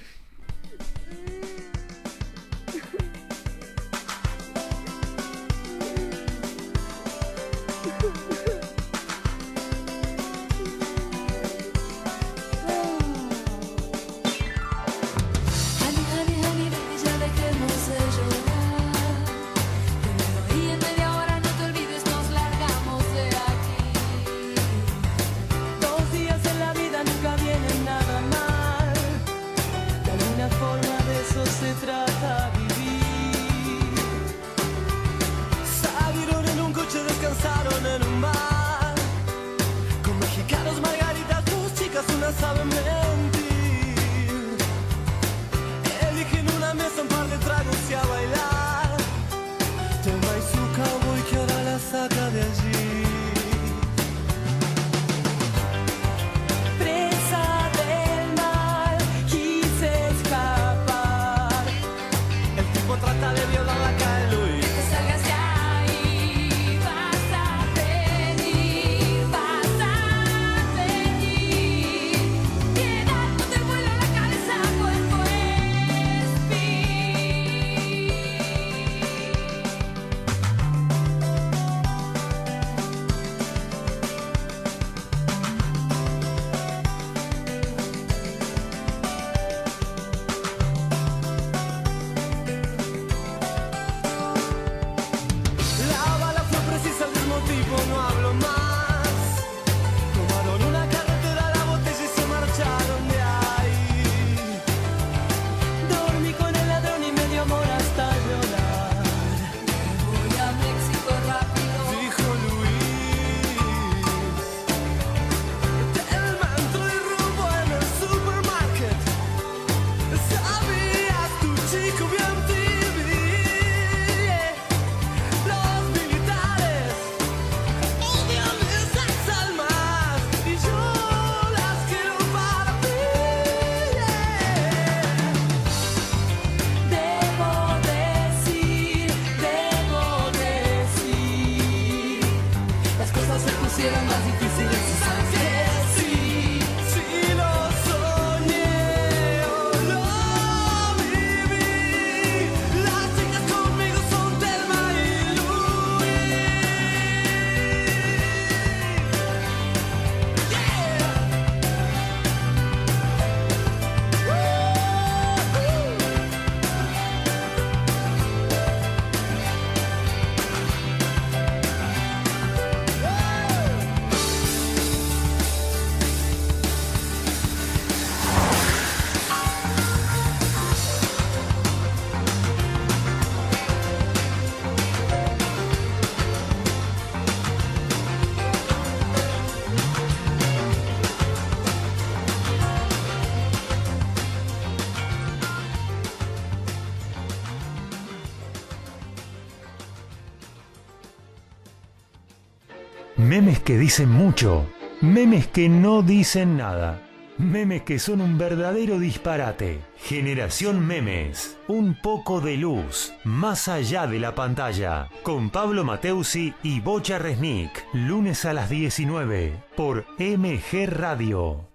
Memes 203.42 203.60
que 203.62 203.76
dicen 203.76 204.08
mucho, 204.08 204.68
memes 205.02 205.48
que 205.48 205.68
no 205.68 206.04
dicen 206.04 206.58
nada. 206.58 207.02
Memes 207.40 207.82
que 207.82 207.98
son 207.98 208.22
un 208.22 208.38
verdadero 208.38 209.00
disparate. 209.00 209.82
Generación 209.98 210.86
Memes. 210.86 211.58
Un 211.68 212.00
poco 212.00 212.40
de 212.40 212.58
luz. 212.58 213.14
Más 213.24 213.68
allá 213.68 214.06
de 214.06 214.20
la 214.20 214.36
pantalla. 214.36 215.10
Con 215.24 215.50
Pablo 215.50 215.84
Mateusi 215.84 216.54
y 216.62 216.82
Bocha 216.82 217.18
Resnick. 217.18 217.84
Lunes 217.94 218.46
a 218.46 218.54
las 218.54 218.70
19. 218.70 219.56
Por 219.76 220.06
MG 220.20 220.86
Radio. 220.86 221.71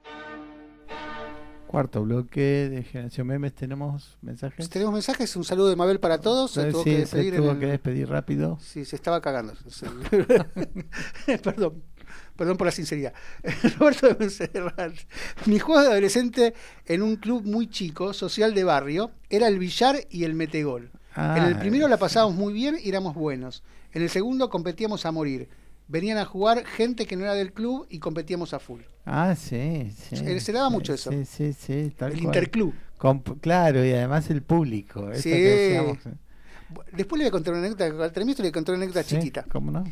Cuarto 1.67 2.03
bloque 2.03 2.69
de 2.71 2.83
Generación 2.85 3.27
Memes. 3.27 3.53
¿Tenemos 3.55 4.17
mensajes? 4.23 4.69
Tenemos 4.71 4.95
mensajes, 4.95 5.35
un 5.37 5.45
saludo 5.45 5.69
de 5.69 5.77
Mabel 5.77 6.01
para 6.01 6.19
todos. 6.21 6.53
Se 6.53 6.65
Sí, 6.67 6.71
tuvo 6.71 6.85
que 6.85 6.91
se 6.93 6.99
despedir 7.01 7.35
en 7.35 7.41
tuvo 7.41 7.51
el- 7.53 7.59
que 7.59 7.67
despedir 7.67 8.09
rápido. 8.09 8.59
Sí, 8.61 8.85
se 8.85 8.97
estaba 8.97 9.21
cagando. 9.21 9.53
perdón, 11.43 11.83
perdón 12.37 12.57
por 12.57 12.67
la 12.67 12.71
sinceridad. 12.71 13.13
Roberto 13.79 14.07
de 14.09 14.15
Monserrat. 14.19 14.93
Mi 15.47 15.59
juego 15.59 15.83
de 15.83 15.89
adolescente 15.89 16.55
en 16.87 17.03
un 17.03 17.17
club 17.17 17.45
muy 17.45 17.69
chico, 17.69 18.13
social 18.13 18.55
de 18.55 18.65
barrio, 18.65 19.11
era 19.29 19.49
el 19.49 19.59
billar 19.59 19.97
y 20.11 20.25
el 20.25 20.35
metegol. 20.35 20.91
en 21.17 21.43
el 21.45 21.55
Ah, 21.55 21.59
primero 21.61 21.89
la 21.89 21.97
pasábamos 21.99 22.37
muy 22.37 22.53
bien 22.53 22.77
y 22.83 22.89
éramos 22.89 23.15
buenos. 23.15 23.63
En 23.93 24.03
el 24.03 24.11
segundo 24.11 24.51
competíamos 24.51 25.05
a 25.07 25.13
morir. 25.13 25.49
Venían 25.89 26.19
a 26.19 26.25
jugar 26.25 26.65
gente 26.67 27.07
que 27.07 27.17
no 27.17 27.23
era 27.25 27.35
del 27.35 27.53
club 27.53 27.87
y 27.89 27.99
competíamos 28.01 28.53
a 28.55 28.59
full. 28.59 28.81
Ah, 29.05 29.37
sí, 29.37 29.93
sí. 29.97 30.17
Se- 30.17 30.41
se 30.41 30.53
daba 30.53 30.69
Sí, 30.69 30.75
mucho 30.75 30.95
eso. 30.95 31.11
Sí, 31.13 31.25
sí, 31.25 31.53
sí. 31.53 31.93
tal 31.97 32.13
El 32.13 32.19
cual. 32.23 32.27
interclub. 32.37 32.75
Con- 32.99 33.21
claro, 33.21 33.85
y 33.85 33.93
además 33.93 34.29
el 34.31 34.43
público. 34.43 35.09
Sí. 35.15 35.31
que. 35.31 35.97
Después 36.93 37.19
le 37.19 37.25
voy 37.25 37.29
a 37.29 37.31
contar 37.31 37.55
una 37.55 37.63
anécdota, 37.65 37.85
al 38.05 38.13
terminar 38.13 38.39
le 38.39 38.43
voy 38.45 38.49
a 38.49 38.53
contar 38.53 38.75
una 38.75 38.85
anécdota 38.85 39.05
Sí, 39.09 39.17
chiquita. 39.17 39.45
¿Cómo 39.49 39.71
no? 39.71 39.85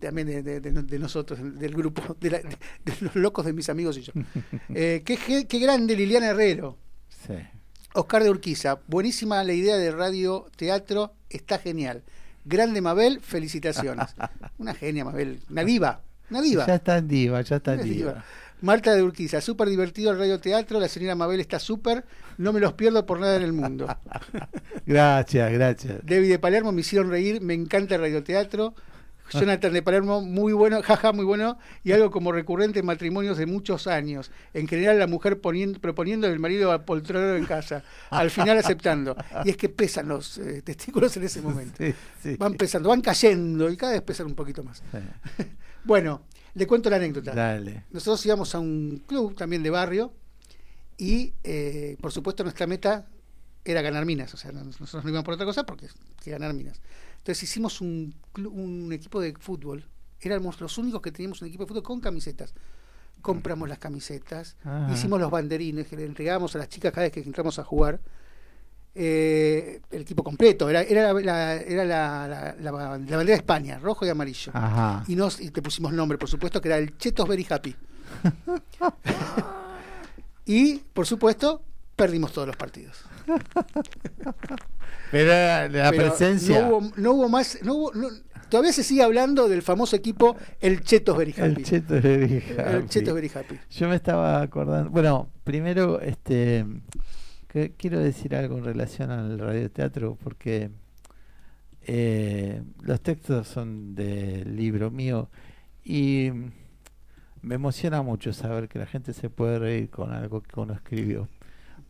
también 0.00 0.26
de, 0.26 0.42
de- 0.42 0.60
de- 0.60 0.82
de 0.82 0.98
nosotros, 0.98 1.38
del 1.60 1.74
grupo, 1.74 2.16
de, 2.20 2.30
la- 2.30 2.38
de- 2.38 2.48
de 2.84 2.94
los 3.00 3.14
locos 3.14 3.44
de 3.46 3.52
mis 3.52 3.68
amigos 3.68 3.96
y 3.98 4.02
yo. 4.02 4.12
Eh, 4.74 5.02
qué, 5.04 5.46
qué 5.46 5.58
grande 5.60 5.94
Liliana 5.94 6.28
Herrero, 6.28 6.76
Sí. 7.26 7.34
Oscar 7.94 8.24
de 8.24 8.30
Urquiza, 8.30 8.80
buenísima 8.88 9.44
la 9.44 9.52
idea 9.52 9.76
de 9.76 9.90
radio 9.92 10.46
teatro, 10.56 11.12
está 11.28 11.58
genial. 11.58 12.02
Grande 12.44 12.80
Mabel, 12.80 13.20
felicitaciones. 13.20 14.14
Una 14.58 14.74
genia 14.74 15.04
Mabel, 15.04 15.40
una 15.48 15.64
diva, 15.64 16.00
una 16.30 16.40
diva. 16.42 16.66
Ya 16.66 16.74
está 16.76 16.98
en 16.98 17.08
diva, 17.08 17.40
ya 17.42 17.56
está 17.56 17.74
en 17.74 17.82
diva. 17.84 18.12
diva. 18.12 18.24
Marta 18.62 18.94
de 18.94 19.02
Urquiza, 19.02 19.40
súper 19.40 19.68
divertido 19.68 20.12
el 20.12 20.18
radio 20.18 20.38
teatro, 20.38 20.78
la 20.78 20.86
señora 20.88 21.16
Mabel 21.16 21.40
está 21.40 21.58
súper, 21.58 22.04
no 22.38 22.52
me 22.52 22.60
los 22.60 22.74
pierdo 22.74 23.04
por 23.06 23.18
nada 23.18 23.36
en 23.36 23.42
el 23.42 23.52
mundo. 23.52 23.88
Gracias, 24.86 25.52
gracias. 25.52 25.98
Debbie 26.04 26.28
de 26.28 26.38
Palermo 26.38 26.70
me 26.70 26.82
hicieron 26.82 27.10
reír, 27.10 27.40
me 27.40 27.54
encanta 27.54 27.96
el 27.96 28.02
radioteatro. 28.02 28.74
Jonathan 29.32 29.72
de 29.72 29.82
Palermo, 29.82 30.20
muy 30.20 30.52
bueno, 30.52 30.82
jaja, 30.82 31.12
muy 31.12 31.24
bueno, 31.24 31.58
y 31.84 31.92
algo 31.92 32.10
como 32.10 32.32
recurrente 32.32 32.80
en 32.80 32.86
matrimonios 32.86 33.38
de 33.38 33.46
muchos 33.46 33.86
años. 33.86 34.30
En 34.52 34.68
general, 34.68 34.98
la 34.98 35.06
mujer 35.06 35.40
poniendo, 35.40 35.80
proponiendo 35.80 36.26
al 36.26 36.38
marido 36.38 36.70
a 36.72 36.84
poltronero 36.84 37.36
en 37.36 37.44
casa, 37.46 37.82
al 38.10 38.30
final 38.30 38.58
aceptando. 38.58 39.16
Y 39.44 39.50
es 39.50 39.56
que 39.56 39.68
pesan 39.68 40.08
los 40.08 40.38
eh, 40.38 40.62
testículos 40.62 41.16
en 41.16 41.24
ese 41.24 41.40
momento. 41.42 41.76
Sí, 41.78 41.94
sí. 42.22 42.36
Van 42.38 42.54
pesando, 42.54 42.88
van 42.90 43.00
cayendo 43.00 43.70
y 43.70 43.76
cada 43.76 43.92
vez 43.92 44.02
pesan 44.02 44.26
un 44.26 44.34
poquito 44.34 44.62
más. 44.62 44.82
Sí. 44.92 45.44
Bueno, 45.84 46.22
le 46.54 46.64
cuento 46.68 46.88
la 46.90 46.96
anécdota. 46.96 47.34
Dale. 47.34 47.86
Nosotros 47.90 48.24
íbamos 48.24 48.54
a 48.54 48.60
un 48.60 49.02
club 49.04 49.34
también 49.34 49.64
de 49.64 49.70
barrio 49.70 50.12
y, 50.96 51.32
eh, 51.42 51.96
por 52.00 52.12
supuesto, 52.12 52.44
nuestra 52.44 52.68
meta 52.68 53.06
era 53.64 53.82
ganar 53.82 54.04
minas. 54.04 54.32
O 54.32 54.36
sea, 54.36 54.52
no- 54.52 54.62
nosotros 54.64 55.02
no 55.02 55.10
íbamos 55.10 55.24
por 55.24 55.34
otra 55.34 55.44
cosa 55.46 55.64
porque 55.66 55.88
que 56.22 56.30
ganar 56.30 56.54
minas. 56.54 56.80
Entonces 57.22 57.44
hicimos 57.44 57.80
un, 57.80 58.12
equipo 58.92 59.20
de 59.20 59.32
fútbol. 59.38 59.84
Éramos 60.20 60.60
los 60.60 60.76
únicos 60.78 61.00
que 61.00 61.12
teníamos 61.12 61.40
un 61.40 61.48
equipo 61.48 61.62
de 61.64 61.68
fútbol 61.68 61.82
con 61.84 62.00
camisetas. 62.00 62.52
Compramos 63.20 63.68
las 63.68 63.78
camisetas, 63.78 64.56
Ah. 64.64 64.90
hicimos 64.92 65.20
los 65.20 65.30
banderines 65.30 65.86
que 65.86 65.96
le 65.96 66.04
entregábamos 66.04 66.54
a 66.56 66.58
las 66.58 66.68
chicas 66.68 66.92
cada 66.92 67.02
vez 67.04 67.12
que 67.12 67.20
entramos 67.20 67.58
a 67.60 67.64
jugar. 67.64 68.00
Eh, 68.94 69.80
el 69.92 70.02
equipo 70.02 70.22
completo, 70.24 70.68
era, 70.68 70.82
era, 70.82 71.12
la, 71.14 71.54
era 71.54 71.84
la, 71.84 72.26
la- 72.28 72.54
la- 72.60 72.72
la 72.72 72.88
bandera 72.96 73.24
de 73.24 73.32
España, 73.34 73.78
rojo 73.78 74.04
y 74.04 74.08
amarillo 74.10 74.50
Ajá. 74.54 75.04
y 75.08 75.14
nos 75.16 75.40
y 75.40 75.50
te 75.50 75.62
pusimos 75.62 75.92
nombre, 75.92 76.18
por 76.18 76.28
supuesto, 76.28 76.60
que 76.60 76.68
era 76.68 76.76
el 76.78 76.98
Chetos 76.98 77.26
Very 77.28 77.46
Happy. 77.48 77.74
y, 80.44 80.78
por 80.92 81.06
supuesto, 81.06 81.62
perdimos 81.96 82.32
todos 82.32 82.48
los 82.48 82.56
partidos. 82.56 82.98
Pero 85.10 85.28
la, 85.28 85.68
Pero 85.90 86.08
presencia. 86.08 86.62
No 86.62 86.68
hubo, 86.78 86.92
no 86.96 87.12
hubo 87.12 87.28
más. 87.28 87.58
No 87.62 87.74
hubo- 87.74 87.92
no- 87.94 88.08
todavía 88.48 88.72
se 88.72 88.82
sigue 88.82 89.02
hablando 89.02 89.48
del 89.48 89.62
famoso 89.62 89.96
equipo 89.96 90.36
el 90.60 90.82
Chetos 90.82 91.16
Happy. 91.18 91.34
El 91.36 91.62
cheto 91.64 91.94
de 92.00 92.24
El. 92.56 92.88
Chetos 92.88 93.36
Happy. 93.36 93.58
Yo 93.70 93.88
me 93.88 93.96
estaba 93.96 94.40
acordando. 94.42 94.90
Bueno, 94.90 95.30
primero, 95.44 96.00
este. 96.00 96.64
que- 97.48 97.72
quiero 97.76 97.98
decir 98.00 98.34
algo 98.34 98.56
en 98.58 98.64
relación 98.64 99.10
al 99.10 99.38
radioteatro, 99.38 100.16
porque 100.22 100.70
eh, 101.82 102.62
los 102.82 103.00
textos 103.02 103.48
son 103.48 103.94
del 103.94 104.56
libro 104.56 104.90
mío 104.90 105.28
y 105.84 106.30
me 107.42 107.56
emociona 107.56 108.02
mucho 108.02 108.32
saber 108.32 108.68
que 108.68 108.78
la 108.78 108.86
gente 108.86 109.12
se 109.12 109.28
puede 109.28 109.58
reír 109.58 109.90
con 109.90 110.12
algo 110.12 110.40
que 110.42 110.58
uno 110.60 110.72
escribió. 110.74 111.28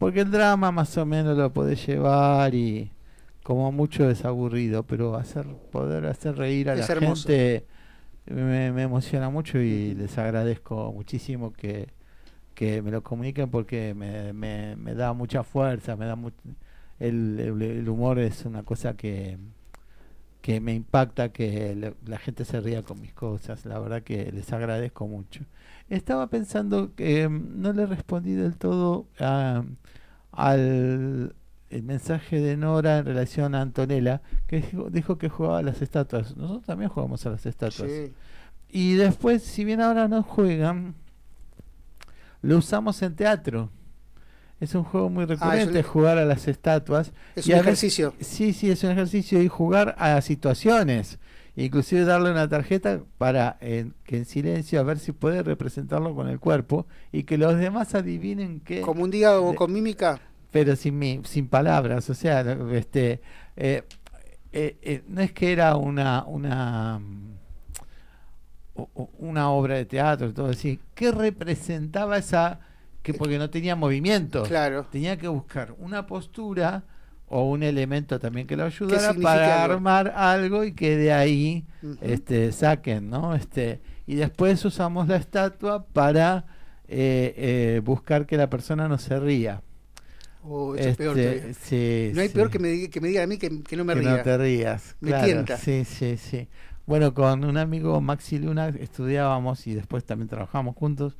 Porque 0.02 0.20
el 0.22 0.30
drama 0.30 0.72
más 0.72 0.96
o 0.98 1.06
menos 1.06 1.36
lo 1.36 1.52
puede 1.52 1.76
llevar 1.76 2.54
y 2.54 2.90
como 3.44 3.70
mucho 3.72 4.08
es 4.10 4.24
aburrido, 4.24 4.84
pero 4.84 5.14
hacer 5.16 5.46
poder 5.70 6.06
hacer 6.06 6.36
reír 6.36 6.70
a 6.70 6.74
Es 6.74 6.88
la 6.88 6.92
hermoso. 6.92 7.28
gente 7.28 7.66
me, 8.26 8.72
me 8.72 8.82
emociona 8.82 9.30
mucho 9.30 9.58
y 9.60 9.94
les 9.94 10.18
agradezco 10.18 10.92
muchísimo 10.92 11.52
que, 11.52 11.88
que 12.54 12.82
me 12.82 12.90
lo 12.92 13.02
comuniquen 13.02 13.50
porque 13.50 13.94
me, 13.94 14.32
me, 14.34 14.76
me 14.76 14.94
da 14.94 15.12
mucha 15.14 15.44
fuerza, 15.44 15.96
me 15.96 16.06
da 16.06 16.16
mu- 16.16 16.30
el, 17.00 17.38
el- 17.40 17.62
el 17.62 17.88
humor 17.90 18.18
es 18.20 18.44
una 18.46 18.64
cosa 18.64 18.96
que, 18.96 19.38
que 20.40 20.60
me 20.60 20.74
impacta 20.74 21.30
que 21.32 21.74
le- 21.74 21.94
la 22.06 22.18
gente 22.18 22.44
se 22.44 22.60
ría 22.60 22.82
con 22.82 23.00
mis 23.00 23.12
cosas, 23.12 23.64
la 23.66 23.78
verdad 23.78 24.02
que 24.02 24.32
les 24.32 24.52
agradezco 24.52 25.06
mucho. 25.06 25.44
Estaba 25.94 26.28
pensando 26.30 26.94
que 26.94 27.28
mm, 27.28 27.60
no 27.60 27.72
le 27.72 27.84
respondí 27.86 28.32
del 28.34 28.56
todo 28.56 29.08
a- 29.20 29.62
al 30.32 31.34
el 31.70 31.82
mensaje 31.84 32.38
de 32.40 32.56
Nora 32.58 32.98
en 32.98 33.06
relación 33.06 33.54
a 33.54 33.62
Antonella, 33.62 34.20
que 34.46 34.56
dijo, 34.60 34.90
dijo 34.90 35.16
que 35.18 35.28
jugaba 35.30 35.58
a 35.58 35.62
las 35.62 35.80
estatuas. 35.80 36.36
Nosotros 36.36 36.64
también 36.66 36.90
jugamos 36.90 37.24
a 37.24 37.30
las 37.30 37.46
estatuas. 37.46 37.90
Sí. 37.90 38.12
Y 38.68 38.94
después, 38.94 39.42
si 39.42 39.64
bien 39.64 39.80
ahora 39.80 40.06
no 40.06 40.22
juegan, 40.22 40.94
lo 42.42 42.58
usamos 42.58 43.00
en 43.02 43.14
teatro. 43.16 43.70
Es 44.60 44.74
un 44.74 44.84
juego 44.84 45.08
muy 45.10 45.24
recurrente 45.24 45.78
un- 45.78 45.82
jugar 45.84 46.18
a 46.18 46.24
las 46.26 46.46
estatuas. 46.46 47.12
Es 47.36 47.46
Y 47.46 47.52
un 47.52 47.58
veces- 47.58 47.66
ejercicio. 47.66 48.14
Sí, 48.20 48.52
sí, 48.52 48.70
es 48.70 48.84
un 48.84 48.90
ejercicio 48.90 49.42
y 49.42 49.48
jugar 49.48 49.94
a 49.98 50.20
situaciones. 50.20 51.18
Inclusive 51.54 52.04
darle 52.04 52.30
una 52.30 52.48
tarjeta 52.48 53.02
para 53.18 53.58
en- 53.60 53.94
que 54.04 54.16
en 54.16 54.24
silencio 54.24 54.80
a 54.80 54.84
ver 54.84 54.98
si 54.98 55.12
puede 55.12 55.42
representarlo 55.42 56.14
con 56.14 56.28
el 56.28 56.40
cuerpo 56.40 56.86
y 57.12 57.24
que 57.24 57.36
los 57.36 57.58
demás 57.58 57.94
adivinen 57.94 58.60
qué 58.60 58.80
Como 58.80 59.02
un 59.04 59.10
día 59.10 59.38
o 59.38 59.50
de- 59.50 59.56
con 59.56 59.70
mímica. 59.72 60.18
pero 60.50 60.76
sin 60.76 60.98
mi- 60.98 61.20
sin 61.24 61.48
palabras 61.48 62.08
o 62.10 62.14
sea 62.14 62.40
este 62.72 63.20
eh, 63.56 63.82
eh, 64.52 64.76
eh, 64.82 65.02
no 65.08 65.20
es 65.20 65.32
que 65.32 65.52
era 65.52 65.76
una 65.76 66.24
una 66.26 66.98
mm, 66.98 67.32
una 69.18 69.50
obra 69.50 69.74
de 69.76 69.84
teatro 69.84 70.32
todo 70.32 70.46
así 70.48 70.80
qué 70.94 71.10
representaba 71.12 72.16
esa 72.16 72.60
que 73.02 73.12
porque 73.14 73.36
no 73.38 73.50
tenía 73.50 73.76
movimiento 73.76 74.44
Claro. 74.44 74.86
tenía 74.90 75.18
que 75.18 75.28
buscar 75.28 75.74
una 75.78 76.06
postura 76.06 76.84
o 77.34 77.44
un 77.50 77.62
elemento 77.62 78.18
también 78.20 78.46
que 78.46 78.56
lo 78.56 78.64
ayudara 78.64 79.14
para 79.14 79.64
algo. 79.64 79.74
armar 79.74 80.12
algo 80.14 80.64
y 80.64 80.72
que 80.74 80.96
de 80.96 81.12
ahí 81.12 81.64
este 82.02 82.52
saquen 82.52 83.08
no 83.10 83.34
este 83.34 83.80
y 84.06 84.16
después 84.16 84.64
usamos 84.64 85.08
la 85.08 85.16
estatua 85.16 85.84
para 85.86 86.44
eh, 86.88 87.34
eh, 87.36 87.80
buscar 87.82 88.26
que 88.26 88.36
la 88.36 88.50
persona 88.50 88.86
no 88.88 88.98
se 88.98 89.18
ría 89.18 89.62
Oh, 90.44 90.74
eso 90.74 90.88
es 90.88 90.96
peor 90.96 91.16
Este, 91.18 91.54
sí, 91.54 92.10
No 92.14 92.20
hay 92.20 92.28
sí. 92.28 92.34
peor 92.34 92.50
que 92.50 92.58
me, 92.58 92.68
diga- 92.72 92.90
que 92.90 93.00
me 93.00 93.08
digan 93.08 93.24
a 93.24 93.26
mí 93.28 93.38
que, 93.38 93.62
que 93.62 93.76
no 93.76 93.84
me 93.84 93.94
que 93.94 94.00
ría. 94.00 94.16
no 94.18 94.22
te 94.24 94.36
rías. 94.38 94.96
Me 95.00 95.10
claro, 95.10 95.24
tienta. 95.24 95.56
Sí, 95.56 95.84
sí, 95.84 96.16
sí. 96.16 96.48
Bueno, 96.84 97.14
con 97.14 97.44
un 97.44 97.56
amigo 97.56 98.00
Maxi 98.00 98.38
Luna 98.40 98.68
estudiábamos 98.68 99.66
y 99.68 99.74
después 99.74 100.04
también 100.04 100.28
trabajamos 100.28 100.74
juntos. 100.74 101.16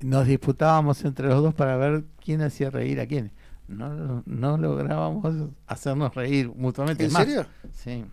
Nos 0.00 0.26
disputábamos 0.26 1.04
entre 1.04 1.26
los 1.28 1.42
dos 1.42 1.54
para 1.54 1.76
ver 1.76 2.04
quién 2.24 2.40
hacía 2.40 2.70
reír 2.70 3.00
a 3.00 3.06
quién. 3.06 3.32
No, 3.68 4.22
no 4.24 4.56
lográbamos 4.56 5.50
hacernos 5.66 6.14
reír 6.14 6.50
mutuamente. 6.54 7.04
¿En 7.04 7.12
más, 7.12 7.24
serio? 7.24 7.46
Sí. 7.72 8.04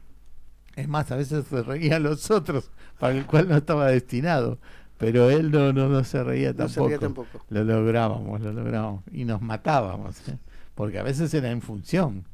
Es 0.76 0.88
más, 0.88 1.10
a 1.11 1.15
veces 1.15 1.45
se 1.48 1.64
reían 1.64 2.03
los 2.03 2.30
otros, 2.30 2.69
para 2.99 3.15
el 3.15 3.26
cual 3.26 3.48
no 3.48 3.56
estaba 3.56 3.88
destinado. 3.88 4.60
Pero 4.98 5.30
él 5.30 5.52
no, 5.52 5.73
no, 5.73 5.90
no 5.90 6.03
se 6.03 6.23
reía 6.23 6.53
No 6.53 6.68
se 6.68 6.76
tampoco. 6.76 6.88
ría 6.90 6.99
tampoco. 6.99 7.45
Lo 7.49 7.64
lográbamos, 7.64 8.41
lo 8.41 8.53
lográbamos. 8.53 9.03
Y 9.11 9.26
nos 9.26 9.41
matábamos, 9.41 10.27
¿eh? 10.30 10.38
porque 10.73 10.99
a 10.99 11.03
veces 11.03 11.34
era 11.34 11.52
en 11.52 11.61
función. 11.61 12.26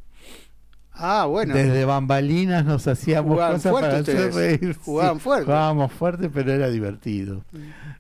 Ah, 0.94 1.26
bueno. 1.26 1.54
Desde 1.54 1.86
bambalinas 1.86 2.66
nos 2.66 2.88
hacíamos 2.88 3.34
Jugaban 3.34 3.54
cosas 3.56 3.74
para 3.74 3.98
hacer 3.98 4.34
reír. 4.34 4.78
Jugaban 4.84 5.20
fuerte. 5.20 5.46
Jugábamos 5.46 5.92
fuerte, 5.92 6.30
pero 6.30 6.52
era 6.52 6.70
divertido. 6.70 7.44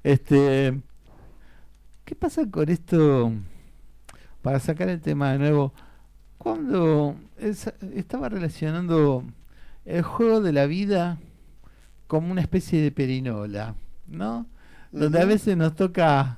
Este, 0.04 0.80
¿Qué 2.06 2.16
pasa 2.16 2.50
con 2.50 2.70
esto? 2.70 3.32
Para 4.42 4.60
sacar 4.60 4.90
el 4.90 5.02
tema 5.02 5.32
de 5.34 5.40
nuevo, 5.40 5.74
cuando 6.38 7.16
es- 7.38 7.72
estaba 7.96 8.30
relacionando 8.30 9.24
el 9.86 10.02
juego 10.02 10.42
de 10.42 10.52
la 10.54 10.66
vida 10.66 11.18
como 12.08 12.32
una 12.32 12.42
especie 12.42 12.82
de 12.82 12.92
perinola, 12.92 13.76
¿no? 14.08 14.48
Donde 14.92 15.22
a 15.22 15.26
veces 15.26 15.56
nos 15.56 15.76
toca 15.76 16.38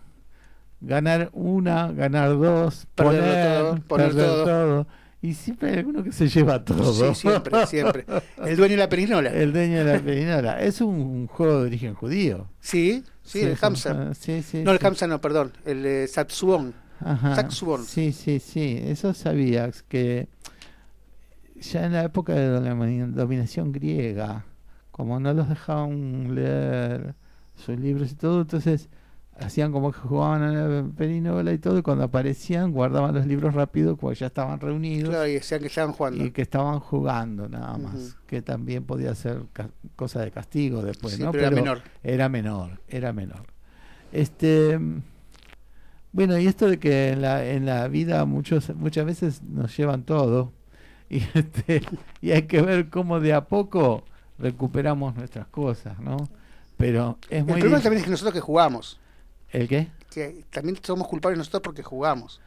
ganar 0.81 1.29
una, 1.33 1.91
ganar 1.91 2.29
dos, 2.37 2.85
Perderlo 2.93 3.21
poner, 3.21 3.57
todo, 3.57 3.75
poner 3.87 4.07
perder 4.09 4.25
todo. 4.25 4.43
todo. 4.45 4.87
Y 5.21 5.33
siempre 5.35 5.69
hay 5.71 5.77
alguno 5.77 6.03
que 6.03 6.11
se 6.11 6.27
lleva 6.27 6.63
todo. 6.65 6.93
Sí, 6.93 7.15
siempre, 7.15 7.65
siempre. 7.67 8.05
El 8.45 8.57
dueño 8.57 8.73
de 8.73 8.77
la 8.81 8.89
perinola. 8.89 9.29
El 9.31 9.53
dueño 9.53 9.85
de 9.85 9.93
la 9.93 9.99
perinola. 10.03 10.61
Es 10.61 10.81
un 10.81 11.27
juego 11.27 11.61
de 11.61 11.67
origen 11.67 11.93
judío. 11.93 12.49
Sí, 12.59 13.03
sí, 13.23 13.39
el 13.39 13.57
Hamza. 13.61 13.93
juego- 13.95 14.13
sí, 14.13 14.43
sí, 14.43 14.63
no, 14.65 14.71
el. 14.73 14.85
Hamza 14.85 15.07
no, 15.07 15.21
perdón. 15.21 15.53
El 15.65 15.85
eh, 15.85 16.07
Satsuon. 16.09 16.73
Ajá. 17.05 17.35
Sí, 17.85 18.11
sí, 18.11 18.39
sí. 18.39 18.79
Eso 18.83 19.13
sabías 19.13 19.83
que 19.83 20.27
ya 21.59 21.85
en 21.85 21.93
la 21.93 22.03
época 22.03 22.33
de 22.33 22.59
la 22.59 22.73
domi- 22.73 23.11
dominación 23.13 23.71
griega, 23.71 24.45
como 24.91 25.19
no 25.19 25.33
los 25.33 25.49
dejaban 25.49 26.35
leer 26.35 27.15
sus 27.55 27.79
libros 27.79 28.11
y 28.11 28.15
todo, 28.15 28.41
entonces 28.41 28.89
hacían 29.39 29.71
como 29.71 29.91
que 29.91 29.99
jugaban 29.99 30.43
a 30.43 30.51
la 30.51 30.83
perinola 30.95 31.51
y 31.53 31.57
todo, 31.57 31.77
y 31.79 31.81
cuando 31.81 32.03
aparecían 32.03 32.71
guardaban 32.71 33.15
los 33.15 33.25
libros 33.25 33.53
rápido, 33.55 33.95
porque 33.97 34.19
ya 34.19 34.27
estaban 34.27 34.59
reunidos 34.59 35.09
Claro, 35.09 35.27
y 35.27 35.33
decían 35.33 35.61
que 35.61 35.67
estaban 35.67 35.93
jugando. 35.93 36.23
y 36.23 36.31
que 36.31 36.41
estaban 36.43 36.79
jugando 36.79 37.49
nada 37.49 37.77
más, 37.77 38.15
que 38.27 38.41
también 38.41 38.83
podía 38.83 39.15
ser 39.15 39.43
ca- 39.53 39.69
cosa 39.95 40.21
de 40.21 40.31
castigo 40.31 40.81
después, 40.83 41.15
Sí, 41.15 41.23
¿no? 41.23 41.31
pero 41.31 41.47
era 41.47 41.55
menor. 41.55 41.81
Era 42.03 42.29
menor, 42.29 42.79
era 42.87 43.13
menor. 43.13 43.45
Este, 44.11 44.79
bueno, 46.13 46.37
y 46.39 46.47
esto 46.47 46.67
de 46.69 46.79
que 46.79 47.09
en 47.09 47.21
la, 47.21 47.45
en 47.45 47.65
la 47.65 47.87
vida 47.89 48.23
muchos, 48.25 48.73
muchas 48.75 49.05
veces 49.05 49.43
nos 49.43 49.75
llevan 49.75 50.03
todo 50.03 50.53
y, 51.09 51.17
este, 51.33 51.81
y 52.21 52.31
hay 52.31 52.43
que 52.43 52.61
ver 52.61 52.89
cómo 52.89 53.19
de 53.19 53.33
a 53.33 53.45
poco 53.45 54.05
recuperamos 54.39 55.15
nuestras 55.15 55.47
cosas, 55.47 55.99
¿no? 55.99 56.17
Pero 56.77 57.17
es 57.29 57.39
El 57.39 57.43
muy 57.45 57.53
problema 57.53 57.79
dif- 57.79 57.83
también 57.83 57.99
es 57.99 58.03
que 58.05 58.11
nosotros 58.11 58.33
que 58.33 58.39
jugamos. 58.39 58.99
¿El 59.51 59.67
qué? 59.67 59.87
Que 60.11 60.43
también 60.51 60.77
somos 60.81 61.07
culpables 61.07 61.37
nosotros 61.37 61.61
porque 61.63 61.83
jugamos. 61.83 62.41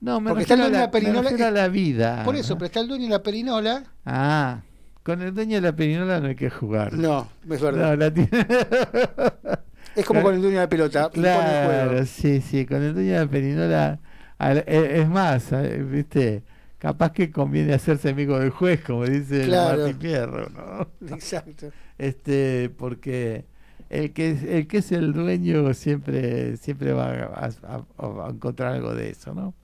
No, 0.00 0.20
me 0.20 0.30
Porque 0.30 0.42
está 0.42 0.54
el 0.54 0.60
dueño 0.60 0.72
de 0.72 0.78
la, 0.78 0.84
la 0.86 0.90
perinola 0.90 1.30
me 1.30 1.44
a 1.44 1.50
la 1.50 1.68
vida. 1.68 2.22
Por 2.24 2.34
eso, 2.34 2.54
¿no? 2.54 2.58
pero 2.58 2.66
está 2.66 2.80
el 2.80 2.88
dueño 2.88 3.04
de 3.04 3.10
la 3.10 3.22
perinola. 3.22 3.84
Ah, 4.04 4.60
con 5.04 5.22
el 5.22 5.32
dueño 5.34 5.56
de 5.56 5.60
la 5.60 5.76
perinola 5.76 6.18
no 6.20 6.26
hay 6.28 6.34
que 6.34 6.50
jugar. 6.50 6.92
No, 6.94 7.28
es 7.48 7.60
No, 7.60 7.66
verdad. 7.72 7.98
la 7.98 8.12
tiene- 8.12 8.46
Es 9.94 10.04
como 10.06 10.22
con 10.22 10.34
el 10.34 10.40
dueño 10.40 10.56
de 10.58 10.64
la 10.64 10.68
pelota. 10.68 11.10
Claro, 11.10 12.06
sí, 12.06 12.40
sí, 12.40 12.64
con 12.66 12.82
el 12.82 12.94
dueño 12.94 13.12
de 13.12 13.18
la 13.18 13.30
perinola. 13.30 14.00
al- 14.38 14.64
e- 14.66 15.00
Es 15.02 15.08
más, 15.08 15.52
eh, 15.52 15.82
viste, 15.88 16.42
capaz 16.78 17.12
que 17.12 17.30
conviene 17.30 17.74
hacerse 17.74 18.08
amigo 18.10 18.38
del 18.38 18.50
juez, 18.50 18.82
como 18.82 19.04
dice 19.06 19.44
Claro. 19.44 19.82
Martín 19.84 20.00
Fierro, 20.00 20.48
¿no? 20.50 21.14
Exacto. 21.14 21.70
Este, 21.98 22.68
porque 22.70 23.44
el 23.88 24.12
que 24.12 24.30
es, 24.32 24.42
el 24.42 24.66
que 24.66 24.78
es 24.78 24.90
el 24.90 25.12
dueño 25.12 25.72
siempre, 25.74 26.56
siempre 26.56 26.92
va 26.92 27.10
a, 27.10 27.50
a- 27.62 28.26
a 28.26 28.30
encontrar 28.30 28.72
algo 28.72 28.92
de 28.94 29.10
eso, 29.10 29.34
¿no? 29.34 29.54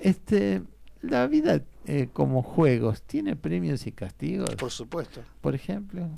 Este, 0.00 0.62
la 1.02 1.26
vida 1.28 1.62
eh, 1.86 2.08
como 2.12 2.42
juegos 2.42 3.02
tiene 3.02 3.36
premios 3.36 3.86
y 3.86 3.92
castigos, 3.92 4.56
Por 4.56 4.70
supuesto. 4.72 5.20
por 5.40 5.54
ejemplo. 5.54 6.08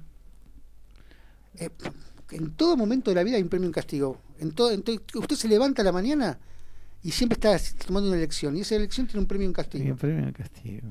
Eh, 1.58 1.68
en 2.32 2.50
todo 2.52 2.76
momento 2.76 3.10
de 3.10 3.14
la 3.16 3.22
vida 3.24 3.36
hay 3.36 3.42
un 3.42 3.48
premio 3.48 3.66
y 3.66 3.68
un 3.68 3.72
castigo. 3.74 4.18
En 4.40 4.52
todo, 4.52 4.70
en 4.70 4.82
to- 4.82 4.92
usted 5.14 5.36
se 5.36 5.48
levanta 5.48 5.82
a 5.82 5.84
la 5.84 5.92
mañana 5.92 6.38
y 7.02 7.10
siempre 7.10 7.34
está 7.34 7.56
tomando 7.86 8.08
una 8.08 8.16
elección. 8.18 8.56
Y 8.56 8.60
esa 8.60 8.76
elección 8.76 9.06
tiene 9.06 9.20
un 9.20 9.26
premio 9.26 9.44
y 9.44 9.48
un 9.48 9.52
castigo. 9.54 9.96
premio 9.96 10.28
y 10.28 10.32
castigo. 10.32 10.88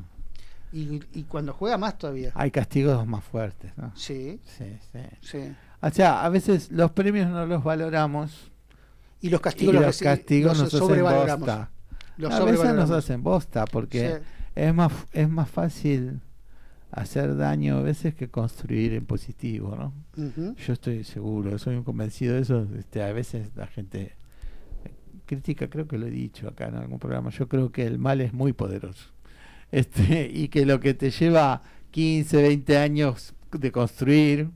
Y, 0.73 1.01
y 1.13 1.23
cuando 1.23 1.53
juega 1.53 1.77
más 1.77 1.97
todavía. 1.97 2.31
Hay 2.35 2.49
castigos 2.51 3.05
más 3.05 3.23
fuertes, 3.25 3.71
¿no? 3.77 3.91
Sí, 3.95 4.39
Sí, 4.57 4.77
sí. 4.93 4.99
sí. 5.21 5.55
O 5.81 5.89
sea, 5.89 6.23
a 6.23 6.29
veces 6.29 6.71
los 6.71 6.91
premios 6.91 7.29
no 7.29 7.45
los 7.45 7.63
valoramos 7.63 8.51
Y 9.19 9.29
los 9.29 9.39
y 9.39 9.43
castigos 9.43 9.73
los, 9.75 9.83
los, 9.83 9.95
reci- 9.99 10.03
castigos 10.03 10.57
los 10.57 10.63
nos 10.65 10.67
hacen 10.73 10.79
sobrevaloramos. 10.87 11.47
bosta. 11.47 11.71
Los 12.17 12.33
a 12.33 12.43
veces 12.45 12.73
nos 12.73 12.91
hacen 12.91 13.23
bosta 13.23 13.65
porque 13.65 14.17
Sí. 14.17 14.23
es 14.55 14.73
más 14.73 14.91
es 15.11 15.27
más 15.29 15.49
fácil 15.49 16.21
hacer 16.91 17.35
daño 17.37 17.77
a 17.77 17.81
veces 17.81 18.13
que 18.15 18.29
construir 18.29 18.93
en 18.93 19.05
positivo, 19.05 19.75
¿no? 19.75 19.93
Yo 20.57 20.73
estoy 20.73 21.03
seguro, 21.03 21.57
soy 21.57 21.75
un 21.75 21.83
convencido 21.83 22.35
de 22.35 22.41
eso. 22.41 22.67
Este, 22.77 23.01
a 23.03 23.11
veces 23.13 23.49
la 23.55 23.67
gente 23.67 24.13
critica, 25.25 25.69
creo 25.69 25.87
que 25.87 25.97
lo 25.97 26.07
he 26.07 26.11
dicho 26.11 26.47
acá 26.49 26.67
en 26.67 26.75
algún 26.75 26.99
programa. 26.99 27.29
Yo 27.29 27.47
creo 27.47 27.71
que 27.71 27.85
el 27.85 27.97
mal 27.97 28.21
es 28.21 28.33
muy 28.33 28.53
poderoso. 28.53 29.09
Este, 29.73 30.29
y 30.29 30.49
que 30.49 30.65
lo 30.65 30.81
que 30.81 30.93
te 30.93 31.11
lleva 31.11 31.61
15, 31.91 32.41
20 32.41 32.77
años 32.77 33.33
de 33.53 33.71
construir, 33.71 34.49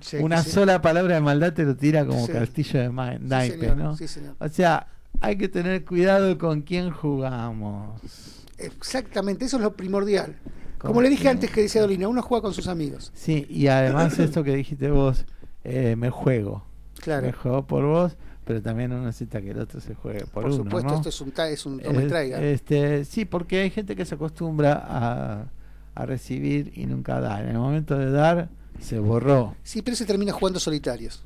Sí, 0.00 0.16
una 0.16 0.42
sí. 0.42 0.50
sola 0.50 0.80
palabra 0.80 1.16
de 1.16 1.20
maldad 1.20 1.52
te 1.52 1.64
lo 1.64 1.76
tira 1.76 2.06
como 2.06 2.24
Sí. 2.26 2.32
castillo 2.32 2.80
de 2.80 3.18
naipes, 3.20 3.76
¿no? 3.76 3.94
O 4.38 4.48
sea, 4.48 4.86
hay 5.20 5.36
que 5.36 5.48
tener 5.48 5.84
cuidado 5.84 6.38
con 6.38 6.62
quién 6.62 6.90
jugamos. 6.90 8.00
Exactamente, 8.56 9.44
eso 9.44 9.56
es 9.58 9.62
lo 9.62 9.76
primordial. 9.76 10.36
¿Con 10.78 10.88
Como 10.90 11.02
le 11.02 11.08
dije 11.08 11.28
antes 11.28 11.50
que 11.50 11.62
decía 11.62 11.80
Dolina, 11.80 12.08
uno 12.08 12.22
juega 12.22 12.42
con 12.42 12.54
sus 12.54 12.68
amigos. 12.68 13.10
Sí, 13.14 13.46
y 13.48 13.66
además 13.68 14.18
esto 14.18 14.44
que 14.44 14.54
dijiste 14.54 14.90
vos, 14.90 15.24
eh, 15.64 15.96
me 15.96 16.10
juego. 16.10 16.64
Claro. 17.00 17.26
Me 17.26 17.32
juego 17.32 17.66
por 17.66 17.84
vos, 17.84 18.16
pero 18.44 18.62
también 18.62 18.92
uno 18.92 19.04
necesita 19.04 19.40
que 19.42 19.50
el 19.50 19.58
otro 19.58 19.80
se 19.80 19.94
juegue 19.94 20.20
por, 20.20 20.44
Por 20.44 20.46
uno, 20.46 20.56
supuesto, 20.56 20.90
¿no? 20.90 20.96
esto 20.96 21.08
es 21.08 21.20
un, 21.20 21.32
es 21.38 21.66
un 21.66 21.80
y 21.80 22.04
Eh, 22.04 22.08
traiga. 22.08 22.40
Este, 22.40 23.04
sí, 23.04 23.24
porque 23.24 23.60
hay 23.60 23.70
gente 23.70 23.96
que 23.96 24.04
se 24.04 24.14
acostumbra 24.14 24.82
a, 24.86 25.46
a 25.94 26.06
recibir 26.06 26.72
y 26.74 26.86
nunca 26.86 27.20
da. 27.20 27.40
En 27.42 27.48
el 27.48 27.58
momento 27.58 27.98
de 27.98 28.10
dar, 28.10 28.48
se 28.80 28.98
borró. 28.98 29.54
Sí, 29.62 29.82
pero 29.82 29.96
se 29.96 30.04
termina 30.06 30.32
jugando 30.32 30.60
solitarios. 30.60 31.22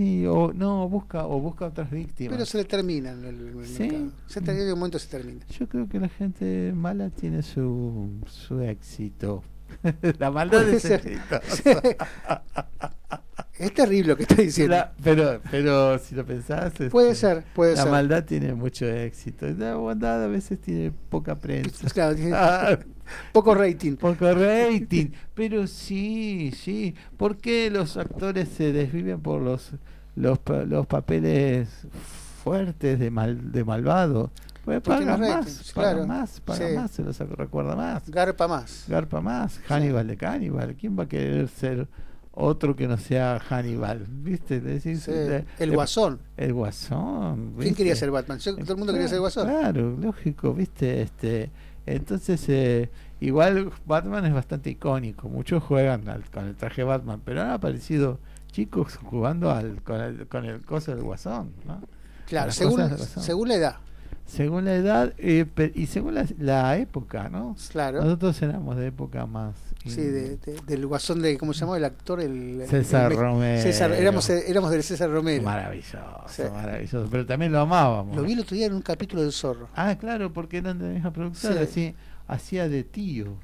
Sí, 0.00 0.24
o 0.26 0.50
no, 0.54 0.88
busca 0.88 1.26
o 1.26 1.38
busca 1.40 1.66
otras 1.66 1.90
víctimas. 1.90 2.32
Pero 2.32 2.46
se 2.46 2.56
le 2.56 2.64
termina 2.64 3.10
en 3.12 3.22
el, 3.22 3.48
el 3.58 3.66
Sí. 3.66 3.82
mercado. 3.82 4.12
Se 4.28 4.40
termina, 4.40 4.64
en 4.66 4.72
un 4.72 4.78
momento 4.78 4.98
se 4.98 5.08
termina. 5.08 5.44
Yo 5.50 5.68
creo 5.68 5.86
que 5.90 6.00
la 6.00 6.08
gente 6.08 6.72
mala 6.74 7.10
tiene 7.10 7.42
su, 7.42 8.08
su 8.26 8.62
éxito. 8.62 9.42
la 10.18 10.30
maldad 10.30 10.66
es 10.70 10.86
exitosa. 10.86 11.82
Es 13.60 13.74
terrible 13.74 14.08
lo 14.08 14.16
que 14.16 14.22
está 14.22 14.36
diciendo. 14.36 14.74
La- 14.76 14.92
pero, 15.02 15.40
pero 15.50 15.98
si 15.98 16.14
lo 16.14 16.24
pensás, 16.24 16.72
Puede 16.90 17.10
este, 17.10 17.14
ser, 17.26 17.44
puede 17.54 17.76
la 17.76 17.82
ser. 17.82 17.90
maldad 17.90 18.24
tiene 18.24 18.54
mucho 18.54 18.86
éxito. 18.86 19.46
La 19.58 19.74
bondad 19.76 20.24
a 20.24 20.28
veces 20.28 20.60
tiene 20.60 20.92
poca 21.10 21.34
prensa. 21.36 21.88
Claro, 21.90 22.16
Ah, 22.34 22.78
poco 23.32 23.54
rating. 23.54 23.96
poco 23.96 24.32
rating. 24.32 25.08
Pero 25.34 25.66
sí, 25.66 26.52
sí. 26.56 26.94
¿Por 27.16 27.36
qué 27.36 27.70
los 27.70 27.96
actores 27.96 28.48
se 28.48 28.72
desviven 28.72 29.20
por 29.20 29.42
los 29.42 29.72
los, 30.16 30.38
los 30.66 30.86
papeles 30.86 31.68
fuertes 32.42 32.98
de 32.98 33.10
mal 33.10 33.52
de 33.52 33.64
malvado? 33.64 34.30
Pues 34.64 34.82
no 35.04 35.18
más, 35.18 35.72
claro. 35.74 36.06
más, 36.06 36.40
pagan 36.40 36.68
Sí. 36.70 36.76
más, 36.76 36.90
se 36.90 37.02
los 37.02 37.18
recuerda 37.30 37.74
más. 37.74 38.08
Garpa 38.10 38.46
más. 38.46 38.84
Garpa 38.88 39.20
más, 39.20 39.58
Hannibal 39.68 40.06
de 40.06 40.16
Cannibal. 40.16 40.76
¿Quién 40.78 40.98
va 40.98 41.04
a 41.04 41.08
querer 41.08 41.48
ser 41.48 41.88
otro 42.40 42.74
que 42.76 42.86
no 42.88 42.96
sea 42.98 43.38
Hannibal? 43.38 44.06
¿Viste? 44.08 44.60
Decir, 44.60 44.98
Sí. 44.98 45.12
El 45.58 45.72
guasón. 45.72 46.20
El 46.36 46.52
guasón. 46.54 47.54
¿Quién 47.58 47.74
quería 47.74 47.94
ser 47.96 48.10
Batman? 48.10 48.38
Yo- 48.38 48.56
todo 48.56 48.72
el 48.72 48.78
mundo 48.78 48.92
quería 48.92 49.08
ser 49.08 49.20
guasón. 49.20 49.48
Claro, 49.48 49.96
lógico, 50.00 50.52
¿viste? 50.54 51.02
Este, 51.02 51.50
entonces, 51.86 52.44
eh, 52.48 52.90
igual 53.20 53.70
Batman 53.86 54.24
es 54.26 54.34
bastante 54.34 54.70
icónico. 54.70 55.28
Muchos 55.28 55.62
juegan 55.62 56.08
al- 56.08 56.28
con 56.30 56.46
el 56.46 56.56
traje 56.56 56.82
Batman, 56.84 57.20
pero 57.24 57.42
han 57.42 57.50
aparecido 57.50 58.18
chicos 58.52 58.96
jugando 59.04 59.50
al, 59.50 59.82
con, 59.82 60.00
el, 60.00 60.26
con 60.26 60.44
el 60.44 60.60
coso 60.64 60.92
del 60.94 61.02
guasón, 61.04 61.52
¿no? 61.66 61.80
Claro, 62.26 62.52
según, 62.52 62.80
según 62.98 63.48
la 63.48 63.54
edad. 63.56 63.76
Según 64.30 64.64
la 64.64 64.74
edad 64.74 65.12
eh, 65.18 65.44
y 65.74 65.86
según 65.86 66.14
la, 66.14 66.24
la 66.38 66.76
época, 66.78 67.28
¿no? 67.28 67.56
Claro. 67.70 68.02
Nosotros 68.02 68.40
éramos 68.42 68.76
de 68.76 68.86
época 68.86 69.26
más. 69.26 69.54
Sí, 69.86 70.00
de- 70.02 70.36
de- 70.36 70.56
del 70.66 70.86
guasón 70.86 71.22
de, 71.22 71.38
¿cómo 71.38 71.52
se 71.54 71.60
llama 71.60 71.76
el 71.78 71.84
actor? 71.84 72.20
El, 72.20 72.60
el- 72.60 72.68
César 72.68 73.10
el- 73.12 73.18
Romero. 73.18 73.62
César, 73.62 73.90
éramos, 73.92 74.28
éramos 74.30 74.70
del 74.70 74.82
César 74.82 75.10
Romero. 75.10 75.42
Maravilloso, 75.42 75.98
Sí. 76.28 76.42
maravilloso. 76.52 77.08
Pero 77.10 77.24
también 77.26 77.50
lo 77.50 77.60
amábamos. 77.60 78.14
Lo 78.14 78.22
vi 78.22 78.34
el 78.34 78.40
otro 78.40 78.54
día 78.56 78.66
en 78.66 78.74
un 78.74 78.82
capítulo 78.82 79.22
del 79.22 79.32
Zorro. 79.32 79.68
Ah, 79.74 79.96
claro, 79.98 80.32
porque 80.32 80.58
eran 80.58 80.78
de 80.78 80.88
la 80.88 80.92
misma 80.94 81.12
productora, 81.12 81.54
Sí. 81.54 81.60
así 81.62 81.94
hacía 82.28 82.68
de 82.68 82.84
tío. 82.84 83.34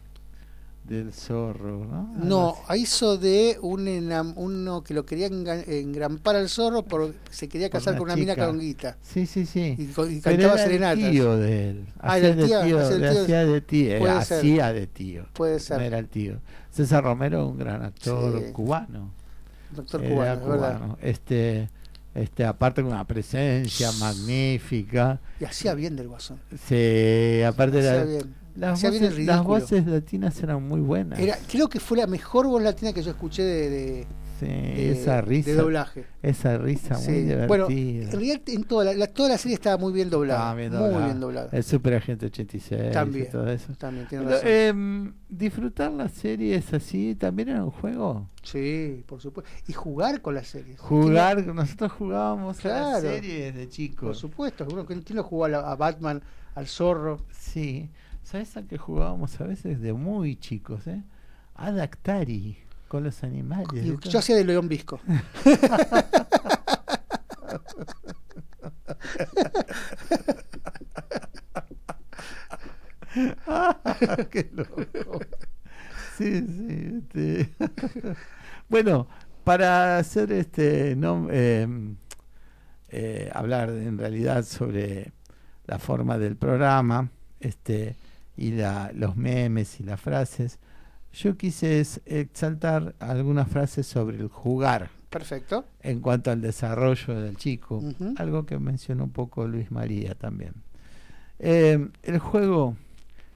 Del 0.87 1.13
zorro, 1.13 1.85
¿no? 1.85 2.13
No, 2.17 2.57
hizo 2.77 3.19
de 3.19 3.59
un 3.61 3.87
enam- 3.87 4.35
uno 4.37 4.83
que 4.85 4.95
lo 4.95 5.05
quería 5.05 5.29
enga- 5.29 5.65
engrampar 5.67 6.37
al 6.37 6.49
zorro 6.49 6.83
porque 6.85 7.17
se 7.31 7.49
quería 7.49 7.69
casar 7.71 7.95
una 7.95 7.99
con 7.99 8.05
una 8.07 8.17
mina 8.17 8.35
chica. 8.35 8.47
con 8.47 8.61
guita. 8.61 8.97
Sí, 9.03 9.27
sí, 9.27 9.47
sí. 9.47 9.75
Y, 9.79 9.83
y 9.83 10.21
cantaba 10.21 10.55
era 10.55 10.59
serenatas. 10.59 10.99
el 11.05 11.11
tío 11.11 11.37
de 11.37 11.71
él. 11.71 11.87
Ah, 11.99 12.19
era 12.19 12.29
el 12.29 12.37
tío, 12.37 12.47
tío, 12.63 12.79
hacía 12.81 12.95
el 12.97 13.01
le 13.03 13.11
tío. 13.11 13.23
hacía 13.23 13.45
de 13.47 13.61
tío, 13.61 13.99
Puede 13.99 14.25
ser. 14.25 14.39
hacía 14.39 14.73
de 14.73 14.87
tío. 14.87 15.27
Puede 15.33 15.61
ser. 15.61 15.79
No 15.79 15.83
era 15.85 15.99
el 15.99 16.09
tío. 16.09 16.39
César 16.71 17.03
Romero, 17.05 17.49
un 17.49 17.59
gran 17.59 17.83
actor 17.83 18.43
Sí. 18.47 18.53
cubano. 18.53 19.11
Doctor 19.75 20.05
Era 20.05 20.15
cubano, 20.15 20.33
es 20.43 20.47
verdad. 20.49 20.77
cubano. 20.79 20.99
Este, 21.03 21.69
este, 22.15 22.45
aparte 22.45 22.83
con 22.83 22.93
una 22.93 23.05
presencia 23.07 23.91
magnífica. 23.93 25.21
Y 25.41 25.45
hacía 25.45 25.75
bien 25.75 25.97
del 25.97 26.09
guasón. 26.09 26.39
Sí, 26.69 27.43
aparte 27.43 27.79
Hacía 27.81 28.05
bien. 28.05 28.35
Las, 28.57 28.83
voces, 28.83 29.19
las 29.25 29.45
voces 29.45 29.87
latinas 29.87 30.43
eran 30.43 30.67
muy 30.67 30.81
buenas. 30.81 31.19
Era, 31.19 31.37
creo 31.51 31.69
que 31.69 31.81
fue 31.81 31.97
la 31.99 32.07
mejor 32.07 32.47
voz 32.47 32.63
latina 32.63 32.93
que 32.93 33.03
yo 33.03 33.11
escuché 33.11 33.43
de, 33.43 33.71
de, 33.71 34.07
Sí, 34.41 34.45
de- 34.47 34.93
esa 34.93 35.23
risa. 35.23 35.51
de 35.51 35.57
doblaje. 35.57 36.05
Esa 36.23 36.59
risa 36.59 36.99
muy 36.99 37.15
divertida. 37.23 37.47
Bueno, 37.47 37.69
en 37.71 38.11
realidad 38.11 38.41
en 38.49 38.65
toda 38.65 38.85
la, 38.85 38.93
la- 38.93 39.07
toda 39.07 39.31
la 39.31 39.39
serie 39.39 39.55
estaba 39.55 39.79
muy 39.79 39.95
bien 39.95 40.11
doblada. 40.11 40.55
Bien 40.55 40.71
muy 40.73 40.79
doblada. 40.79 41.05
bien 41.07 41.21
doblada. 41.21 41.49
El 41.53 41.65
Super 41.65 41.95
Agente 41.95 42.27
86 42.27 42.93
También, 42.93 43.25
y 43.27 43.31
todo 43.31 43.51
eso. 43.51 43.73
también, 43.79 44.07
tiene 44.09 44.25
razón. 44.27 44.47
em, 44.47 45.15
disfrutar 45.31 45.91
las 45.93 46.13
series 46.13 46.71
así 46.75 47.15
también 47.15 47.49
era 47.49 47.65
un 47.65 47.71
juego. 47.71 48.29
Sí, 48.43 49.03
por 49.07 49.23
supuesto. 49.23 49.51
Y 49.69 49.73
jugar 49.73 50.21
con 50.21 50.35
las 50.35 50.49
series. 50.49 50.79
Jugar, 50.81 51.47
nosotros 51.47 51.93
jugábamos 51.93 52.63
a 52.67 52.69
las 52.69 53.01
Claro. 53.01 53.09
series 53.17 53.55
de 53.55 53.63
Por 53.65 53.73
chicos. 53.73 54.19
supuesto. 54.19 54.67
Uno 54.71 54.85
que 54.85 55.01
no 55.15 55.23
jugó 55.23 55.47
a, 55.47 55.49
la- 55.49 55.61
a 55.73 55.77
Batman, 55.77 56.23
al 56.55 56.67
zorro. 56.67 57.25
Sí. 57.31 57.89
¿Sabes 58.37 58.57
a 58.59 58.69
qué 58.69 58.77
jugábamos 58.77 59.41
a 59.41 59.45
veces 59.45 59.81
de 59.81 59.95
muy 59.95 60.37
chicos? 60.37 60.87
Eh? 60.89 61.03
A 61.55 61.73
Dactari, 61.73 62.59
con 62.87 63.03
los 63.03 63.25
animales. 63.25 63.83
Y 63.83 63.97
yo 64.11 64.19
hacía 64.19 64.37
de 64.37 64.45
León 64.45 64.69
Visco. 64.69 65.01
Qué 74.31 74.51
loco. 74.53 74.83
Sí, 76.19 76.45
sí. 76.47 76.99
este. 76.99 77.55
bueno, 78.69 79.09
para 79.45 79.97
hacer 79.97 80.31
este 80.33 80.95
no 80.95 81.29
eh, 81.31 81.67
eh, 82.91 83.31
hablar 83.33 83.71
en 83.71 83.97
realidad 83.97 84.45
sobre 84.45 85.15
la 85.65 85.79
forma 85.79 86.19
del 86.19 86.37
programa, 86.37 87.09
este 87.41 87.97
y 88.37 88.53
la, 88.53 88.91
los 88.95 89.17
memes 89.17 89.81
y 89.81 89.83
las 89.85 90.01
frases, 90.01 90.59
yo 91.13 91.37
quise 91.37 91.81
es- 91.81 92.01
exaltar 92.05 92.95
algunas 92.99 93.49
frases 93.49 93.87
sobre 93.87 94.19
el 94.19 94.29
jugar 94.29 94.91
Perfecto. 95.11 95.65
en 95.83 96.01
cuanto 96.01 96.31
al 96.31 96.41
desarrollo 96.43 97.21
del 97.21 97.37
chico, 97.37 97.83
algo 98.17 98.45
que 98.45 98.59
mencionó 98.59 99.05
un 99.05 99.11
poco 99.13 99.47
Luis 99.47 99.71
María 99.71 100.15
también. 100.15 100.53
Eh, 101.39 101.89
el 102.03 102.19
juego 102.19 102.77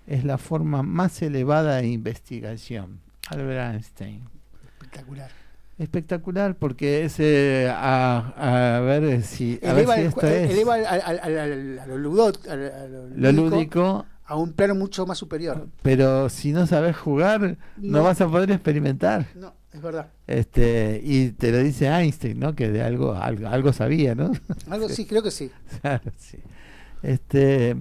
es 0.06 0.24
la 0.24 0.36
forma 0.38 0.82
más 0.82 1.20
elevada 1.22 1.76
de 1.76 1.88
investigación. 1.88 3.00
Albert 3.28 3.74
Einstein. 3.74 4.22
Espectacular. 4.74 5.30
Espectacular 5.78 6.56
porque 6.56 7.04
es 7.04 7.16
eh, 7.20 7.72
a, 7.74 8.76
a 8.76 8.80
ver 8.80 9.22
si, 9.22 9.58
a 9.66 9.72
ver 9.72 9.86
si 9.86 9.92
el 10.00 10.06
esto 10.08 10.20
ju- 10.22 10.26
es 10.30 10.50
eleva 10.50 10.74
al- 10.74 10.84
al- 10.86 11.18
al- 11.20 11.38
al- 11.38 11.78
a 11.78 11.86
lo 11.86 11.96
ludot- 11.98 12.46
a 12.48 12.56
lo 12.56 13.32
lúdico, 13.32 14.04
a 14.30 14.36
un 14.36 14.52
plano 14.52 14.74
mucho 14.76 15.06
más 15.06 15.18
superior. 15.18 15.68
pero 15.82 16.28
si 16.28 16.52
no 16.52 16.66
sabes 16.66 16.96
jugar 16.96 17.40
no, 17.76 17.98
No. 17.98 18.02
vas 18.04 18.20
a 18.20 18.28
poder 18.28 18.50
experimentar. 18.52 19.26
No, 19.34 19.52
es 19.72 19.82
verdad. 19.82 20.06
Este 20.28 21.00
y 21.02 21.30
te 21.32 21.50
lo 21.50 21.58
dice 21.58 21.88
Einstein, 21.88 22.38
¿no? 22.38 22.54
Que 22.54 22.68
de 22.70 22.80
algo 22.82 23.14
algo, 23.14 23.48
algo 23.48 23.72
sabía, 23.72 24.14
¿no? 24.14 24.30
Algo 24.70 24.88
sí, 24.88 25.04
creo 25.04 25.22
que 25.22 25.30
sí. 25.32 25.50
Claro, 25.80 26.12
sí. 26.16 26.38
Este, 27.02 27.76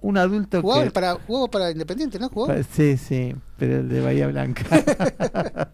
un 0.00 0.18
adulto 0.18 0.60
Jugaba 0.62 0.84
que... 0.84 0.90
para, 0.90 1.14
jugaba 1.14 1.48
para 1.48 1.70
Independiente, 1.70 2.18
¿no? 2.18 2.28
¿Jugó? 2.28 2.48
Sí, 2.72 2.96
sí, 2.96 3.34
pero 3.56 3.78
el 3.80 3.88
de 3.88 4.00
Bahía 4.00 4.26
Blanca. 4.26 4.64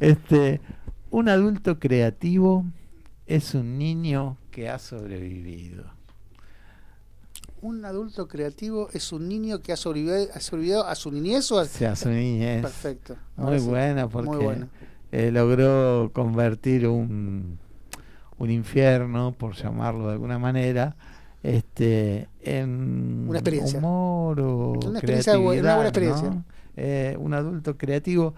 este, 0.00 0.60
un 1.10 1.28
adulto 1.28 1.78
creativo 1.78 2.64
es 3.26 3.54
un 3.54 3.78
niño 3.78 4.38
que 4.50 4.68
ha 4.68 4.78
sobrevivido. 4.78 5.84
Un 7.62 7.84
adulto 7.84 8.28
creativo 8.28 8.88
es 8.92 9.12
un 9.12 9.28
niño 9.28 9.60
que 9.62 9.72
ha 9.72 9.76
sobrevivido, 9.76 10.28
ha 10.34 10.40
sobrevivido 10.40 10.86
a 10.86 10.94
su 10.94 11.10
niñez 11.10 11.50
o 11.52 11.58
a... 11.58 11.62
O 11.62 11.64
sea, 11.64 11.96
su 11.96 12.08
niñez. 12.10 12.62
Perfecto. 12.62 13.16
Muy 13.36 13.58
sí. 13.60 13.66
buena 13.66 14.08
porque 14.08 14.28
Muy 14.28 14.44
buena. 14.44 14.68
eh, 15.10 15.30
logró 15.32 16.10
convertir 16.12 16.86
un, 16.86 17.58
un 18.38 18.50
infierno, 18.50 19.32
por 19.32 19.54
llamarlo 19.54 20.06
de 20.08 20.12
alguna 20.12 20.38
manera, 20.38 20.96
este, 21.42 22.28
en 22.42 23.26
Una 23.28 23.38
experiencia. 23.38 23.78
humor 23.78 24.40
o 24.40 24.72
Una 24.84 24.98
experiencia 24.98 25.36
bu- 25.36 25.58
una 25.58 25.74
buena 25.74 25.88
experiencia. 25.88 26.28
¿no? 26.30 26.44
Eh, 26.76 27.16
un 27.18 27.32
adulto 27.34 27.76
creativo. 27.78 28.34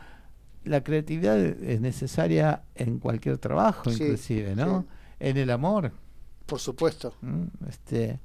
La 0.64 0.82
creatividad 0.84 1.38
es 1.38 1.80
necesaria 1.80 2.62
en 2.74 2.98
cualquier 2.98 3.38
trabajo, 3.38 3.90
Sí, 3.90 4.02
inclusive, 4.04 4.54
¿no? 4.54 4.84
En 5.18 5.36
el 5.38 5.50
amor. 5.50 5.92
Por 6.46 6.60
supuesto. 6.60 7.14
¿m? 7.22 7.48
Este, 7.68 8.20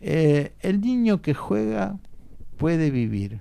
eh, 0.00 0.52
el 0.60 0.80
niño 0.80 1.22
que 1.22 1.34
juega 1.34 1.98
puede 2.56 2.90
vivir. 2.90 3.40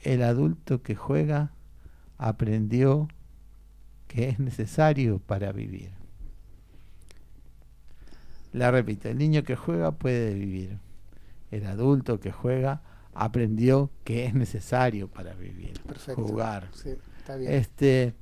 El 0.00 0.22
adulto 0.22 0.82
que 0.82 0.94
juega 0.94 1.52
aprendió 2.18 3.08
que 4.06 4.28
es 4.28 4.38
necesario 4.38 5.18
para 5.18 5.52
vivir. 5.52 5.90
La 8.52 8.70
repito, 8.70 9.08
el 9.08 9.18
niño 9.18 9.42
que 9.42 9.56
juega 9.56 9.92
puede 9.92 10.32
vivir. 10.34 10.78
El 11.50 11.66
adulto 11.66 12.20
que 12.20 12.32
juega 12.32 12.82
aprendió 13.12 13.90
que 14.04 14.26
es 14.26 14.34
necesario 14.34 15.08
para 15.08 15.34
vivir. 15.34 15.80
Perfecto. 15.82 16.22
Jugar. 16.22 16.68
Sí, 16.72 16.90
está 17.18 17.36
bien. 17.36 17.52
Este, 17.52 18.14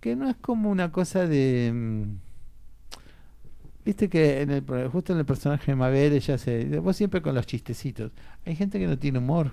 que 0.00 0.16
no 0.16 0.28
es 0.28 0.36
como 0.36 0.70
una 0.70 0.92
cosa 0.92 1.26
de... 1.26 2.06
Viste 3.84 4.08
que 4.08 4.42
en 4.42 4.50
el, 4.50 4.62
justo 4.90 5.12
en 5.12 5.18
el 5.20 5.24
personaje 5.24 5.72
de 5.72 5.76
Mabel 5.76 6.12
ella 6.12 6.36
se... 6.38 6.78
Vos 6.80 6.96
siempre 6.96 7.22
con 7.22 7.34
los 7.34 7.46
chistecitos. 7.46 8.12
Hay 8.44 8.54
gente 8.54 8.78
que 8.78 8.86
no 8.86 8.98
tiene 8.98 9.18
humor. 9.18 9.52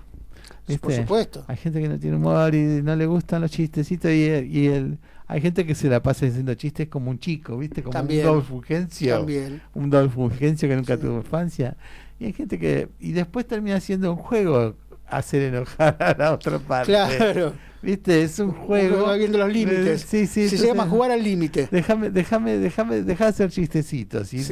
¿viste? 0.66 0.80
Por 0.82 0.92
supuesto. 0.92 1.44
Hay 1.48 1.56
gente 1.56 1.80
que 1.80 1.88
no 1.88 1.98
tiene 1.98 2.16
humor 2.16 2.54
y 2.54 2.82
no 2.82 2.94
le 2.94 3.06
gustan 3.06 3.40
los 3.42 3.50
chistecitos 3.50 4.10
y, 4.10 4.24
el- 4.24 4.46
y 4.54 4.66
el, 4.66 4.98
hay 5.26 5.40
gente 5.40 5.64
que 5.66 5.74
se 5.74 5.88
la 5.88 6.02
pasa 6.02 6.26
diciendo 6.26 6.54
chistes 6.54 6.88
como 6.88 7.10
un 7.10 7.18
chico, 7.18 7.56
¿viste? 7.58 7.82
Como 7.82 7.92
También. 7.92 8.26
un 8.26 8.34
Dolph 8.34 8.48
Fulgencio. 8.48 9.16
También. 9.18 9.62
Un 9.74 9.90
Dolph 9.90 10.12
Fulgencio 10.14 10.68
que 10.68 10.76
nunca 10.76 10.96
Sí. 10.96 11.02
tuvo 11.02 11.16
infancia. 11.18 11.76
Y 12.20 12.26
hay 12.26 12.32
gente 12.32 12.58
que... 12.58 12.88
Y 13.00 13.12
después 13.12 13.46
termina 13.46 13.80
siendo 13.80 14.10
un 14.12 14.18
juego 14.18 14.74
hacer 15.10 15.42
enojar 15.42 15.96
a 16.00 16.14
la 16.18 16.32
otra 16.32 16.58
parte. 16.58 16.92
Claro. 16.92 17.52
¿Viste? 17.80 18.22
Es 18.24 18.40
un 18.40 18.50
juego. 18.50 19.04
va 19.06 19.14
viendo 19.14 19.38
los 19.38 19.52
límites. 19.52 20.00
Sí, 20.02 20.26
sí. 20.26 20.48
Se 20.48 20.56
entonces- 20.56 20.66
llama 20.66 20.88
jugar 20.88 21.12
al 21.12 21.22
límite. 21.22 21.68
Déjame, 21.70 22.10
déjame, 22.10 22.58
déjame, 22.58 23.02
deja 23.02 23.24
de 23.24 23.30
hacer 23.30 23.50
chistecitos. 23.50 24.28
Sí. 24.28 24.44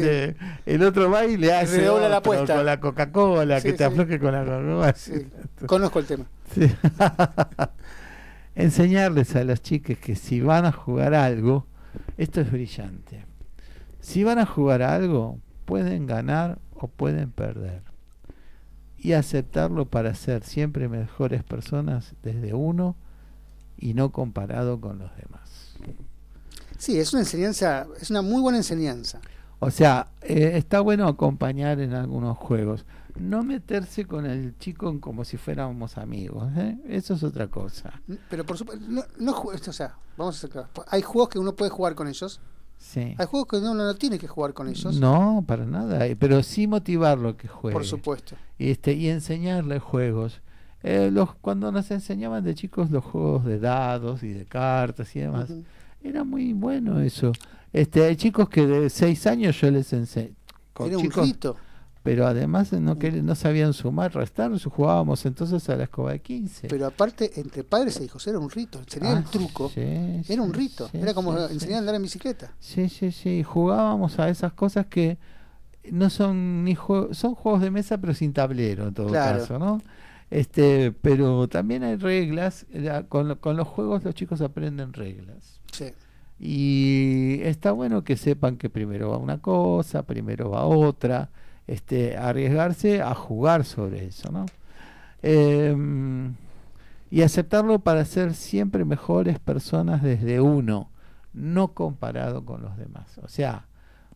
el 0.64 0.82
otro 0.84 1.10
va 1.10 1.24
y 1.26 1.36
le 1.36 1.52
hace 1.52 1.78
redobla 1.78 2.08
la 2.08 2.18
otro 2.18 2.32
apuesta. 2.34 2.54
con 2.56 2.66
la 2.66 2.78
Coca-Cola, 2.78 3.60
que 3.60 3.72
te 3.72 3.82
afloje 3.84 4.20
con 4.20 4.32
la 4.32 4.44
Coca-Cola. 4.44 4.94
Sí. 4.94 5.26
Conozco 5.66 5.98
el 5.98 6.04
tema. 6.06 6.24
Sí. 6.54 6.70
Enseñarles 8.54 9.36
a 9.36 9.44
las 9.44 9.60
chicas 9.60 9.98
que 9.98 10.14
si 10.14 10.40
van 10.40 10.64
a 10.64 10.72
jugar 10.72 11.12
algo, 11.14 11.66
esto 12.16 12.40
es 12.40 12.50
brillante. 12.50 13.24
Si 14.00 14.24
van 14.24 14.38
a 14.38 14.46
jugar 14.46 14.82
algo, 14.82 15.40
pueden 15.64 16.06
ganar 16.06 16.58
o 16.74 16.88
pueden 16.88 17.30
perder. 17.32 17.82
Y 18.98 19.12
aceptarlo 19.12 19.86
para 19.86 20.14
ser 20.14 20.42
siempre 20.42 20.88
mejores 20.88 21.44
personas 21.44 22.14
desde 22.22 22.54
uno 22.54 22.96
y 23.78 23.94
no 23.94 24.10
comparado 24.10 24.80
con 24.80 24.98
los 24.98 25.10
demás. 25.16 25.76
Sí, 26.78 26.98
es 26.98 27.12
una 27.12 27.22
enseñanza, 27.22 27.86
es 28.00 28.10
una 28.10 28.22
muy 28.22 28.40
buena 28.40 28.58
enseñanza. 28.58 29.20
O 29.58 29.70
sea, 29.70 30.08
eh, 30.22 30.52
está 30.54 30.80
bueno 30.80 31.08
acompañar 31.08 31.80
en 31.80 31.94
algunos 31.94 32.36
juegos. 32.36 32.84
No 33.18 33.42
meterse 33.42 34.04
con 34.04 34.26
el 34.26 34.58
chico 34.58 35.00
como 35.00 35.24
si 35.24 35.38
fuéramos 35.38 35.96
amigos. 35.96 36.52
¿eh? 36.56 36.76
Eso 36.86 37.14
es 37.14 37.22
otra 37.22 37.48
cosa. 37.48 38.02
Pero 38.28 38.44
por 38.44 38.58
supuesto, 38.58 38.84
no, 38.86 39.02
no 39.18 39.32
o 39.32 39.72
sea, 39.72 39.96
vamos 40.18 40.36
a 40.36 40.40
ser 40.40 40.50
claros. 40.50 40.70
Hay 40.88 41.00
juegos 41.00 41.30
que 41.30 41.38
uno 41.38 41.56
puede 41.56 41.70
jugar 41.70 41.94
con 41.94 42.08
ellos. 42.08 42.40
Sí. 42.86 43.14
Hay 43.18 43.26
juegos 43.26 43.48
que 43.48 43.56
uno 43.56 43.74
no 43.74 43.94
tiene 43.96 44.16
que 44.18 44.28
jugar 44.28 44.54
con 44.54 44.68
ellos. 44.68 44.98
No, 45.00 45.42
para 45.46 45.66
nada. 45.66 46.06
eh, 46.06 46.14
Pero 46.14 46.42
sí 46.44 46.66
motivarlo 46.68 47.30
a 47.30 47.36
que 47.36 47.48
juegue. 47.48 47.72
Por 47.74 47.84
supuesto. 47.84 48.36
Y, 48.58 48.70
este, 48.70 48.92
y 48.94 49.08
enseñarle 49.08 49.80
juegos. 49.80 50.40
Eh, 50.84 51.10
los, 51.12 51.34
cuando 51.34 51.72
nos 51.72 51.90
enseñaban 51.90 52.44
de 52.44 52.54
chicos 52.54 52.90
los 52.92 53.04
juegos 53.04 53.44
de 53.44 53.58
dados 53.58 54.22
y 54.22 54.28
de 54.28 54.44
cartas 54.44 55.16
y 55.16 55.20
demás, 55.20 55.52
era 56.02 56.22
muy 56.22 56.52
bueno 56.52 57.00
eso. 57.00 57.32
Este, 57.72 58.04
hay 58.04 58.14
chicos 58.14 58.48
que 58.48 58.66
de 58.66 58.88
seis 58.88 59.26
años 59.26 59.60
yo 59.60 59.70
les 59.70 59.92
enseño. 59.92 60.34
Era 60.78 60.96
un 60.96 61.02
chicos, 61.02 61.26
rito. 61.26 61.56
Pero 62.06 62.26
además 62.26 62.72
no, 62.72 62.98
que, 62.98 63.10
no 63.12 63.34
sabían 63.34 63.74
sumar, 63.74 64.14
restar, 64.14 64.50
jugábamos 64.58 65.26
entonces 65.26 65.68
a 65.68 65.76
la 65.76 65.84
escoba 65.84 66.12
de 66.12 66.20
15. 66.20 66.68
Pero 66.68 66.86
aparte, 66.86 67.30
entre 67.38 67.64
padres 67.64 68.00
e 68.00 68.04
hijos 68.04 68.26
era 68.26 68.38
un 68.38 68.48
rito. 68.48 68.78
Enseñar 68.78 69.16
Ah, 69.16 69.18
el 69.18 69.24
truco 69.24 69.68
sí, 69.68 69.82
era 70.28 70.40
un 70.42 70.54
rito. 70.54 70.88
sí, 70.90 70.98
era 70.98 71.12
como 71.12 71.36
sí, 71.36 71.52
enseñar 71.54 71.76
a 71.76 71.78
andar 71.80 71.94
en 71.96 72.02
bicicleta. 72.02 72.52
Sí, 72.58 72.88
sí, 72.88 73.12
sí, 73.12 73.42
jugábamos 73.42 74.18
a 74.18 74.28
esas 74.30 74.52
cosas 74.54 74.86
que 74.86 75.18
no 75.92 76.08
son 76.08 76.64
ni 76.64 76.74
juegos, 76.74 77.18
son 77.18 77.34
juegos 77.34 77.60
de 77.60 77.70
mesa 77.70 77.98
pero 77.98 78.14
sin 78.14 78.32
tablero 78.32 78.88
en 78.88 78.94
todo 78.94 79.08
Claro. 79.08 79.40
caso, 79.40 79.58
¿no? 79.58 79.80
Este, 80.30 80.90
pero 80.90 81.46
también 81.48 81.84
hay 81.84 81.96
reglas, 81.96 82.66
la- 82.72 83.04
con, 83.04 83.28
lo- 83.28 83.40
con 83.40 83.56
los 83.56 83.68
juegos 83.68 84.02
los 84.02 84.14
chicos 84.14 84.40
aprenden 84.40 84.92
reglas. 84.92 85.60
Sí. 85.72 85.92
Y 86.38 87.40
está 87.42 87.72
bueno 87.72 88.04
que 88.04 88.16
sepan 88.16 88.56
que 88.56 88.68
primero 88.68 89.10
va 89.10 89.16
una 89.18 89.38
cosa, 89.40 90.02
primero 90.04 90.50
va 90.50 90.64
otra, 90.66 91.30
este, 91.66 92.16
arriesgarse 92.16 93.02
a 93.02 93.14
jugar 93.14 93.64
sobre 93.64 94.06
eso, 94.06 94.30
¿no? 94.30 94.46
Em, 95.22 96.34
y 97.10 97.22
aceptarlo 97.22 97.78
para 97.78 98.04
ser 98.04 98.34
siempre 98.34 98.84
mejores 98.84 99.38
personas 99.38 100.02
desde 100.02 100.40
uno, 100.40 100.90
no 101.32 101.68
comparado 101.68 102.44
con 102.44 102.62
los 102.62 102.76
demás. 102.76 103.18
O 103.22 103.28
sea, 103.28 103.66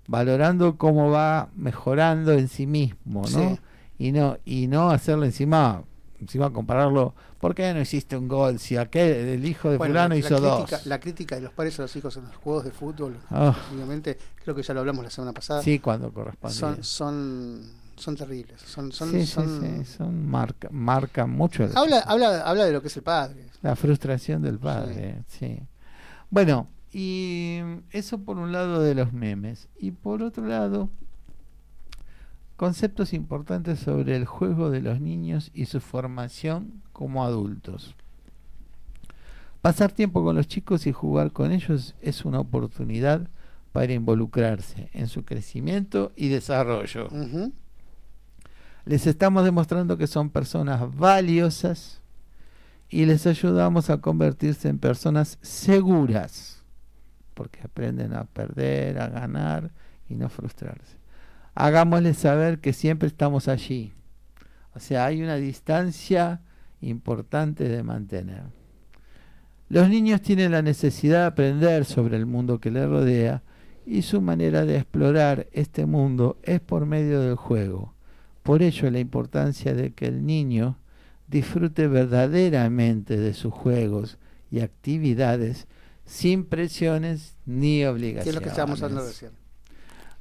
valorando 0.07 0.77
cómo 0.77 1.11
va 1.11 1.51
mejorando 1.55 2.33
en 2.33 2.49
sí 2.49 2.67
mismo, 2.67 3.23
¿no? 3.23 3.29
Sí. 3.29 3.59
Y 3.99 4.13
no 4.13 4.39
y 4.45 4.67
no 4.67 4.91
hacerlo 4.91 5.25
encima 5.25 5.83
encima 6.21 6.51
compararlo, 6.51 7.15
¿por 7.41 7.55
qué 7.55 7.73
no 7.75 7.81
hiciste 7.81 8.17
un 8.17 8.29
gol 8.29 8.59
si 8.59 8.77
aquel 8.77 9.11
el 9.29 9.45
hijo 9.45 9.71
de 9.71 9.79
Bueno, 9.79 9.93
fulano 9.93 10.09
la, 10.11 10.17
hizo 10.19 10.29
crítica, 10.37 10.77
dos? 10.77 10.87
la 10.87 11.01
crítica 11.01 11.35
de 11.37 11.41
los 11.43 11.53
padres 11.53 11.79
a 11.79 11.83
los 11.83 11.97
hijos 11.97 12.17
en 12.17 12.25
los 12.25 12.37
juegos 12.37 12.65
de 12.65 12.71
fútbol, 12.71 13.17
Ah. 13.31 13.57
obviamente, 13.75 14.19
creo 14.43 14.55
que 14.55 14.63
ya 14.63 14.75
lo 14.75 14.81
hablamos 14.81 15.05
la 15.05 15.11
semana 15.11 15.33
pasada. 15.33 15.63
Sí, 15.63 15.79
cuando 15.79 16.13
corresponde. 16.13 16.55
Son, 16.55 16.83
son, 16.85 17.63
son 17.97 18.17
terribles. 18.17 18.61
Son, 18.63 18.93
son, 18.93 19.11
sí, 19.11 19.27
son- 19.27 19.61
sí, 19.63 19.85
sí, 19.85 19.93
son 19.97 20.27
marca, 20.29 20.69
marcan 20.71 21.31
mucho 21.31 21.65
el- 21.65 21.77
Habla, 21.77 22.01
habla, 22.01 22.43
habla 22.43 22.65
de 22.65 22.73
lo 22.73 22.81
que 22.83 22.89
es 22.89 22.97
el 22.97 23.03
padre. 23.03 23.47
la 23.63 23.75
frustración 23.77 24.43
del 24.43 24.59
padre, 24.59 25.23
sí. 25.29 25.59
Bueno, 26.31 26.69
y 26.93 27.59
eso 27.91 28.19
por 28.19 28.37
un 28.39 28.53
lado 28.53 28.81
de 28.83 28.95
los 28.95 29.13
memes. 29.13 29.69
Y 29.79 29.93
por 29.93 30.23
otro 30.23 30.47
lado, 30.47 30.89
conceptos 32.61 33.15
importantes 33.15 33.79
sobre 33.79 34.15
el 34.17 34.27
juego 34.27 34.69
de 34.69 34.83
los 34.83 35.01
niños 35.01 35.51
y 35.55 35.65
su 35.65 35.81
formación 35.81 36.83
como 36.93 37.25
adultos. 37.25 37.97
Pasar 39.63 39.93
tiempo 39.93 40.23
con 40.23 40.37
los 40.37 40.47
chicos 40.47 40.87
y 40.87 40.93
jugar 40.93 41.33
con 41.33 41.53
ellos 41.53 41.95
es 42.03 42.27
una 42.27 42.39
oportunidad 42.39 43.31
para 43.73 43.95
involucrarse 43.95 44.91
en 44.93 45.09
su 45.09 45.25
crecimiento 45.25 46.13
y 46.17 46.29
desarrollo. 46.29 47.09
Les 48.85 49.07
estamos 49.07 49.43
demostrando 49.43 49.97
que 49.97 50.07
son 50.07 50.29
personas 50.29 50.95
valiosas 50.95 52.03
y 52.91 53.07
les 53.07 53.27
ayudamos 53.27 53.89
a 53.89 54.03
convertirse 54.03 54.69
en 54.69 54.79
personas 54.79 55.39
seguras, 55.41 56.63
porque 57.33 57.61
aprenden 57.65 58.13
a 58.13 58.25
perder, 58.25 59.01
a 59.01 59.09
ganar 59.09 59.71
y 60.11 60.15
no 60.15 60.29
frustrarse. 60.29 61.00
Hagámosles 61.55 62.17
saber 62.19 62.61
que 62.61 62.73
siempre 62.73 63.09
estamos 63.09 63.49
allí. 63.49 63.93
O 64.75 64.81
sea, 64.81 65.07
hay 65.07 65.23
una 65.23 65.37
distancia 65.37 66.41
importante 66.81 67.69
de 67.69 67.83
mantener. 67.83 68.45
Los 69.69 69.89
niños 69.89 70.21
tienen 70.23 70.53
la 70.53 70.63
necesidad 70.63 71.21
de 71.21 71.27
aprender 71.27 71.85
sobre 71.85 72.17
el 72.17 72.27
mundo 72.27 72.61
que 72.61 72.71
les 72.71 72.89
rodea 72.89 73.43
y 73.87 74.03
su 74.03 74.21
manera 74.21 74.65
de 74.65 74.77
explorar 74.77 75.49
este 75.53 75.87
mundo 75.87 76.39
es 76.43 76.61
por 76.61 76.87
medio 76.87 77.21
del 77.21 77.37
juego. 77.37 77.95
Por 78.43 78.63
ello 78.63 78.91
la 78.91 78.99
importancia 78.99 79.75
de 79.75 79.93
que 79.93 80.07
el 80.07 80.27
niño 80.27 80.79
disfrute 81.29 81.87
verdaderamente 81.87 83.17
de 83.17 83.35
sus 83.35 83.53
juegos 83.53 84.19
y 84.51 84.61
actividades 84.61 85.67
sin 86.05 86.45
presiones 86.45 87.37
ni 87.47 87.79
Que 87.79 87.89
obligaciones. 87.89 88.29
es 88.29 88.35
lo 88.35 88.41
que 88.41 88.49
estábamos 88.49 88.83
hablando 88.83 89.07
recién. 89.07 89.40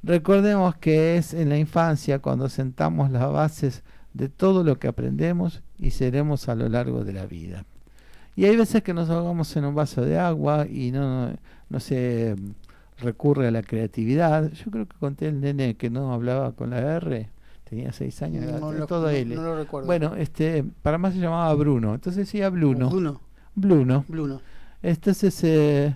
Recordemos 0.02 0.76
que 0.76 1.16
es 1.16 1.34
en 1.34 1.48
la 1.50 1.58
infancia 1.58 2.20
cuando 2.20 2.48
sentamos 2.48 3.10
las 3.10 3.30
bases 3.30 3.82
de 4.14 4.28
todo 4.28 4.64
lo 4.64 4.78
que 4.78 4.88
aprendemos 4.88 5.62
y 5.78 5.90
seremos 5.90 6.48
a 6.48 6.54
lo 6.54 6.68
largo 6.68 7.04
de 7.04 7.12
la 7.12 7.26
vida. 7.26 7.64
Y 8.34 8.46
hay 8.46 8.56
veces 8.56 8.82
que 8.82 8.94
nos 8.94 9.10
ahogamos 9.10 9.54
en 9.56 9.64
un 9.66 9.74
vaso 9.74 10.02
de 10.02 10.18
agua 10.18 10.66
y 10.66 10.90
no, 10.90 11.32
no 11.68 11.80
se 11.80 12.34
mm, 12.38 13.02
recurre 13.04 13.48
a 13.48 13.50
la 13.50 13.62
creatividad. 13.62 14.50
Yo 14.52 14.70
creo 14.70 14.86
que 14.86 14.96
conté 14.98 15.28
el 15.28 15.40
nene 15.40 15.74
que 15.74 15.90
no 15.90 16.12
hablaba 16.14 16.52
con 16.52 16.70
la 16.70 16.78
R, 16.96 17.28
tenía 17.68 17.92
seis 17.92 18.22
años, 18.22 18.44
No 18.60 18.72
lo- 18.72 18.86
todo 18.86 19.02
no- 19.02 19.08
L. 19.10 19.34
no 19.34 19.42
lo 19.42 19.56
recuerdo. 19.58 19.86
Bueno, 19.86 20.14
este, 20.16 20.64
para 20.82 20.96
más 20.96 21.12
se 21.12 21.20
llamaba 21.20 21.52
Bruno, 21.54 21.94
entonces 21.94 22.24
decía 22.26 22.48
Bruno. 22.48 22.88
Bruno. 22.88 23.20
Bruno. 23.54 24.04
Bruno. 24.08 24.40
Entonces, 24.82 25.38
eh, 25.44 25.94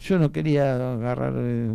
yo 0.00 0.18
no 0.18 0.32
quería 0.32 0.74
agarrar 0.94 1.34
eh, 1.36 1.70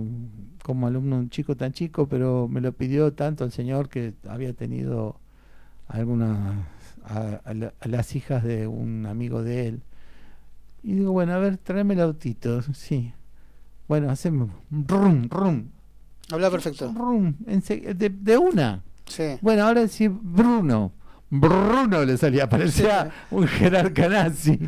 como 0.69 0.85
alumno 0.85 1.17
un 1.17 1.31
chico 1.31 1.57
tan 1.57 1.71
chico, 1.71 2.07
pero 2.07 2.47
me 2.47 2.61
lo 2.61 2.71
pidió 2.73 3.11
tanto 3.13 3.43
el 3.43 3.51
señor 3.51 3.89
que 3.89 4.13
había 4.27 4.53
tenido 4.53 5.19
algunas 5.87 6.37
a, 7.03 7.41
a 7.43 7.53
la- 7.55 7.73
a 7.79 7.87
las 7.87 8.15
hijas 8.15 8.43
de 8.43 8.67
un 8.67 9.07
amigo 9.07 9.41
de 9.41 9.65
él. 9.67 9.81
Y 10.83 10.93
digo, 10.93 11.11
bueno, 11.11 11.33
a 11.33 11.39
ver, 11.39 11.57
tráeme 11.57 11.95
el 11.95 12.01
autito. 12.01 12.61
Sí. 12.73 13.11
Bueno, 13.87 14.11
hacemos 14.11 14.51
rum, 14.69 15.27
rum, 15.27 15.63
Habla 16.31 16.51
perfecto. 16.51 16.93
rum, 16.95 17.33
de 17.39 18.37
una. 18.37 18.83
Sí. 19.05 19.37
Bueno, 19.41 19.63
ahora 19.63 19.87
sí, 19.87 20.07
Bruno. 20.07 20.91
Bruno 21.31 22.05
le 22.05 22.15
salía, 22.15 22.47
parecía 22.47 23.09
un 23.31 23.47
jerarca 23.47 24.07
nazi. 24.07 24.59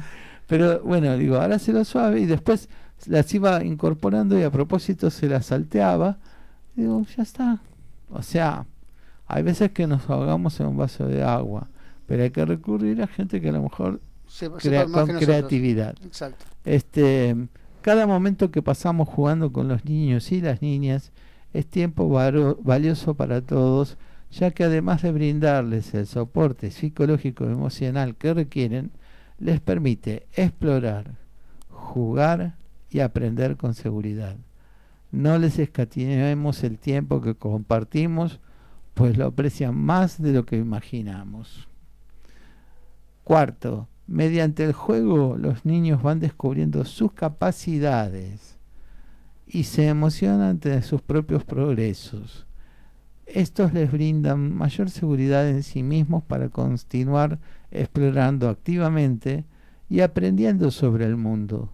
Pero 0.48 0.82
bueno, 0.82 1.16
digo, 1.16 1.36
ahora 1.38 1.60
se 1.60 1.72
lo 1.72 1.86
suave 1.86 2.22
y 2.22 2.26
después 2.26 2.70
las 3.08 3.34
iba 3.34 3.64
incorporando 3.64 4.38
y 4.40 4.44
a 4.44 4.52
propósito 4.52 5.10
se 5.10 5.28
las 5.28 5.48
salteaba. 5.48 6.18
Digo, 6.76 7.06
ya 7.16 7.24
está. 7.24 7.62
O 8.10 8.22
sea, 8.22 8.66
hay 9.28 9.44
veces 9.44 9.72
que 9.72 9.88
nos 9.88 10.10
ahogamos 10.10 10.60
en 10.60 10.68
un 10.68 10.78
vaso 10.78 11.06
de 11.08 11.24
agua, 11.24 11.68
pero 12.08 12.24
hay 12.24 12.32
que 12.32 12.46
recurrir 12.46 13.02
a 13.02 13.08
gente 13.08 13.40
que 13.42 13.50
a 13.50 13.54
lo 13.54 13.64
mejor 13.64 14.02
Sepa- 14.28 14.58
crea 14.58 14.88
más 14.88 15.06
con 15.08 15.18
creatividad. 15.18 15.96
Exacto. 16.06 16.46
Este, 16.66 17.36
cada 17.82 18.06
momento 18.08 18.52
que 18.52 18.62
pasamos 18.62 19.08
jugando 19.10 19.52
con 19.52 19.68
los 19.68 19.86
niños 19.86 20.32
y 20.32 20.42
las 20.42 20.62
niñas 20.62 21.12
es 21.54 21.66
tiempo 21.66 22.08
varo- 22.10 22.58
valioso 22.64 23.14
para 23.16 23.42
todos, 23.42 23.98
ya 24.32 24.52
que 24.52 24.64
además 24.64 25.02
de 25.02 25.12
brindarles 25.12 25.94
el 25.94 26.08
soporte 26.08 26.72
psicológico 26.72 27.44
y 27.46 27.52
emocional 27.52 28.16
que 28.16 28.34
requieren, 28.34 28.92
les 29.40 29.60
permite 29.60 30.28
explorar, 30.34 31.12
jugar 31.70 32.56
y 32.92 33.00
aprender 33.00 33.58
con 33.58 33.74
seguridad. 33.74 34.36
No 35.12 35.38
les 35.40 35.60
escatimemos 35.60 36.64
el 36.64 36.78
tiempo 36.78 37.22
que 37.22 37.36
compartimos, 37.36 38.40
pues 38.94 39.18
lo 39.18 39.26
aprecian 39.26 39.76
más 39.76 40.22
de 40.22 40.34
lo 40.34 40.46
que 40.46 40.58
imaginamos. 40.58 41.68
Cuarto, 43.24 43.88
mediante 44.08 44.64
el 44.64 44.74
juego 44.74 45.38
los 45.38 45.66
niños 45.66 46.02
van 46.04 46.20
descubriendo 46.20 46.86
sus 46.86 47.14
capacidades 47.14 48.58
y 49.48 49.64
se 49.64 49.88
emocionan 49.88 50.42
ante 50.42 50.82
sus 50.82 51.02
propios 51.02 51.44
progresos. 51.44 52.46
Estos 53.26 53.74
les 53.74 53.92
brindan 53.92 54.54
mayor 54.54 54.90
seguridad 54.90 55.48
en 55.48 55.64
sí 55.64 55.84
mismos 55.84 56.24
para 56.24 56.50
continuar 56.50 57.40
explorando 57.70 58.50
activamente 58.50 59.46
y 59.90 60.02
aprendiendo 60.02 60.72
sobre 60.72 61.06
el 61.06 61.16
mundo. 61.16 61.70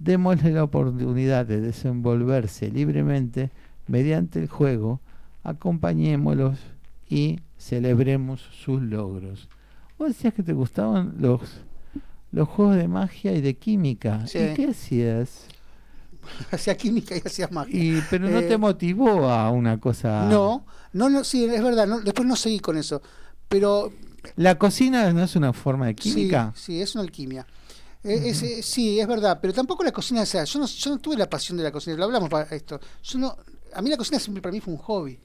Démosle 0.00 0.50
la 0.50 0.64
oportunidad 0.64 1.46
de 1.46 1.60
desenvolverse 1.60 2.70
libremente 2.70 3.50
mediante 3.86 4.40
el 4.40 4.48
juego, 4.48 4.98
acompañémoslos 5.44 6.58
y 7.08 7.40
celebremos 7.58 8.40
sus 8.64 8.80
logros. 8.82 9.48
Vos 9.98 10.08
decías 10.08 10.32
que 10.34 10.42
te 10.42 10.52
gustaban 10.54 11.14
los, 11.18 11.40
los 12.32 12.48
juegos 12.48 12.76
de 12.76 12.88
magia 12.88 13.32
y 13.34 13.40
de 13.42 13.54
química. 13.54 14.26
Sí. 14.26 14.38
¿Y 14.38 14.54
qué 14.54 14.66
hacías? 14.70 15.46
Hacía 16.50 16.76
química 16.76 17.14
y 17.16 17.20
hacía 17.24 17.48
magia. 17.50 17.74
Y, 17.82 18.02
pero 18.10 18.28
no 18.28 18.38
Eh, 18.38 18.42
te 18.48 18.56
motivó 18.58 19.28
a 19.30 19.50
una 19.50 19.78
cosa. 19.78 20.26
No, 20.30 20.64
no, 20.92 21.08
no, 21.10 21.24
sí, 21.24 21.44
es 21.44 21.62
verdad. 21.62 21.86
no- 21.86 22.00
después 22.00 22.26
no 22.26 22.36
seguí 22.36 22.60
con 22.60 22.76
eso. 22.76 23.02
Pero 23.48 23.92
La 24.36 24.56
cocina 24.58 25.12
no 25.12 25.22
es 25.22 25.34
una 25.36 25.52
forma 25.52 25.86
de 25.86 25.94
química. 25.94 26.52
Sí, 26.54 26.62
sí, 26.74 26.80
es 26.82 26.94
una 26.94 27.02
alquimia. 27.04 27.46
Eh, 28.02 28.22
es, 28.30 28.42
eh, 28.42 28.62
sí, 28.62 28.98
es 28.98 29.06
verdad, 29.06 29.38
pero 29.42 29.52
tampoco 29.52 29.84
la 29.84 29.92
cocina, 29.92 30.22
o 30.22 30.26
sea, 30.26 30.44
yo 30.44 30.58
no, 30.58 30.66
yo 30.66 30.90
no 30.90 30.98
tuve 30.98 31.16
la 31.16 31.28
pasión 31.28 31.58
de 31.58 31.64
la 31.64 31.70
cocina, 31.70 31.96
lo 31.96 32.04
hablamos 32.04 32.28
para 32.30 32.44
esto. 32.54 32.80
Yo 33.02 33.18
no, 33.18 33.36
a 33.74 33.82
mí 33.82 33.90
la 33.90 33.96
cocina 33.96 34.18
siempre 34.18 34.40
para 34.40 34.52
mí 34.52 34.60
fue 34.60 34.72
un 34.74 34.80
hobby. 34.80 35.18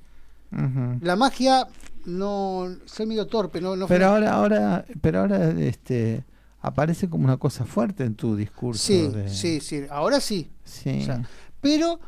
La 1.02 1.16
magia 1.16 1.68
no, 2.06 2.68
soy 2.86 3.06
medio 3.08 3.28
torpe, 3.28 3.60
no, 3.60 3.76
no 3.76 3.88
Pero 3.88 4.06
fue- 4.06 4.14
ahora, 4.14 4.34
ahora, 4.34 4.86
pero 5.02 5.20
ahora, 5.22 5.50
este, 5.52 6.24
aparece 6.62 7.10
como 7.10 7.26
una 7.26 7.38
cosa 7.38 7.66
fuerte 7.66 8.04
en 8.04 8.16
tu 8.16 8.36
discurso. 8.36 8.82
sí, 8.86 9.08
de- 9.08 9.30
sí, 9.30 9.60
sí, 9.60 9.86
ahora 9.90 10.20
sí. 10.22 10.50
Sí. 10.64 11.00
O 11.02 11.06
sea, 11.06 11.28
pero 11.62 12.00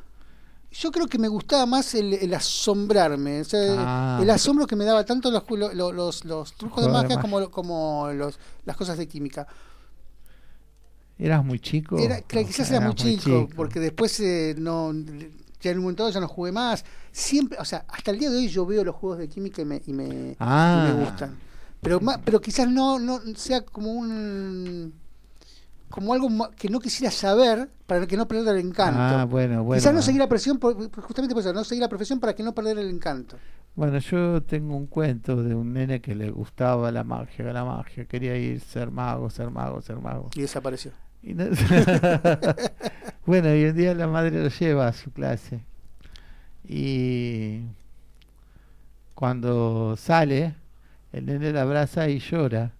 Yo 0.70 0.92
creo 0.92 1.08
que 1.08 1.18
me 1.18 1.30
gustaba 1.30 1.66
más 1.66 1.96
el, 1.96 2.14
el 2.14 2.34
asombrarme, 2.34 3.40
o 3.42 3.46
sea, 3.46 3.76
Ah. 3.80 4.20
el 4.22 4.30
asombro 4.30 4.68
que 4.68 4.76
me 4.76 4.84
daba 4.84 5.06
tanto 5.06 5.32
los, 5.32 5.44
trucos 6.54 6.86
de 6.86 6.92
magia 6.92 7.16
magia. 7.16 7.22
como, 7.22 7.50
como 7.50 8.10
los, 8.14 8.38
las 8.66 8.76
cosas 8.78 8.98
de 8.98 9.08
química. 9.08 9.48
¿Eras 11.20 11.44
muy 11.44 11.60
chico? 11.60 11.98
Era, 11.98 12.22
claro, 12.22 12.48
quizás 12.48 12.70
era 12.72 12.82
muy 12.82 12.96
chico, 12.96 13.48
porque 13.56 13.80
después 13.80 14.20
eh, 14.20 14.56
no, 14.58 14.94
ya 15.62 15.72
en 15.72 15.78
un 15.78 15.84
momento 15.84 16.08
ya 16.10 16.20
no 16.20 16.28
jugué 16.28 16.52
más. 16.52 16.86
Siempre, 17.12 17.58
o 17.60 17.66
sea, 17.66 17.86
hasta 17.88 18.12
el 18.12 18.20
día 18.20 18.30
de 18.30 18.38
hoy 18.38 18.48
yo 18.48 18.66
veo 18.66 18.84
los 18.84 18.96
juegos 18.96 19.18
de 19.20 19.28
química 19.28 19.62
y 19.62 19.66
me, 19.66 19.82
y 19.88 19.94
me, 19.94 20.36
Ah. 20.40 20.88
y 20.90 20.94
me 20.98 21.04
gustan. 21.06 21.36
Pero, 21.82 22.00
pero 22.24 22.40
quizás 22.42 22.70
no, 22.70 23.00
no 23.00 23.20
sea 23.36 23.62
como 23.62 23.92
un 23.94 24.94
como 25.90 26.14
algo 26.14 26.28
que 26.58 26.68
no 26.70 26.80
quisiera 26.82 27.10
saber 27.10 27.70
para 27.86 28.06
que 28.06 28.18
no 28.18 28.28
perder 28.28 28.58
el 28.58 28.68
encanto. 28.68 29.00
Ah, 29.00 29.26
bueno, 29.26 29.64
bueno. 29.64 29.80
Quizás 29.82 29.94
no 29.94 30.02
seguir 30.02 30.20
la 30.20 30.28
presión, 30.28 30.58
por- 30.60 30.76
justamente 31.02 31.34
por 31.34 31.42
eso, 31.42 31.54
no 31.54 31.64
seguir 31.64 31.82
la 31.82 31.88
profesión 31.88 32.20
para 32.20 32.36
que 32.36 32.44
no 32.44 32.54
perder 32.54 32.78
el 32.80 32.90
encanto. 32.90 33.38
Bueno, 33.74 33.98
yo 34.00 34.44
tengo 34.44 34.76
un 34.76 34.88
cuento 34.88 35.42
de 35.42 35.56
un 35.56 35.72
nene 35.72 36.02
que 36.02 36.14
le 36.14 36.30
gustaba 36.30 36.92
la 36.92 37.04
magia, 37.06 37.46
la 37.54 37.64
magia, 37.64 38.04
quería 38.06 38.36
ir 38.36 38.60
ser 38.60 38.92
mago, 38.92 39.30
ser 39.30 39.50
mago, 39.50 39.82
ser 39.82 39.98
mago. 40.02 40.30
Y 40.36 40.42
desapareció. 40.42 40.92
Y 41.24 41.34
no- 41.34 41.46
bueno, 43.26 43.54
y 43.56 43.66
un 43.66 43.76
día 43.76 43.94
la 43.94 44.08
madre 44.08 44.42
lo 44.44 44.50
lleva 44.50 44.88
a 44.88 44.94
su 44.94 45.12
clase. 45.12 45.60
Y 46.68 47.62
cuando 49.14 49.96
sale, 49.98 50.56
el 51.12 51.26
nene 51.26 51.52
la 51.52 51.62
abraza 51.64 52.08
y 52.10 52.20
llora. 52.20 52.72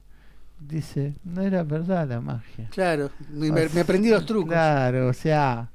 Dice, 0.60 1.14
no 1.24 1.42
era 1.42 1.64
verdad 1.64 2.08
la 2.10 2.20
magia. 2.20 2.68
Claro, 2.72 3.12
me- 3.30 3.70
me 3.70 3.82
aprendí 3.82 4.10
los 4.10 4.26
trucos. 4.26 4.50
Claro, 4.52 5.08
o 5.08 5.14
sea, 5.14 5.70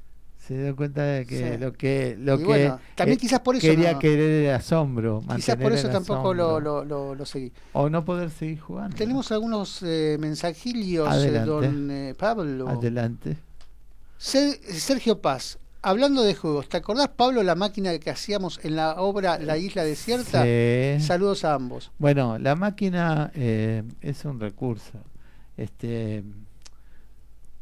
se 0.46 0.60
dio 0.60 0.74
cuenta 0.74 1.02
de 1.04 1.24
que 1.24 1.52
Sí. 1.52 1.58
lo 1.58 1.72
que 1.72 2.16
lo 2.18 2.34
Y 2.34 2.38
que 2.38 2.44
bueno, 2.44 2.80
también 2.96 3.16
eh, 3.16 3.20
quizás 3.20 3.40
por 3.40 3.54
eso 3.56 3.66
quería 3.66 3.92
no- 3.92 3.98
querer 4.00 4.46
el 4.46 4.54
asombro, 4.54 5.22
Quizás 5.36 5.56
por 5.56 5.72
eso 5.72 5.88
tampoco 5.88 6.34
lo, 6.34 6.58
lo, 6.58 6.84
lo, 6.84 7.14
lo 7.14 7.24
seguí. 7.26 7.52
o 7.72 7.88
no 7.88 8.04
poder 8.04 8.30
seguir 8.30 8.58
jugando. 8.60 8.96
Tenemos 8.96 9.30
algunos 9.30 9.82
eh, 9.84 10.16
mensajillos, 10.18 11.08
eh, 11.24 11.30
don 11.40 11.90
eh, 11.90 12.14
Pablo. 12.18 12.68
Adelante. 12.68 13.36
Ser- 14.18 14.58
Sergio 14.64 15.20
Paz, 15.20 15.58
hablando 15.80 16.22
de 16.22 16.34
juegos, 16.34 16.68
¿te 16.68 16.76
acordás, 16.76 17.08
Pablo, 17.08 17.42
la 17.44 17.54
máquina 17.54 17.96
que 17.98 18.10
hacíamos 18.10 18.58
en 18.64 18.74
la 18.76 18.94
obra 19.00 19.38
La 19.38 19.56
Isla 19.58 19.84
Desierta? 19.84 20.42
Sí. 20.44 21.04
Saludos 21.04 21.44
a 21.44 21.54
ambos. 21.54 21.92
Bueno, 21.98 22.38
la 22.38 22.56
máquina 22.56 23.30
es 23.34 24.24
un 24.24 24.40
recurso 24.40 24.98
este 25.56 26.24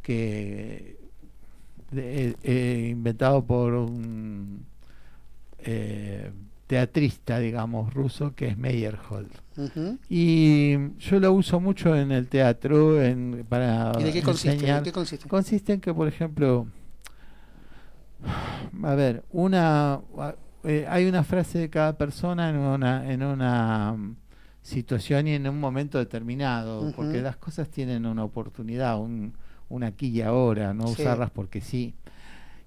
que 0.02 0.99
de- 1.90 2.36
eh, 2.42 2.88
inventado 2.90 3.44
por 3.44 3.72
un 3.74 4.64
eh, 5.58 6.30
teatrista, 6.66 7.38
digamos, 7.38 7.92
ruso, 7.92 8.34
que 8.34 8.48
es 8.48 8.56
Meyerhold. 8.58 9.30
Y 10.08 10.96
yo 10.98 11.20
lo 11.20 11.32
uso 11.32 11.60
mucho 11.60 11.94
en 11.94 12.12
el 12.12 12.28
teatro 12.28 13.02
en, 13.02 13.44
para 13.48 13.92
¿Y 13.98 14.04
de 14.04 14.12
qué 14.12 14.22
consiste? 14.22 14.52
enseñar. 14.54 14.78
¿De 14.80 14.84
qué 14.84 14.92
consiste? 14.92 15.28
Consiste 15.28 15.72
en 15.74 15.80
que, 15.80 15.92
por 15.92 16.08
ejemplo, 16.08 16.66
a 18.82 18.94
ver, 18.94 19.24
una 19.30 20.00
eh, 20.64 20.86
hay 20.88 21.06
una 21.06 21.24
frase 21.24 21.58
de 21.58 21.70
cada 21.70 21.96
persona 21.96 22.50
en 22.50 22.56
una 22.56 23.10
en 23.12 23.22
una 23.22 23.96
situación 24.62 25.26
y 25.26 25.32
en 25.32 25.48
un 25.48 25.58
momento 25.58 25.98
determinado, 25.98 26.92
porque 26.94 27.22
las 27.22 27.36
cosas 27.36 27.68
tienen 27.70 28.04
una 28.06 28.24
oportunidad, 28.24 28.98
un, 29.00 29.32
un 29.70 29.82
aquí 29.84 30.09
y 30.09 30.20
ahora, 30.20 30.74
no 30.74 30.86
Sí. 30.88 31.01
usarlas 31.02 31.30
porque 31.30 31.62
sí. 31.62 31.94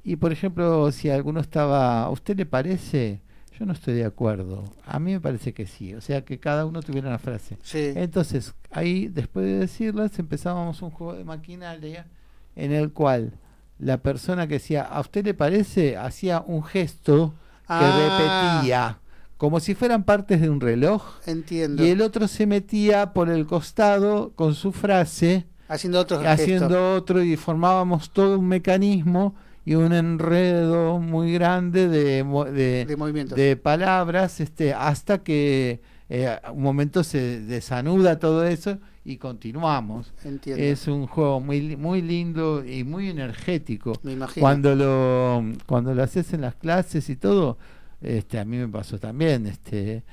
Y 0.03 0.15
por 0.15 0.31
ejemplo, 0.31 0.91
si 0.91 1.09
alguno 1.11 1.39
estaba, 1.39 2.03
¿a 2.03 2.09
usted 2.09 2.35
le 2.35 2.45
parece? 2.47 3.19
Yo 3.59 3.65
no 3.67 3.73
estoy 3.73 3.93
de 3.93 4.05
acuerdo. 4.05 4.63
A 4.85 4.97
mí 4.99 5.11
me 5.11 5.19
parece 5.21 5.53
que 5.53 5.67
sí. 5.67 5.93
O 5.93 6.01
sea, 6.01 6.25
que 6.25 6.39
cada 6.39 6.65
uno 6.65 6.81
tuviera 6.81 7.07
una 7.07 7.19
frase. 7.19 7.57
Sí. 7.61 7.91
Entonces, 7.95 8.55
ahí, 8.71 9.07
después 9.07 9.45
de 9.45 9.59
decirlas, 9.59 10.17
empezábamos 10.17 10.81
un 10.81 10.89
juego 10.89 11.13
de 11.13 11.23
maquinaria 11.23 12.07
en 12.55 12.71
el 12.71 12.91
cual 12.91 13.33
la 13.79 13.97
persona 13.97 14.47
que 14.47 14.55
decía, 14.55 14.81
¿a 14.83 14.99
usted 14.99 15.23
le 15.23 15.33
parece? 15.35 15.97
Hacía 15.97 16.43
un 16.45 16.63
gesto 16.63 17.35
que 17.67 17.73
Ah. 17.75 18.57
repetía, 18.57 18.97
como 19.37 19.59
si 19.59 19.75
fueran 19.75 20.03
partes 20.03 20.41
de 20.41 20.49
un 20.49 20.59
reloj. 20.59 21.03
Entiendo. 21.27 21.85
Y 21.85 21.89
el 21.89 22.01
otro 22.01 22.27
se 22.27 22.45
metía 22.47 23.13
por 23.13 23.29
el 23.29 23.45
costado 23.45 24.31
con 24.35 24.55
su 24.55 24.71
frase, 24.71 25.45
Haciendo 25.73 25.99
otros 25.99 26.23
haciendo 26.25 26.67
gestos. 26.67 27.01
otro 27.01 27.23
y 27.23 27.35
formábamos 27.35 28.09
todo 28.11 28.39
un 28.39 28.47
mecanismo 28.47 29.35
y 29.65 29.75
un 29.75 29.93
enredo 29.93 30.99
muy 30.99 31.33
grande 31.33 31.87
de, 31.87 32.23
de, 32.51 32.85
De 32.85 32.95
movimientos. 32.97 33.37
de 33.37 33.55
palabras 33.55 34.39
este, 34.41 34.73
hasta 34.73 35.19
que 35.23 35.81
eh, 36.09 36.37
un 36.53 36.61
momento 36.61 37.03
se 37.03 37.39
desanuda 37.41 38.19
todo 38.19 38.45
eso 38.45 38.77
y 39.05 39.17
continuamos. 39.17 40.13
Entiendo. 40.23 40.61
Es 40.63 40.87
un 40.87 41.07
juego 41.07 41.39
muy 41.39 41.75
muy 41.77 42.01
lindo 42.01 42.63
y 42.65 42.83
muy 42.83 43.09
energético. 43.09 43.93
Me 44.03 44.13
imagino. 44.13 44.41
Cuando 44.43 44.75
lo 44.75 45.43
cuando 45.65 45.93
lo 45.95 46.03
haces 46.03 46.33
en 46.33 46.41
las 46.41 46.55
clases 46.55 47.09
y 47.09 47.15
todo, 47.15 47.57
este 48.01 48.39
a 48.39 48.45
mí 48.45 48.57
me 48.57 48.67
pasó 48.67 48.99
también, 48.99 49.47
este 49.47 50.03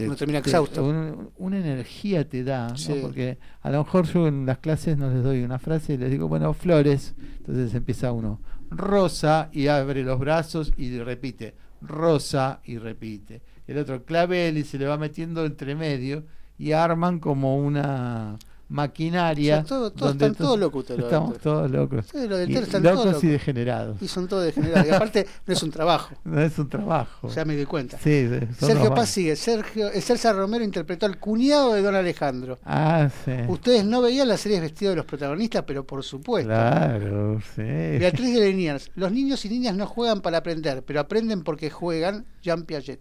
te- 0.00 0.06
Uno 0.06 0.16
termina 0.16 0.42
te- 0.42 0.50
exhausto. 0.50 0.84
un- 0.84 1.30
una 1.38 1.58
energía 1.58 2.28
te 2.28 2.42
da, 2.44 2.68
¿no? 2.68 2.74
Porque 3.02 3.38
a 3.62 3.70
lo 3.70 3.84
mejor 3.84 4.06
yo 4.06 4.26
en 4.28 4.46
las 4.46 4.58
clases 4.58 4.96
no 4.98 5.10
les 5.10 5.22
doy 5.22 5.42
una 5.42 5.58
frase 5.58 5.94
y 5.94 5.96
les 5.98 6.10
digo, 6.10 6.28
bueno, 6.28 6.52
flores, 6.54 7.14
entonces 7.38 7.74
empieza 7.74 8.12
uno, 8.12 8.40
rosa 8.70 9.48
y 9.52 9.66
abre 9.68 10.02
los 10.04 10.18
brazos 10.18 10.72
y 10.76 10.96
repite, 10.98 11.54
rosa 11.80 12.60
y 12.64 12.78
repite. 12.78 13.42
El 13.66 13.78
otro 13.78 14.04
clavel 14.04 14.58
y 14.58 14.64
se 14.64 14.78
le 14.78 14.86
va 14.86 14.96
metiendo 14.98 15.44
entre 15.44 15.74
medio 15.74 16.24
y 16.58 16.72
arman 16.72 17.20
como 17.20 17.56
una 17.56 18.36
maquinaria. 18.70 19.56
O 19.56 19.58
sea, 19.58 19.64
todo- 19.66 19.90
todos 19.90 20.10
donde 20.12 20.24
están 20.26 20.36
to- 20.36 20.44
todos 20.44 20.58
locos 20.58 20.80
ustedes, 20.82 21.00
Estamos 21.04 21.38
todos 21.38 21.70
locos. 21.70 22.06
Sí, 22.10 22.26
lo 22.28 22.36
del 22.36 22.50
Y- 22.50 22.54
están 22.56 22.82
locos 22.82 23.02
todos 23.04 23.24
y 23.24 23.26
degenerados. 23.26 24.00
Y 24.00 24.08
son 24.08 24.28
todos 24.28 24.44
degenerados. 24.44 24.86
Y 24.86 24.90
aparte, 24.90 25.26
no 25.46 25.52
es 25.52 25.62
un 25.62 25.70
trabajo. 25.70 26.14
No 26.24 26.40
es 26.40 26.58
un 26.58 26.68
trabajo. 26.68 27.28
Ya 27.28 27.44
me 27.44 27.56
di 27.56 27.64
cuenta. 27.66 27.98
Sí, 27.98 28.28
Sergio 28.58 28.84
los 28.84 28.90
Paz 28.90 29.08
sigue. 29.10 29.34
Sergio, 29.36 29.88
eh, 29.88 30.00
César 30.00 30.36
Romero 30.36 30.64
interpretó 30.64 31.06
al 31.06 31.18
cuñado 31.18 31.74
de 31.74 31.82
Don 31.82 31.94
Alejandro. 31.94 32.58
Ah, 32.64 33.08
sí. 33.24 33.32
Ustedes 33.48 33.84
no 33.84 34.00
veían 34.00 34.28
las 34.28 34.40
series 34.40 34.60
vestidos 34.60 34.92
de 34.92 34.96
los 34.96 35.06
protagonistas, 35.06 35.64
pero 35.66 35.84
por 35.84 36.02
supuesto. 36.04 36.48
Claro, 36.48 37.40
sí. 37.56 37.62
Beatriz 37.62 38.34
de 38.34 38.46
Liniers. 38.48 38.90
Los 38.94 39.10
niños 39.12 39.44
y 39.44 39.48
niñas 39.48 39.74
no 39.74 39.86
juegan 39.86 40.20
para 40.20 40.38
aprender, 40.38 40.84
pero 40.84 41.00
aprenden 41.00 41.42
porque 41.42 41.70
juegan. 41.70 42.24
Jean 42.42 42.62
Piaget. 42.62 43.00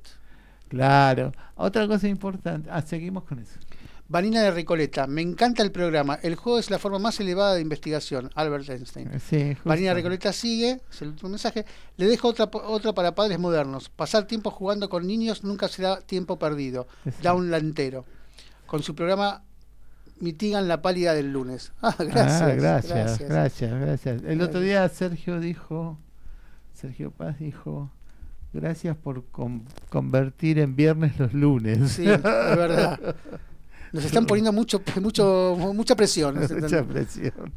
Claro. 0.68 1.32
Otra 1.56 1.88
cosa 1.88 2.08
importante. 2.08 2.70
Ah, 2.72 2.82
seguimos 2.82 3.24
con 3.24 3.40
eso. 3.40 3.60
Vanina 4.10 4.42
de 4.42 4.50
Recoleta. 4.52 5.06
Me 5.08 5.22
encanta 5.22 5.62
el 5.62 5.72
programa. 5.72 6.16
El 6.24 6.36
juego 6.36 6.58
es 6.58 6.72
la 6.72 6.80
forma 6.80 6.98
más 7.00 7.20
elevada 7.20 7.54
de 7.54 7.62
investigación. 7.62 8.32
Albert 8.34 8.68
Einstein. 8.70 9.08
Sí, 9.20 9.54
justo. 9.54 9.70
Vanina 9.70 9.94
Recoleta 9.94 10.34
sigue, 10.34 10.82
es 10.92 11.02
el 11.04 11.10
último 11.10 11.30
mensaje. 11.30 11.64
Le 11.96 12.08
dejo 12.08 12.28
otra, 12.30 12.50
otra 12.52 12.94
para 12.94 13.14
padres 13.14 13.38
modernos. 13.40 13.90
Pasar 13.90 14.26
tiempo 14.26 14.50
jugando 14.50 14.90
con 14.90 15.06
niños 15.06 15.44
nunca 15.44 15.68
será 15.68 16.02
tiempo 16.02 16.40
perdido. 16.40 16.88
Da 17.22 17.34
un 17.36 17.52
lantero. 17.52 18.04
Con 18.66 18.82
su 18.82 18.96
programa 18.96 19.44
mitigan 20.20 20.68
la 20.68 20.82
pálida 20.82 21.14
del 21.14 21.32
lunes. 21.32 21.72
Ah, 21.82 21.96
gracias. 22.00 22.42
Ah, 22.42 22.48
gracias, 22.56 23.20
gracias, 23.30 23.80
gracias, 23.80 24.24
El 24.24 24.42
otro 24.42 24.60
día 24.60 24.90
Sergio 24.90 25.40
dijo, 25.40 26.00
Sergio 26.74 27.12
Paz 27.12 27.38
dijo, 27.40 27.92
gracias 28.54 28.98
por 28.98 29.26
con- 29.28 29.66
convertir 29.90 30.58
en 30.60 30.76
viernes 30.76 31.18
los 31.20 31.34
lunes. 31.34 31.92
Sí, 31.92 32.10
es 32.10 32.22
verdad. 32.24 33.00
Nos 33.92 34.06
están 34.06 34.26
poniendo 34.26 34.52
mucho, 34.54 34.82
mucho, 35.02 35.56
mucha 35.74 35.96
presión. 35.96 36.40
Mucha 36.40 36.84
presión. 36.84 37.54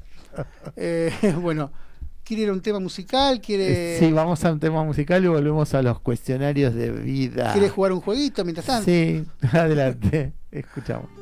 Eh, 0.77 1.13
bueno, 1.41 1.71
¿quiere 2.25 2.45
ir 2.45 2.49
a 2.49 2.53
un 2.53 2.61
tema 2.61 2.81
musical? 2.81 3.41
¿Quiere, 3.41 3.99
Sí, 3.99 4.13
vamos 4.13 4.45
a 4.45 4.53
un 4.53 4.61
tema 4.61 4.83
musical 4.85 5.25
y 5.25 5.29
volvemos 5.29 5.75
a 5.75 5.83
los 5.83 6.01
cuestionarios 6.01 6.75
de 6.75 6.91
vida. 6.91 7.53
¿quiere 7.53 7.69
jugar 7.69 7.93
un 7.93 8.01
jueguito 8.01 8.45
mientras 8.45 8.67
tanto? 8.67 8.85
Sí, 8.85 9.25
adelante, 9.53 10.33
escuchamos. 10.51 11.22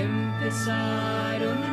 Empezaron 0.00 1.63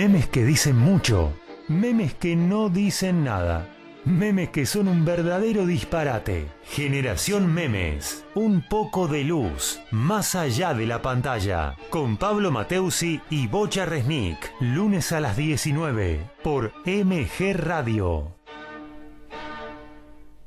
Memes 0.00 0.28
que 0.28 0.46
dicen 0.46 0.78
mucho, 0.78 1.34
memes 1.68 2.14
que 2.14 2.34
no 2.34 2.70
dicen 2.70 3.22
nada, 3.22 3.68
memes 4.06 4.48
que 4.48 4.64
son 4.64 4.88
un 4.88 5.04
verdadero 5.04 5.66
disparate. 5.66 6.48
Generación 6.64 7.52
Memes, 7.52 8.24
un 8.34 8.66
poco 8.66 9.08
de 9.08 9.24
luz, 9.24 9.78
más 9.90 10.34
allá 10.34 10.72
de 10.72 10.86
la 10.86 11.02
pantalla, 11.02 11.76
con 11.90 12.16
Pablo 12.16 12.50
Mateusi 12.50 13.20
y 13.28 13.46
Bocha 13.46 13.84
Resnick, 13.84 14.38
lunes 14.60 15.12
a 15.12 15.20
las 15.20 15.36
19, 15.36 16.30
por 16.42 16.72
MG 16.86 17.52
Radio. 17.52 18.34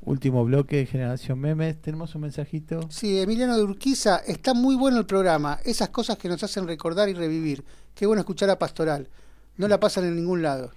Último 0.00 0.44
bloque 0.44 0.78
de 0.78 0.86
Generación 0.86 1.38
Memes. 1.38 1.80
¿Tenemos 1.80 2.12
un 2.16 2.22
mensajito? 2.22 2.80
Sí, 2.90 3.20
Emiliano 3.20 3.56
de 3.56 3.62
Urquiza, 3.62 4.16
está 4.26 4.52
muy 4.52 4.74
bueno 4.74 4.98
el 4.98 5.06
programa. 5.06 5.60
Esas 5.64 5.90
cosas 5.90 6.18
que 6.18 6.28
nos 6.28 6.42
hacen 6.42 6.66
recordar 6.66 7.08
y 7.08 7.14
revivir. 7.14 7.64
Qué 7.94 8.04
bueno 8.04 8.18
escuchar 8.18 8.50
a 8.50 8.58
Pastoral. 8.58 9.08
No 9.56 9.68
la 9.68 9.78
pasan 9.80 10.04
en 10.04 10.16
ningún 10.16 10.42
lado. 10.42 10.70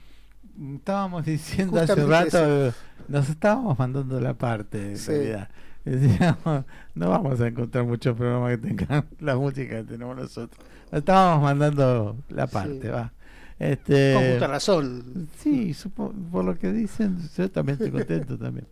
Estábamos 0.75 1.25
diciendo 1.25 1.79
hace 1.79 1.93
Justamente 1.93 2.37
rato, 2.39 2.75
nos 3.07 3.29
estábamos 3.29 3.77
mandando 3.77 4.19
la 4.19 4.33
parte, 4.33 4.89
en 4.91 4.97
Sí. 4.97 5.11
realidad. 5.11 5.49
Decíamos, 5.85 6.65
no 6.95 7.09
vamos 7.09 7.39
a 7.39 7.47
encontrar 7.47 7.85
muchos 7.85 8.15
programas 8.17 8.51
que 8.51 8.57
tengan 8.67 9.05
la 9.19 9.35
música 9.35 9.77
que 9.77 9.83
tenemos 9.83 10.15
nosotros. 10.17 10.59
Estábamos 10.91 11.43
mandando 11.43 12.17
la 12.29 12.47
parte, 12.47 12.81
Sí. 12.81 12.87
va. 12.87 13.13
Este, 13.59 14.13
Con 14.13 14.23
justa 14.29 14.47
razón. 14.47 15.29
Sí, 15.39 15.73
supo- 15.73 16.13
por 16.31 16.45
lo 16.45 16.57
que 16.57 16.71
dicen, 16.71 17.17
yo 17.35 17.49
también 17.49 17.73
estoy 17.73 17.91
contento 17.91 18.37
también. 18.37 18.67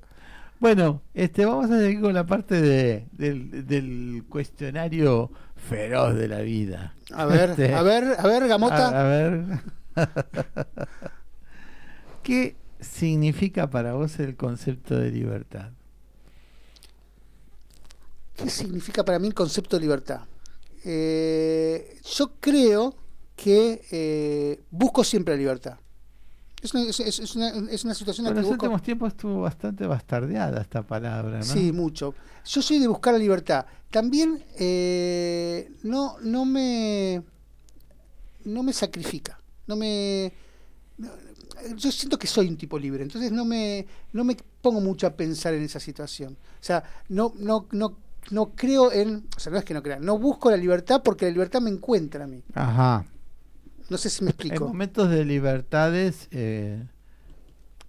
Bueno, 0.60 1.02
este, 1.14 1.46
vamos 1.46 1.70
a 1.72 1.80
seguir 1.80 2.02
con 2.02 2.14
la 2.14 2.26
parte 2.26 2.62
de, 2.62 3.08
del, 3.12 3.66
del 3.68 4.24
cuestionario 4.30 5.32
feroz 5.56 6.16
de 6.16 6.28
la 6.28 6.40
vida. 6.42 6.94
A 7.14 7.26
ver, 7.26 7.50
Este, 7.52 7.74
a 7.74 7.82
ver, 7.82 8.16
a 8.18 8.28
ver, 8.28 8.48
Gamota. 8.48 8.90
a, 8.90 9.02
a 9.02 9.04
ver. 9.04 9.44
¿Qué 12.24 12.56
significa 12.80 13.70
para 13.70 13.94
vos 13.94 14.20
el 14.20 14.36
concepto 14.36 14.98
de 14.98 15.12
libertad? 15.12 15.72
¿Qué 18.36 18.50
significa 18.50 19.04
para 19.06 19.20
mí 19.20 19.28
el 19.28 19.34
concepto 19.34 19.78
de 19.78 19.82
libertad? 19.82 20.22
Eh, 20.84 22.00
yo 22.18 22.34
creo 22.40 22.96
que 23.36 23.82
eh, 23.92 24.62
busco 24.72 25.04
siempre 25.04 25.36
la 25.36 25.40
libertad. 25.40 25.78
Es 26.62 26.74
una, 26.74 26.84
es, 26.90 27.00
es- 27.00 27.20
es 27.20 27.36
una, 27.36 27.50
es 27.72 27.84
una 27.86 27.94
situación 27.94 28.26
en 28.28 28.32
En 28.32 28.36
la 28.36 28.42
los 28.42 28.50
que 28.50 28.54
busco... 28.54 28.66
últimos 28.66 28.82
tiempos 28.82 29.08
estuvo 29.10 29.42
bastante 29.42 29.86
bastardeada 29.88 30.62
esta 30.62 30.82
palabra, 30.84 31.38
¿no? 31.38 31.44
Sí, 31.44 31.72
mucho. 31.72 32.14
Yo 32.46 32.62
soy 32.62 32.80
de 32.80 32.88
buscar 32.88 33.14
la 33.14 33.20
libertad. 33.20 33.66
También 33.90 34.44
eh, 34.58 35.72
no, 35.84 36.18
no 36.22 36.44
me 36.46 37.22
no 38.46 38.64
me 38.64 38.74
sacrifica. 38.74 39.40
No 39.68 39.76
me 39.76 40.34
yo 41.76 41.92
siento 41.92 42.18
que 42.18 42.28
soy 42.28 42.48
un 42.48 42.58
tipo 42.58 42.78
libre, 42.78 43.04
entonces 43.04 43.32
no 43.32 43.46
me 43.46 43.86
no 44.14 44.24
me 44.24 44.38
pongo 44.62 44.82
mucho 44.82 45.08
a 45.08 45.12
pensar 45.16 45.54
en 45.54 45.64
esa 45.64 45.80
situación. 45.80 46.34
O 46.34 46.64
sea, 46.64 46.84
no 47.10 47.34
no 47.38 47.68
no 47.72 47.98
no 48.32 48.52
creo 48.56 48.92
en, 48.92 49.28
o 49.36 49.40
sea, 49.40 49.52
no 49.52 49.58
es 49.60 49.66
que 49.66 49.74
no 49.74 49.84
crea, 49.84 50.00
no 50.00 50.18
busco 50.18 50.50
la 50.50 50.58
libertad 50.58 51.02
porque 51.04 51.26
la 51.26 51.32
libertad 51.32 51.62
me 51.62 51.70
encuentra 51.70 52.24
a 52.24 52.28
mí. 52.28 52.44
Ajá. 52.54 53.06
No 53.90 53.98
sé 53.98 54.10
si 54.10 54.24
me 54.24 54.32
En 54.32 54.36
explico. 54.36 54.68
momentos 54.68 55.10
de 55.12 55.26
libertades, 55.26 56.28
eh, 56.32 56.84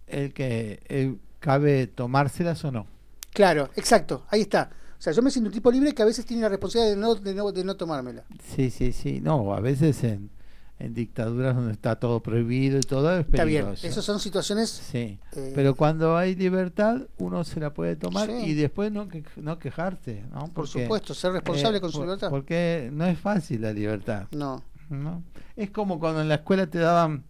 el 0.07 0.35
que 0.35 0.81
eh, 0.89 1.17
cabe 1.41 1.87
tomárselas 1.87 2.63
o 2.65 2.71
no. 2.71 2.87
Claro, 3.33 3.71
exacto, 3.77 4.25
ahí 4.29 4.43
está. 4.43 4.71
O 4.99 5.03
sea, 5.03 5.13
yo 5.13 5.23
me 5.23 5.31
siento 5.31 5.49
un 5.49 5.55
tipo 5.55 5.71
libre 5.71 5.95
que 5.95 6.03
a 6.03 6.07
veces 6.07 6.25
tiene 6.27 6.43
la 6.43 6.49
responsabilidad 6.51 6.95
de 6.95 7.01
no, 7.01 7.15
de 7.15 7.35
no, 7.35 7.53
de 7.53 7.65
no 7.65 7.77
tomármela. 7.77 8.25
Sí, 8.55 8.71
sí, 8.71 8.93
sí. 8.93 9.21
No, 9.21 9.55
a 9.55 9.61
veces 9.61 10.03
en, 10.05 10.31
en 10.79 10.93
dictaduras 10.95 11.57
donde 11.57 11.73
está 11.73 11.97
todo 11.97 12.21
prohibido 12.21 12.79
y 12.79 12.83
todo 12.83 13.19
es 13.19 13.27
Está 13.27 13.45
bien, 13.45 13.67
esas 13.83 14.05
son 14.05 14.21
situaciones... 14.21 14.69
Sí, 14.71 15.19
eh, 15.35 15.53
pero 15.55 15.75
cuando 15.75 16.17
hay 16.17 16.35
libertad 16.35 17.03
uno 17.19 17.45
se 17.45 17.61
la 17.61 17.73
puede 17.73 17.97
tomar 17.97 18.29
Sí. 18.29 18.51
y 18.51 18.55
después 18.55 18.93
no, 18.93 19.09
que, 19.09 19.25
no 19.37 19.59
quejarse, 19.59 20.25
¿no? 20.33 20.49
Por 20.49 20.69
supuesto, 20.69 21.15
ser 21.15 21.33
responsable 21.33 21.79
eh, 21.79 21.81
con 21.81 21.91
su 21.91 21.99
por- 21.99 22.07
libertad. 22.07 22.29
Porque 22.31 22.91
no 22.93 23.07
es 23.07 23.19
fácil 23.19 23.63
la 23.63 23.73
libertad. 23.73 24.27
No. 24.33 24.63
¿no? 24.91 25.23
Es 25.57 25.71
como 25.71 25.99
cuando 25.99 26.21
en 26.21 26.29
la 26.29 26.37
escuela 26.37 26.67
te 26.67 26.79
daban 26.79 27.25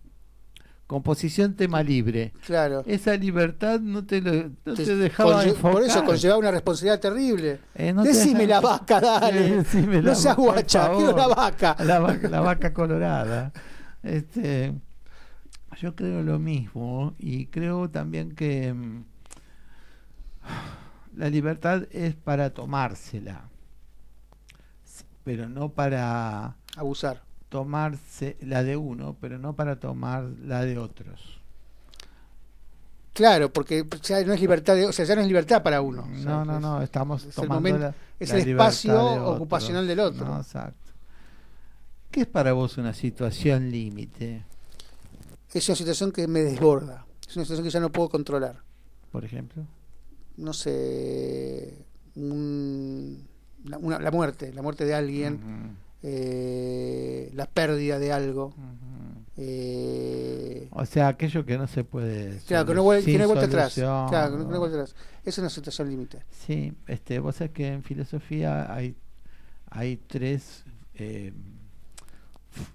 composición 0.87 1.55
tema 1.55 1.83
libre. 1.83 2.33
Claro. 2.45 2.83
Esa 2.87 3.17
libertad 3.17 3.81
no 3.81 4.05
te, 4.07 4.21
lo, 4.21 4.51
no 4.65 4.75
te, 4.75 4.85
Te- 4.85 4.97
dejaba 4.97 5.45
enfocar. 5.45 5.73
por 5.73 5.83
eso 5.83 6.05
conllevaba 6.05 6.39
una 6.39 6.51
responsabilidad 6.53 7.01
terrible. 7.01 7.59
Eh, 7.75 7.93
no 7.93 8.03
te 8.03 8.11
Decime 8.11 8.47
la 8.47 8.61
vaca, 8.61 9.01
dale. 9.01 9.57
Decime 9.57 9.97
no 9.97 10.03
la 10.09 10.15
seas 10.15 10.37
guacha, 10.37 10.91
quiero 10.93 11.17
la 11.17 11.27
vaca. 11.29 11.77
La 11.81 11.99
vaca, 11.99 12.29
la 12.29 12.41
vaca 12.41 12.73
colorada. 12.73 13.53
Este, 14.03 14.75
yo 15.81 15.97
creo 15.97 16.23
lo 16.23 16.39
mismo 16.39 17.15
y 17.19 17.47
creo 17.47 17.91
también 17.91 18.35
que 18.37 18.73
mm, 18.73 19.05
la 21.17 21.29
libertad 21.29 21.89
es 21.91 22.15
para 22.15 22.51
tomársela, 22.51 23.49
pero 25.25 25.49
no 25.49 25.71
para 25.71 26.57
Abusar. 26.77 27.26
Tomarse 27.61 28.37
la 28.43 28.63
de 28.63 28.77
uno, 28.77 29.17
pero 29.19 29.39
no 29.39 29.55
para 29.55 29.81
tomar 29.81 30.25
la 30.45 30.63
de 30.65 30.77
otros. 30.79 31.41
Claro, 33.15 33.51
porque 33.51 33.87
ya 34.03 34.23
no 34.25 34.35
es 34.35 34.41
libertad, 34.43 34.75
de- 34.77 34.85
o 34.87 34.93
sea, 34.93 35.07
ya 35.07 35.15
no 35.17 35.23
es 35.23 35.27
libertad 35.27 35.63
para 35.63 35.81
uno. 35.81 36.03
O 36.03 36.17
sea, 36.17 36.25
No, 36.25 36.45
no, 36.45 36.55
es- 36.57 36.61
no, 36.61 36.83
estamos 36.83 37.23
es 37.23 37.29
el 37.29 37.35
tomando 37.35 37.55
momento- 37.55 37.79
la- 37.79 37.95
es 38.21 38.29
la 38.29 38.35
el 38.37 38.49
espacio 38.51 38.93
de 38.93 39.19
ocupacional 39.21 39.87
del 39.87 40.01
otro. 40.01 40.27
No, 40.27 40.37
exacto. 40.39 40.93
¿Qué 42.11 42.21
es 42.23 42.27
para 42.27 42.53
vos 42.53 42.77
una 42.77 42.93
situación 42.93 43.71
límite, 43.71 44.43
Es 45.55 45.67
una 45.71 45.77
situación 45.77 46.13
que 46.13 46.29
me 46.29 46.41
desborda. 46.41 47.07
Es 47.27 47.35
una 47.37 47.47
situación 47.47 47.65
que 47.65 47.71
ya 47.71 47.81
no 47.81 47.91
puedo 47.91 48.11
controlar. 48.11 48.61
por 49.11 49.25
ejemplo? 49.25 49.63
No 50.37 50.53
sé. 50.53 51.75
un- 52.17 53.27
la, 53.65 53.79
una- 53.79 53.99
la 53.99 54.11
muerte, 54.11 54.53
la 54.53 54.61
muerte 54.63 54.85
de 54.85 54.95
alguien, 54.95 55.77
eh, 56.09 57.31
la 57.35 57.47
pérdida 57.47 57.99
de 57.99 58.13
algo. 58.13 58.55
eh, 59.37 60.69
O 60.71 60.87
sea, 60.87 61.09
aquello 61.09 61.45
que 61.45 61.59
no 61.59 61.67
se 61.67 61.83
puede. 61.85 62.39
claro, 62.47 62.67
que 62.67 62.75
no, 62.75 62.85
vuel- 62.85 63.05
que 63.05 63.19
no 63.19 63.27
vuelta 63.27 63.47
atrás. 63.47 63.75
Claro, 63.75 64.39
que 64.39 64.45
no, 64.45 64.59
vuelta 64.59 64.81
atrás. 64.83 64.95
Es 65.25 65.37
una 65.39 65.51
situación 65.51 65.91
límite. 65.91 66.23
Sí, 66.31 66.73
este, 66.87 67.19
vos 67.19 67.37
sabés 67.37 67.53
que 67.53 67.67
en 67.69 67.83
filosofía 67.83 68.73
hay, 68.73 68.95
hay 69.71 69.97
tres 69.97 70.65
eh, 70.95 71.33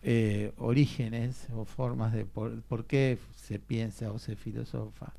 eh, 0.04 0.52
orígenes 0.58 1.48
o 1.56 1.66
formas 1.66 2.14
de 2.14 2.26
por, 2.26 2.62
por 2.64 2.86
qué 2.86 3.18
se 3.36 3.60
piensa 3.60 4.12
o 4.12 4.20
se 4.20 4.36
filosofa. 4.36 5.14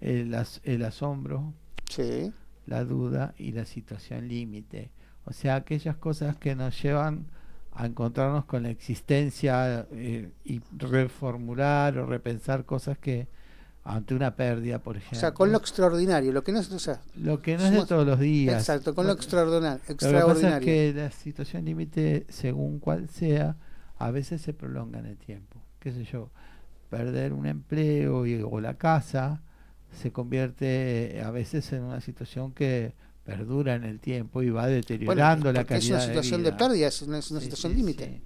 El, 0.00 0.34
as- 0.34 0.60
el 0.64 0.84
asombro, 0.84 1.54
Sí. 1.88 2.32
la 2.66 2.84
duda 2.84 3.34
y 3.38 3.52
la 3.52 3.64
situación 3.64 4.28
límite. 4.28 4.90
O 5.24 5.32
sea, 5.32 5.56
aquellas 5.56 5.96
cosas 5.96 6.36
que 6.36 6.54
nos 6.54 6.80
llevan 6.82 7.26
a 7.78 7.86
encontrarnos 7.86 8.44
con 8.46 8.62
la 8.62 8.70
existencia 8.70 9.86
eh, 9.92 10.30
y 10.44 10.60
reformular 10.76 11.98
o 11.98 12.06
repensar 12.06 12.64
cosas 12.64 12.98
que 12.98 13.28
ante 13.84 14.14
una 14.14 14.34
pérdida, 14.34 14.80
por 14.80 14.96
ejemplo. 14.96 15.18
O 15.18 15.20
sea, 15.20 15.32
con 15.32 15.52
lo 15.52 15.58
extraordinario, 15.58 16.32
lo 16.32 16.42
que 16.42 16.50
no 16.52 16.58
es, 16.58 16.72
o 16.72 16.78
sea, 16.78 17.00
Lo 17.16 17.40
que 17.40 17.56
no 17.56 17.64
es 17.66 17.70
de 17.72 17.86
todos 17.86 18.04
los 18.06 18.18
días. 18.18 18.58
exacto, 18.60 18.94
con 18.94 19.06
lo 19.06 19.12
Lo- 19.12 19.16
extraordinario, 19.16 19.78
Lo 19.78 19.84
que 19.86 19.94
pasa 19.94 20.08
es 20.08 20.12
extraordinario. 20.16 20.64
que 20.66 20.92
la 20.96 21.10
situación 21.12 21.64
límite, 21.66 22.26
según 22.28 22.80
cual 22.80 23.08
sea, 23.08 23.56
a 23.98 24.10
veces 24.10 24.40
se 24.42 24.52
prolonga 24.54 24.98
en 24.98 25.06
el 25.06 25.16
tiempo. 25.18 25.62
¿Qué 25.78 25.92
sé 25.92 26.02
yo? 26.04 26.30
Perder 26.90 27.32
un 27.32 27.46
empleo 27.46 28.26
y, 28.26 28.42
o 28.42 28.60
la 28.60 28.74
casa 28.74 29.42
se 29.92 30.10
convierte 30.10 31.18
eh, 31.18 31.22
a 31.22 31.30
veces 31.30 31.72
en 31.72 31.82
una 31.84 32.00
situación 32.00 32.52
que 32.52 32.94
perdura 33.26 33.74
en 33.76 33.84
el 33.84 34.00
tiempo 34.00 34.42
y 34.42 34.50
va 34.50 34.68
Bueno, 35.04 35.22
deteriorando 35.26 35.52
la 35.52 35.64
porque 35.64 35.78
es 35.78 35.90
calidad 35.90 35.90
una 35.90 36.00
situación 36.00 36.42
de 36.42 36.44
de, 36.44 36.52
vida. 36.52 36.56
pérdida, 36.58 36.88
es 36.88 37.02
una, 37.02 37.18
es 37.18 37.30
una 37.30 37.40
Sí, 37.40 37.46
situación 37.46 37.72
sí, 37.72 37.76
límite. 37.76 38.08
sí. 38.08 38.22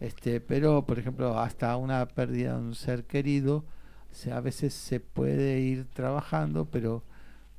Este, 0.00 0.40
pero, 0.40 0.86
por 0.86 0.98
ejemplo, 0.98 1.38
hasta 1.38 1.76
una 1.76 2.06
pérdida 2.08 2.54
de 2.56 2.60
un 2.62 2.74
ser 2.74 3.04
querido, 3.06 3.64
se, 4.10 4.32
a 4.32 4.40
veces 4.40 4.74
se 4.74 5.00
puede 5.00 5.60
ir 5.60 5.86
trabajando, 5.86 6.66
pero 6.70 7.04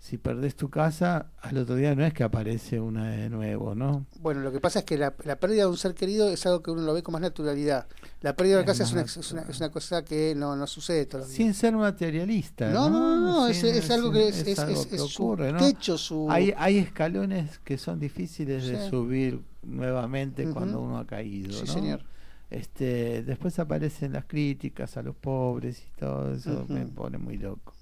si 0.04 0.18
perdés 0.18 0.58
tu 0.58 0.70
casa, 0.70 1.28
al 1.40 1.58
otro 1.60 1.76
día 1.76 1.96
no 1.96 2.04
es 2.06 2.14
que 2.14 2.26
aparece 2.26 2.78
una 2.82 3.12
de 3.12 3.30
nuevo, 3.30 3.74
¿no? 3.74 4.06
Bueno, 4.20 4.42
lo 4.42 4.52
que 4.52 4.60
pasa 4.60 4.80
es 4.80 4.86
que 4.86 4.98
la, 4.98 5.14
la 5.24 5.38
pérdida 5.38 5.62
de 5.62 5.70
un 5.70 5.78
ser 5.78 5.94
querido 5.94 6.28
es 6.28 6.46
algo 6.46 6.62
que 6.62 6.72
uno 6.72 6.82
lo 6.82 6.94
ve 6.94 7.02
con 7.02 7.14
más 7.14 7.22
naturalidad. 7.22 7.88
La 8.20 8.36
pérdida 8.36 8.58
de 8.58 8.62
Es 8.64 8.68
casa 8.68 8.84
es 8.84 8.92
una, 8.92 9.04
es 9.04 9.32
una, 9.32 9.42
es 9.44 9.58
una 9.62 9.72
cosa 9.72 10.04
que 10.04 10.36
no, 10.36 10.58
no 10.58 10.68
sucede 10.68 11.06
todos 11.06 11.22
los 11.22 11.30
días. 11.30 11.38
Sin 11.38 11.54
ser 11.54 11.74
materialista. 11.78 12.70
No, 12.70 12.90
no, 12.90 13.00
no, 13.16 13.22
no, 13.22 13.48
es, 13.48 13.64
algo 13.92 14.12
que 14.12 14.28
es, 14.28 14.46
es, 14.46 14.60
algo 14.60 14.86
que 14.90 14.98
su 14.98 15.06
ocurre, 15.06 15.54
¿no? 15.54 15.60
techo, 15.60 15.98
su... 15.98 16.30
Hay, 16.30 16.54
hay 16.58 16.80
escalones 16.80 17.60
que 17.60 17.78
son 17.78 17.98
difíciles 17.98 18.68
de 18.68 18.90
subir 18.90 19.42
nuevamente 19.62 20.50
cuando 20.50 20.82
uno 20.82 20.98
ha 20.98 21.08
caído, 21.08 21.54
Sí, 21.54 21.64
¿no? 21.66 21.74
señor. 21.74 22.04
Este, 22.50 23.24
después 23.24 23.58
aparecen 23.58 24.12
las 24.12 24.26
críticas 24.26 24.98
a 24.98 25.02
los 25.02 25.16
pobres 25.16 25.82
y 25.88 25.98
todo 25.98 26.34
eso 26.34 26.66
me 26.68 26.86
pone 26.88 27.18
muy 27.18 27.38
loco. 27.38 27.74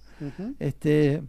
Este, 0.59 1.23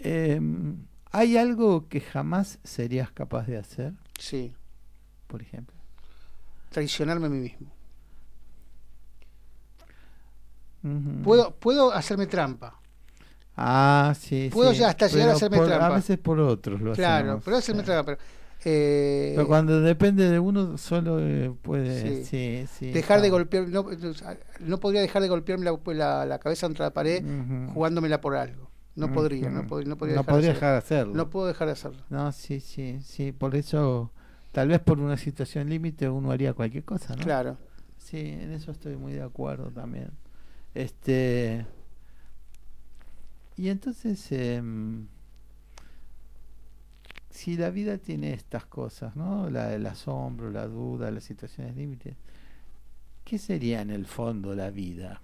em, 0.00 0.84
¿hay 1.10 1.36
algo 1.36 1.88
que 1.88 2.00
jamás 2.00 2.58
serías 2.64 3.10
capaz 3.12 3.46
de 3.46 3.58
hacer, 3.58 3.92
Sí, 4.18 4.54
por 5.26 5.42
ejemplo? 5.42 5.74
traicionarme 6.70 7.26
a 7.26 7.30
mí 7.30 7.38
mismo. 7.38 7.70
Puedo, 11.24 11.54
puedo 11.56 11.92
hacerme 11.92 12.26
trampa. 12.26 12.78
Ah, 13.56 14.14
sí. 14.18 14.48
puedo 14.52 14.72
sí, 14.72 14.78
ya 14.78 14.88
hasta 14.88 15.08
llegar 15.08 15.30
a 15.30 15.32
hacerme 15.32 15.56
por- 15.58 15.66
trampa. 15.66 15.86
A 15.86 15.96
veces 15.96 16.18
por 16.18 16.38
otros 16.38 16.80
lo 16.80 16.92
Claro, 16.92 17.24
hacemos, 17.24 17.44
pero 17.44 17.56
hacerme 17.56 17.80
sí. 17.82 17.86
trampa. 17.86 18.04
Pero, 18.16 18.18
eh, 18.64 19.32
Pero 19.34 19.48
cuando 19.48 19.80
depende 19.80 20.30
de 20.30 20.38
uno, 20.38 20.78
solo 20.78 21.18
eh, 21.20 21.52
puede. 21.62 22.24
Sí. 22.24 22.66
Sí, 22.72 22.90
dejar 22.92 23.20
de 23.20 23.30
golpear, 23.30 23.66
no, 23.68 23.84
no 24.60 24.78
podría 24.78 25.00
dejar 25.00 25.22
de 25.22 25.28
golpearme 25.28 25.64
la, 25.64 25.76
la- 25.94 26.24
la 26.26 26.38
cabeza 26.38 26.66
contra 26.68 26.86
la 26.86 26.94
pared 26.94 27.24
jugándomela 27.74 28.20
por 28.20 28.36
algo. 28.36 28.67
No 28.98 29.12
podría, 29.12 29.48
no, 29.50 29.60
Ujú. 29.60 29.68
pod- 29.68 29.86
no 29.86 29.96
podría 29.96 30.16
No 30.16 30.22
dejar, 30.22 30.34
podría 30.34 30.52
dejar 30.52 30.72
de 30.72 30.78
hacerlo. 30.78 31.14
No 31.14 31.30
puedo 31.30 31.46
dejar 31.46 31.66
de 31.68 31.72
hacerlo. 31.72 32.02
No, 32.10 32.32
sí, 32.32 32.60
sí, 32.60 32.98
sí. 33.02 33.32
Por 33.32 33.54
eso, 33.54 34.10
tal 34.52 34.68
vez 34.68 34.80
por 34.80 34.98
una 34.98 35.16
situación 35.16 35.68
límite 35.68 36.08
uno 36.08 36.30
haría 36.30 36.52
cualquier 36.52 36.84
cosa, 36.84 37.14
¿no? 37.16 37.22
Claro. 37.22 37.56
Sí, 37.98 38.18
en 38.18 38.52
eso 38.52 38.70
estoy 38.72 38.96
muy 38.96 39.12
de 39.12 39.22
acuerdo 39.22 39.70
también. 39.70 40.10
Este. 40.74 41.64
Y 43.56 43.68
entonces, 43.68 44.30
em, 44.32 45.06
si 47.30 47.56
la 47.56 47.70
vida 47.70 47.98
tiene 47.98 48.32
estas 48.32 48.64
cosas, 48.66 49.14
¿no? 49.16 49.48
La, 49.50 49.74
el 49.74 49.86
asombro, 49.86 50.50
la 50.50 50.66
duda, 50.66 51.10
las 51.10 51.24
situaciones 51.24 51.76
límites, 51.76 52.16
¿qué 53.24 53.38
sería 53.38 53.80
en 53.82 53.90
el 53.90 54.06
fondo 54.06 54.54
la 54.54 54.70
vida? 54.70 55.20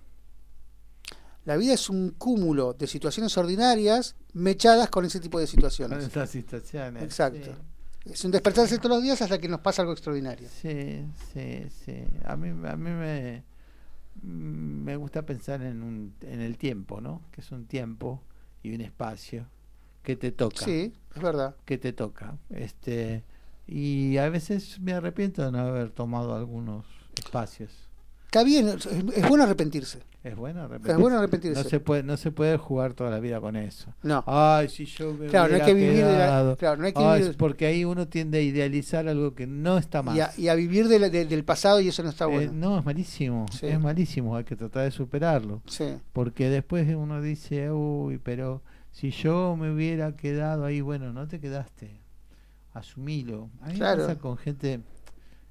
La 1.44 1.56
vida 1.56 1.74
es 1.74 1.90
un 1.90 2.10
cúmulo 2.10 2.72
de 2.72 2.86
situaciones 2.86 3.36
ordinarias 3.36 4.16
mechadas 4.32 4.88
con 4.88 5.04
ese 5.04 5.20
tipo 5.20 5.38
de 5.38 5.44
Con 5.44 5.50
situaciones. 5.50 6.04
estas 6.04 6.30
situaciones. 6.30 7.02
Exacto. 7.02 7.50
Es 8.06 8.24
un 8.24 8.30
despertarse 8.30 8.78
todos 8.78 8.96
los 8.96 9.02
días 9.02 9.20
hasta 9.22 9.38
que 9.38 9.48
nos 9.48 9.60
pasa 9.60 9.82
algo 9.82 9.92
extraordinario. 9.92 10.48
Sí, 10.60 11.04
sí, 11.32 11.66
sí. 11.84 12.04
A 12.24 12.36
mí, 12.36 12.48
a 12.66 12.76
mí 12.76 12.90
me, 12.90 13.42
me 14.22 14.96
gusta 14.96 15.22
pensar 15.24 15.62
en, 15.62 15.82
un, 15.82 16.14
en 16.22 16.40
el 16.40 16.56
tiempo, 16.58 17.00
¿no? 17.00 17.22
Que 17.30 17.40
es 17.40 17.50
un 17.50 17.66
tiempo 17.66 18.22
y 18.62 18.74
un 18.74 18.80
espacio 18.80 19.46
que 20.02 20.16
te 20.16 20.32
toca. 20.32 20.64
Sí, 20.64 20.92
es 21.14 21.22
verdad. 21.22 21.56
Que 21.64 21.78
te 21.78 21.92
toca. 21.92 22.36
Este, 22.50 23.24
y 23.66 24.16
a 24.18 24.28
veces 24.28 24.80
me 24.80 24.92
arrepiento 24.92 25.42
de 25.44 25.52
no 25.52 25.58
haber 25.60 25.90
tomado 25.90 26.34
algunos 26.34 26.84
espacios. 27.16 27.70
Está 28.26 28.44
bien, 28.44 28.68
es, 28.68 28.84
es 28.86 29.28
bueno 29.28 29.44
arrepentirse. 29.44 30.00
Es 30.24 30.34
bueno 30.36 30.62
arrepentirse. 30.62 30.92
Es 30.92 30.98
bueno 30.98 31.18
arrepentirse. 31.18 31.62
No 31.62 31.68
se 31.68 31.80
puede, 31.80 32.02
no 32.02 32.16
se 32.16 32.30
puede 32.32 32.56
jugar 32.56 32.94
toda 32.94 33.10
la 33.10 33.20
vida 33.20 33.40
con 33.42 33.56
eso. 33.56 33.92
No. 34.02 34.24
Ay, 34.26 34.70
si 34.70 34.86
yo 34.86 35.12
me 35.12 35.26
Claro, 35.26 35.50
no 35.50 35.56
hay 35.56 35.62
que 35.62 35.74
vivir 35.74 36.02
de 36.04 36.18
la- 36.18 36.56
claro, 36.58 36.78
no 36.80 36.86
hay 36.86 36.92
que 36.94 37.02
Ay, 37.04 37.20
vivir- 37.22 37.36
porque 37.36 37.66
ahí 37.66 37.84
uno 37.84 38.08
tiende 38.08 38.38
a 38.38 38.40
idealizar 38.40 39.06
algo 39.06 39.34
que 39.34 39.46
no 39.46 39.76
está 39.76 40.02
mal. 40.02 40.16
Y 40.16 40.20
a, 40.20 40.30
y 40.38 40.48
a 40.48 40.54
vivir 40.54 40.88
de 40.88 40.98
la- 40.98 41.10
de- 41.10 41.26
del 41.26 41.44
pasado 41.44 41.78
y 41.80 41.88
eso 41.88 42.02
no 42.02 42.08
está 42.08 42.24
Eh, 42.24 42.28
bueno. 42.28 42.52
no, 42.54 42.78
es 42.78 42.84
malísimo, 42.86 43.44
Sí. 43.52 43.66
es 43.66 43.78
malísimo, 43.78 44.34
hay 44.34 44.44
que 44.44 44.56
tratar 44.56 44.84
de 44.84 44.90
superarlo. 44.92 45.60
Sí. 45.66 45.98
Porque 46.14 46.48
después 46.48 46.88
uno 46.96 47.20
dice, 47.20 47.70
uy, 47.70 48.16
pero 48.16 48.62
si 48.92 49.10
yo 49.10 49.56
me 49.56 49.70
hubiera 49.74 50.16
quedado 50.16 50.64
ahí, 50.64 50.80
bueno, 50.80 51.12
no 51.12 51.28
te 51.28 51.38
quedaste, 51.38 52.00
asumilo. 52.72 53.50
A 53.60 53.68
mí 53.68 53.74
Claro. 53.74 54.02
me 54.02 54.08
pasa 54.08 54.18
con 54.20 54.36
gente 54.38 54.80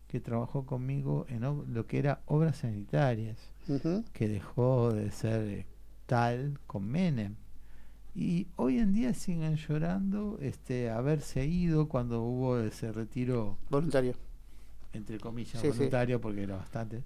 que 0.07 0.19
trabajó 0.19 0.65
conmigo 0.65 1.25
en 1.29 1.41
lo 1.73 1.85
que 1.87 1.99
era 1.99 2.21
obras 2.25 2.57
sanitarias, 2.57 3.37
Que 4.13 4.27
dejó 4.27 4.91
de 4.93 5.11
ser 5.11 5.41
eh, 5.47 5.65
tal 6.05 6.59
con 6.67 6.85
Menem. 6.85 7.35
Y 8.15 8.47
hoy 8.57 8.77
en 8.77 8.93
día 8.93 9.13
siguen 9.13 9.55
llorando 9.55 10.37
este 10.41 10.89
haberse 10.91 11.45
ido 11.47 11.87
cuando 11.87 12.21
hubo 12.21 12.59
ese 12.59 12.91
retiro 12.91 13.57
Voluntario. 13.69 14.13
entre 14.93 15.19
comillas, 15.19 15.59
Sí, 15.61 15.67
sí. 15.71 15.77
voluntario, 15.77 16.21
porque 16.21 16.43
era 16.43 16.57
bastante. 16.57 17.03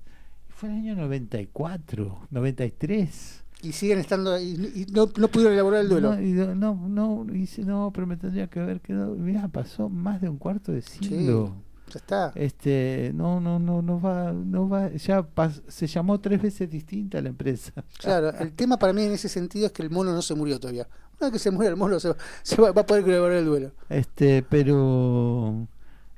fue 0.49 0.69
en 0.69 0.75
el 0.75 0.81
año 0.91 0.95
94, 1.03 2.27
93. 2.31 3.43
Y 3.63 3.71
siguen 3.71 3.99
estando. 3.99 4.38
Y, 4.39 4.45
y 4.75 4.85
no, 4.91 5.09
no 5.17 5.27
pudieron 5.29 5.53
elaborar 5.53 5.81
el 5.81 5.89
duelo. 5.89 6.15
No, 6.15 6.21
y 6.21 6.31
no, 6.31 6.53
no, 6.55 6.75
no, 6.89 7.25
dice, 7.31 7.63
no, 7.63 7.91
pero 7.93 8.05
me 8.05 8.17
tendría 8.17 8.47
que 8.47 8.59
haber 8.59 8.81
quedado. 8.81 9.15
Mira, 9.15 9.47
pasó 9.47 9.89
más 9.89 10.21
de 10.21 10.29
un 10.29 10.38
cuarto 10.38 10.71
de 10.71 10.81
siglo. 10.81 11.55
Ya 11.93 11.99
está. 11.99 12.31
Este, 12.35 13.11
no, 13.15 13.39
no, 13.39 13.59
no, 13.59 13.81
no 13.81 14.01
va, 14.01 14.34
no 14.34 14.68
va, 14.68 14.89
ya 14.91 15.22
pas- 15.22 15.61
se 15.68 15.88
llamó 15.88 16.19
tres 16.19 16.41
veces 16.41 16.69
distinta 16.69 17.22
la 17.22 17.30
empresa. 17.30 17.72
Claro, 17.99 18.30
el 18.39 18.51
tema 18.53 18.77
para 18.77 18.91
mí 18.93 19.03
en 19.03 19.14
ese 19.14 19.30
sentido 19.30 19.68
es 19.68 19.72
que 19.72 19.84
el 19.84 19.89
mono 19.89 20.11
no 20.14 20.22
se 20.22 20.35
murió 20.35 20.59
todavía. 20.59 20.88
Una 21.19 21.30
vez 21.30 21.34
que 21.34 21.39
se 21.39 21.49
muera 21.51 21.72
el 21.72 21.77
mono, 21.77 21.99
se, 21.99 22.09
va, 22.09 22.18
se 22.43 22.61
va- 22.61 22.72
va 22.72 22.81
a 22.81 22.85
poder 22.85 23.07
elaborar 23.07 23.38
el 23.38 23.45
duelo. 23.45 23.72
Este, 23.89 24.43
pero 24.43 25.68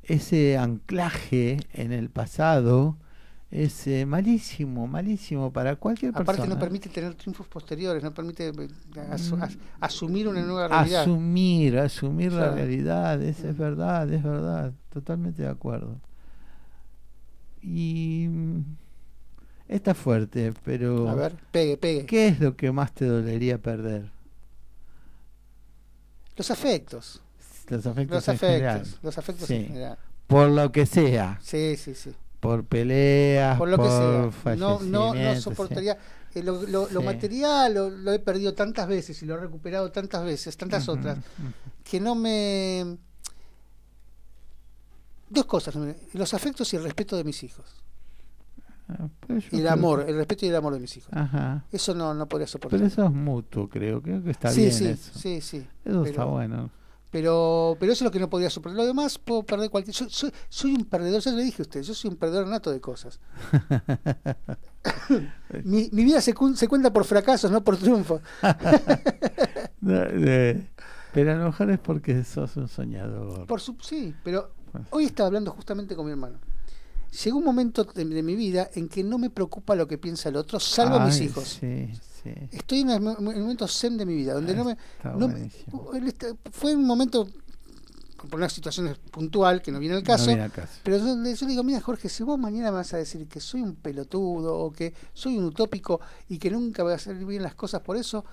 ese 0.03 0.57
anclaje 0.57 1.59
en 1.73 1.91
el 1.93 2.09
pasado 2.09 2.97
es 3.51 3.87
eh, 3.87 4.05
malísimo, 4.05 4.85
malísimo 4.85 5.51
para 5.51 5.75
cualquier 5.75 6.11
Aparte, 6.11 6.33
persona. 6.33 6.53
no 6.53 6.59
permite 6.59 6.87
tener 6.89 7.15
triunfos 7.15 7.47
posteriores, 7.47 8.03
no 8.03 8.13
permite 8.13 8.49
eh, 8.49 8.51
Mm. 8.53 9.41
as- 9.41 9.57
asumir 9.79 10.27
una 10.27 10.41
nueva 10.41 10.67
realidad. 10.67 11.01
Asumir, 11.01 11.77
asumir 11.79 12.31
la 12.31 12.51
realidad, 12.51 13.21
es, 13.23 13.43
es 13.43 13.57
verdad, 13.57 14.11
es 14.13 14.21
verdad, 14.23 14.71
totalmente 14.93 15.41
de 15.41 15.49
acuerdo. 15.49 15.99
Y 17.61 18.27
mm, 18.29 18.61
está 19.67 19.93
fuerte, 19.95 20.53
pero 20.63 21.09
A 21.09 21.15
ver, 21.15 21.35
pegue, 21.51 21.75
pegue. 21.77 22.05
¿qué 22.05 22.27
es 22.27 22.39
lo 22.39 22.55
que 22.55 22.71
más 22.71 22.93
te 22.93 23.05
dolería 23.05 23.57
perder? 23.57 24.11
Los 26.37 26.51
afectos. 26.51 27.21
Los 27.67 27.85
afectos 27.85 28.15
Los 28.15 28.27
en 28.29 28.37
general. 28.39 28.75
afectos. 28.81 28.99
Los 29.03 29.17
afectos 29.17 29.47
Sí. 29.47 29.55
en 29.55 29.67
general. 29.67 29.97
Por 30.27 30.49
lo 30.49 30.71
que 30.71 30.85
sea, 30.85 31.39
Sí, 31.41 31.75
sí, 31.77 31.95
sí. 31.95 32.11
Por 32.39 32.65
peleas, 32.65 33.57
Por 33.57 33.69
lo 33.69 33.77
que 33.77 33.89
sea. 33.89 34.55
No, 34.55 34.79
no, 34.79 35.13
no 35.13 35.35
soportaría. 35.41 35.97
eh, 36.33 36.43
lo, 36.43 36.61
lo- 36.63 36.89
lo 36.89 36.99
Sí. 37.01 37.05
material 37.05 37.73
lo, 37.73 37.89
lo 37.89 38.11
he 38.13 38.19
perdido 38.19 38.53
tantas 38.53 38.87
veces 38.87 39.21
y 39.21 39.25
lo 39.25 39.35
he 39.35 39.37
recuperado 39.39 39.91
tantas 39.91 40.23
veces, 40.23 40.55
tantas 40.55 40.87
otras, 40.87 41.17
que 41.83 41.99
no 41.99 42.15
me. 42.15 42.97
Dos 45.29 45.45
cosas: 45.45 45.75
los 46.13 46.33
afectos 46.33 46.71
y 46.73 46.77
el 46.77 46.83
respeto 46.83 47.15
de 47.15 47.23
mis 47.23 47.43
hijos. 47.43 47.65
Ah, 48.87 49.07
Y 49.51 49.59
el 49.59 49.67
amor, 49.67 50.03
que- 50.03 50.11
el 50.11 50.17
respeto 50.17 50.45
y 50.45 50.49
el 50.49 50.55
amor 50.55 50.73
de 50.73 50.79
mis 50.79 50.97
hijos. 50.97 51.11
Ajá. 51.13 51.63
Eso 51.71 51.93
no, 51.93 52.13
no 52.15 52.27
podría 52.27 52.47
soportar. 52.47 52.79
Pero 52.79 52.87
eso 52.87 53.03
es 53.05 53.11
mutuo, 53.11 53.69
creo. 53.69 54.01
Creo 54.01 54.23
que 54.23 54.31
está 54.31 54.49
sí, 54.49 54.61
bien 54.61 54.73
sí, 54.73 54.85
eso. 54.87 55.19
sí, 55.19 55.41
sí. 55.41 55.57
Eso 55.57 55.67
pero, 55.83 56.05
está 56.05 56.23
bueno. 56.25 56.71
Pero, 57.11 57.75
pero 57.79 57.91
eso 57.91 58.03
es 58.03 58.05
lo 58.05 58.11
que 58.11 58.19
no 58.19 58.29
podría 58.29 58.49
soportar. 58.49 58.77
Lo 58.77 58.85
demás 58.85 59.17
puedo 59.17 59.43
perder 59.43 59.69
cualquier. 59.69 59.95
Soy, 59.95 60.09
soy, 60.09 60.31
soy 60.47 60.73
un 60.73 60.85
perdedor, 60.85 61.21
ya 61.21 61.31
le 61.31 61.43
dije 61.43 61.61
a 61.61 61.63
usted, 61.63 61.81
yo 61.81 61.93
soy 61.93 62.11
un 62.11 62.17
perdedor 62.17 62.47
nato 62.47 62.71
de 62.71 62.79
cosas. 62.79 63.19
mi, 65.63 65.89
mi 65.91 66.03
vida 66.03 66.21
se, 66.21 66.33
se 66.55 66.67
cuenta 66.67 66.93
por 66.93 67.05
fracasos, 67.05 67.51
no 67.51 67.63
por 67.63 67.77
triunfos. 67.77 68.21
No, 69.81 69.95
eh, 70.03 70.67
pero 71.13 71.31
a 71.31 71.35
lo 71.35 71.45
mejor 71.45 71.71
es 71.71 71.79
porque 71.79 72.25
sos 72.25 72.57
un 72.57 72.67
soñador. 72.67 73.47
Por 73.47 73.61
su, 73.61 73.77
sí, 73.81 74.13
pero 74.25 74.51
hoy 74.89 75.05
estaba 75.05 75.27
hablando 75.27 75.51
justamente 75.51 75.95
con 75.95 76.05
mi 76.05 76.11
hermano. 76.11 76.37
Llegó 77.23 77.37
un 77.37 77.45
momento 77.45 77.85
de, 77.85 78.03
de 78.03 78.21
mi 78.21 78.35
vida 78.35 78.69
en 78.75 78.89
que 78.89 79.05
no 79.05 79.17
me 79.17 79.29
preocupa 79.29 79.75
lo 79.75 79.87
que 79.87 79.97
piensa 79.97 80.27
el 80.27 80.35
otro, 80.35 80.59
salvo 80.59 80.99
mis 80.99 81.21
Ay, 81.21 81.27
hijos. 81.27 81.59
Sí, 81.61 81.89
sí. 82.23 82.33
Estoy 82.51 82.79
en 82.81 82.89
un 82.89 83.23
momento 83.23 83.67
zen 83.67 83.97
de 83.97 84.05
mi 84.05 84.15
vida, 84.15 84.33
donde 84.33 84.55
no 84.55 84.63
me, 84.65 84.71
Está 84.73 85.11
no 85.13 85.27
me- 85.27 85.49
está- 86.07 86.27
fue 86.51 86.75
un 86.75 86.85
momento 86.85 87.27
por 88.29 88.35
una 88.39 88.49
situación 88.49 88.93
puntual 89.11 89.61
que 89.61 89.71
no 89.71 89.79
viene 89.79 89.95
al 89.95 90.03
caso, 90.03 90.25
viene 90.27 90.41
al 90.43 90.51
caso. 90.51 90.73
pero 90.83 90.97
yo, 90.97 91.15
le- 91.15 91.35
yo 91.35 91.45
le 91.45 91.51
digo, 91.51 91.63
mira 91.63 91.79
Jorge, 91.79 92.09
si 92.09 92.21
vos 92.23 92.37
mañana 92.37 92.69
me 92.71 92.77
vas 92.77 92.93
a 92.93 92.97
decir 92.97 93.27
que 93.27 93.39
soy 93.39 93.61
un 93.61 93.75
pelotudo 93.75 94.57
o 94.57 94.71
que 94.73 94.93
soy 95.13 95.37
un 95.37 95.45
utópico 95.45 96.01
y 96.27 96.37
que 96.37 96.51
nunca 96.51 96.83
voy 96.83 96.91
a 96.91 96.95
hacer 96.95 97.15
bien 97.25 97.43
las 97.43 97.55
cosas 97.55 97.79
por 97.81 97.95
eso, 97.95 98.25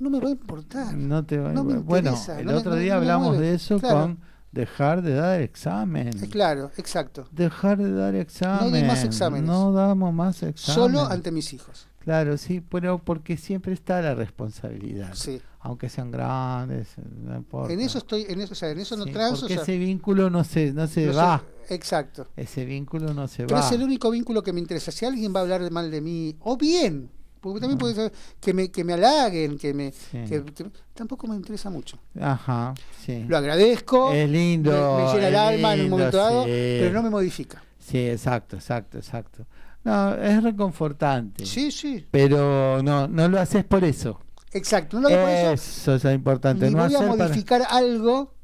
no 0.00 0.10
me 0.10 0.20
va 0.20 0.28
a 0.28 0.30
importar. 0.30 0.94
No 0.94 1.24
te 1.24 1.38
va- 1.38 1.52
No 1.52 1.64
me 1.64 1.76
bueno, 1.78 2.14
el 2.38 2.46
no 2.46 2.52
me- 2.52 2.58
otro 2.58 2.70
no- 2.72 2.76
día 2.78 2.94
no 2.94 3.00
hablamos 3.00 3.38
de 3.38 3.54
eso 3.54 3.78
Claro. 3.80 4.00
con 4.00 4.18
dejar 4.52 5.02
de 5.02 5.12
dar 5.14 5.40
examen. 5.42 6.08
Eh, 6.24 6.28
Claro, 6.30 6.70
exacto. 6.76 7.28
Dejar 7.32 7.78
de 7.78 7.92
dar 7.92 8.14
examen. 8.14 8.70
doy 8.70 8.84
más 8.84 9.04
exámenes. 9.04 9.46
No 9.48 9.72
damos 9.72 10.14
más 10.14 10.42
exámenes. 10.42 10.60
Solo 10.74 11.04
ante 11.04 11.30
mis 11.32 11.52
hijos. 11.52 11.87
Claro, 12.08 12.38
sí, 12.38 12.62
pero 12.62 12.96
porque 13.00 13.36
siempre 13.36 13.74
está 13.74 14.00
la 14.00 14.14
responsabilidad. 14.14 15.10
Sí. 15.12 15.42
Aunque 15.60 15.90
sean 15.90 16.10
grandes, 16.10 16.88
no 17.22 17.36
importa. 17.36 17.70
En 17.70 17.80
eso 17.80 17.98
estoy, 17.98 18.24
en 18.30 18.40
eso, 18.40 18.52
o 18.52 18.56
sea, 18.56 18.70
en 18.70 18.78
eso 18.78 18.96
no 18.96 19.04
Sí, 19.04 19.12
transo. 19.12 19.40
porque 19.42 19.52
o 19.52 19.56
sea, 19.56 19.62
ese 19.64 19.76
vínculo 19.76 20.30
no 20.30 20.42
se, 20.42 20.72
no 20.72 20.86
se 20.86 21.04
no 21.08 21.16
va. 21.16 21.42
exacto. 21.68 22.26
Ese 22.34 22.64
vínculo 22.64 23.12
no 23.12 23.28
se 23.28 23.44
Pero 23.44 23.56
va. 23.60 23.66
es 23.66 23.72
el 23.72 23.82
único 23.82 24.10
vínculo 24.10 24.42
que 24.42 24.54
me 24.54 24.60
interesa. 24.60 24.90
Si 24.90 25.04
alguien 25.04 25.34
va 25.36 25.40
a 25.40 25.42
hablar 25.42 25.62
de 25.62 25.68
mal 25.68 25.90
de 25.90 26.00
mí, 26.00 26.34
o 26.40 26.56
bien, 26.56 27.10
porque 27.42 27.60
también 27.60 27.76
puede 27.76 27.94
ser 27.94 28.10
que 28.40 28.54
me, 28.54 28.70
que 28.70 28.84
me 28.84 28.94
halaguen, 28.94 29.58
que 29.58 29.74
me, 29.74 29.92
Sí. 29.92 30.24
que- 30.26 30.44
que- 30.46 30.70
tampoco 30.94 31.26
me 31.26 31.36
interesa 31.36 31.68
mucho. 31.68 31.98
Ajá, 32.18 32.72
sí. 33.04 33.22
Lo 33.28 33.36
agradezco, 33.36 34.14
Es 34.14 34.30
lindo. 34.30 34.70
me, 34.70 35.04
me 35.04 35.12
llena 35.12 35.28
el 35.28 35.36
alma 35.36 35.74
en 35.74 35.80
un 35.82 35.90
momento 35.90 36.16
dado, 36.16 36.44
sí. 36.44 36.50
pero 36.80 36.90
no 36.94 37.02
me 37.02 37.10
modifica. 37.10 37.62
Sí, 37.78 37.98
exacto, 37.98 38.56
exacto, 38.56 38.96
exacto. 38.96 39.46
No, 39.84 40.14
es 40.14 40.42
reconfortante. 40.42 41.46
Sí, 41.46 41.70
sí, 41.70 42.04
Pero 42.10 42.82
no, 42.82 43.08
no 43.08 43.28
lo 43.28 43.40
haces 43.40 43.64
por 43.64 43.84
eso. 43.84 44.20
exacto. 44.52 45.00
No 45.00 45.08
lo 45.08 45.16
por 45.20 45.28
eso. 45.28 45.94
Eso 45.94 46.08
es 46.08 46.14
importante. 46.14 46.66
Ni 46.66 46.72
no 46.72 46.78
voy 46.84 46.94
a 46.94 46.98
hacer 46.98 47.08
para- 47.10 47.24
modificar 47.28 47.62
algo 47.70 48.34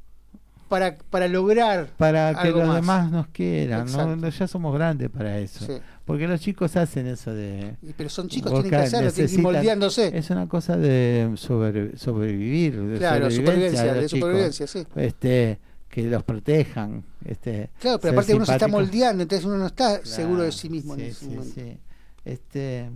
para, 0.68 0.96
para 1.10 1.28
lograr 1.28 1.88
para, 1.98 2.32
que 2.34 2.48
algo 2.48 2.60
los 2.60 2.68
más. 2.68 2.76
demás 2.76 3.10
nos 3.10 3.26
quieran. 3.28 3.86
¿no? 4.20 4.28
Ya 4.28 4.48
somos 4.48 4.74
grandes 4.74 5.10
para 5.10 5.38
eso. 5.38 5.66
Sí. 5.66 5.74
Porque 6.04 6.26
los 6.26 6.40
chicos 6.40 6.76
hacen 6.76 7.06
eso 7.06 7.32
de... 7.32 7.76
Pero 7.96 8.08
son 8.10 8.28
chicos, 8.28 8.52
tienen 8.52 8.70
que 8.70 8.76
hacerlo, 8.76 9.12
tienen 9.12 9.42
moldeándose. 9.42 10.16
Es 10.16 10.30
una 10.30 10.48
cosa 10.48 10.76
de 10.76 11.30
sobre- 11.36 11.96
sobrevivir. 11.98 12.80
De 12.80 12.98
Claro, 12.98 13.30
supervivencia, 13.30 13.92
de, 13.94 14.00
de 14.02 14.08
supervivencia, 14.08 14.66
sí. 14.66 14.86
Este, 14.96 15.58
que 15.94 16.02
los 16.02 16.24
protejan. 16.24 17.04
Este, 17.24 17.70
Claro, 17.78 18.00
pero 18.00 18.14
aparte 18.14 18.34
uno 18.34 18.44
se 18.44 18.52
está 18.54 18.66
moldeando, 18.66 19.22
entonces 19.22 19.46
uno 19.46 19.58
no 19.58 19.66
está 19.66 20.04
seguro 20.04 20.42
de 20.42 20.50
sí 20.50 20.68
mismo 20.68 20.96
sí, 20.96 21.02
en 21.02 21.06
ese 21.06 21.20
sí, 21.20 21.26
momento. 21.26 21.54
sí. 21.54 21.78
Este, 22.24 22.90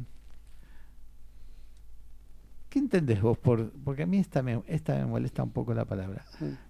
¿Qué 2.69 2.81
entendés 2.81 3.23
vos 3.23 3.39
por.? 3.39 3.71
Porque 3.85 4.03
a 4.03 4.07
mí 4.07 4.19
esta 4.19 4.43
me, 4.43 4.65
esta 4.67 4.97
me 4.97 5.07
molesta 5.07 5.45
un 5.45 5.51
poco 5.51 5.75
la 5.75 5.85
palabra. 5.85 6.27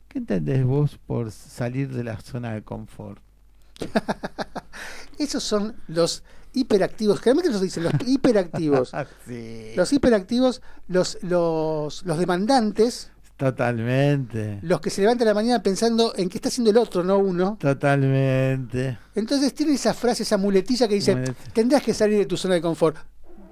¿Qué 0.06 0.18
entendés 0.18 0.66
vos 0.66 0.98
por 1.06 1.32
salir 1.32 1.94
de 1.94 2.04
la 2.04 2.20
zona 2.20 2.52
de 2.52 2.62
confort? 2.62 3.22
Esos 5.18 5.42
son 5.42 5.76
los 5.86 6.24
hiperactivos, 6.52 7.20
generalmente 7.20 7.52
los 7.52 7.62
dicen 7.62 7.84
los 7.84 7.94
hiperactivos. 8.06 8.92
Los 9.76 9.92
hiperactivos, 9.94 10.60
los, 10.88 11.16
los, 11.22 12.04
los 12.04 12.18
demandantes, 12.18 13.12
Totalmente. 13.38 14.58
los 14.62 14.80
que 14.80 14.90
se 14.90 15.00
levantan 15.00 15.28
a 15.28 15.30
la 15.30 15.34
mañana 15.34 15.62
pensando 15.62 16.12
en 16.16 16.28
qué 16.28 16.38
está 16.38 16.48
haciendo 16.48 16.70
el 16.70 16.76
otro, 16.76 17.02
no 17.04 17.18
uno. 17.18 17.56
Totalmente. 17.60 18.98
Entonces 19.14 19.54
tienen 19.54 19.76
esa 19.76 19.94
frase, 19.94 20.24
esa 20.24 20.36
muletilla 20.36 20.88
que 20.88 20.94
dice, 20.96 21.16
tendrás 21.52 21.82
que 21.82 21.94
salir 21.94 22.18
de 22.18 22.26
tu 22.26 22.36
zona 22.36 22.54
de 22.54 22.60
confort. 22.60 22.96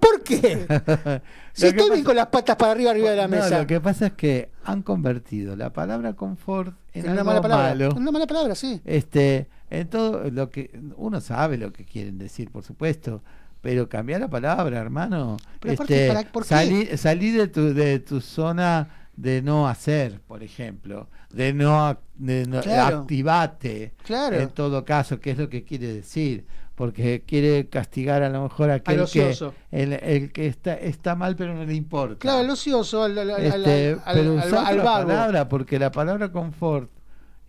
¿Por 0.01 0.23
qué? 0.23 0.67
Si 1.57 1.67
estoy 1.67 1.89
bien 1.91 2.05
con 2.05 2.15
las 2.15 2.27
patas 2.27 2.55
para 2.57 2.73
arriba, 2.73 2.91
arriba 2.91 3.11
de 3.13 3.17
la 3.17 3.29
No, 3.29 3.37
mesa. 3.37 3.61
lo 3.61 3.67
que 3.67 3.81
pasa 3.81 4.09
es 4.09 4.13
que 4.13 4.51
han 4.65 4.83
convertido 4.83 5.57
la 5.57 5.73
palabra 5.73 6.13
confort 6.13 6.75
en 6.93 7.05
una 7.05 7.13
algo 7.13 7.25
mala 7.25 7.41
palabra. 7.41 7.69
malo. 7.71 7.95
Una 7.97 8.11
mala 8.11 8.27
palabra, 8.27 8.55
sí. 8.55 8.79
Este, 8.85 9.49
en 9.71 9.89
todo 9.89 10.31
lo 10.31 10.51
que 10.51 10.79
uno 10.97 11.19
sabe 11.23 11.57
lo 11.57 11.73
que 11.73 11.87
quieren 11.87 12.19
decir, 12.19 12.51
por 12.51 12.63
supuesto, 12.63 13.23
pero 13.63 13.89
cambiar 13.89 14.21
la 14.21 14.29
palabra, 14.29 14.79
hermano. 14.79 15.39
Pero 15.61 15.73
aparte, 15.75 15.95
este, 16.09 16.15
¿para- 16.15 16.31
por 16.31 16.43
qué? 16.43 16.49
salí, 16.51 16.87
salí 16.99 17.31
de 17.31 17.49
tu 17.49 17.73
de 17.73 18.01
tu 18.01 18.21
zona 18.21 19.06
de 19.17 19.41
no 19.43 19.67
hacer, 19.69 20.21
por 20.21 20.43
ejemplo, 20.43 21.09
de 21.31 21.53
no, 21.55 21.99
de 22.17 22.47
no- 22.47 22.61
Claro. 22.61 22.99
activate. 22.99 23.95
Claro. 24.05 24.37
En 24.37 24.51
todo 24.51 24.85
caso, 24.85 25.19
¿qué 25.21 25.31
es 25.33 25.39
lo 25.39 25.49
que 25.49 25.65
quiere 25.65 25.87
decir? 25.93 26.45
Porque 26.75 27.23
quiere 27.27 27.69
castigar 27.71 28.23
a 28.23 28.29
lo 28.29 28.43
mejor 28.43 28.71
a 28.71 28.75
aquel 28.75 29.07
que 29.11 29.35
el, 29.71 29.95
el 29.95 30.31
que 30.33 30.47
está 30.47 30.75
está 30.75 31.15
mal 31.15 31.35
pero 31.35 31.55
no 31.55 31.65
le 31.65 31.75
importa. 31.75 32.19
Claro, 32.19 32.41
el 32.43 32.51
ocioso, 32.51 33.03
al, 33.03 33.17
al, 33.17 33.31
al- 33.31 33.43
Este, 33.45 33.97
al- 34.05 34.15
pero 34.19 34.33
al- 34.33 34.49
usá 34.49 34.67
al 34.67 34.79
otra 34.81 34.91
vago. 34.93 35.09
palabra, 35.09 35.49
porque 35.49 35.79
la 35.79 35.91
palabra 35.91 36.31
confort 36.31 36.91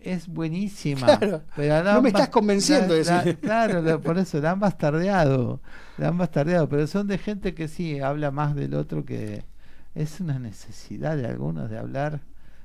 es 0.00 0.28
buenísima. 0.28 1.18
Claro. 1.18 1.42
pero 1.54 1.84
No 1.84 2.00
me 2.00 2.08
estás 2.08 2.30
convenciendo 2.30 2.94
de 2.94 3.04
decir. 3.04 3.38
Claro, 3.40 3.82
la- 3.82 3.98
por 3.98 4.16
eso 4.16 4.40
la 4.40 4.52
han 4.52 4.60
bastardeado. 4.60 5.60
La 5.98 6.08
han 6.08 6.16
bastardeado, 6.16 6.66
pero 6.68 6.86
son 6.86 7.06
de 7.06 7.18
gente 7.18 7.52
que 7.54 7.68
sí 7.68 8.00
habla 8.00 8.30
más 8.30 8.54
del 8.54 8.72
otro 8.72 9.04
que 9.04 9.44
es 10.00 10.20
una 10.20 10.38
necesidad 10.38 11.16
de 11.16 11.26
algunos 11.26 11.68
de 11.70 11.78
hablar 11.78 12.20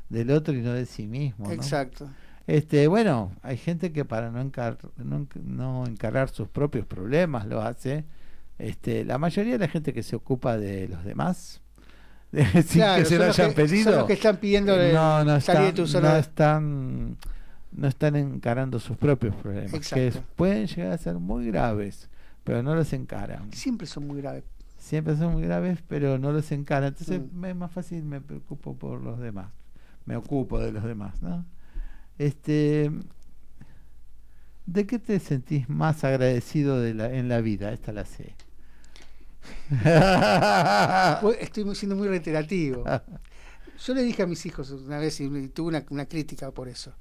del 0.10 0.32
otro 0.32 0.54
y 0.54 0.62
no 0.62 0.74
de 0.74 0.86
sí 0.86 1.08
mismo. 1.08 1.48
¿no? 1.48 1.52
Exacto. 1.54 2.08
Este, 2.46 2.88
bueno, 2.88 3.32
hay 3.42 3.58
gente 3.58 3.92
que 3.92 4.04
para 4.06 4.30
no, 4.30 4.42
encar 4.42 4.78
no, 4.98 5.20
enc- 5.20 5.42
no 5.44 5.86
encarar 5.88 6.30
sus 6.30 6.48
propios 6.48 6.86
problemas 6.86 7.48
lo 7.48 7.62
hace. 7.62 8.04
Este, 8.60 9.04
la 9.06 9.18
mayoría 9.18 9.54
de 9.54 9.60
la 9.60 9.68
gente 9.68 9.94
que 9.94 10.04
se 10.04 10.16
ocupa 10.16 10.58
de 10.58 10.88
los 10.90 11.04
demás, 11.06 11.62
de- 12.32 12.46
sin 12.64 12.82
Claro, 12.82 13.02
que 13.04 13.10
se 13.10 13.18
lo 13.18 13.24
hayan 13.26 13.50
que- 13.50 13.56
pedido, 13.56 13.92
son 13.92 14.00
los 14.00 14.08
que 14.08 14.14
están 14.14 14.38
pidiendo 14.38 14.76
de 14.78 14.94
no, 14.94 15.24
no, 15.24 15.40
salir 15.42 15.62
de 15.62 15.68
están, 15.70 15.76
tu 15.76 15.88
zona 15.88 16.10
no 16.12 16.18
están, 16.18 17.18
no 17.72 17.88
están 17.88 18.16
encarando 18.16 18.80
sus 18.80 18.98
propios 18.98 19.34
problemas, 19.36 19.72
que 19.72 19.78
Exacto. 20.08 20.22
pueden 20.36 20.68
llegar 20.68 20.92
a 20.92 20.98
ser 20.98 21.16
muy 21.16 21.48
graves, 21.48 22.10
pero 22.44 22.62
no 22.62 22.76
los 22.76 22.92
encaran. 22.94 23.52
Siempre 23.54 23.88
son 23.88 24.06
muy 24.06 24.22
graves. 24.22 24.44
Siempre 24.84 25.16
son 25.18 25.34
muy 25.34 25.44
graves, 25.44 25.80
pero 25.88 26.18
no 26.20 26.32
los 26.34 26.52
encaran. 26.52 26.90
Entonces 26.90 27.22
Mm. 27.22 27.40
me 27.40 27.50
es 27.52 27.56
más 27.56 27.72
fácil, 27.72 28.04
me 28.04 28.22
preocupo 28.22 28.76
por 28.78 29.02
los 29.02 29.20
demás. 29.20 29.52
Me 30.06 30.16
ocupo 30.18 30.60
de 30.60 30.72
los 30.74 30.84
demás, 30.84 31.22
¿no? 31.22 31.46
Este, 32.20 32.92
¿De 34.66 34.86
qué 34.86 35.00
te 35.00 35.20
sentís 35.22 35.70
más 35.70 36.04
agradecido 36.04 36.80
de 36.82 36.94
la, 36.94 37.14
en 37.14 37.30
la 37.30 37.40
vida? 37.42 37.72
Esta 37.72 37.94
la 37.94 38.04
sé. 38.06 38.36
Estoy 41.40 41.76
siendo 41.76 41.96
muy 41.96 42.08
reiterativo. 42.08 42.84
Yo 43.86 43.94
le 43.94 44.04
dije 44.04 44.24
a 44.24 44.28
mis 44.28 44.46
hijos 44.46 44.72
una 44.72 45.00
vez 45.00 45.20
y 45.22 45.50
tuve 45.50 45.70
una, 45.70 45.86
una 45.90 46.06
crítica 46.06 46.52
por 46.52 46.68
eso. 46.68 46.94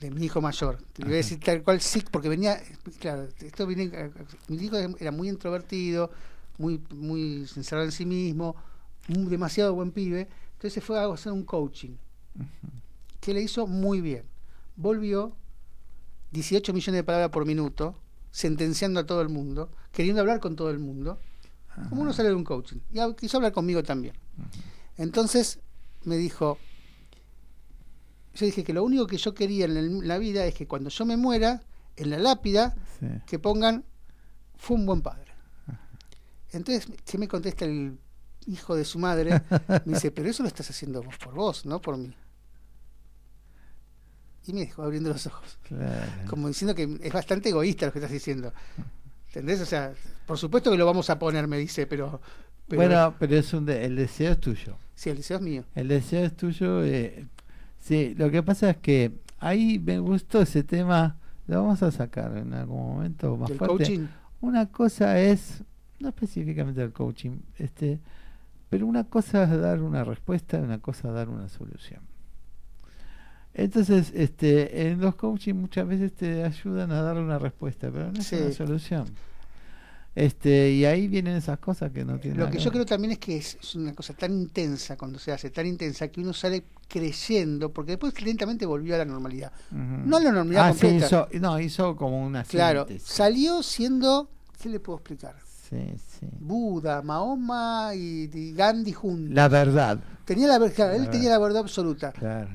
De 0.00 0.10
mi 0.10 0.26
hijo 0.26 0.40
mayor. 0.42 0.78
Te 0.92 1.04
voy 1.04 1.14
a 1.14 1.16
decir 1.16 1.40
tal 1.40 1.62
cual 1.62 1.80
sí, 1.80 2.04
porque 2.10 2.28
venía. 2.28 2.60
Claro, 3.00 3.28
esto 3.40 3.66
viene. 3.66 3.90
Mi 4.48 4.56
hijo 4.56 4.76
era 4.76 5.10
muy 5.10 5.28
introvertido, 5.28 6.10
muy, 6.58 6.80
muy 6.94 7.46
encerrado 7.56 7.84
en 7.86 7.92
sí 7.92 8.04
mismo, 8.06 8.56
muy- 9.08 9.26
demasiado 9.30 9.74
buen 9.74 9.92
pibe. 9.92 10.28
Entonces 10.54 10.72
se 10.74 10.80
fue 10.80 10.98
a 10.98 11.06
hacer 11.12 11.32
un 11.32 11.44
coaching. 11.44 11.96
Que 13.20 13.34
le 13.34 13.42
hizo 13.42 13.66
muy 13.66 14.00
bien. 14.00 14.24
Volvió 14.76 15.36
18 16.32 16.72
millones 16.72 16.98
de 17.00 17.04
palabras 17.04 17.30
por 17.30 17.44
minuto, 17.46 17.96
sentenciando 18.30 19.00
a 19.00 19.06
todo 19.06 19.20
el 19.22 19.28
mundo, 19.28 19.70
queriendo 19.92 20.20
hablar 20.20 20.40
con 20.40 20.54
todo 20.56 20.70
el 20.70 20.78
mundo. 20.78 21.18
Como 21.88 22.02
uno 22.02 22.12
sale 22.12 22.28
de 22.30 22.34
un 22.34 22.44
coaching. 22.44 22.78
Y 22.92 23.14
quiso 23.14 23.36
hablar 23.38 23.52
conmigo 23.52 23.82
también. 23.82 24.14
Entonces 24.96 25.60
me 26.04 26.16
dijo, 26.16 26.58
yo 28.34 28.46
dije 28.46 28.64
que 28.64 28.72
lo 28.72 28.84
único 28.84 29.06
que 29.06 29.16
yo 29.18 29.34
quería 29.34 29.64
en 29.66 29.76
el- 29.76 30.08
la 30.08 30.18
vida 30.18 30.44
es 30.46 30.54
que 30.54 30.66
cuando 30.66 30.90
yo 30.90 31.04
me 31.06 31.16
muera, 31.16 31.62
en 31.96 32.10
la 32.10 32.18
lápida, 32.18 32.74
Sí. 33.00 33.06
que 33.26 33.38
pongan, 33.38 33.84
fue 34.56 34.76
un 34.76 34.84
buen 34.86 35.00
padre. 35.02 35.25
Entonces, 36.56 36.86
¿qué 37.04 37.18
me 37.18 37.28
contesta 37.28 37.64
el 37.64 37.98
hijo 38.46 38.74
de 38.74 38.84
su 38.84 38.98
madre? 38.98 39.42
Me 39.84 39.94
dice, 39.94 40.10
pero 40.10 40.28
eso 40.28 40.42
lo 40.42 40.48
estás 40.48 40.68
haciendo 40.70 41.02
vos 41.02 41.16
por 41.18 41.34
vos, 41.34 41.66
no 41.66 41.80
por 41.80 41.96
mí. 41.96 42.14
Y 44.46 44.52
me 44.52 44.60
dejó 44.60 44.82
abriendo 44.84 45.10
los 45.10 45.26
ojos, 45.26 45.58
Claro. 45.66 46.06
como 46.28 46.46
diciendo 46.48 46.74
que 46.74 46.98
es 47.02 47.12
bastante 47.12 47.48
egoísta 47.48 47.86
lo 47.86 47.92
que 47.92 47.98
estás 47.98 48.12
diciendo. 48.12 48.52
¿Entendés? 49.28 49.60
O 49.60 49.66
sea, 49.66 49.92
por 50.26 50.38
supuesto 50.38 50.70
que 50.70 50.76
lo 50.78 50.86
vamos 50.86 51.10
a 51.10 51.18
poner, 51.18 51.48
me 51.48 51.58
dice, 51.58 51.86
pero... 51.86 52.20
pero 52.68 52.82
bueno, 52.82 53.14
pero 53.18 53.36
es 53.36 53.52
un 53.52 53.66
de- 53.66 53.84
el 53.84 53.96
deseo 53.96 54.32
es 54.32 54.40
tuyo. 54.40 54.76
Sí, 54.94 55.10
el 55.10 55.16
deseo 55.16 55.38
es 55.38 55.42
mío. 55.42 55.64
El 55.74 55.88
deseo 55.88 56.24
es 56.24 56.36
tuyo. 56.36 56.84
eh, 56.84 57.26
sí, 57.80 58.14
lo 58.16 58.30
que 58.30 58.42
pasa 58.42 58.70
es 58.70 58.76
que 58.76 59.12
ahí 59.40 59.78
me 59.80 59.98
gustó 59.98 60.40
ese 60.42 60.62
tema. 60.62 61.18
Lo 61.48 61.62
vamos 61.62 61.82
a 61.82 61.90
sacar 61.90 62.36
en 62.36 62.54
algún 62.54 62.94
momento 62.94 63.36
más 63.36 63.48
Del 63.48 63.58
fuerte. 63.58 63.76
coaching. 63.76 64.06
Una 64.40 64.66
cosa 64.70 65.18
es, 65.20 65.62
no 66.00 66.08
específicamente 66.08 66.80
del 66.80 66.92
coaching, 66.92 67.38
este, 67.58 67.98
pero 68.68 68.86
una 68.86 69.04
cosa 69.04 69.44
es 69.44 69.60
dar 69.60 69.80
una 69.82 70.04
respuesta 70.04 70.58
y 70.58 70.62
una 70.62 70.78
cosa 70.78 71.08
es 71.08 71.14
dar 71.14 71.28
una 71.28 71.48
solución. 71.48 72.00
Entonces, 73.54 74.12
este, 74.14 74.88
en 74.88 75.00
los 75.00 75.14
coaching 75.14 75.54
muchas 75.54 75.86
veces 75.88 76.12
te 76.12 76.44
ayudan 76.44 76.90
a 76.92 77.00
dar 77.00 77.16
una 77.16 77.38
respuesta, 77.38 77.90
pero 77.90 78.12
no 78.12 78.18
es 78.20 78.26
Sí. 78.26 78.36
una 78.36 78.52
solución. 78.52 79.06
Este, 80.14 80.70
y 80.72 80.84
ahí 80.86 81.08
vienen 81.08 81.36
esas 81.36 81.58
cosas 81.58 81.90
que 81.92 82.02
no 82.04 82.18
tienen 82.18 82.40
Lo 82.40 82.50
que 82.50 82.58
yo 82.58 82.70
creo 82.72 82.86
también 82.86 83.12
es 83.12 83.18
que 83.18 83.36
es, 83.36 83.58
es 83.60 83.74
una 83.74 83.92
cosa 83.94 84.14
tan 84.14 84.32
intensa 84.32 84.96
cuando 84.96 85.18
se 85.18 85.30
hace, 85.30 85.50
tan 85.50 85.66
intensa 85.66 86.08
que 86.08 86.20
uno 86.22 86.32
sale 86.32 86.64
creyendo, 86.88 87.70
porque 87.70 87.92
después 87.92 88.20
lentamente 88.22 88.64
volvió 88.64 88.94
a 88.94 88.98
la 88.98 89.04
normalidad. 89.04 89.52
No 89.70 90.16
a 90.16 90.20
la 90.20 90.32
normalidad 90.32 90.68
Ah, 90.68 90.72
sí, 90.72 90.80
completa. 90.80 91.06
hizo, 91.06 91.28
no, 91.40 91.60
hizo 91.60 91.96
como 91.96 92.26
una 92.26 92.44
Claro, 92.44 92.86
síntesis. 92.86 93.08
salió 93.08 93.62
siendo, 93.62 94.30
¿qué 94.60 94.70
le 94.70 94.80
puedo 94.80 94.98
explicar? 94.98 95.36
Sí, 95.68 95.94
sí. 96.20 96.26
Buda, 96.38 97.02
Mahoma 97.02 97.90
y, 97.94 98.30
y 98.32 98.52
Gandhi 98.52 98.92
juntos. 98.92 99.34
La 99.34 99.48
verdad. 99.48 99.98
Tenía 100.24 100.46
la, 100.48 100.56
él 100.56 101.04
La 101.04 101.10
tenía 101.10 101.30
la 101.30 101.38
verdad 101.38 101.62
absoluta, 101.62 102.12
Claro. 102.12 102.50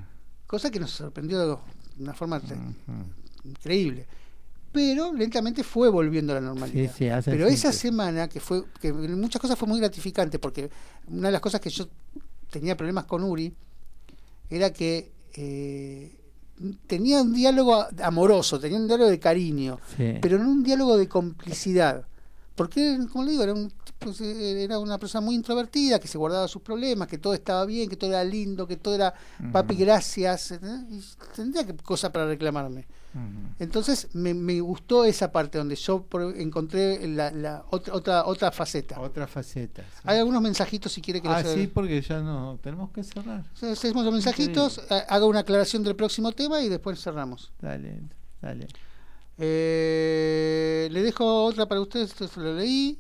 cosa 0.48 0.70
que 0.70 0.80
nos 0.80 0.92
sorprendió 0.92 1.40
de 1.40 1.58
una 2.00 2.14
forma 2.14 2.42
increíble. 3.44 4.06
Pero 4.72 5.14
lentamente 5.14 5.64
fue 5.64 5.90
volviendo 5.90 6.32
a 6.32 6.36
la 6.36 6.42
normalidad. 6.42 6.94
Sí, 6.98 7.10
Pero 7.26 7.48
esa 7.48 7.74
semana, 7.74 8.30
que 8.30 8.40
fue, 8.40 8.64
que 8.80 8.88
en 8.90 9.20
muchas 9.20 9.42
cosas 9.42 9.58
fue 9.60 9.68
muy 9.68 9.80
gratificante, 9.80 10.40
porque 10.40 10.70
una 11.08 11.28
de 11.28 11.34
las 11.34 11.42
cosas 11.42 11.60
que 11.60 11.70
yo 11.70 11.88
tenía 12.50 12.78
problemas 12.78 13.04
con 13.04 13.24
Uri 13.24 13.54
era 14.50 14.72
que 14.72 15.12
eh, 15.34 16.18
tenía 16.88 17.22
un 17.22 17.34
diálogo 17.34 17.86
amoroso, 18.02 18.60
tenía 18.62 18.78
un 18.78 18.88
diálogo 18.88 19.10
de 19.10 19.20
cariño, 19.20 19.80
Sí. 19.98 20.14
pero 20.22 20.38
no 20.38 20.50
un 20.50 20.64
diálogo 20.64 20.98
de 20.98 21.08
complicidad. 21.10 22.06
Porque, 22.62 22.98
como 23.12 23.24
le 23.26 23.32
digo, 23.32 23.44
era, 23.44 23.54
un 23.54 23.70
tipo- 23.72 24.12
era 24.24 24.78
una 24.80 24.98
persona 24.98 25.26
muy 25.26 25.36
introvertida, 25.36 26.00
que 26.00 26.08
se 26.08 26.18
guardaba 26.18 26.48
sus 26.48 26.62
problemas, 26.62 27.08
que 27.08 27.18
todo 27.18 27.34
estaba 27.34 27.66
bien, 27.66 27.90
que 27.90 27.96
todo 27.98 28.10
era 28.12 28.24
lindo, 28.24 28.68
que 28.68 28.78
todo 28.78 28.94
era 28.96 29.14
papi, 29.52 29.76
gracias. 29.76 30.52
¿eh? 30.52 30.60
Y 30.90 31.02
tendría 31.36 31.66
que 31.66 31.76
cosa 31.76 32.12
para 32.12 32.26
reclamarme. 32.28 32.86
Entonces 33.60 34.08
me, 34.14 34.34
me 34.34 34.62
gustó 34.62 35.04
esa 35.04 35.32
parte 35.32 35.58
donde 35.58 35.76
yo 35.76 36.02
por- 36.04 36.34
encontré 36.38 37.06
la, 37.08 37.30
la 37.32 37.66
otra, 37.70 37.94
otra 37.94 38.26
otra 38.26 38.52
faceta. 38.52 39.00
Otra 39.02 39.28
faceta. 39.28 39.82
sí. 39.84 40.00
Hay 40.06 40.20
algunos 40.20 40.42
mensajitos 40.42 40.92
si 40.94 41.02
quiere 41.02 41.22
que 41.22 41.28
Ah, 41.28 41.42
los 41.44 41.54
sí, 41.54 41.68
porque 41.68 42.02
ya 42.02 42.22
no 42.22 42.58
tenemos 42.64 42.90
que 42.92 43.04
cerrar. 43.04 43.44
Hacemos 43.62 44.06
los 44.06 44.14
mensajitos, 44.14 44.80
ha- 44.90 45.00
haga 45.14 45.26
una 45.26 45.40
aclaración 45.40 45.84
del 45.84 45.96
próximo 45.96 46.32
tema 46.32 46.62
y 46.62 46.70
después 46.70 47.02
cerramos. 47.02 47.52
Dale, 47.60 48.02
dale. 48.42 48.68
Eh, 49.38 50.88
le 50.92 51.02
dejo 51.04 51.44
otra 51.46 51.68
para 51.68 51.82
ustedes, 51.82 52.10
esto 52.12 52.28
se 52.28 52.40
lo 52.40 52.54
leí. 52.56 52.98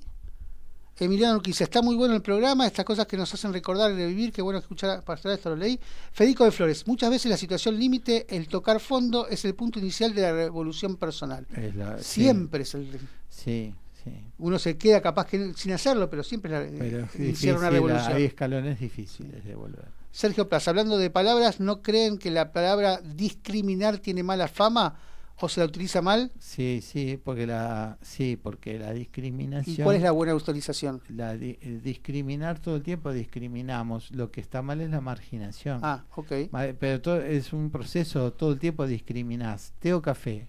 Emiliano 1.00 1.36
Urquiza, 1.38 1.64
está 1.64 1.82
muy 1.82 1.96
bueno 1.96 2.14
el 2.14 2.22
programa, 2.22 2.68
estas 2.68 2.86
cosas 2.86 3.08
que 3.08 3.18
nos 3.18 3.34
hacen 3.34 3.52
recordar 3.52 3.92
y 3.92 3.96
revivir, 3.96 4.32
qué 4.32 4.44
bueno 4.44 4.60
escuchar 4.60 5.04
para 5.04 5.34
esto 5.34 5.50
lo 5.50 5.56
leí. 5.56 5.80
Federico 6.12 6.44
de 6.46 6.52
Flores, 6.52 6.86
muchas 6.86 7.10
veces 7.10 7.32
la 7.32 7.38
situación 7.38 7.80
límite, 7.80 8.28
el 8.30 8.48
tocar 8.48 8.80
fondo, 8.80 9.28
es 9.28 9.44
el 9.46 9.56
punto 9.56 9.80
inicial 9.80 10.14
de 10.14 10.22
la 10.22 10.32
revolución 10.32 10.98
personal. 10.98 11.48
Es 11.56 11.76
la- 11.76 11.98
sí, 11.98 12.22
Siempre 12.22 12.62
es 12.62 12.76
el... 12.76 13.00
Sí, 13.30 13.74
sí. 14.04 14.12
Uno 14.38 14.60
se 14.60 14.78
queda 14.78 15.02
capaz 15.02 15.26
que 15.26 15.54
sin 15.56 15.72
hacerlo, 15.72 16.08
pero 16.08 16.22
siempre 16.24 16.54
es 16.56 16.72
la- 16.72 16.78
Pero 16.80 17.00
eh, 17.00 17.08
es 17.12 17.20
iniciar 17.20 17.58
una 17.58 17.70
difícil, 17.70 17.88
revolución. 17.88 18.14
hay 18.18 18.24
escalones 18.26 18.80
difíciles 18.80 19.44
de 19.44 19.56
volver. 19.56 19.86
Sergio 20.12 20.48
Plaza, 20.48 20.70
hablando 20.70 21.00
de 21.00 21.10
palabras, 21.10 21.60
¿no 21.60 21.82
creen 21.82 22.20
que 22.20 22.30
la 22.30 22.52
palabra 22.52 23.02
discriminar 23.02 23.98
tiene 23.98 24.22
mala 24.22 24.48
fama 24.48 25.00
o 25.46 25.50
se 25.50 25.60
la 25.60 25.66
utiliza 25.66 26.02
mal? 26.02 26.32
Sí, 26.40 26.80
sí, 26.84 27.20
porque 27.24 27.46
la, 27.48 27.98
sí, 28.02 28.38
porque 28.42 28.78
la 28.80 28.94
discriminación. 28.94 29.76
¿Y 29.80 29.84
cuál 29.84 29.96
es 29.98 30.02
la 30.04 30.12
buena 30.12 30.34
autorización? 30.34 31.02
la 31.10 31.36
di- 31.36 31.58
eh, 31.62 31.80
discriminar 31.84 32.60
todo 32.60 32.76
el 32.76 32.84
tiempo 32.84 33.12
discriminamos. 33.12 34.12
Lo 34.12 34.32
que 34.32 34.42
está 34.42 34.62
mal 34.62 34.82
es 34.82 34.90
la 34.90 35.02
marginación. 35.02 35.80
Ah, 35.84 36.04
ok. 36.16 36.32
Pero 36.80 37.02
todo, 37.02 37.22
es 37.22 37.54
un 37.54 37.70
proceso, 37.72 38.32
todo 38.34 38.52
el 38.54 38.60
tiempo 38.60 38.86
discriminás. 38.88 39.74
Té 39.80 39.94
o 39.94 40.02
café. 40.02 40.48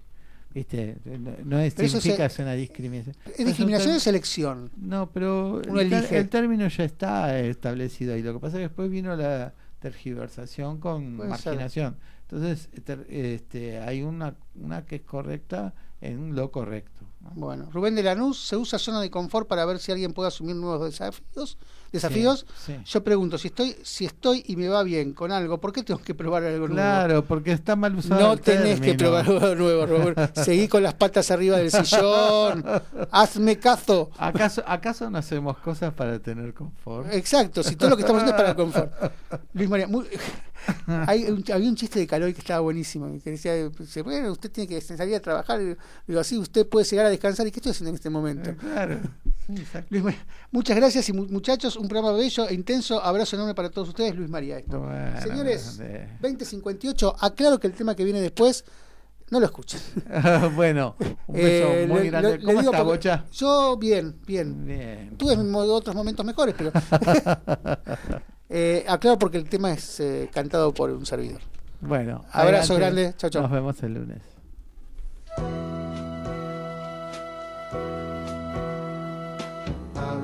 ¿Viste? 0.54 0.98
No, 1.06 1.30
no 1.44 1.58
es, 1.58 1.72
significa 1.72 2.28
se- 2.28 2.42
una 2.42 2.52
discriminación. 2.52 3.16
¿Es 3.38 3.46
discriminación 3.46 3.96
o 3.96 4.00
selección? 4.00 4.70
No, 4.76 5.10
pero 5.10 5.62
Uno 5.66 5.80
el, 5.80 6.28
término 6.28 6.68
ya 6.68 6.84
está 6.84 7.38
establecido 7.40 8.12
ahí. 8.12 8.22
Lo 8.22 8.34
que 8.34 8.38
pasa 8.40 8.56
es 8.56 8.60
que 8.60 8.68
después 8.68 8.90
vino 8.90 9.16
la 9.16 9.54
tergiversación 9.80 10.78
con 10.78 11.16
Puede 11.16 11.30
ser. 11.38 11.94
Entonces, 12.32 12.70
este, 13.10 13.80
hay 13.80 14.02
una, 14.02 14.36
una 14.54 14.86
que 14.86 14.96
es 14.96 15.02
correcta 15.02 15.74
en 16.00 16.34
lo 16.34 16.50
correcto. 16.50 17.11
¿No? 17.22 17.30
Bueno, 17.34 17.68
Rubén 17.72 17.94
de 17.94 18.02
Lanús, 18.02 18.38
¿se 18.38 18.56
usa 18.56 18.78
zona 18.78 19.00
de 19.00 19.10
confort 19.10 19.48
para 19.48 19.64
ver 19.64 19.78
si 19.78 19.92
alguien 19.92 20.12
puede 20.12 20.28
asumir 20.28 20.56
nuevos 20.56 20.84
desafíos? 20.90 21.56
¿Desafíos? 21.92 22.46
Sí, 22.56 22.72
sí. 22.74 22.80
Yo 22.86 23.04
pregunto, 23.04 23.36
si 23.36 23.48
estoy 23.48 23.76
si 23.82 24.06
estoy 24.06 24.42
y 24.46 24.56
me 24.56 24.66
va 24.68 24.82
bien 24.82 25.12
con 25.12 25.30
algo, 25.30 25.60
¿por 25.60 25.72
qué 25.74 25.82
tengo 25.82 26.00
que 26.00 26.14
probar 26.14 26.42
algo 26.42 26.60
nuevo? 26.66 26.74
Claro, 26.74 27.24
porque 27.26 27.52
está 27.52 27.76
mal 27.76 27.94
usado. 27.94 28.18
No 28.20 28.32
el 28.32 28.40
tenés 28.40 28.80
que 28.80 28.94
probar 28.94 29.26
algo 29.28 29.54
nuevo, 29.54 29.84
Rubén. 29.86 30.14
Seguí 30.34 30.68
con 30.68 30.82
las 30.82 30.94
patas 30.94 31.30
arriba 31.30 31.58
del 31.58 31.70
sillón. 31.70 32.64
Hazme 33.10 33.58
caso. 33.58 34.10
¿Acaso, 34.16 34.62
¿Acaso 34.66 35.10
no 35.10 35.18
hacemos 35.18 35.58
cosas 35.58 35.92
para 35.92 36.18
tener 36.18 36.54
confort? 36.54 37.12
Exacto, 37.12 37.62
si 37.62 37.76
todo 37.76 37.90
lo 37.90 37.96
que 37.96 38.02
estamos 38.02 38.22
haciendo 38.22 38.36
es 38.42 38.42
para 38.42 38.50
el 38.50 38.56
confort. 38.56 39.12
Luis 39.52 39.68
María, 39.68 39.86
muy- 39.86 40.06
hay 40.86 41.24
un- 41.24 41.44
había 41.52 41.68
un 41.68 41.74
chiste 41.76 41.98
de 41.98 42.06
Caloy 42.06 42.32
que 42.32 42.40
estaba 42.40 42.60
buenísimo, 42.60 43.12
que 43.22 43.32
decía, 43.32 43.52
bueno, 44.04 44.30
usted 44.32 44.50
tiene 44.50 44.68
que 44.68 44.80
salir 44.80 45.16
a 45.16 45.20
trabajar, 45.20 45.60
digo, 46.06 46.20
así 46.20 46.38
usted 46.38 46.66
puede 46.68 46.86
llegar 46.86 47.06
a 47.06 47.10
descansar, 47.12 47.46
¿y 47.46 47.50
qué 47.50 47.60
estoy 47.60 47.70
haciendo 47.72 47.90
en 47.90 47.94
este 47.96 48.10
momento? 48.10 48.50
Eh, 48.50 48.56
Claro. 48.58 48.98
Sí. 49.46 49.54
Luis 49.90 50.14
muchas 50.52 50.76
gracias 50.76 51.08
y 51.08 51.12
mu- 51.12 51.26
muchachos, 51.26 51.76
un 51.76 51.88
programa 51.88 52.16
bello 52.16 52.48
e 52.48 52.54
intenso, 52.54 53.02
abrazo 53.02 53.34
enorme 53.36 53.54
para 53.54 53.70
todos 53.70 53.88
ustedes, 53.88 54.14
Luis 54.14 54.28
María. 54.30 54.58
Esto. 54.58 54.78
Bueno, 54.80 55.20
Señores, 55.20 55.78
de- 55.78 56.06
2058, 56.20 57.16
aclaro 57.20 57.58
que 57.58 57.66
el 57.66 57.72
tema 57.72 57.94
que 57.96 58.04
viene 58.04 58.20
después, 58.20 58.64
no 59.30 59.40
lo 59.40 59.46
escuchen. 59.46 59.80
bueno, 60.54 60.94
un 61.26 61.34
beso 61.34 61.72
Eh, 61.72 61.86
muy 61.88 62.00
le- 62.02 62.10
grande. 62.10 62.40
¿Cómo 62.40 62.60
está, 62.60 62.82
Bocha? 62.82 63.24
Yo 63.32 63.76
bien, 63.78 64.16
bien. 64.26 64.64
Bien. 64.66 65.16
Tuve 65.16 65.36
otros 65.36 65.96
momentos 65.96 66.24
mejores, 66.24 66.54
pero 66.56 66.70
eh, 68.48 68.84
aclaro 68.88 69.18
porque 69.18 69.38
el 69.38 69.48
tema 69.48 69.72
es 69.72 69.98
eh, 70.00 70.30
cantado 70.32 70.72
por 70.72 70.90
un 70.90 71.04
servidor. 71.06 71.40
Bueno, 71.80 72.24
Abrazo 72.30 72.74
adelante. 72.74 73.00
grande. 73.02 73.18
Chau, 73.18 73.30
chau. 73.30 73.42
Nos 73.42 73.50
vemos 73.50 73.82
el 73.82 73.94
lunes. 73.94 74.22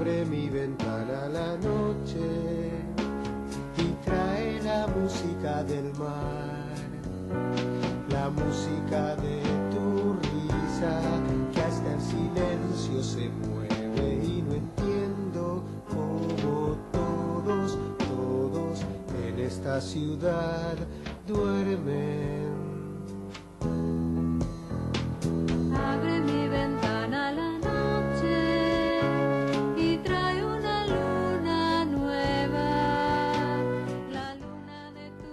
abre 0.08 0.24
mi 0.24 0.48
ventana 0.48 1.24
a 1.24 1.28
la 1.28 1.56
noche 1.56 2.70
y 3.76 4.04
trae 4.04 4.60
la 4.62 4.86
música 4.86 5.62
del 5.64 5.92
mar, 5.98 6.74
la 8.08 8.30
música 8.30 9.16
de 9.16 9.42
tu 9.72 10.14
risa 10.14 11.00
que 11.52 11.60
hasta 11.60 11.92
el 11.94 12.00
silencio 12.00 13.02
se 13.02 13.28
mueve 13.28 14.24
y 14.24 14.42
no 14.42 14.54
entiendo 14.54 15.62
cómo 15.90 16.78
todos, 16.92 17.78
todos 17.98 18.80
en 19.26 19.38
esta 19.40 19.80
ciudad 19.80 20.76
duermen. 21.26 22.48
Abre 25.76 26.20
mi 26.20 26.48
ventana. 26.48 26.87